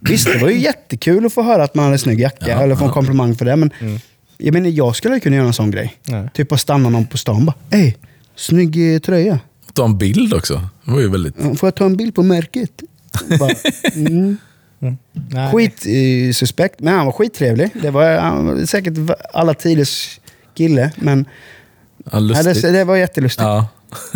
Visst, 0.00 0.26
det 0.32 0.38
var 0.38 0.48
ju 0.48 0.58
jättekul 0.60 1.26
att 1.26 1.32
få 1.32 1.42
höra 1.42 1.64
att 1.64 1.74
man 1.74 1.84
hade 1.84 1.94
en 1.94 1.98
snygg 1.98 2.20
jacka 2.20 2.60
eller 2.62 2.76
få 2.76 2.84
en 2.84 2.90
komplimang 2.90 3.34
för 3.34 3.44
det. 3.44 3.56
Men 3.56 3.70
jag 4.38 4.52
menar, 4.52 4.68
jag 4.68 4.96
skulle 4.96 5.20
kunna 5.20 5.36
göra 5.36 5.46
en 5.46 5.52
sån 5.52 5.70
grej. 5.70 5.94
Nej. 6.04 6.28
Typ 6.34 6.52
att 6.52 6.60
stanna 6.60 6.88
någon 6.88 7.06
på 7.06 7.18
stan 7.18 7.36
och 7.36 7.42
bara, 7.42 7.54
hej, 7.70 7.96
snygg 8.40 8.94
eh, 8.94 8.98
tröja. 8.98 9.38
Ta 9.74 9.84
en 9.84 9.98
bild 9.98 10.34
också. 10.34 10.62
Det 10.84 10.90
var 10.90 11.00
ju 11.00 11.10
väldigt... 11.10 11.34
Ja, 11.38 11.54
Får 11.54 11.66
jag 11.66 11.74
ta 11.74 11.84
en 11.84 11.96
bild 11.96 12.14
på 12.14 12.22
märket? 12.22 12.82
Bara, 13.38 13.50
mm. 13.94 14.36
Nej. 15.28 15.52
Skit 15.52 15.86
eh, 15.86 16.32
suspekt, 16.32 16.80
men 16.80 16.94
han 16.94 17.06
var 17.06 17.12
skittrevlig. 17.12 17.70
Det 17.82 17.90
var, 17.90 18.18
han 18.18 18.46
var 18.46 18.66
säkert 18.66 18.94
alla 19.34 19.54
tiders 19.54 20.20
kille, 20.54 20.90
men 20.96 21.24
Ja, 22.04 22.10
ja, 22.12 22.18
lustigt. 22.20 22.62
det, 22.62 22.70
det 22.70 22.84
var 22.84 22.96
jättelustigt. 22.96 23.42
Ja. 23.42 23.66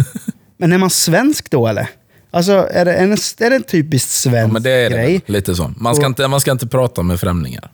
Men 0.56 0.72
är 0.72 0.78
man 0.78 0.90
svensk 0.90 1.50
då 1.50 1.66
eller? 1.66 1.88
Alltså, 2.30 2.68
är 2.70 2.84
det 2.84 2.94
en, 2.94 3.12
är 3.12 3.50
det 3.50 3.56
en 3.56 3.62
typiskt 3.62 4.24
ja, 4.26 4.30
svensk 4.30 4.52
men 4.52 4.62
det 4.62 4.70
är 4.70 4.90
det 4.90 4.96
grej? 4.96 5.22
Lite 5.26 5.54
så. 5.54 5.72
Man 5.76 5.94
ska, 5.94 6.04
Och- 6.04 6.10
inte, 6.10 6.28
man 6.28 6.40
ska 6.40 6.50
inte 6.52 6.66
prata 6.66 7.02
med 7.02 7.20
främlingar. 7.20 7.70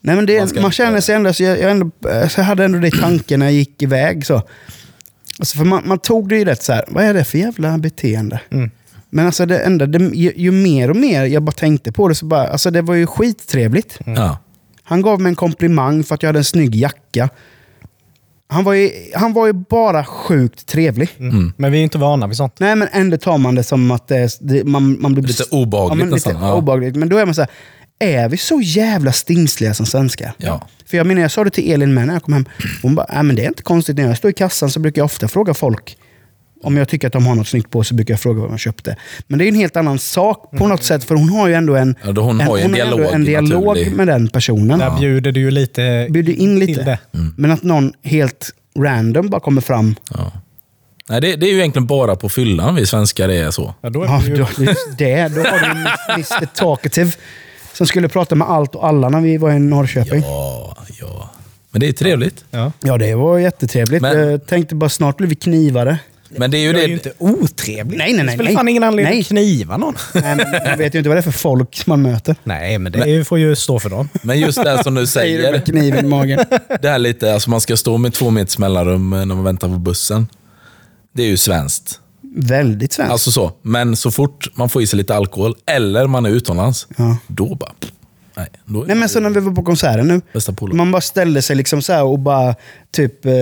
Nej, 0.00 0.16
men 0.16 0.26
det, 0.26 0.54
Man 0.54 0.62
man, 0.62 0.72
känner 0.72 1.00
sig 1.00 1.14
ändå, 1.14 1.32
så 1.32 1.42
jag, 1.42 1.60
jag, 1.60 1.70
ändå, 1.70 1.90
så 2.02 2.40
jag 2.40 2.44
hade 2.44 2.64
ändå 2.64 2.78
det 2.78 2.88
i 2.88 2.90
tanken 2.90 3.40
när 3.40 3.46
jag 3.46 3.52
gick 3.52 3.82
iväg. 3.82 4.26
Så. 4.26 4.42
Alltså, 5.40 5.58
för 5.58 5.64
man, 5.64 5.82
man 5.84 5.98
tog 5.98 6.28
det 6.28 6.36
ju 6.36 6.44
rätt 6.44 6.62
så 6.62 6.72
här, 6.72 6.84
vad 6.88 7.04
är 7.04 7.14
det 7.14 7.24
för 7.24 7.38
jävla 7.38 7.78
beteende? 7.78 8.40
Mm. 8.50 8.70
Men 9.10 9.26
alltså 9.26 9.46
det 9.46 9.58
enda, 9.58 9.86
det, 9.86 9.98
ju, 9.98 10.32
ju 10.36 10.50
mer 10.50 10.90
och 10.90 10.96
mer 10.96 11.24
jag 11.24 11.42
bara 11.42 11.52
tänkte 11.52 11.92
på 11.92 12.08
det 12.08 12.14
så 12.14 12.26
bara, 12.26 12.48
alltså 12.48 12.70
det 12.70 12.82
var 12.82 12.94
ju 12.94 13.06
skittrevligt. 13.06 13.98
Ja. 14.04 14.38
Han 14.82 15.02
gav 15.02 15.20
mig 15.20 15.30
en 15.30 15.36
komplimang 15.36 16.04
för 16.04 16.14
att 16.14 16.22
jag 16.22 16.28
hade 16.28 16.38
en 16.38 16.44
snygg 16.44 16.74
jacka. 16.74 17.28
Han 18.48 18.64
var 18.64 18.72
ju, 18.72 18.90
han 19.14 19.32
var 19.32 19.46
ju 19.46 19.52
bara 19.52 20.04
sjukt 20.04 20.66
trevlig. 20.66 21.10
Mm. 21.18 21.52
Men 21.56 21.72
vi 21.72 21.78
är 21.78 21.82
inte 21.82 21.98
vana 21.98 22.26
vid 22.26 22.36
sånt. 22.36 22.60
Nej, 22.60 22.76
men 22.76 22.88
ändå 22.92 23.16
tar 23.16 23.38
man 23.38 23.54
det 23.54 23.62
som 23.62 23.90
att 23.90 24.08
det, 24.08 24.64
man, 24.64 24.96
man 25.00 25.14
blir... 25.14 25.24
Lite 25.24 25.44
obehagligt 25.50 25.98
men 25.98 26.14
lite 26.14 26.28
nästan, 26.28 26.48
ja. 26.48 26.54
obehagligt. 26.54 26.96
Men 26.96 27.08
då 27.08 27.16
är 27.16 27.26
man 27.26 27.34
så 27.34 27.40
här, 27.40 27.50
är 28.00 28.28
vi 28.28 28.36
så 28.36 28.60
jävla 28.60 29.12
stingsliga 29.12 29.74
som 29.74 29.86
svenskar? 29.86 30.32
Ja. 30.38 30.68
För 30.86 30.96
jag 30.96 31.06
menar, 31.06 31.22
jag 31.22 31.30
sa 31.30 31.44
det 31.44 31.50
till 31.50 31.72
Elin 31.72 31.94
med 31.94 32.06
när 32.06 32.14
jag 32.14 32.22
kom 32.22 32.34
hem. 32.34 32.44
Hon 32.82 32.94
bara, 32.94 33.06
nej 33.12 33.22
men 33.22 33.36
det 33.36 33.44
är 33.44 33.48
inte 33.48 33.62
konstigt. 33.62 33.96
När 33.96 34.06
jag 34.06 34.16
står 34.16 34.30
i 34.30 34.34
kassan 34.34 34.70
så 34.70 34.80
brukar 34.80 35.00
jag 35.00 35.04
ofta 35.04 35.28
fråga 35.28 35.54
folk 35.54 35.96
om 36.62 36.76
jag 36.76 36.88
tycker 36.88 37.06
att 37.06 37.12
de 37.12 37.26
har 37.26 37.34
något 37.34 37.48
snyggt 37.48 37.70
på 37.70 37.84
sig 37.84 37.96
brukar 37.96 38.14
jag 38.14 38.20
fråga 38.20 38.40
vad 38.40 38.50
de 38.50 38.58
köpte. 38.58 38.96
Men 39.26 39.38
det 39.38 39.44
är 39.44 39.48
en 39.48 39.54
helt 39.54 39.76
annan 39.76 39.98
sak 39.98 40.50
på 40.58 40.66
något 40.68 40.82
sätt, 40.84 41.04
för 41.04 41.14
hon 41.14 41.28
har 41.28 41.48
ju 41.48 41.54
ändå 41.54 41.76
en, 41.76 41.94
Ja, 42.04 42.12
då 42.12 42.22
hon 42.22 42.40
har 42.40 42.58
ju 42.58 42.62
en 42.64 42.72
dialog, 42.72 43.00
en 43.12 43.24
dialog 43.24 43.64
naturlig. 43.66 43.92
med 43.96 44.06
den 44.06 44.28
personen. 44.28 44.78
Där 44.78 44.98
bjuder 45.00 45.32
du 45.32 45.40
ju 45.40 45.50
lite 45.50 46.06
Bjuder 46.10 46.32
in 46.32 46.60
till 46.60 46.68
lite. 46.68 46.84
det. 46.84 46.98
Men 47.36 47.50
att 47.50 47.62
någon 47.62 47.92
helt 48.02 48.50
random 48.78 49.28
bara 49.30 49.40
kommer 49.40 49.60
fram. 49.60 49.94
Ja. 50.14 50.32
Nej, 51.08 51.20
det, 51.20 51.36
det 51.36 51.46
är 51.46 51.50
ju 51.52 51.58
egentligen 51.58 51.86
bara 51.86 52.16
på 52.16 52.28
fyllan 52.28 52.74
vi 52.74 52.86
svenskar 52.86 53.28
är 53.28 53.50
så. 53.50 53.74
Ja, 53.80 53.90
då 53.90 54.02
är 54.02 54.06
Ja, 54.06 54.20
det 54.24 54.30
ju... 54.30 54.36
då, 54.36 54.46
just 54.64 54.98
det. 54.98 55.28
Då 55.28 55.40
har 55.40 55.58
du 55.60 55.66
Mr 56.14 56.46
Talkative 56.54 57.12
som 57.72 57.86
skulle 57.86 58.08
prata 58.08 58.34
med 58.34 58.48
allt 58.50 58.74
och 58.74 58.86
alla 58.86 59.08
när 59.08 59.20
vi 59.20 59.36
var 59.36 59.50
i 59.52 59.58
Norrköping. 59.58 60.20
Ja, 60.22 60.76
Ja, 60.88 60.94
ja. 61.00 61.30
Men 61.70 61.80
det 61.80 61.88
är 61.88 61.92
trevligt. 61.92 62.44
Ja. 62.50 62.72
det 62.98 63.14
var 63.14 63.38
jättetrevligt. 63.38 64.02
Men- 64.02 64.18
Jag 64.30 64.46
tänkte 64.46 64.74
bara 64.74 64.90
snart 64.90 65.16
blir 65.16 65.28
vi 65.28 65.34
knivare. 65.34 65.98
Men 66.36 66.50
det 66.50 66.58
är 66.58 66.60
ju 66.60 66.72
Det 66.72 66.78
är 66.78 66.82
det... 66.82 66.86
ju 66.88 66.92
inte 66.92 67.12
otrevligt. 67.18 67.98
Nej, 67.98 68.12
nej, 68.12 68.24
nej, 68.24 68.36
Det 68.36 68.42
spelar 68.42 68.52
fan 68.58 68.68
ingen 68.68 68.84
anledning 68.84 69.12
Nej. 69.14 69.20
att 69.20 69.26
kniva 69.26 69.76
någon. 69.76 69.94
Nej, 70.14 70.36
men 70.36 70.46
man 70.68 70.78
vet 70.78 70.94
ju 70.94 70.98
inte 70.98 71.08
vad 71.08 71.16
det 71.16 71.20
är 71.20 71.22
för 71.22 71.30
folk 71.30 71.86
man 71.86 72.02
möter. 72.02 72.36
Nej, 72.44 72.78
men 72.78 72.92
det 72.92 73.06
ju- 73.10 73.24
får 73.24 73.38
ju 73.38 73.56
stå 73.56 73.78
för 73.78 73.90
dem. 73.90 74.08
Men 74.22 74.40
just 74.40 74.64
det 74.64 74.82
som 74.84 74.94
du 74.94 75.06
Säger 75.06 75.36
du 75.36 75.42
säger. 75.42 75.52
med 75.52 75.64
kniven 75.66 76.04
i 76.04 76.08
magen. 76.08 76.40
Det 76.82 76.88
här 76.88 76.98
lite, 76.98 77.34
alltså 77.34 77.50
man 77.50 77.60
ska 77.60 77.76
stå 77.76 77.98
med 77.98 78.12
två 78.12 78.30
meters 78.30 78.58
mellanrum 78.58 79.10
när 79.10 79.24
man 79.26 79.44
väntar 79.44 79.68
på 79.68 79.74
bussen. 79.78 80.26
Det 81.14 81.22
är 81.22 81.26
ju 81.26 81.36
svenskt. 81.36 82.00
Väldigt 82.36 82.92
svenskt. 82.92 83.12
Alltså 83.12 83.30
så. 83.30 83.52
Men 83.62 83.96
så 83.96 84.10
fort 84.10 84.48
man 84.56 84.68
får 84.68 84.82
i 84.82 84.86
sig 84.86 84.96
lite 84.96 85.14
alkohol, 85.14 85.54
eller 85.66 86.06
man 86.06 86.26
är 86.26 86.30
utomlands, 86.30 86.86
Ja. 86.96 87.16
då 87.26 87.54
bara... 87.54 87.72
Nej, 88.36 88.48
då 88.64 88.82
är 88.82 88.86
Nej 88.86 88.96
men 88.96 89.08
så 89.08 89.20
när 89.20 89.30
vi 89.30 89.40
var 89.40 89.52
på 89.52 89.62
konserten 89.62 90.06
nu. 90.08 90.20
Man 90.74 90.92
bara 90.92 91.00
ställde 91.00 91.42
sig 91.42 91.56
liksom 91.56 91.82
så 91.82 91.92
här 91.92 92.04
och 92.04 92.18
bara 92.18 92.54
typ 92.90 93.26
eh, 93.26 93.32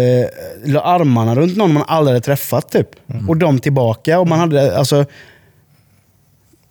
la 0.65 0.81
armarna 0.81 1.35
runt 1.35 1.57
någon 1.57 1.73
man 1.73 1.85
aldrig 1.87 2.15
hade 2.15 2.25
träffat. 2.25 2.71
Typ. 2.73 2.89
Mm. 3.11 3.29
Och 3.29 3.37
de 3.37 3.59
tillbaka. 3.59 4.21
Och 4.21 4.29
man 4.29 4.39
hade, 4.39 4.79
alltså, 4.79 5.05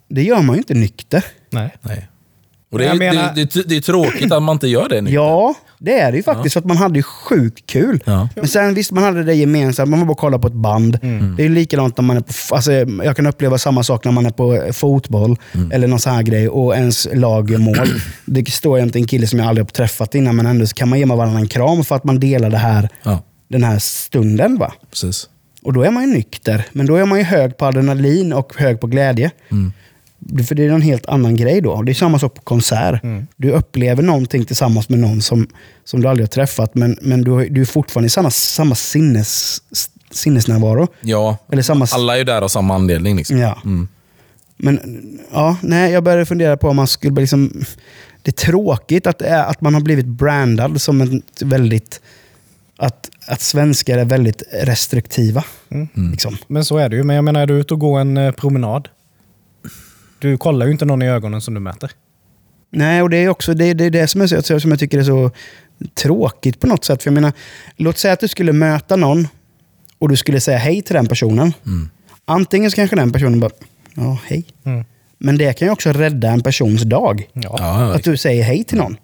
det 0.08 0.22
gör 0.22 0.42
man 0.42 0.56
ju 0.56 0.58
inte 0.58 0.74
nykter. 0.74 1.24
Nej. 1.50 1.76
Nej. 1.80 2.08
Och 2.72 2.78
det, 2.78 2.84
är, 2.86 2.94
menar- 2.94 3.32
det, 3.34 3.52
det, 3.54 3.68
det 3.68 3.76
är 3.76 3.80
tråkigt 3.80 4.32
att 4.32 4.42
man 4.42 4.52
inte 4.56 4.68
gör 4.68 4.88
det. 4.88 5.00
nu. 5.00 5.10
Ja, 5.10 5.54
det 5.78 5.98
är 5.98 6.10
det 6.12 6.16
ju 6.16 6.22
faktiskt. 6.22 6.52
För 6.52 6.60
att 6.60 6.66
man 6.66 6.76
hade 6.76 6.98
ju 6.98 7.02
sjukt 7.02 7.66
kul. 7.66 8.00
Ja. 8.04 8.28
Men 8.36 8.48
sen 8.48 8.74
visst, 8.74 8.92
man 8.92 9.04
hade 9.04 9.24
det 9.24 9.34
gemensamt. 9.34 9.90
Man 9.90 9.98
var 9.98 10.06
bara 10.06 10.12
och 10.12 10.18
kollade 10.18 10.40
på 10.42 10.48
ett 10.48 10.54
band. 10.54 10.98
Mm. 11.02 11.36
Det 11.36 11.42
är 11.42 11.48
ju 11.48 11.54
likadant 11.54 11.96
när 11.98 12.04
man 12.04 12.16
är 12.16 12.20
på... 12.20 12.32
Alltså, 12.54 12.72
jag 13.04 13.16
kan 13.16 13.26
uppleva 13.26 13.58
samma 13.58 13.82
sak 13.82 14.04
när 14.04 14.12
man 14.12 14.26
är 14.26 14.30
på 14.30 14.54
eh, 14.54 14.72
fotboll 14.72 15.36
Mm. 15.54 15.72
eller 15.72 15.86
någon 15.88 16.00
sån 16.00 16.12
här 16.12 16.22
grej 16.22 16.48
och 16.48 16.74
ens 16.76 17.08
lag 17.14 17.50
gör 17.50 17.58
mål. 17.58 17.76
det 18.24 18.48
står 18.50 18.78
jämte 18.78 18.98
en 18.98 19.06
kille 19.06 19.26
som 19.26 19.38
jag 19.38 19.48
aldrig 19.48 19.66
har 19.66 19.70
träffat 19.70 20.14
innan, 20.14 20.36
men 20.36 20.46
ändå 20.46 20.66
så 20.66 20.74
kan 20.74 20.88
man 20.88 20.98
ge 20.98 21.04
varandra 21.04 21.38
en 21.40 21.48
kram 21.48 21.84
för 21.84 21.96
att 21.96 22.04
man 22.04 22.20
delar 22.20 22.50
det 22.50 22.56
här, 22.58 22.88
Ja, 23.02 23.22
den 23.48 23.64
här 23.64 23.78
stunden. 23.78 24.58
va? 24.58 24.72
precis. 24.90 25.28
Och 25.62 25.72
då 25.72 25.82
är 25.82 25.90
man 25.90 26.02
ju 26.08 26.14
nykter. 26.14 26.64
Men 26.72 26.86
då 26.86 26.96
är 26.96 27.06
man 27.06 27.18
ju 27.18 27.24
hög 27.24 27.56
på 27.56 27.66
adrenalin 27.66 28.32
och 28.32 28.52
hög 28.56 28.80
på 28.80 28.86
glädje. 28.86 29.30
Mm. 29.50 29.72
För 30.48 30.54
det 30.54 30.64
är 30.66 30.70
en 30.70 30.82
helt 30.82 31.06
annan 31.06 31.36
grej 31.36 31.60
då. 31.60 31.82
Det 31.82 31.92
är 31.92 31.94
samma 31.94 32.18
sak 32.18 32.34
på 32.34 32.42
konsert. 32.42 33.00
Du 33.36 33.50
upplever 33.50 34.02
någonting 34.02 34.44
tillsammans 34.44 34.88
med 34.88 34.98
någon 34.98 35.22
som, 35.22 35.48
som 35.84 36.00
du 36.00 36.08
aldrig 36.08 36.24
har 36.24 36.28
träffat, 36.30 36.74
men, 36.74 36.98
men 37.02 37.22
du, 37.22 37.48
du 37.48 37.60
är 37.60 37.64
fortfarande 37.64 38.06
i 38.06 38.10
samma, 38.10 38.30
samma 38.30 38.74
sinnes, 38.74 39.62
sinnesnärvaro. 40.10 40.88
Ja, 41.00 41.36
Eller 41.52 41.62
samma... 41.62 41.86
alla 41.92 42.14
är 42.14 42.18
ju 42.18 42.24
där 42.24 42.42
av 42.42 42.48
samma 42.48 42.74
anledning. 42.74 43.16
Liksom. 43.16 43.38
Ja. 43.38 43.58
Mm. 43.64 43.88
Men 44.56 44.80
ja, 45.32 45.56
nej, 45.62 45.92
jag 45.92 46.04
började 46.04 46.26
fundera 46.26 46.56
på 46.56 46.68
om 46.68 46.76
man 46.76 46.86
skulle 46.86 47.20
liksom... 47.20 47.64
Det 48.22 48.30
är 48.30 48.46
tråkigt 48.46 49.06
att, 49.06 49.18
det 49.18 49.26
är- 49.26 49.44
att 49.44 49.60
man 49.60 49.74
har 49.74 49.80
blivit 49.80 50.06
brandad 50.06 50.80
som 50.80 51.00
en 51.00 51.22
väldigt... 51.40 52.00
Att, 52.76 53.10
att 53.26 53.40
svenskar 53.40 53.98
är 53.98 54.04
väldigt 54.04 54.42
restriktiva. 54.62 55.44
Liksom. 56.10 56.36
Men 56.46 56.64
så 56.64 56.76
är 56.78 56.88
det 56.88 56.96
ju. 56.96 57.02
Men 57.02 57.16
jag 57.16 57.24
menar, 57.24 57.40
är 57.40 57.46
du 57.46 57.54
ute 57.60 57.74
och 57.74 57.80
går 57.80 58.00
en 58.00 58.16
eh, 58.16 58.30
promenad? 58.32 58.88
Du 60.18 60.38
kollar 60.38 60.66
ju 60.66 60.72
inte 60.72 60.84
någon 60.84 61.02
i 61.02 61.08
ögonen 61.08 61.40
som 61.40 61.54
du 61.54 61.60
möter. 61.60 61.90
Nej, 62.70 63.02
och 63.02 63.10
det 63.10 63.16
är 63.16 63.28
också 63.28 63.54
det, 63.54 63.74
det, 63.74 63.84
är 63.84 63.90
det 63.90 64.08
som, 64.08 64.20
är 64.20 64.58
som 64.58 64.70
jag 64.70 64.80
tycker 64.80 64.98
är 64.98 65.02
så 65.02 65.30
tråkigt 65.94 66.60
på 66.60 66.66
något 66.66 66.84
sätt. 66.84 67.02
För 67.02 67.10
jag 67.10 67.14
menar, 67.14 67.32
låt 67.76 67.98
säga 67.98 68.14
att 68.14 68.20
du 68.20 68.28
skulle 68.28 68.52
möta 68.52 68.96
någon 68.96 69.28
och 69.98 70.08
du 70.08 70.16
skulle 70.16 70.40
säga 70.40 70.58
hej 70.58 70.82
till 70.82 70.94
den 70.94 71.06
personen. 71.06 71.52
Antingen 72.24 72.70
så 72.70 72.74
kanske 72.74 72.96
den 72.96 73.12
personen 73.12 73.40
bara, 73.40 73.50
ja, 73.94 74.18
hej. 74.26 74.44
Mm. 74.64 74.84
Men 75.18 75.38
det 75.38 75.52
kan 75.52 75.68
ju 75.68 75.72
också 75.72 75.92
rädda 75.92 76.30
en 76.30 76.42
persons 76.42 76.82
dag. 76.82 77.28
Ja. 77.32 77.56
Ja, 77.58 77.94
Att 77.94 78.04
du 78.04 78.16
säger 78.16 78.44
hej 78.44 78.64
till 78.64 78.78
någon. 78.78 78.96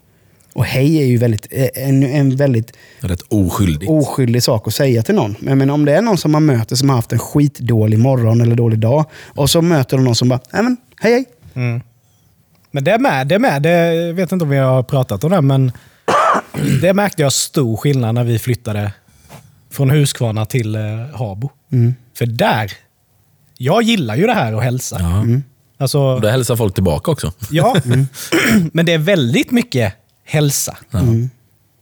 Och 0.55 0.65
hej 0.65 1.03
är 1.03 1.07
ju 1.07 1.17
väldigt, 1.17 1.47
eh, 1.51 1.69
en, 1.75 2.03
en 2.03 2.37
väldigt 2.37 2.73
rätt 3.01 3.23
oskyldigt. 3.29 3.91
oskyldig 3.91 4.43
sak 4.43 4.69
att 4.69 4.75
säga 4.75 5.03
till 5.03 5.15
någon. 5.15 5.35
Men 5.41 5.59
menar, 5.59 5.75
om 5.75 5.85
det 5.85 5.93
är 5.93 6.03
någon 6.03 6.19
som 6.19 6.33
man 6.33 6.45
möter 6.47 6.77
som 6.77 6.89
har 6.89 6.97
haft 6.97 7.13
en 7.13 7.19
skitdålig 7.19 7.99
morgon 7.99 8.41
eller 8.41 8.57
dålig 8.57 8.79
dag 8.79 9.05
och 9.27 9.51
så 9.51 9.63
möter 9.63 9.97
de 9.97 10.05
någon 10.05 10.15
som 10.15 10.29
bara, 10.29 10.41
nej 10.53 10.63
men, 10.63 10.77
hej 11.01 11.13
hej. 11.13 11.25
Mm. 11.55 11.81
Men 12.71 12.85
det 12.85 12.91
är 12.91 12.99
med. 12.99 13.27
Det 13.27 13.35
är 13.35 13.39
med. 13.39 13.63
Det, 13.63 13.95
jag 13.95 14.15
vet 14.15 14.33
inte 14.33 14.43
om 14.43 14.49
vi 14.51 14.57
har 14.57 14.83
pratat 14.83 15.25
om 15.25 15.31
det, 15.31 15.41
men 15.41 15.73
det 16.81 16.95
märkte 16.95 17.23
jag 17.23 17.33
stor 17.33 17.77
skillnad 17.77 18.15
när 18.15 18.25
vi 18.25 18.39
flyttade 18.39 18.93
från 19.71 19.91
Huskvarna 19.91 20.47
till 20.47 20.75
eh, 20.75 20.83
Habo. 21.15 21.51
För 22.19 22.27
där, 22.27 22.73
jag 23.59 23.83
gillar 23.83 24.17
ju 24.17 24.27
det 24.27 24.35
här 24.35 24.53
att 24.53 24.63
hälsa. 24.63 24.97
Ja. 25.01 25.25
Alltså, 25.79 25.99
Och 26.01 26.21
då 26.21 26.29
hälsar 26.29 26.57
folk 26.57 26.75
tillbaka 26.75 27.11
också. 27.11 27.33
ja, 27.51 27.77
men 28.73 28.87
det 28.87 28.93
är 28.93 28.99
väldigt 28.99 29.51
mycket 29.51 29.95
hälsa. 30.25 30.77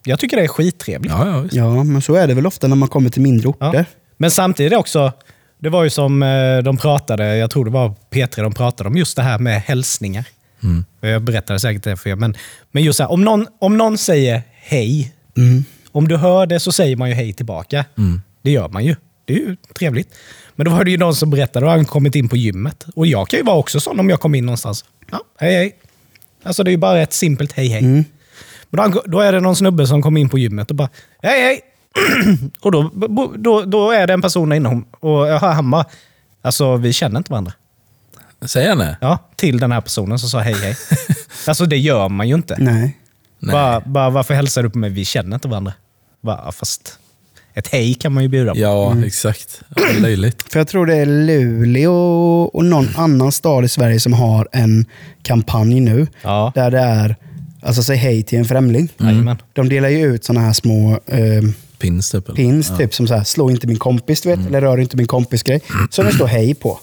Jag 0.05 0.19
tycker 0.19 0.37
det 0.37 0.43
är 0.43 0.49
skittrevligt. 0.49 1.13
Ja, 1.15 1.29
ja, 1.29 1.41
visst. 1.41 1.55
Ja, 1.55 1.85
men 1.85 2.03
så 2.03 2.15
är 2.15 2.27
det 2.27 2.35
väl 2.35 2.47
ofta 2.47 2.69
när 2.69 2.77
man 2.77 2.89
kommer 2.89 3.11
till 3.11 3.23
mindre 3.23 3.49
orter. 3.49 3.75
Ja. 3.75 3.85
Men 4.17 4.31
samtidigt 4.31 4.73
också, 4.79 5.13
det 5.59 5.69
var 5.69 5.85
ju 5.85 5.91
som 5.91 6.23
eh, 6.23 6.59
de 6.59 6.77
pratade, 6.77 7.37
jag 7.37 7.51
tror 7.51 7.65
det 7.65 7.71
var 7.71 7.95
P3 8.11 8.43
de 8.43 8.55
pratade 8.55 8.89
om, 8.89 8.97
just 8.97 9.17
det 9.17 9.23
här 9.23 9.39
med 9.39 9.61
hälsningar. 9.63 10.25
Jag 11.01 11.23
berättade 11.23 11.61
säkert 11.61 11.83
det 11.85 11.97
för 11.97 12.11
er, 12.11 12.17
men, 12.17 12.37
men 12.73 12.83
just 12.83 12.97
så 12.97 13.03
här, 13.03 13.13
om 13.13 13.25
någon, 13.25 13.47
om 13.59 13.77
någon 13.77 13.99
säger 13.99 14.43
hej, 14.55 15.13
om 15.93 16.09
du 16.09 16.17
hör 16.17 16.47
det 16.47 16.61
så 16.61 16.73
säger 16.73 16.97
man 16.97 17.09
ju 17.09 17.15
hej 17.15 17.33
tillbaka. 17.33 17.85
Det 18.43 18.51
gör 18.51 18.69
man 18.69 18.85
ju. 18.85 18.97
Det 19.25 19.33
är 19.33 19.39
ju 19.39 19.57
trevligt. 19.79 20.09
Men 20.57 20.65
då 20.65 20.71
var 20.73 20.85
det 20.85 20.91
ju 20.91 20.99
någon 20.99 21.15
som 21.15 21.31
berättade, 21.31 21.67
och 21.67 21.73
han 21.73 21.85
kommit 21.85 22.15
in 22.15 22.29
på 22.29 22.37
gymmet. 22.37 22.87
Och 22.95 23.07
jag 23.07 23.29
kan 23.29 23.39
ju 23.39 23.45
vara 23.45 23.57
också 23.57 23.81
sån 23.81 24.01
om 24.01 24.11
jag 24.11 24.21
kommer 24.21 24.39
in 24.39 24.47
någonstans. 24.47 24.85
Ja, 25.11 25.21
hej 25.39 25.55
hej. 25.55 25.77
Alltså 26.43 26.65
det 26.65 26.71
är 26.71 26.73
ju 26.73 26.79
bara 26.79 27.01
ett 27.03 27.13
simpelt 27.13 27.53
hej 27.53 27.69
hej. 27.69 28.05
Men 28.73 28.91
då, 28.91 29.03
då 29.07 29.21
är 29.21 29.33
det 29.33 29.41
någon 29.41 29.57
snubbe 29.57 29.87
som 29.87 30.03
kommer 30.03 30.21
in 30.21 30.29
på 30.29 30.39
gymmet 30.39 30.71
och 30.71 30.77
bara 30.77 30.89
hej 31.23 31.43
hej. 31.43 31.61
och 32.61 32.73
då, 32.73 32.91
då, 33.37 33.63
då 33.63 33.91
är 33.91 34.07
det 34.07 34.13
en 34.13 34.23
person 34.23 34.49
där 34.49 34.57
inne 34.57 34.83
och 35.01 35.27
han 35.27 35.71
bara, 35.71 35.85
alltså 36.43 36.77
vi 36.77 36.93
känner 36.93 37.19
inte 37.19 37.31
varandra. 37.33 37.53
Säger 38.43 38.69
han 38.69 38.79
det? 38.79 38.97
Ja, 39.01 39.19
till 39.37 39.59
den 39.59 39.73
här 39.73 39.81
personen 39.81 40.19
som 40.19 40.29
sa 40.29 40.39
hej 40.39 40.55
hej. 40.55 40.77
alltså 41.47 41.67
det 41.67 41.79
gör 41.79 42.09
man 42.09 42.29
ju 42.29 42.35
inte. 42.35 42.57
Nej. 42.59 42.99
Nej. 43.39 43.53
Bara, 43.53 43.81
bara, 43.81 44.11
varför 44.11 44.35
hälsar 44.35 44.63
du 44.63 44.71
på 44.71 44.79
mig? 44.79 44.91
Vi 44.91 45.05
känner 45.05 45.37
inte 45.37 45.49
varandra. 45.49 45.73
Bara, 46.21 46.53
fast 46.53 46.99
ett 47.55 47.69
hej 47.69 47.95
kan 47.95 48.13
man 48.13 48.23
ju 48.23 48.29
bjuda 48.29 48.53
på. 48.53 48.59
Ja, 48.59 49.05
exakt. 49.05 49.63
Ja, 49.77 49.83
det 49.83 49.97
är 49.97 50.01
löjligt. 50.01 50.43
För 50.53 50.61
jag 50.61 50.69
tror 50.69 50.87
det 50.87 50.97
är 50.97 51.07
Luleå 51.07 52.43
och 52.43 52.65
någon 52.65 52.89
annan 52.97 53.33
stad 53.33 53.65
i 53.65 53.69
Sverige 53.69 54.01
som 54.01 54.13
har 54.13 54.49
en 54.53 54.87
kampanj 55.23 55.81
nu. 55.81 56.07
Ja. 56.23 56.53
Där 56.55 56.71
det 56.71 56.81
är, 56.81 57.17
alltså 57.63 57.83
säg 57.83 57.97
hej 57.97 58.23
till 58.23 58.39
en 58.39 58.45
främling. 58.45 58.89
Jajamän. 59.01 59.37
De 59.53 59.69
delar 59.69 59.89
ju 59.89 60.15
ut 60.15 60.25
såna 60.25 60.41
här 60.41 60.53
små 60.53 61.01
eh, 61.07 61.43
Pins 61.79 62.11
typ. 62.11 62.25
eller? 62.29 62.37
pins, 62.37 62.73
typ 62.79 62.95
som 62.95 63.09
så 63.09 63.15
här, 63.15 63.25
slå 63.25 63.51
inte 63.51 63.67
min 63.67 63.79
kompis, 63.79 64.21
du 64.21 64.29
vet, 64.29 64.37
Mm. 64.39 64.49
eller 64.49 64.61
rör 64.61 64.79
inte 64.81 64.97
min 64.97 65.07
kompis 65.07 65.43
grej. 65.43 65.61
Så 65.91 66.03
det 66.03 66.13
står 66.13 66.27
hej 66.27 66.55
på. 66.55 66.79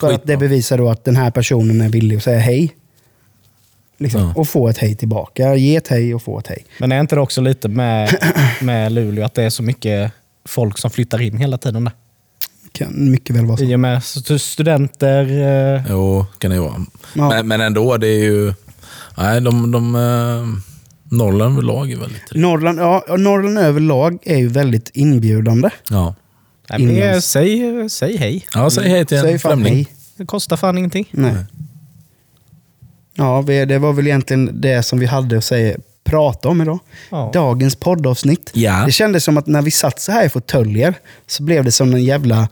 För 0.00 0.12
att 0.12 0.26
det 0.26 0.36
bevisar 0.36 0.78
då 0.78 0.88
att 0.90 1.04
den 1.04 1.16
här 1.16 1.30
personen 1.30 1.80
är 1.80 1.88
villig 1.88 2.16
att 2.16 2.22
säga 2.22 2.38
hej. 2.38 2.74
Liksom, 3.98 4.20
Ja. 4.20 4.32
Och 4.36 4.48
få 4.48 4.68
ett 4.68 4.78
hej 4.78 4.94
tillbaka. 4.96 5.54
Ge 5.56 5.76
ett 5.76 5.88
hej 5.88 6.14
och 6.14 6.22
få 6.22 6.38
ett 6.38 6.46
hej. 6.46 6.64
Men 6.78 6.92
är 6.92 7.00
inte 7.00 7.14
det 7.14 7.20
också 7.20 7.40
lite 7.40 7.68
med, 7.68 8.16
med 8.62 8.92
Luleå 8.92 9.24
att 9.24 9.34
det 9.34 9.42
är 9.42 9.50
så 9.50 9.62
mycket 9.62 10.12
folk 10.44 10.78
som 10.78 10.90
flyttar 10.90 11.20
in 11.22 11.36
hela 11.36 11.58
tiden 11.58 11.84
där? 11.84 11.92
Kan 12.72 13.10
mycket 13.10 13.36
väl 13.36 13.46
vara 13.46 13.56
så. 13.56 13.64
I 13.64 13.74
och 13.74 13.80
med 13.80 13.96
st- 13.98 14.38
studenter. 14.38 15.22
eh, 15.76 15.82
Jo, 15.90 16.26
kan 16.38 16.50
det 16.50 16.54
ju 16.56 16.62
vara. 16.62 16.86
Ja. 17.14 17.28
Men, 17.28 17.48
men 17.48 17.60
ändå, 17.60 17.96
det 17.96 18.08
är 18.08 18.22
ju... 18.24 18.54
Nej, 19.16 19.40
de... 19.40 19.70
de 19.72 19.94
eh, 19.94 20.72
Norrland 21.16 21.52
överlag 21.52 21.90
är 21.90 21.96
väldigt 21.96 22.26
trevligt. 22.26 22.42
Norrland, 22.42 22.78
ja, 22.78 23.04
Norrland 23.18 23.58
överlag 23.58 24.18
är 24.22 24.36
ju 24.36 24.48
väldigt 24.48 24.90
inbjudande. 24.94 25.70
Ja. 25.90 26.14
nej, 26.70 26.78
men 26.78 26.96
Inlands. 26.96 27.26
säg, 27.26 27.90
säg 27.90 28.16
hej. 28.16 28.46
ja, 28.54 28.70
säg 28.70 28.88
hej 28.88 29.06
till 29.06 29.20
Säg 29.20 29.32
en 29.32 29.38
fan 29.38 29.50
främling. 29.50 29.74
hej. 29.74 29.86
Det 30.16 30.26
kostar 30.26 30.56
fan 30.56 30.78
ingenting. 30.78 31.08
Nej. 31.10 31.34
Ja, 33.14 33.40
vi- 33.42 33.64
det 33.64 33.78
var 33.78 33.92
väl 33.92 34.06
egentligen 34.06 34.60
det 34.60 34.82
som 34.82 34.98
vi 34.98 35.06
hade 35.06 35.38
att 35.38 35.44
säga, 35.44 35.76
prata 36.04 36.48
om 36.48 36.62
idag. 36.62 36.78
Ja. 37.10 37.30
Dagens 37.34 37.76
poddavsnitt. 37.76 38.50
Ja. 38.54 38.82
Det 38.86 38.92
kändes 38.92 39.24
som 39.24 39.36
att 39.36 39.46
när 39.46 39.62
vi 39.62 39.70
satt 39.70 40.00
så 40.00 40.12
här 40.12 40.26
i 40.26 40.28
fåtöljer 40.28 40.94
så 41.26 41.42
blev 41.42 41.64
det 41.64 41.72
som 41.72 41.94
en 41.94 42.04
jävla 42.04 42.48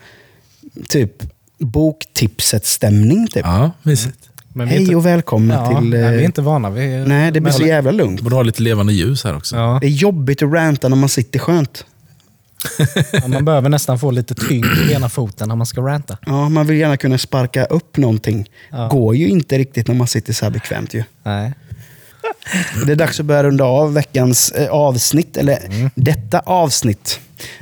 typ 0.89 1.13
boktipset-stämning. 1.59 3.27
Typ. 3.27 3.45
Ja, 3.47 3.71
mysigt. 3.83 4.30
Men 4.53 4.69
Hej 4.69 4.81
inte, 4.83 4.97
och 4.97 5.07
välkomna 5.07 5.55
ja, 5.55 5.81
till... 5.81 5.89
nej, 5.91 6.03
eh, 6.05 6.11
vi 6.11 6.17
är 6.17 6.23
inte 6.25 6.43
vana 6.43 6.71
vid... 6.71 7.09
nej, 7.09 7.31
det 7.33 7.41
blir 7.41 7.53
så 7.53 7.63
jävla 7.67 7.91
lugnt. 7.91 8.21
Borde 8.21 8.37
ha 8.37 8.43
lite 8.43 8.63
levande 8.63 8.93
ljus 8.93 9.25
här 9.25 9.37
också. 9.37 9.57
Ja, 9.57 9.79
Det 9.81 9.87
är 9.87 9.91
jobbigt 9.91 10.43
att 10.43 10.53
ranta 10.53 10.89
när 10.89 10.97
man 10.97 11.09
sitter 11.09 11.39
skönt. 11.39 11.85
ja, 13.13 13.29
man 13.29 13.45
behöver 13.45 13.69
nästan 13.69 13.99
få 13.99 14.11
lite 14.11 14.35
tyngd 14.35 14.67
i 14.91 14.93
ena 14.93 15.09
foten 15.09 15.49
när 15.49 15.57
man 15.57 15.67
ska 15.67 15.81
ranta. 15.81 16.19
Ja, 16.27 16.49
man 16.49 16.67
vill 16.67 16.77
gärna 16.79 16.97
kunna 16.97 17.19
sparka 17.19 17.65
upp 17.65 17.97
någonting. 17.97 18.47
Ja. 18.71 18.89
Går 18.89 19.17
ju 19.17 19.29
inte 19.29 19.59
riktigt 19.59 19.89
när 19.89 19.95
man 19.95 20.07
sitter 20.07 20.33
så 20.33 20.45
här 20.45 20.51
bekvämt 20.53 20.95
ju. 20.95 21.03
Nej. 21.23 21.53
Det 22.87 22.93
är 22.93 22.97
dags 22.97 23.21
att 23.21 23.27
börja 23.27 23.43
runda 23.43 23.65
av 23.65 23.95
veckans 23.95 24.51
eh, 24.51 24.69
avsnitt, 24.71 25.37
eller 25.37 25.59
Mm. 25.67 25.91
detta 25.95 26.41
avsnitt 26.41 27.21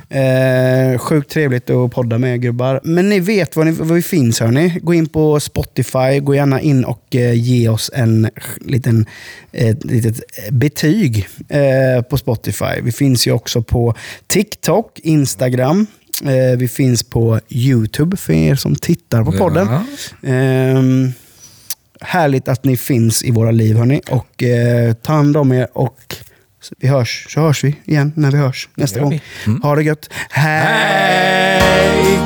Eh, 0.09 0.97
sjukt 0.97 1.31
trevligt 1.31 1.69
att 1.69 1.91
podda 1.91 2.17
med 2.17 2.33
er 2.33 2.37
gubbar. 2.37 2.79
Men 2.83 3.09
ni 3.09 3.19
vet 3.19 3.55
var, 3.55 3.63
ni, 3.63 3.71
var 3.71 3.95
vi 3.95 4.01
finns 4.01 4.39
hörni. 4.39 4.79
Gå 4.81 4.93
in 4.93 5.07
på 5.07 5.39
Spotify. 5.39 6.19
Gå 6.19 6.35
gärna 6.35 6.61
in 6.61 6.85
och 6.85 7.15
eh, 7.15 7.33
ge 7.33 7.69
oss 7.69 7.91
en 7.93 8.29
liten, 8.61 9.05
ett 9.51 9.85
litet 9.85 10.21
betyg 10.51 11.27
eh, 11.49 12.01
på 12.01 12.17
Spotify. 12.17 12.81
Vi 12.83 12.91
finns 12.91 13.27
ju 13.27 13.31
också 13.31 13.61
på 13.61 13.95
TikTok, 14.27 14.99
Instagram. 14.99 15.87
Eh, 16.23 16.57
vi 16.57 16.67
finns 16.67 17.03
på 17.03 17.39
YouTube 17.49 18.17
för 18.17 18.33
er 18.33 18.55
som 18.55 18.75
tittar 18.75 19.23
på 19.23 19.31
podden. 19.31 19.67
Ehm, 20.23 21.11
härligt 22.01 22.47
att 22.47 22.63
ni 22.63 22.77
finns 22.77 23.23
i 23.23 23.31
våra 23.31 23.51
liv 23.51 23.77
hörni. 23.77 24.01
Och 24.09 24.43
eh, 24.43 24.93
ta 24.93 25.13
hand 25.13 25.37
om 25.37 25.51
er 25.51 25.67
och 25.73 26.15
så 26.61 26.75
vi 26.77 26.87
hörs, 26.87 27.25
så 27.29 27.39
hörs 27.41 27.63
vi 27.63 27.75
igen 27.85 28.13
när 28.15 28.31
vi 28.31 28.37
hörs 28.37 28.69
nästa 28.75 28.99
gång. 28.99 29.21
Mm. 29.47 29.61
Ha 29.61 29.75
det 29.75 29.83
gött. 29.83 30.09
Hej! 30.29 31.59
Hej! 31.59 32.19